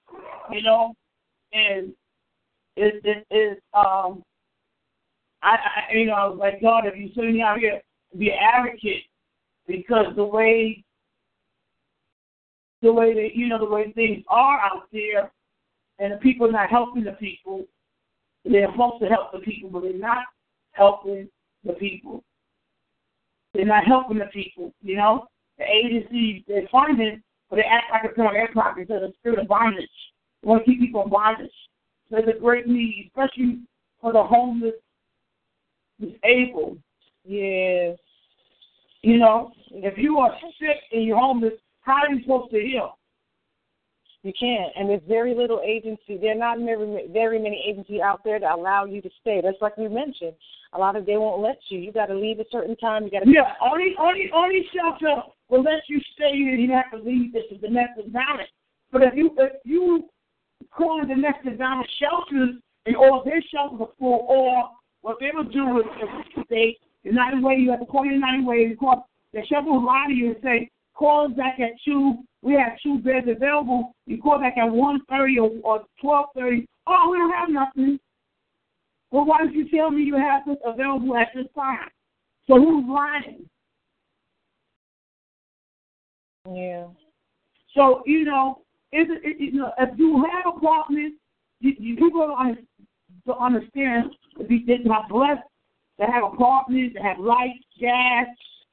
you 0.51 0.61
know, 0.61 0.93
and 1.53 1.93
it 2.75 3.01
it 3.03 3.25
is 3.34 3.57
um 3.73 4.23
I, 5.41 5.57
I 5.91 5.93
you 5.93 6.05
know 6.05 6.13
I 6.13 6.27
was 6.27 6.38
like 6.39 6.61
God 6.61 6.85
if 6.85 6.97
you 6.97 7.09
send 7.15 7.34
me 7.34 7.41
out 7.41 7.59
here 7.59 7.81
be 8.17 8.29
an 8.29 8.38
advocate 8.41 9.03
because 9.67 10.15
the 10.15 10.23
way 10.23 10.84
the 12.81 12.91
way 12.91 13.13
that 13.13 13.35
you 13.35 13.47
know 13.47 13.59
the 13.59 13.69
way 13.69 13.91
things 13.93 14.23
are 14.29 14.59
out 14.59 14.84
there 14.91 15.31
and 15.99 16.13
the 16.13 16.17
people 16.17 16.51
not 16.51 16.69
helping 16.69 17.03
the 17.03 17.13
people 17.13 17.65
they're 18.45 18.71
supposed 18.71 19.01
to 19.01 19.09
help 19.09 19.31
the 19.31 19.39
people 19.39 19.69
but 19.69 19.81
they're 19.81 19.93
not 19.93 20.23
helping 20.77 21.27
the 21.65 21.73
people. 21.73 22.23
They're 23.53 23.65
not 23.65 23.85
helping 23.85 24.19
the 24.19 24.25
people, 24.25 24.73
you 24.81 24.95
know? 24.95 25.27
The 25.57 25.65
agencies, 25.65 26.43
they're 26.47 26.63
it, 26.63 27.21
but 27.49 27.55
they 27.55 27.63
act 27.63 27.85
like 27.91 28.01
it's 28.05 28.19
on 28.19 28.34
their 28.34 28.49
pocket 28.53 28.88
because 28.88 29.03
of 29.03 29.09
the 29.09 29.15
spirit 29.19 29.39
of 29.39 29.47
bondage. 29.47 29.89
They 30.43 30.49
want 30.49 30.65
to 30.65 30.71
keep 30.71 30.79
people 30.79 31.03
in 31.03 31.09
bondage. 31.09 31.51
So 32.09 32.17
there's 32.17 32.35
a 32.35 32.39
great 32.39 32.67
need, 32.67 33.09
especially 33.09 33.61
for 33.99 34.13
the 34.13 34.23
homeless, 34.23 34.75
disabled. 35.99 36.77
Yes. 37.25 37.97
You 39.01 39.17
know, 39.17 39.51
if 39.71 39.97
you 39.97 40.19
are 40.19 40.35
sick 40.59 40.77
and 40.91 41.03
you're 41.03 41.17
homeless, 41.17 41.53
how 41.81 42.03
are 42.03 42.13
you 42.13 42.21
supposed 42.21 42.51
to 42.51 42.59
heal? 42.59 42.97
You 44.23 44.34
can't, 44.38 44.73
and 44.75 44.89
there's 44.89 45.01
very 45.07 45.34
little 45.34 45.61
agency. 45.63 46.17
There 46.19 46.31
are 46.31 46.35
not 46.35 46.57
very, 46.59 47.07
very 47.13 47.39
many 47.39 47.63
agencies 47.65 48.01
out 48.01 48.23
there 48.25 48.39
that 48.39 48.51
allow 48.51 48.84
you 48.84 49.01
to 49.01 49.09
stay. 49.21 49.41
That's 49.41 49.61
like 49.61 49.77
we 49.77 49.88
mentioned. 49.88 50.34
A 50.73 50.77
lot 50.77 50.95
of 50.97 51.05
they 51.05 51.15
won't 51.15 51.41
let 51.41 51.59
you. 51.69 51.79
You 51.79 51.93
got 51.93 52.07
to 52.07 52.15
leave 52.15 52.39
a 52.39 52.45
certain 52.51 52.75
time. 52.75 53.05
You 53.05 53.11
got 53.11 53.23
to. 53.23 53.29
Yeah, 53.29 53.53
only 53.61 53.95
only 53.97 54.29
only 54.34 54.67
shelter 54.75 55.21
will 55.49 55.64
let 55.64 55.84
you 55.88 55.99
stay 56.14 56.34
here. 56.34 56.56
You 56.56 56.72
have 56.74 56.91
to 56.91 56.98
leave 56.98 57.34
this 57.34 57.44
is 57.52 57.61
domestic 57.61 58.07
violence. 58.11 58.49
But 58.91 59.03
if 59.03 59.14
you 59.15 59.32
if 59.38 59.53
you 59.64 60.10
call 60.72 61.02
the 61.02 61.07
domestic 61.07 61.57
violence 61.57 61.90
shelters 61.99 62.56
and 62.86 62.95
or 62.95 63.24
their 63.24 63.41
shelters 63.53 63.80
are 63.82 63.90
full, 63.99 64.26
or 64.30 64.69
what 65.02 65.18
they 65.19 65.32
would 65.34 65.52
do 65.52 65.80
is 65.80 65.86
they 66.49 66.78
United 67.03 67.41
Way, 67.41 67.56
you 67.56 67.72
have 67.72 67.80
to 67.80 67.86
call 67.86 68.06
United 68.06 68.45
Way, 68.45 68.68
you 68.69 68.78
call 68.78 69.07
the 69.34 69.41
shelter 69.48 69.69
will 69.69 69.86
lie 69.86 70.06
to 70.07 70.14
you 70.14 70.28
and 70.28 70.38
say, 70.44 70.69
call 70.94 71.28
us 71.28 71.34
back 71.38 71.60
at 71.60 71.72
two. 71.86 72.15
We 72.41 72.53
have 72.53 72.78
two 72.82 72.99
beds 72.99 73.28
available. 73.30 73.94
You 74.06 74.22
call 74.22 74.40
back 74.40 74.57
at 74.57 74.72
one 74.72 75.02
thirty 75.10 75.38
or, 75.40 75.52
or 75.64 75.84
twelve 76.02 76.28
thirty. 76.36 76.65
Oh, 76.88 77.10
we 77.11 77.18
don't 77.18 77.32
have 77.32 77.49
nothing. 77.49 77.99
Well, 79.11 79.26
why 79.26 79.44
did 79.44 79.53
you 79.53 79.69
tell 79.69 79.90
me 79.91 80.03
you 80.03 80.15
have 80.15 80.44
this 80.45 80.57
available 80.65 81.15
at 81.15 81.30
this 81.34 81.48
time? 81.56 81.88
So 82.48 82.56
who's 82.56 82.86
lying? 82.88 83.48
Yeah. 86.53 86.88
So 87.76 88.03
you 88.06 88.26
know, 88.26 88.61
it, 88.91 89.07
it, 89.24 89.40
you 89.40 89.60
know, 89.60 89.72
if 89.78 89.98
you 89.98 90.24
have 90.32 90.56
apartments, 90.56 91.18
you, 91.60 91.74
you 91.78 91.95
people 91.95 92.36
don't 93.26 93.41
understand 93.41 94.11
that 94.38 94.86
not 94.86 95.10
blessed 95.10 95.41
to 95.99 96.06
have 96.06 96.24
apartments, 96.24 96.95
to 96.95 97.02
have 97.02 97.19
lights, 97.19 97.64
gas, 97.80 98.28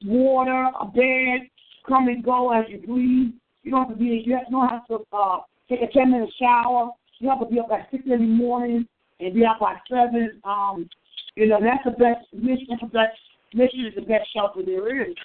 water, 0.05 0.69
a 0.79 0.85
bed, 0.85 1.47
come 1.87 2.07
and 2.07 2.23
go 2.23 2.51
as 2.51 2.65
you 2.69 2.79
please. 2.79 3.33
You 3.63 3.71
don't 3.71 3.87
have 3.87 3.89
to 3.89 3.95
be. 3.95 4.23
You 4.25 4.39
don't 4.51 4.69
have 4.69 4.87
to 4.87 4.99
uh, 5.11 5.39
take 5.69 5.81
a 5.81 5.91
ten 5.91 6.11
minute 6.11 6.29
shower. 6.39 6.91
You 7.19 7.29
have 7.29 7.39
to 7.39 7.45
be 7.45 7.59
up 7.59 7.69
at 7.71 7.89
six 7.91 8.03
in 8.05 8.11
the 8.11 8.17
morning 8.17 8.87
and 9.19 9.33
be 9.33 9.45
out 9.45 9.59
by 9.59 9.75
seven. 9.89 10.39
Um, 10.43 10.87
you 11.35 11.47
know 11.47 11.59
that's 11.61 11.83
the 11.83 11.91
best 11.91 12.25
mission. 12.33 12.67
The 12.79 12.87
best 12.87 13.17
mission 13.53 13.85
is 13.85 13.95
the 13.95 14.01
best 14.01 14.31
shelter 14.33 14.61
there 14.63 15.09
is. 15.09 15.15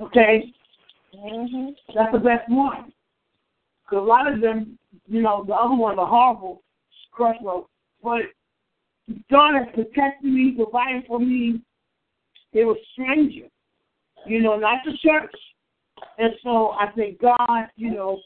Okay, 0.00 0.52
Mhm. 1.14 1.76
that's 1.94 2.12
the 2.12 2.18
best 2.18 2.48
one. 2.48 2.92
Because 3.82 4.04
a 4.04 4.06
lot 4.06 4.32
of 4.32 4.40
them, 4.40 4.78
you 5.06 5.22
know, 5.22 5.44
the 5.44 5.54
other 5.54 5.74
ones 5.74 5.98
are 5.98 6.06
horrible, 6.06 6.62
crossroads. 7.10 7.66
But 8.02 8.22
God 9.30 9.54
has 9.54 9.66
protected 9.74 10.30
me, 10.32 10.52
provided 10.52 11.06
for 11.06 11.18
me. 11.18 11.60
They 12.52 12.64
were 12.64 12.78
strangers, 12.92 13.50
you 14.26 14.40
know, 14.40 14.56
not 14.56 14.78
the 14.84 14.96
church. 14.98 15.34
And 16.18 16.32
so 16.42 16.70
I 16.70 16.92
say, 16.96 17.16
God, 17.20 17.68
you 17.76 17.90
know, 17.92 18.20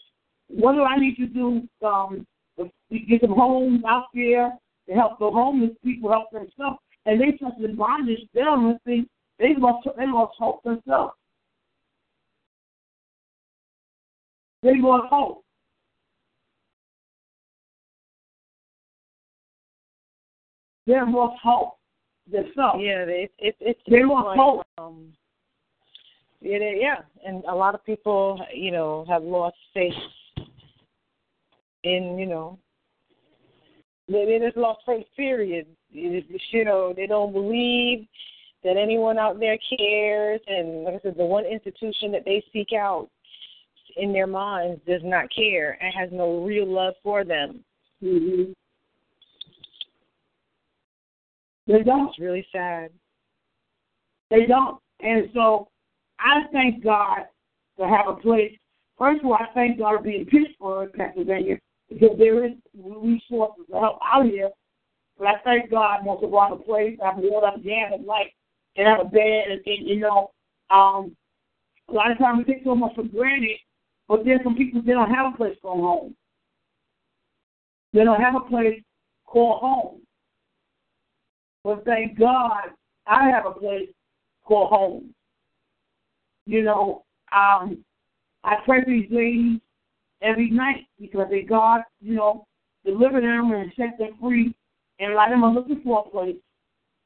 what 0.48 0.73
do 0.73 0.82
I 0.82 0.98
need 0.98 1.16
to 1.16 1.27
do 1.27 1.69
um, 1.86 2.27
to 2.59 2.70
get 2.90 3.20
some 3.23 3.35
homes 3.35 3.82
out 3.86 4.06
there 4.15 4.52
to 4.89 4.94
help 4.94 5.19
the 5.19 5.31
homeless 5.31 5.73
people 5.82 6.11
help 6.11 6.31
themselves? 6.31 6.78
And 7.06 7.20
they 7.20 7.32
took 7.32 7.55
the 7.61 7.69
bondage. 7.69 8.20
They 8.32 8.40
don't 8.40 8.82
think 8.85 9.09
they 9.39 9.55
lost. 9.59 9.89
They 9.97 10.06
lost 10.06 10.36
hope 10.39 10.62
themselves. 10.62 11.15
They 14.64 14.80
lost 14.80 15.08
hope. 15.10 15.44
They 20.86 20.94
lost 21.06 21.38
hope 21.42 21.76
themselves. 22.30 22.80
Yeah, 22.80 23.04
it, 23.06 23.30
it, 23.38 23.56
it's 23.60 23.80
They 23.86 24.04
lost 24.04 24.28
like, 24.28 24.38
hope. 24.38 24.66
Um, 24.78 25.12
it, 26.40 26.62
it- 26.62 26.80
yeah, 26.80 27.02
and 27.26 27.44
a 27.44 27.54
lot 27.54 27.74
of 27.74 27.84
people, 27.84 28.40
you 28.54 28.70
know, 28.70 29.04
have 29.06 29.22
lost 29.22 29.56
faith 29.74 29.92
in, 31.82 32.16
you 32.18 32.26
know, 32.26 32.58
they, 34.08 34.24
they 34.24 34.38
just 34.42 34.56
lost 34.56 34.80
faith. 34.86 35.04
Period. 35.14 35.66
You 35.90 36.64
know, 36.64 36.94
they 36.96 37.06
don't 37.06 37.34
believe 37.34 38.06
that 38.64 38.78
anyone 38.78 39.18
out 39.18 39.38
there 39.38 39.58
cares, 39.78 40.40
and 40.46 40.84
like 40.84 40.94
I 40.94 41.00
said, 41.02 41.16
the 41.18 41.24
one 41.24 41.44
institution 41.44 42.10
that 42.12 42.24
they 42.24 42.42
seek 42.50 42.72
out 42.72 43.10
in 43.96 44.12
their 44.12 44.26
minds 44.26 44.80
does 44.86 45.02
not 45.04 45.26
care 45.34 45.78
and 45.80 45.94
has 45.94 46.10
no 46.12 46.44
real 46.44 46.66
love 46.66 46.94
for 47.02 47.24
them. 47.24 47.64
Mm-hmm. 48.02 48.52
They 51.66 51.82
don't. 51.82 52.08
It's 52.08 52.18
really 52.18 52.46
sad. 52.52 52.90
They 54.30 54.46
don't. 54.46 54.78
And 55.00 55.28
so 55.32 55.68
I 56.18 56.42
thank 56.52 56.82
God 56.84 57.20
to 57.78 57.88
have 57.88 58.08
a 58.08 58.20
place. 58.20 58.52
First 58.98 59.20
of 59.20 59.26
all, 59.26 59.34
I 59.34 59.52
thank 59.54 59.78
God 59.78 59.96
to 59.96 60.02
be 60.02 60.16
in 60.16 60.26
Pittsburgh, 60.26 60.92
Pennsylvania, 60.92 61.58
because 61.88 62.16
there 62.18 62.44
is 62.44 62.52
resources 62.74 63.64
to 63.70 63.80
help 63.80 63.98
out 64.04 64.26
here. 64.26 64.50
But 65.18 65.28
I 65.28 65.34
thank 65.44 65.70
God 65.70 66.04
most 66.04 66.24
of 66.24 66.34
all 66.34 66.52
a 66.52 66.56
place, 66.56 66.98
I 67.02 67.06
have 67.14 67.18
water, 67.18 67.56
gas, 67.62 67.92
and 67.94 68.04
light, 68.04 68.32
and 68.76 68.86
have 68.86 69.00
a 69.00 69.08
bed, 69.08 69.44
and, 69.50 69.60
and 69.64 69.88
you 69.88 70.00
know, 70.00 70.30
um, 70.70 71.16
a 71.88 71.92
lot 71.92 72.10
of 72.10 72.18
times 72.18 72.44
we 72.46 72.54
take 72.54 72.64
so 72.64 72.74
much 72.74 72.94
for 72.94 73.04
granted, 73.04 73.58
but 74.09 74.24
there's 74.24 74.40
some 74.44 74.55
people 74.55 74.82
they 74.82 74.93
don't 74.93 75.10
have 75.10 75.32
a 75.32 75.36
place 75.36 75.56
called 75.62 75.81
home. 75.81 76.16
They 77.93 78.05
don't 78.05 78.20
have 78.20 78.35
a 78.35 78.40
place 78.40 78.82
called 79.24 79.60
home. 79.60 80.01
But 81.62 81.85
thank 81.85 82.18
God 82.18 82.70
I 83.06 83.31
have 83.31 83.47
a 83.47 83.52
place 83.52 83.89
called 84.44 84.68
home. 84.70 85.14
You 86.47 86.62
know, 86.62 87.05
um, 87.32 87.85
I 88.43 88.56
pray 88.64 88.85
for 88.85 88.90
these 88.90 89.10
ladies 89.10 89.60
every 90.20 90.51
night 90.51 90.86
because 91.01 91.28
they 91.31 91.43
God, 91.43 91.82
you 92.01 92.14
know, 92.14 92.47
deliver 92.85 93.20
them 93.20 93.52
and 93.52 93.72
set 93.76 93.98
them 93.98 94.10
free. 94.20 94.55
And 94.98 95.12
of 95.12 95.31
them 95.31 95.44
are 95.44 95.52
looking 95.52 95.81
for 95.82 96.05
a 96.06 96.10
place, 96.10 96.36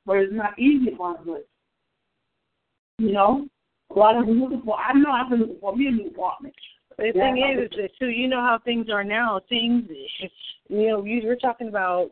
but 0.05 0.19
it's 0.19 0.33
not 0.33 0.59
easy 0.59 0.91
to 0.91 0.97
find 0.97 1.19
a 1.21 1.23
place. 1.23 1.43
You 2.99 3.13
know, 3.13 3.47
a 3.95 3.99
lot 3.99 4.17
of 4.17 4.27
them 4.27 4.39
are 4.39 4.45
looking 4.45 4.63
for. 4.63 4.77
I 4.77 4.93
know 4.93 5.11
I've 5.11 5.31
been 5.31 5.41
looking 5.41 5.61
for 5.61 5.77
me 5.77 5.87
a 5.87 5.91
new 5.93 6.09
apartment. 6.09 6.55
The 6.99 7.07
Yeah. 7.07 7.13
thing 7.13 7.39
is, 7.39 7.71
is 7.71 7.77
that 7.77 7.97
too, 7.97 8.09
you 8.09 8.27
know 8.29 8.41
how 8.41 8.59
things 8.59 8.91
are 8.91 9.05
now. 9.05 9.41
Things, 9.49 9.89
you 10.69 10.89
know, 10.89 11.05
you 11.05 11.27
were 11.27 11.37
talking 11.37 11.69
about 11.69 12.11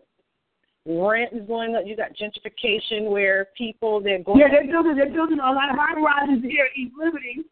rent 0.86 1.32
is 1.32 1.46
going 1.46 1.74
up. 1.74 1.84
You 1.84 1.96
got 1.96 2.14
gentrification 2.14 3.10
where 3.10 3.46
people 3.56 4.00
they're 4.00 4.20
going. 4.20 4.38
Yeah, 4.38 4.48
they're 4.48 4.66
building. 4.66 4.96
They're 4.96 5.10
building 5.10 5.40
a 5.40 5.50
lot 5.50 5.70
of 5.70 5.76
high 5.76 6.00
rises 6.00 6.42
here 6.44 6.66
at 6.66 6.76
East 6.76 6.94
Liberty. 6.96 7.44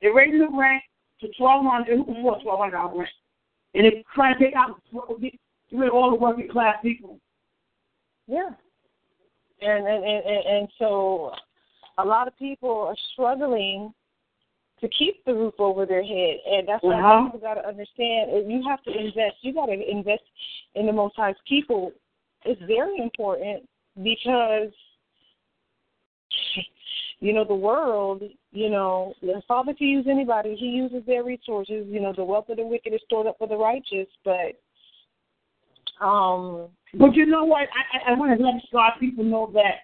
They're 0.00 0.14
raising 0.14 0.40
the 0.40 0.48
rent 0.48 0.82
to 1.20 1.28
twelve 1.36 1.64
hundred. 1.66 2.04
Can 2.06 2.22
twelve 2.22 2.58
hundred 2.58 2.76
dollars 2.76 2.98
rent? 2.98 3.10
And 3.74 3.84
they're 3.84 4.02
trying 4.14 4.38
to 4.38 4.44
take 4.44 4.54
out 4.56 4.80
get 5.20 5.34
rid 5.72 5.88
of 5.88 5.94
all 5.94 6.10
the 6.10 6.16
working 6.16 6.48
class 6.48 6.76
people. 6.80 7.20
Yeah. 8.26 8.50
And, 9.60 9.86
and 9.86 10.04
and 10.04 10.46
and 10.46 10.68
so 10.78 11.32
a 11.98 12.04
lot 12.04 12.28
of 12.28 12.38
people 12.38 12.70
are 12.70 12.96
struggling 13.12 13.92
to 14.80 14.88
keep 14.88 15.24
the 15.24 15.34
roof 15.34 15.54
over 15.58 15.86
their 15.86 16.02
head, 16.02 16.36
and 16.46 16.68
that's 16.68 16.82
why 16.82 16.98
Uh-huh. 16.98 17.24
people 17.24 17.40
got 17.40 17.54
to 17.54 17.66
understand. 17.66 18.50
You 18.50 18.62
have 18.68 18.82
to 18.84 18.90
invest. 18.90 19.36
You 19.42 19.52
got 19.52 19.66
to 19.66 19.90
invest 19.90 20.22
in 20.74 20.86
the 20.86 20.92
Most 20.92 21.16
High's 21.16 21.36
people. 21.46 21.92
It's 22.44 22.60
very 22.62 22.98
important 22.98 23.68
because 24.02 24.72
you 27.20 27.32
know 27.32 27.44
the 27.44 27.54
world. 27.54 28.22
You 28.52 28.70
know 28.70 29.14
the 29.20 29.42
Father 29.48 29.74
can 29.74 29.88
use 29.88 30.06
anybody. 30.08 30.56
He 30.56 30.66
uses 30.66 31.04
their 31.06 31.24
resources. 31.24 31.86
You 31.88 32.00
know 32.00 32.12
the 32.12 32.24
wealth 32.24 32.48
of 32.48 32.56
the 32.56 32.66
wicked 32.66 32.94
is 32.94 33.00
stored 33.04 33.26
up 33.26 33.38
for 33.38 33.48
the 33.48 33.56
righteous, 33.56 34.08
but 34.24 34.54
um 36.04 36.68
But 36.94 37.14
you 37.14 37.26
know 37.26 37.44
what? 37.44 37.68
I, 37.74 38.10
I, 38.10 38.12
I 38.12 38.18
want 38.18 38.38
to 38.38 38.44
let 38.44 38.54
God 38.72 38.92
people 39.00 39.24
know 39.24 39.50
that 39.54 39.82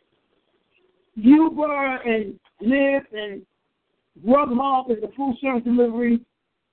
you 1.14 1.44
Uber 1.44 1.96
and 2.02 2.38
Lyft 2.62 3.12
and 3.12 3.42
Grubhub 4.22 4.90
is 4.90 5.02
a 5.02 5.08
food 5.16 5.36
service 5.40 5.64
delivery, 5.64 6.20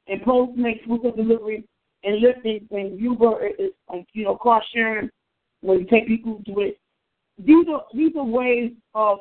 and 0.08 0.22
Postmates 0.22 0.86
food 0.86 1.02
service 1.04 1.18
delivery, 1.18 1.64
and 2.04 2.24
Lyft 2.24 2.68
and, 2.72 3.00
Uber 3.00 3.48
is 3.48 3.72
like 3.90 4.08
you 4.14 4.26
know 4.26 4.38
car 4.38 4.62
sharing 4.74 5.10
where 5.62 5.80
you 5.80 5.86
take 5.86 6.08
people 6.08 6.42
to 6.46 6.60
it. 6.62 6.80
These 7.38 7.68
are 7.72 7.84
these 7.94 8.16
are 8.16 8.24
ways 8.24 8.72
of 8.94 9.20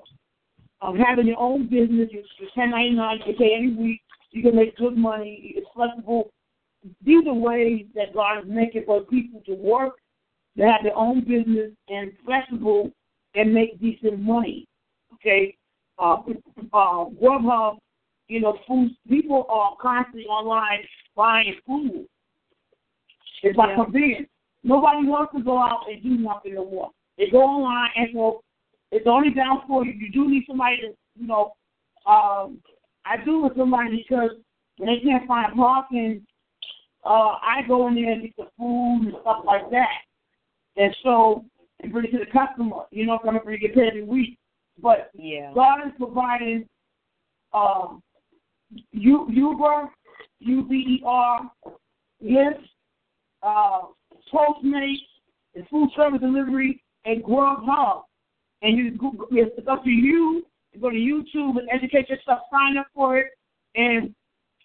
of 0.82 0.97
having 0.97 1.26
your 1.26 1.38
own 1.38 1.68
business. 1.68 2.09
You're 2.10 2.51
ten 2.55 2.70
ninety 2.70 2.97
nine. 2.97 3.20
You 3.26 3.34
pay 3.34 3.55
every 3.55 3.74
week. 3.74 4.01
You 4.32 4.42
can 4.42 4.56
make 4.56 4.76
good 4.76 4.97
money. 4.97 5.55
It's 5.56 5.66
flexible. 5.74 6.30
These 7.05 7.26
are 7.26 7.34
ways 7.34 7.86
that 7.94 8.14
God 8.14 8.38
is 8.38 8.44
making 8.47 8.84
for 8.86 9.02
people 9.02 9.42
to 9.47 9.55
work 9.55 9.94
to 10.56 10.64
have 10.64 10.82
their 10.82 10.97
own 10.97 11.20
business 11.20 11.72
and 11.88 12.12
flexible 12.24 12.90
and 13.34 13.52
make 13.52 13.80
decent 13.80 14.20
money. 14.20 14.66
Okay, 15.14 15.56
uh, 15.98 16.16
uh, 16.72 17.05
Grubhub, 17.20 17.78
you 18.31 18.40
know, 18.40 18.57
food. 18.66 18.93
People 19.09 19.44
are 19.51 19.77
constantly 19.82 20.24
online 20.27 20.81
buying 21.16 21.57
food. 21.66 22.07
It's 23.43 23.59
like 23.59 23.70
Yeah. 23.70 23.85
convenience. 23.85 24.28
Nobody 24.62 25.07
wants 25.07 25.32
to 25.35 25.43
go 25.43 25.59
out 25.59 25.89
and 25.90 26.02
do 26.02 26.16
nothing 26.16 26.55
no 26.55 26.65
more. 26.65 26.90
They 27.19 27.28
go 27.28 27.43
online 27.43 27.90
and 27.97 28.09
so 28.12 28.43
it's 28.93 29.07
only 29.07 29.31
down 29.31 29.66
for 29.66 29.85
you. 29.85 29.93
You 29.93 30.11
do 30.11 30.28
need 30.28 30.44
somebody 30.47 30.77
to, 30.82 30.97
you 31.16 31.27
know, 31.27 31.55
um, 32.07 32.62
I 33.05 33.16
do 33.24 33.40
with 33.40 33.57
somebody 33.57 33.97
because 33.97 34.31
when 34.77 34.89
they 34.89 35.01
can't 35.01 35.27
find 35.27 35.55
parking, 35.55 36.27
uh, 37.05 37.39
I 37.43 37.62
go 37.66 37.89
in 37.89 37.94
there 37.94 38.12
and 38.12 38.23
get 38.23 38.36
the 38.36 38.48
food 38.57 39.07
and 39.07 39.16
stuff 39.23 39.44
like 39.44 39.70
that. 39.70 40.02
And 40.77 40.94
so, 41.02 41.44
and 41.81 41.93
bring 41.93 42.07
it 42.07 42.12
to 42.12 42.19
the 42.19 42.27
customer. 42.27 42.85
You 42.90 43.07
know, 43.07 43.19
I'm 43.24 43.39
going 43.39 43.44
to 43.44 43.59
get 43.59 43.74
paid 43.74 43.89
every 43.89 44.05
week. 44.05 44.39
But 44.81 45.11
yeah. 45.15 45.52
God 45.55 45.86
is 45.86 45.93
providing 45.98 46.69
um, 47.52 48.02
U- 48.92 49.28
Uber, 49.30 49.88
U-B-E-R, 50.40 51.51
Lyft, 52.22 52.64
uh, 53.42 53.80
Postmates, 54.32 54.97
It's 55.55 55.68
food 55.68 55.90
service 55.97 56.20
delivery 56.20 56.82
and 57.05 57.22
Grubhub. 57.24 58.02
And 58.62 58.76
you, 58.76 59.28
it's 59.32 59.68
up 59.68 59.84
to 59.84 59.90
you 59.90 60.44
to 60.72 60.78
go 60.78 60.90
to 60.90 60.97
YouTube 60.97 61.59
and 61.59 61.68
educate 61.72 62.09
yourself, 62.09 62.40
sign 62.51 62.76
up 62.76 62.86
for 62.94 63.18
it. 63.18 63.28
And 63.74 64.14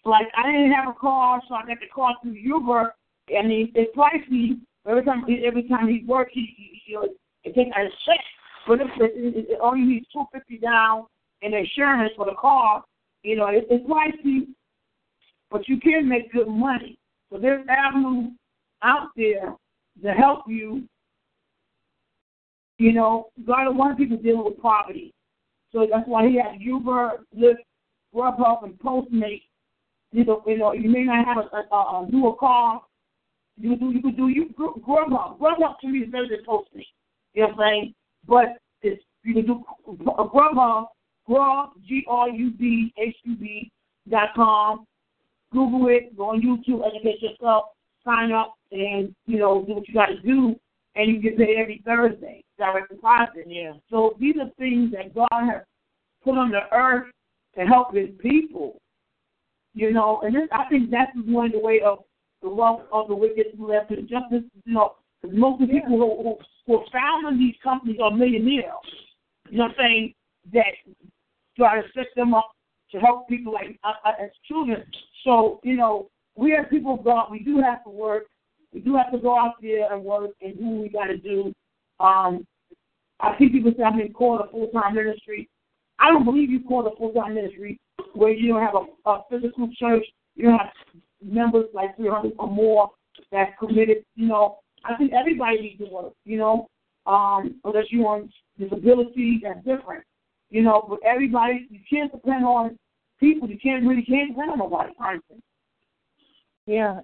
like 0.04 0.26
I 0.36 0.50
didn't 0.50 0.72
have 0.72 0.88
a 0.88 0.98
car, 0.98 1.40
so 1.48 1.54
I 1.54 1.66
got 1.66 1.80
the 1.80 1.86
car 1.92 2.14
through 2.22 2.32
Uber, 2.32 2.94
and 3.28 3.50
he, 3.50 3.72
it's 3.74 3.94
pricey. 3.96 4.60
Every 4.88 5.04
time, 5.04 5.24
every 5.44 5.68
time 5.68 5.88
he 5.88 6.04
works, 6.06 6.30
he, 6.32 6.54
he, 6.56 6.80
he 6.86 6.96
it 7.42 7.54
takes 7.54 7.70
a 7.76 7.88
check. 8.04 8.20
But 8.68 8.80
if 8.80 8.88
it, 8.98 9.12
it, 9.16 9.50
it 9.50 9.58
only 9.60 9.84
needs 9.84 10.06
two 10.12 10.24
fifty 10.32 10.58
down 10.58 11.06
and 11.42 11.54
insurance 11.54 12.12
for 12.16 12.26
the 12.26 12.36
car, 12.40 12.84
you 13.26 13.34
know, 13.34 13.48
it, 13.48 13.66
it's 13.68 13.84
pricey, 13.84 14.46
but 15.50 15.68
you 15.68 15.80
can 15.80 16.08
make 16.08 16.32
good 16.32 16.46
money. 16.46 16.96
So 17.30 17.38
there's 17.38 17.66
avenues 17.68 18.30
out 18.84 19.08
there 19.16 19.52
to 20.04 20.10
help 20.12 20.44
you. 20.46 20.84
You 22.78 22.92
know, 22.92 23.30
God 23.44 23.76
wants 23.76 23.98
people 23.98 24.18
dealing 24.18 24.44
with 24.44 24.62
poverty. 24.62 25.12
So 25.72 25.88
that's 25.90 26.06
why 26.06 26.28
he 26.28 26.36
has 26.36 26.60
Uber, 26.60 27.24
Lyft, 27.36 27.56
Grubhub, 28.14 28.62
and 28.62 28.78
Postmate. 28.78 29.42
You 30.12 30.24
know, 30.24 30.42
you 30.46 30.58
know, 30.58 30.72
you 30.72 30.88
may 30.88 31.02
not 31.02 31.26
have 31.26 31.38
a, 31.38 31.74
a, 31.74 31.78
a 31.78 32.08
dual 32.08 32.34
car. 32.34 32.80
You 33.58 33.76
do, 33.76 33.90
you 33.90 34.02
could 34.02 34.16
do 34.16 34.28
you 34.28 34.54
Grubhub. 34.56 35.38
Grubhub 35.40 35.80
to 35.80 35.88
me 35.88 36.00
is 36.00 36.10
better 36.12 36.28
than 36.28 36.44
Postmate. 36.46 36.86
You 37.34 37.42
know 37.42 37.48
what 37.48 37.50
I'm 37.50 37.58
saying? 37.58 37.94
But 38.28 38.44
it's 38.82 39.02
you 39.24 39.34
can 39.34 39.46
do 39.46 39.64
a 40.16 40.28
Grubhub, 40.28 40.86
Grub 41.26 41.70
G 41.86 42.04
R 42.08 42.28
U 42.28 42.50
B 42.50 42.92
H 42.98 43.16
U 43.24 43.36
B 43.36 43.70
dot 44.08 44.30
com. 44.34 44.86
Google 45.52 45.88
it, 45.88 46.16
go 46.16 46.30
on 46.30 46.42
YouTube, 46.42 46.86
educate 46.86 47.22
yourself, 47.22 47.66
sign 48.04 48.32
up, 48.32 48.54
and 48.72 49.14
you 49.26 49.38
know 49.38 49.64
do 49.66 49.74
what 49.74 49.88
you 49.88 49.94
got 49.94 50.06
to 50.06 50.20
do, 50.20 50.56
and 50.96 51.08
you 51.08 51.20
get 51.20 51.38
paid 51.38 51.56
every 51.56 51.82
Thursday, 51.84 52.44
direct 52.58 52.90
deposit. 52.90 53.44
Yeah. 53.46 53.72
So 53.90 54.16
these 54.20 54.34
are 54.40 54.50
things 54.58 54.92
that 54.92 55.14
God 55.14 55.28
has 55.32 55.62
put 56.24 56.36
on 56.36 56.50
the 56.50 56.62
earth 56.76 57.06
to 57.56 57.64
help 57.64 57.94
His 57.94 58.10
people. 58.18 58.80
You 59.74 59.92
know, 59.92 60.20
and 60.24 60.34
this, 60.34 60.48
I 60.52 60.64
think 60.68 60.90
that's 60.90 61.12
one 61.26 61.46
of 61.46 61.52
the 61.52 61.58
way 61.58 61.80
of 61.84 61.98
the 62.42 62.48
wealth 62.48 62.82
of 62.92 63.08
the 63.08 63.14
wicked 63.14 63.46
left 63.58 63.90
to 63.90 64.02
justice. 64.02 64.42
You 64.64 64.74
know, 64.74 64.94
because 65.22 65.36
most 65.36 65.62
of 65.62 65.68
the 65.68 65.74
people 65.74 65.98
who, 65.98 66.22
who, 66.22 66.36
who 66.66 66.78
are 66.80 66.86
founding 66.92 67.38
these 67.38 67.56
companies 67.62 67.98
are 68.02 68.10
millionaires. 68.10 68.72
You 69.50 69.58
know 69.58 69.64
what 69.64 69.72
I'm 69.72 69.76
saying? 69.78 70.14
That 70.52 70.74
try 71.56 71.80
to 71.80 71.86
set 71.94 72.06
them 72.14 72.34
up 72.34 72.50
to 72.92 72.98
help 72.98 73.28
people 73.28 73.52
like 73.52 73.78
uh, 73.84 73.92
uh, 74.04 74.12
as 74.22 74.30
children. 74.46 74.84
So 75.24 75.60
you 75.62 75.76
know, 75.76 76.08
we 76.36 76.54
as 76.54 76.66
people 76.70 76.94
of 76.94 77.04
God, 77.04 77.28
we 77.30 77.40
do 77.40 77.60
have 77.60 77.82
to 77.84 77.90
work. 77.90 78.24
We 78.72 78.80
do 78.80 78.96
have 78.96 79.12
to 79.12 79.18
go 79.18 79.38
out 79.38 79.54
there 79.62 79.92
and 79.92 80.04
work 80.04 80.30
and 80.40 80.58
do 80.58 80.64
what 80.64 80.82
we 80.82 80.88
got 80.88 81.06
to 81.06 81.16
do. 81.16 81.52
Um, 81.98 82.46
I 83.20 83.36
see 83.38 83.48
people 83.48 83.72
say 83.76 83.82
I've 83.82 83.96
been 83.96 84.12
called 84.12 84.42
a 84.42 84.50
full 84.50 84.68
time 84.68 84.94
ministry. 84.94 85.48
I 85.98 86.10
don't 86.10 86.24
believe 86.24 86.50
you 86.50 86.60
called 86.60 86.92
a 86.92 86.96
full 86.96 87.12
time 87.12 87.34
ministry 87.34 87.80
where 88.14 88.30
you 88.30 88.52
don't 88.52 88.62
have 88.62 88.74
a, 88.74 89.10
a 89.10 89.22
physical 89.30 89.68
church, 89.78 90.04
you 90.34 90.44
don't 90.44 90.58
have 90.58 90.70
members 91.22 91.66
like 91.74 91.96
300 91.96 92.32
or 92.38 92.48
more 92.48 92.90
that's 93.32 93.52
committed. 93.58 93.98
You 94.14 94.28
know, 94.28 94.58
I 94.84 94.96
think 94.96 95.12
everybody 95.12 95.60
needs 95.60 95.78
to 95.78 95.90
work. 95.90 96.12
You 96.24 96.38
know, 96.38 96.68
um, 97.06 97.60
unless 97.64 97.86
you're 97.90 98.06
on 98.06 98.30
disability, 98.58 99.40
that's 99.42 99.58
different. 99.58 100.04
You 100.50 100.62
know, 100.62 100.84
but 100.88 101.00
everybody, 101.04 101.66
you 101.70 101.80
can't 101.90 102.12
depend 102.12 102.44
on 102.44 102.78
people. 103.18 103.48
You 103.48 103.58
can't 103.58 103.86
really 103.86 104.02
can't 104.02 104.30
depend 104.30 104.50
on 104.50 104.58
nobody. 104.58 104.92
Honestly. 104.98 105.42
Yeah. 106.66 107.00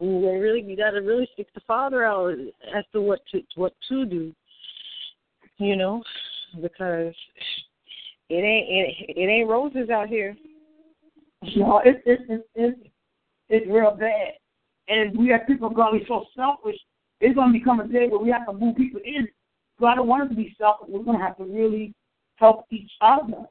You 0.00 0.38
really, 0.40 0.62
you 0.62 0.76
got 0.76 0.90
to 0.90 1.00
really 1.00 1.28
stick 1.34 1.48
the 1.54 1.60
Father 1.66 2.04
out 2.04 2.32
as 2.74 2.84
to 2.92 3.02
what 3.02 3.20
to 3.32 3.42
what 3.56 3.74
to 3.88 4.06
do. 4.06 4.34
You 5.58 5.76
know, 5.76 6.02
because 6.60 7.14
it 8.30 8.34
ain't 8.34 8.66
it, 8.68 9.18
it 9.18 9.26
ain't 9.28 9.48
roses 9.48 9.90
out 9.90 10.08
here. 10.08 10.36
No, 11.56 11.82
it's 11.84 12.00
it's 12.06 12.22
it's 12.28 12.44
it's, 12.54 12.78
it's 13.48 13.66
real 13.70 13.94
bad. 13.94 14.32
And 14.88 15.16
we 15.18 15.28
have 15.28 15.46
people 15.46 15.70
going 15.70 15.94
to 15.94 16.00
be 16.00 16.06
so 16.08 16.24
selfish. 16.34 16.76
It's 17.20 17.34
going 17.34 17.52
to 17.52 17.58
become 17.58 17.80
a 17.80 17.86
day 17.86 18.08
where 18.08 18.18
we 18.18 18.30
have 18.30 18.46
to 18.46 18.52
move 18.52 18.76
people 18.76 19.00
in. 19.04 19.28
So 19.78 19.86
I 19.86 19.94
don't 19.94 20.08
want 20.08 20.24
us 20.24 20.28
to 20.30 20.34
be 20.34 20.54
selfish. 20.58 20.88
We're 20.88 21.04
going 21.04 21.18
to 21.18 21.24
have 21.24 21.36
to 21.36 21.44
really 21.44 21.94
help 22.40 22.64
each 22.70 22.90
other, 23.00 23.44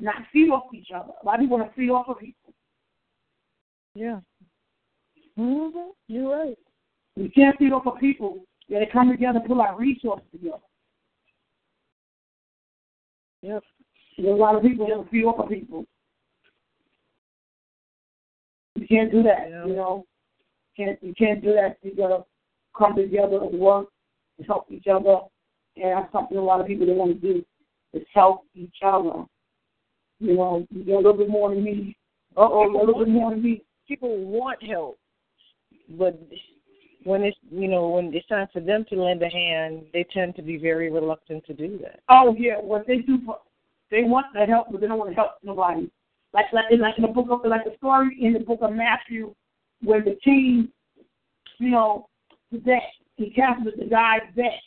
not 0.00 0.16
feed 0.32 0.50
off 0.50 0.64
each 0.74 0.88
other. 0.94 1.12
A 1.22 1.26
lot 1.26 1.34
of 1.34 1.40
people 1.42 1.58
want 1.58 1.70
to 1.70 1.76
feed 1.76 1.90
off 1.90 2.08
of 2.08 2.18
people. 2.18 2.54
Yeah. 3.94 4.20
Mhm. 5.38 5.92
You're 6.08 6.36
right. 6.36 6.58
We 7.16 7.28
can't 7.28 7.56
feed 7.58 7.72
off 7.72 7.86
of 7.86 7.98
people. 7.98 8.44
We 8.68 8.74
got 8.74 8.80
to 8.80 8.90
come 8.90 9.10
together 9.10 9.38
and 9.38 9.46
pull 9.46 9.60
our 9.60 9.76
resources 9.76 10.26
together. 10.32 10.58
Yep. 13.42 13.62
There's 14.16 14.28
a 14.28 14.36
lot 14.36 14.56
of 14.56 14.62
people 14.62 14.86
that 14.86 15.10
feed 15.10 15.24
off 15.24 15.38
of 15.38 15.48
people. 15.48 15.86
You 18.74 18.86
can't 18.86 19.10
do 19.10 19.22
that, 19.22 19.48
Yeah. 19.50 19.66
you 19.66 19.74
know. 19.74 20.06
Can't 20.76 21.02
you 21.02 21.14
can't 21.14 21.42
do 21.42 21.52
that. 21.54 21.78
You 21.82 21.94
gotta 21.94 22.24
come 22.76 22.96
together 22.96 23.42
and 23.42 23.58
work 23.58 23.88
and 24.36 24.46
help 24.46 24.70
each 24.70 24.86
other. 24.86 25.20
And 25.76 25.92
that's 25.92 26.12
something 26.12 26.36
a 26.36 26.42
lot 26.42 26.60
of 26.60 26.66
people 26.66 26.86
they 26.86 26.92
want 26.92 27.20
to 27.20 27.34
do 27.34 27.44
is 27.96 28.06
help 28.12 28.44
each 28.54 28.76
other. 28.84 29.24
You 30.18 30.36
know, 30.36 30.66
you 30.70 30.84
get 30.84 30.94
a 30.94 30.96
little 30.96 31.12
bit 31.14 31.28
more 31.28 31.54
than 31.54 31.64
me. 31.64 31.96
Uh 32.36 32.48
oh, 32.50 32.70
a 32.70 32.78
little 32.78 33.04
bit 33.04 33.08
more 33.08 33.30
than 33.30 33.42
me. 33.42 33.62
People 33.88 34.24
want 34.24 34.62
help, 34.62 34.98
but 35.90 36.20
when 37.04 37.22
it's 37.22 37.36
you 37.50 37.68
know 37.68 37.88
when 37.88 38.12
it's 38.12 38.26
time 38.26 38.48
for 38.52 38.60
them 38.60 38.84
to 38.90 39.02
lend 39.02 39.22
a 39.22 39.28
hand, 39.28 39.82
they 39.92 40.04
tend 40.12 40.34
to 40.36 40.42
be 40.42 40.56
very 40.56 40.90
reluctant 40.90 41.44
to 41.46 41.54
do 41.54 41.78
that. 41.82 42.00
Oh 42.08 42.34
yeah, 42.38 42.58
what 42.58 42.86
they 42.86 42.98
do 42.98 43.18
they 43.90 44.02
want 44.02 44.26
the 44.34 44.44
help, 44.44 44.68
but 44.70 44.80
they 44.80 44.88
don't 44.88 44.98
want 44.98 45.10
to 45.10 45.16
help 45.16 45.32
nobody. 45.42 45.90
Like 46.34 46.46
like 46.52 46.66
in 46.70 46.80
like 46.80 46.98
in 46.98 47.02
the 47.02 47.08
book 47.08 47.28
of 47.30 47.48
like 47.48 47.64
the 47.64 47.76
story 47.76 48.18
in 48.20 48.32
the 48.32 48.40
book 48.40 48.60
of 48.62 48.72
Matthew, 48.72 49.34
where 49.82 50.02
the 50.02 50.18
king, 50.22 50.68
you 51.58 51.70
know, 51.70 52.08
the 52.50 52.58
debt 52.58 52.82
he 53.16 53.30
cancels 53.30 53.74
the 53.78 53.86
guy's 53.86 54.20
debt. 54.36 54.60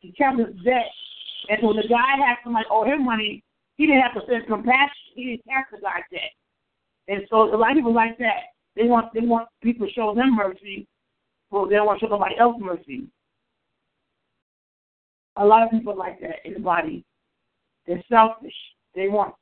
He 0.00 0.14
his 0.16 0.64
debt, 0.64 0.86
and 1.48 1.62
when 1.62 1.76
the 1.76 1.88
guy 1.88 2.16
had 2.16 2.36
somebody 2.44 2.66
owe 2.70 2.84
him 2.84 3.04
money, 3.04 3.42
he 3.76 3.86
didn't 3.86 4.02
have 4.02 4.14
to 4.14 4.20
send 4.28 4.46
compassion. 4.46 4.90
He 5.14 5.24
didn't 5.24 5.44
cancel 5.46 5.78
the 5.78 5.82
guy's 5.82 6.02
debt. 6.12 6.32
And 7.08 7.22
so 7.30 7.54
a 7.54 7.56
lot 7.56 7.70
of 7.70 7.76
people 7.76 7.94
like 7.94 8.18
that. 8.18 8.52
They 8.76 8.84
want 8.84 9.12
they 9.12 9.20
want 9.20 9.48
people 9.62 9.86
to 9.86 9.92
show 9.92 10.14
them 10.14 10.36
mercy, 10.36 10.86
but 11.50 11.68
they 11.68 11.74
don't 11.74 11.86
want 11.86 12.00
to 12.00 12.06
show 12.06 12.10
nobody 12.10 12.36
else 12.38 12.56
mercy. 12.60 13.08
A 15.36 15.44
lot 15.44 15.62
of 15.64 15.70
people 15.70 15.96
like 15.96 16.20
that 16.20 16.36
in 16.44 16.54
the 16.54 16.60
body. 16.60 17.04
They're 17.86 18.02
selfish. 18.08 18.54
They 18.94 19.08
want 19.08 19.34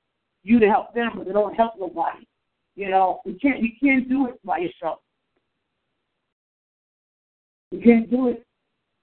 you 0.44 0.58
to 0.60 0.66
help 0.66 0.94
them, 0.94 1.10
but 1.16 1.26
they 1.26 1.32
don't 1.32 1.54
help 1.54 1.74
nobody. 1.78 2.26
You 2.74 2.90
know, 2.90 3.20
you 3.26 3.36
can't 3.42 3.60
you 3.60 3.70
can't 3.82 4.08
do 4.08 4.28
it 4.28 4.40
by 4.44 4.58
yourself. 4.58 5.00
You 7.70 7.80
can't 7.80 8.10
do 8.10 8.28
it. 8.28 8.46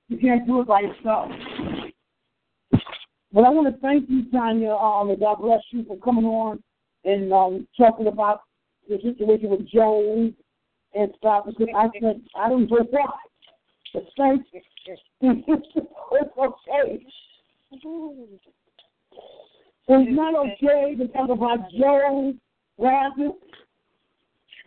You 0.07 0.17
can't 0.17 0.47
do 0.47 0.61
it 0.61 0.67
by 0.67 0.81
yourself. 0.81 1.29
But 3.35 3.43
I 3.43 3.49
want 3.49 3.67
to 3.67 3.81
thank 3.81 4.09
you, 4.09 4.31
Tanya, 4.31 4.71
um, 4.71 5.09
and 5.09 5.19
God 5.19 5.41
bless 5.41 5.59
you 5.71 5.83
for 5.85 5.97
coming 5.97 6.23
on 6.23 6.63
and 7.03 7.33
um, 7.33 7.67
talking 7.77 8.07
about 8.07 8.43
the 8.87 8.97
situation 9.03 9.49
with 9.49 9.67
Jones 9.67 10.33
and 10.93 11.11
stuff. 11.17 11.45
I 11.75 11.89
said 11.99 12.21
I 12.33 12.47
don't 12.47 12.71
reply. 12.71 13.05
But 13.93 14.03
thank 14.17 14.45
you. 14.53 14.61
it's 15.21 16.37
okay. 16.37 17.05
It's 19.87 20.15
not 20.15 20.35
okay 20.35 20.95
to 20.95 21.07
talk 21.09 21.29
about 21.29 21.69
Jones, 21.77 22.35
Rabbit. 22.77 23.33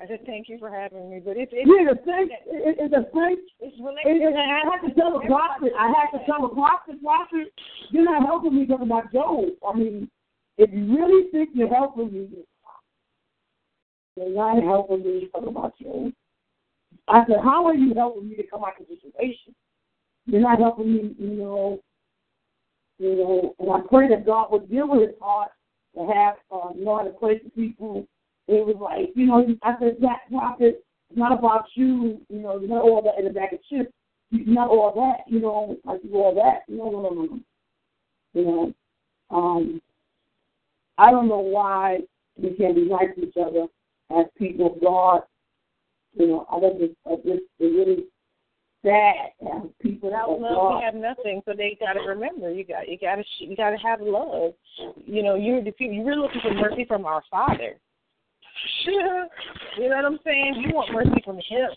I 0.00 0.06
said 0.06 0.20
thank 0.26 0.48
you 0.48 0.58
for 0.58 0.70
having 0.70 1.10
me, 1.10 1.20
but 1.24 1.36
it's 1.36 1.50
it's 1.52 1.66
Yeah, 1.68 1.92
the 1.92 1.98
thing, 2.04 2.28
it, 2.46 2.76
it's 2.78 2.94
a 2.94 3.10
thing. 3.10 3.36
it's 3.60 3.76
related. 3.80 4.22
and 4.22 4.36
I 4.38 4.60
had 4.70 4.86
to 4.88 4.94
tell 4.94 5.18
the 5.18 5.26
prophet, 5.26 5.72
I 5.76 5.88
had 5.88 6.16
to 6.16 6.24
tell 6.24 6.42
the 6.42 6.54
prophet, 6.54 7.02
prophet, 7.02 7.52
you're 7.90 8.04
not 8.04 8.24
helping 8.24 8.54
me 8.54 8.66
talk 8.66 8.80
about 8.80 9.12
Job. 9.12 9.46
I 9.66 9.74
mean, 9.76 10.08
if 10.56 10.70
you 10.72 10.96
really 10.96 11.30
think 11.30 11.50
you're 11.54 11.74
helping 11.74 12.12
me, 12.12 12.28
you're 14.16 14.30
not 14.30 14.62
helping 14.62 15.02
me 15.02 15.28
talk 15.32 15.46
about 15.46 15.76
Job. 15.78 16.12
I 17.08 17.24
said, 17.26 17.38
how 17.42 17.66
are 17.66 17.74
you 17.74 17.94
helping 17.94 18.28
me 18.28 18.36
to 18.36 18.46
come 18.46 18.62
out 18.62 18.80
of 18.80 18.86
the 18.86 18.96
situation? 18.96 19.54
You're 20.26 20.42
not 20.42 20.58
helping 20.58 20.92
me, 20.92 21.14
you 21.18 21.30
know, 21.30 21.80
you 22.98 23.16
know, 23.16 23.54
and 23.58 23.70
I 23.70 23.80
pray 23.88 24.08
that 24.08 24.26
God 24.26 24.52
would 24.52 24.70
deal 24.70 24.88
with 24.88 25.08
his 25.08 25.16
heart 25.20 25.50
to 25.96 26.06
have, 26.12 26.34
uh, 26.52 26.68
you 26.76 26.84
know, 26.84 26.98
how 26.98 27.04
to 27.04 27.10
pray 27.10 27.38
to 27.38 27.50
people. 27.50 28.06
It 28.48 28.66
was 28.66 28.76
like, 28.80 29.10
you 29.14 29.26
know, 29.26 29.46
I 29.62 29.74
said, 29.78 29.96
that 30.00 30.20
prophet, 30.30 30.82
it's 31.10 31.18
not 31.18 31.38
about 31.38 31.66
you, 31.74 32.20
you 32.28 32.40
know, 32.40 32.58
it's 32.58 32.68
not 32.68 32.82
all 32.82 33.02
that 33.02 33.18
in 33.18 33.26
the 33.26 33.30
bag 33.30 33.52
of 33.52 33.60
chips. 33.64 33.92
It's 34.32 34.48
not 34.48 34.68
all 34.68 34.92
that, 34.94 35.30
you 35.30 35.40
know, 35.40 35.76
like 35.84 36.00
you 36.02 36.14
all 36.14 36.34
that. 36.34 36.62
No, 36.68 36.90
no, 36.90 37.02
no, 37.02 37.10
no, 37.10 37.22
no. 37.24 37.40
You 38.34 38.44
know, 38.44 38.74
um, 39.30 39.80
I 40.96 41.10
don't 41.10 41.28
know 41.28 41.38
why 41.38 42.00
we 42.36 42.50
can't 42.50 42.74
be 42.74 42.88
nice 42.88 43.14
to 43.16 43.28
each 43.28 43.36
other 43.36 43.66
as 44.18 44.26
people 44.38 44.74
of 44.74 44.82
God. 44.82 45.22
You 46.14 46.26
know, 46.26 46.46
I 46.50 46.60
just, 46.78 46.94
I 47.06 47.16
just, 47.16 47.42
it 47.58 47.64
really, 47.64 48.04
sad 48.84 49.32
have 49.42 49.78
people 49.80 50.10
that 50.10 50.28
Without 50.28 50.40
love, 50.40 50.78
we 50.78 50.84
have 50.84 50.94
nothing. 50.94 51.42
So 51.44 51.52
they 51.56 51.76
got 51.80 51.94
to 51.94 52.00
remember, 52.00 52.52
you 52.52 52.64
got 52.64 52.88
you 52.88 52.98
got 52.98 53.16
to 53.16 53.24
you 53.38 53.56
got 53.56 53.70
to 53.70 53.76
have 53.76 54.00
love. 54.00 54.52
You 55.04 55.22
know, 55.22 55.34
you're. 55.34 55.60
You're 55.60 56.16
looking 56.16 56.40
for 56.40 56.54
mercy 56.54 56.84
from 56.86 57.04
our 57.04 57.22
Father. 57.30 57.78
You 59.78 59.88
know 59.88 59.96
what 59.96 60.04
I'm 60.04 60.18
saying? 60.24 60.64
You 60.66 60.74
want 60.74 60.92
mercy 60.92 61.22
from 61.24 61.36
Him, 61.36 61.70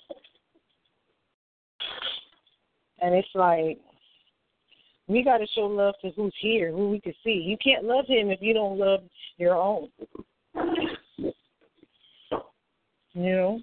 and 3.00 3.14
it's 3.14 3.28
like 3.36 3.80
we 5.08 5.24
got 5.24 5.38
to 5.38 5.48
show 5.54 5.62
love 5.62 5.96
to 6.02 6.12
who's 6.12 6.34
here, 6.40 6.72
who 6.72 6.90
we 6.90 7.00
can 7.00 7.14
see. 7.24 7.44
You 7.46 7.58
can't 7.64 7.86
love 7.86 8.06
Him 8.08 8.32
if 8.32 8.42
you 8.42 8.54
don't 8.54 8.80
love 8.80 9.02
your 9.38 9.56
own. 9.56 9.90
You 13.14 13.36
know. 13.36 13.60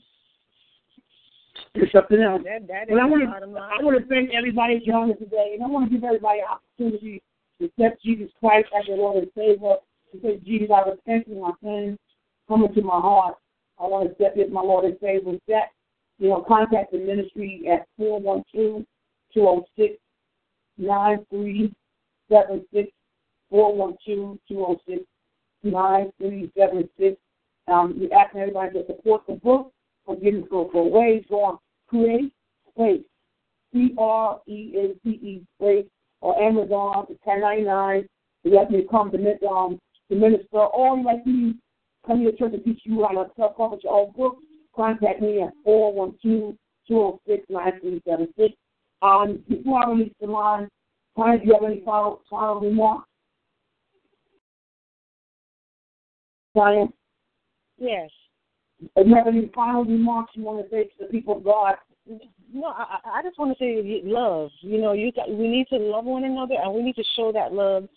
It's 1.74 1.92
something 1.92 2.20
else. 2.20 2.42
That, 2.44 2.66
that 2.68 2.90
Well, 2.90 3.00
I 3.00 3.06
want 3.06 3.22
to. 3.22 3.58
I 3.58 3.82
want 3.82 3.98
to 3.98 4.06
thank 4.08 4.30
everybody 4.34 4.82
joining 4.86 5.16
today, 5.16 5.52
and 5.54 5.62
I 5.62 5.66
want 5.68 5.90
to 5.90 5.94
give 5.94 6.04
everybody 6.04 6.40
an 6.40 6.46
opportunity 6.50 7.22
to 7.58 7.66
accept 7.66 8.02
Jesus 8.02 8.30
Christ 8.40 8.68
as 8.78 8.86
their 8.86 8.96
Lord 8.96 9.22
and 9.22 9.32
Savior. 9.34 9.76
To 10.12 10.20
say, 10.22 10.40
Jesus, 10.44 10.68
I 10.74 10.88
repent 10.88 11.28
of 11.28 11.36
my 11.36 11.52
sins, 11.62 11.98
come 12.48 12.64
into 12.64 12.82
my 12.82 13.00
heart. 13.00 13.36
I 13.78 13.84
want 13.84 14.08
to 14.08 14.14
you 14.36 14.44
as 14.44 14.50
my 14.50 14.60
Lord 14.60 14.84
and 14.86 14.96
Savior. 15.00 15.38
That, 15.46 15.68
you 16.18 16.30
know, 16.30 16.44
contact 16.48 16.92
the 16.92 16.98
ministry 16.98 17.62
at 17.70 17.86
four 17.96 18.20
one 18.20 18.42
two 18.52 18.84
two 19.32 19.40
zero 19.40 19.64
six 19.76 19.94
nine 20.78 21.24
three 21.30 21.72
seven 22.30 22.64
six 22.72 22.90
four 23.50 23.74
one 23.74 23.96
two 24.04 24.38
two 24.48 24.54
zero 24.54 24.80
six 24.88 25.02
nine 25.62 26.10
three 26.18 26.50
seven 26.56 26.88
six. 26.98 27.16
Um, 27.68 27.94
we're 28.00 28.18
everybody 28.40 28.72
to 28.72 28.86
support 28.86 29.22
the 29.28 29.34
book. 29.34 29.72
Forgiveness 30.06 30.46
Go 30.50 30.70
for 30.72 30.90
Ways. 30.90 31.24
Go 31.28 31.44
on 31.44 31.58
Create 31.86 32.32
Space. 32.72 33.02
C 33.72 33.94
R 33.98 34.40
E 34.46 34.72
A 34.76 35.06
T 35.06 35.10
E 35.10 35.42
Space 35.60 35.86
or 36.20 36.40
Amazon. 36.42 37.06
It's 37.10 37.20
ten 37.24 37.42
ninety 37.42 37.64
nine. 37.64 38.08
You 38.44 38.58
have 38.58 38.70
me 38.70 38.86
come 38.90 39.10
to 39.10 39.18
um 39.46 39.78
to 40.10 40.16
minister, 40.16 40.58
or 40.58 40.96
you 40.96 41.04
like 41.04 41.26
me 41.26 41.54
come 42.08 42.18
to 42.18 42.22
your 42.24 42.32
church 42.32 42.54
and 42.54 42.64
teach 42.64 42.80
you 42.84 43.04
how 43.04 43.22
to 43.22 43.30
self 43.36 43.56
publish 43.56 43.84
your 43.84 43.92
own 43.92 44.12
book. 44.16 44.38
Contact 44.74 45.20
me 45.20 45.42
at 45.42 45.52
four 45.64 45.92
one 45.92 46.12
two 46.22 46.56
two 46.88 46.94
zero 46.94 47.20
six 47.26 47.44
nine 47.48 47.78
three 47.80 48.02
seven 48.08 48.28
six. 48.36 48.54
Um, 49.02 49.44
before 49.48 49.84
I 49.84 49.90
release 49.90 50.12
the 50.20 50.26
line, 50.26 50.68
Brian, 51.14 51.38
do 51.40 51.46
you 51.46 51.54
have 51.54 51.62
any 51.62 51.82
final 51.84 52.22
final 52.28 52.60
remarks? 52.60 53.08
Brian, 56.54 56.92
Yes. 57.78 58.10
do 58.80 59.04
you 59.06 59.14
have 59.14 59.28
any 59.28 59.48
final 59.54 59.84
remarks 59.84 60.32
you 60.34 60.42
want 60.42 60.64
to 60.64 60.70
say 60.70 60.84
to 60.84 60.90
the 61.00 61.06
people 61.06 61.36
of 61.36 61.44
God? 61.44 61.76
No, 62.52 62.66
I, 62.68 62.98
I 63.04 63.18
I 63.18 63.22
just 63.22 63.38
want 63.38 63.56
to 63.56 63.62
say 63.62 64.00
love. 64.04 64.50
You 64.60 64.80
know, 64.80 64.92
you 64.92 65.12
got, 65.12 65.28
we 65.28 65.46
need 65.46 65.68
to 65.68 65.76
love 65.76 66.06
one 66.06 66.24
another, 66.24 66.54
and 66.54 66.72
we 66.72 66.82
need 66.82 66.96
to 66.96 67.04
show 67.14 67.30
that 67.32 67.52
love 67.52 67.88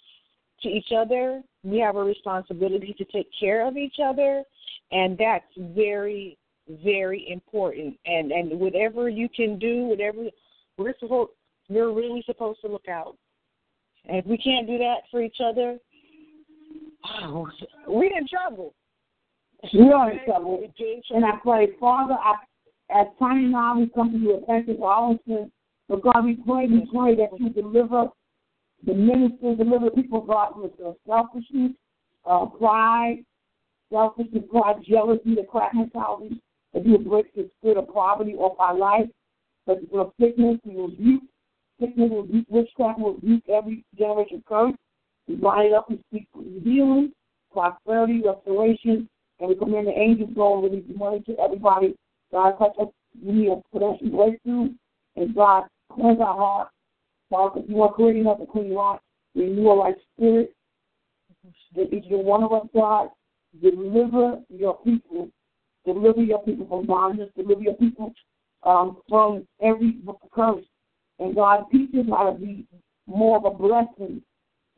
to 0.64 0.70
each 0.70 0.92
other. 0.96 1.42
We 1.64 1.80
have 1.80 1.96
a 1.96 2.04
responsibility 2.04 2.96
to 2.98 3.06
take 3.06 3.30
care 3.40 3.68
of 3.68 3.78
each 3.78 3.96
other, 4.04 4.44
and 4.92 5.18
that's 5.18 5.46
very, 5.58 6.38
very 6.84 7.28
important. 7.30 7.96
And 8.06 8.32
and 8.32 8.60
whatever 8.60 9.10
you 9.10 9.30
can 9.30 9.60
do, 9.60 9.86
whatever 9.86 10.26
we're 10.78 10.96
supposed, 11.00 11.32
we're 11.70 11.94
really 11.94 12.24
supposed 12.26 12.62
to 12.62 12.68
look 12.68 12.88
out. 12.90 13.16
And 14.06 14.18
if 14.18 14.26
we 14.26 14.38
can't 14.38 14.68
do 14.68 14.78
that 14.80 15.02
for 15.10 15.22
each 15.22 15.38
other, 15.44 15.78
oh, 17.22 17.48
we're 17.88 18.18
in 18.18 18.28
trouble. 18.28 18.74
We 19.74 19.92
are 19.92 20.12
in 20.12 20.20
trouble. 20.26 20.64
And. 21.12 21.26
I 21.26 21.38
pray, 21.44 21.70
Father, 21.80 22.16
I, 22.16 22.36
at 23.00 23.18
time 23.20 23.52
now 23.52 23.80
we 23.80 23.90
come 23.90 24.12
to 24.12 24.18
you 24.18 24.36
repenting 24.36 24.78
for 24.78 24.92
our 24.92 25.10
own 25.10 25.20
sins. 25.28 25.52
But 25.88 26.02
God, 26.02 26.26
we 26.26 26.36
pray, 26.36 26.68
we 26.68 26.88
pray 26.92 27.16
that 27.16 27.30
you 27.38 27.50
deliver 27.50 28.08
the 28.86 28.94
ministers, 28.94 29.58
deliver 29.58 29.90
people, 29.92 30.22
God, 30.22 30.54
from 30.54 30.64
the 30.64 30.96
selfishness, 31.08 31.72
uh, 32.26 32.46
pride, 32.46 33.24
selfishness, 33.92 34.44
pride, 34.50 34.78
jealousy, 34.88 35.36
the 35.36 35.44
crack 35.44 35.74
mentality, 35.74 36.42
that 36.74 36.86
you 36.86 36.94
would 36.94 37.08
break 37.08 37.34
the 37.36 37.50
spirit 37.60 37.78
of 37.78 37.94
poverty 37.94 38.34
off 38.34 38.60
our 38.60 38.78
life. 38.78 39.08
But 39.66 39.80
for 39.92 40.12
sickness, 40.20 40.58
we 40.64 40.76
rebuke 40.76 41.24
sickness, 41.80 42.10
we 42.12 42.18
rebuke 42.18 42.46
witchcraft, 42.50 43.00
we 43.00 43.12
rebuke 43.12 43.44
every 43.50 43.86
generation 43.98 44.44
curse. 44.48 44.74
We 45.28 45.36
bind 45.36 45.68
it 45.68 45.74
up 45.74 45.90
and 45.90 46.00
speak 46.10 46.28
healing, 46.64 47.12
prosperity, 47.54 48.22
restoration, 48.26 49.08
and 49.40 49.50
we 49.50 49.56
command 49.56 49.88
the 49.88 49.92
angels 49.92 50.32
go 50.36 50.56
and 50.56 50.64
release 50.64 50.86
money 50.96 51.22
to 51.22 51.38
everybody. 51.40 51.96
God, 52.32 52.58
touch 52.58 52.76
us. 52.80 52.88
We 53.24 53.34
need 53.34 53.50
a 53.50 53.62
production 53.72 54.12
breakthrough. 54.12 54.70
And 55.16 55.36
God, 55.36 55.66
cleanse 55.94 56.20
our 56.22 56.36
heart. 56.36 56.70
If 57.32 57.70
you 57.70 57.82
are 57.82 57.94
creating 57.94 58.28
us 58.28 58.40
a 58.42 58.46
clean 58.46 58.76
heart, 58.76 59.02
renew 59.36 59.70
a 59.70 59.78
right 59.78 59.96
spirit. 60.14 60.54
That 61.76 61.94
each 61.94 62.06
and 62.10 62.26
one 62.26 62.44
of 62.44 62.52
us, 62.52 62.68
God, 62.74 63.10
deliver 63.62 64.40
your 64.50 64.78
people. 64.80 65.30
Deliver 65.86 66.22
your 66.22 66.44
people 66.44 66.68
from 66.68 66.86
bondage. 66.86 67.30
Deliver 67.36 67.62
your 67.62 67.76
people 67.76 68.14
um, 68.64 68.98
from 69.08 69.48
every 69.62 69.98
curse. 70.34 70.66
And 71.20 71.36
God, 71.36 71.64
teach 71.72 71.90
us 71.96 72.06
how 72.10 72.32
to 72.32 72.38
be 72.38 72.66
more 73.08 73.38
of 73.38 73.46
a 73.46 73.52
blessing 73.52 74.22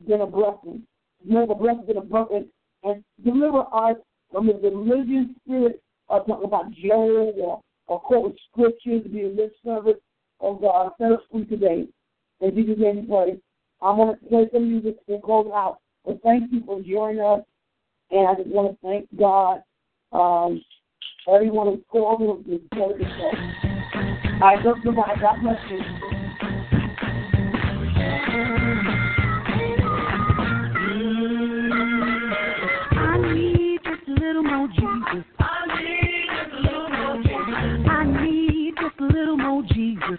than 0.06 0.20
a 0.20 0.26
blessing. 0.26 0.82
More 1.26 1.42
of 1.42 1.50
a 1.50 1.54
blessing 1.54 1.84
than 1.88 1.96
a 1.96 2.02
blessing. 2.02 2.48
And 2.84 3.02
deliver 3.24 3.64
us 3.72 3.96
from 4.30 4.46
the 4.46 4.54
religious 4.54 5.34
spirit 5.44 5.82
of 6.08 6.26
talking 6.26 6.46
about 6.46 6.70
Job 6.72 7.34
or, 7.38 7.60
or 7.86 8.00
quoting 8.00 8.36
scriptures, 8.50 9.02
being 9.10 9.36
lip 9.36 9.52
service. 9.64 10.00
Oh 10.40 10.54
God, 10.54 10.92
set 10.98 11.12
us 11.12 11.20
free 11.30 11.44
today. 11.46 11.88
Jesus' 12.42 12.78
name 12.78 12.96
we 12.96 13.06
pray. 13.06 13.40
I'm 13.82 13.96
going 13.96 14.16
to 14.16 14.26
play 14.26 14.48
some 14.52 14.68
music 14.68 14.96
and 15.08 15.22
close 15.22 15.50
out. 15.54 15.78
But 16.04 16.22
thank 16.22 16.52
you 16.52 16.62
for 16.64 16.80
joining 16.82 17.20
us. 17.20 17.40
And 18.10 18.28
I 18.28 18.34
just 18.34 18.48
want 18.48 18.72
to 18.72 18.86
thank 18.86 19.08
God. 19.18 19.62
Um, 20.12 20.62
everyone 21.32 21.66
who's 21.68 21.80
called 21.90 22.20
me. 22.20 22.60
I. 24.42 24.56
I 32.96 33.16
need 33.32 33.80
just 33.84 34.08
a 34.08 34.12
little 34.12 34.42
more 34.42 34.68
Jesus. 34.68 35.24
I 35.38 35.66
need 35.80 36.26
just 36.30 36.52
a 36.52 36.60
little 36.60 36.88
more 36.88 37.16
Jesus. 37.22 37.86
I 37.88 38.04
need 38.22 38.74
just 38.80 39.00
a 39.00 39.04
little 39.04 39.36
more 39.36 39.62
Jesus. 39.62 40.18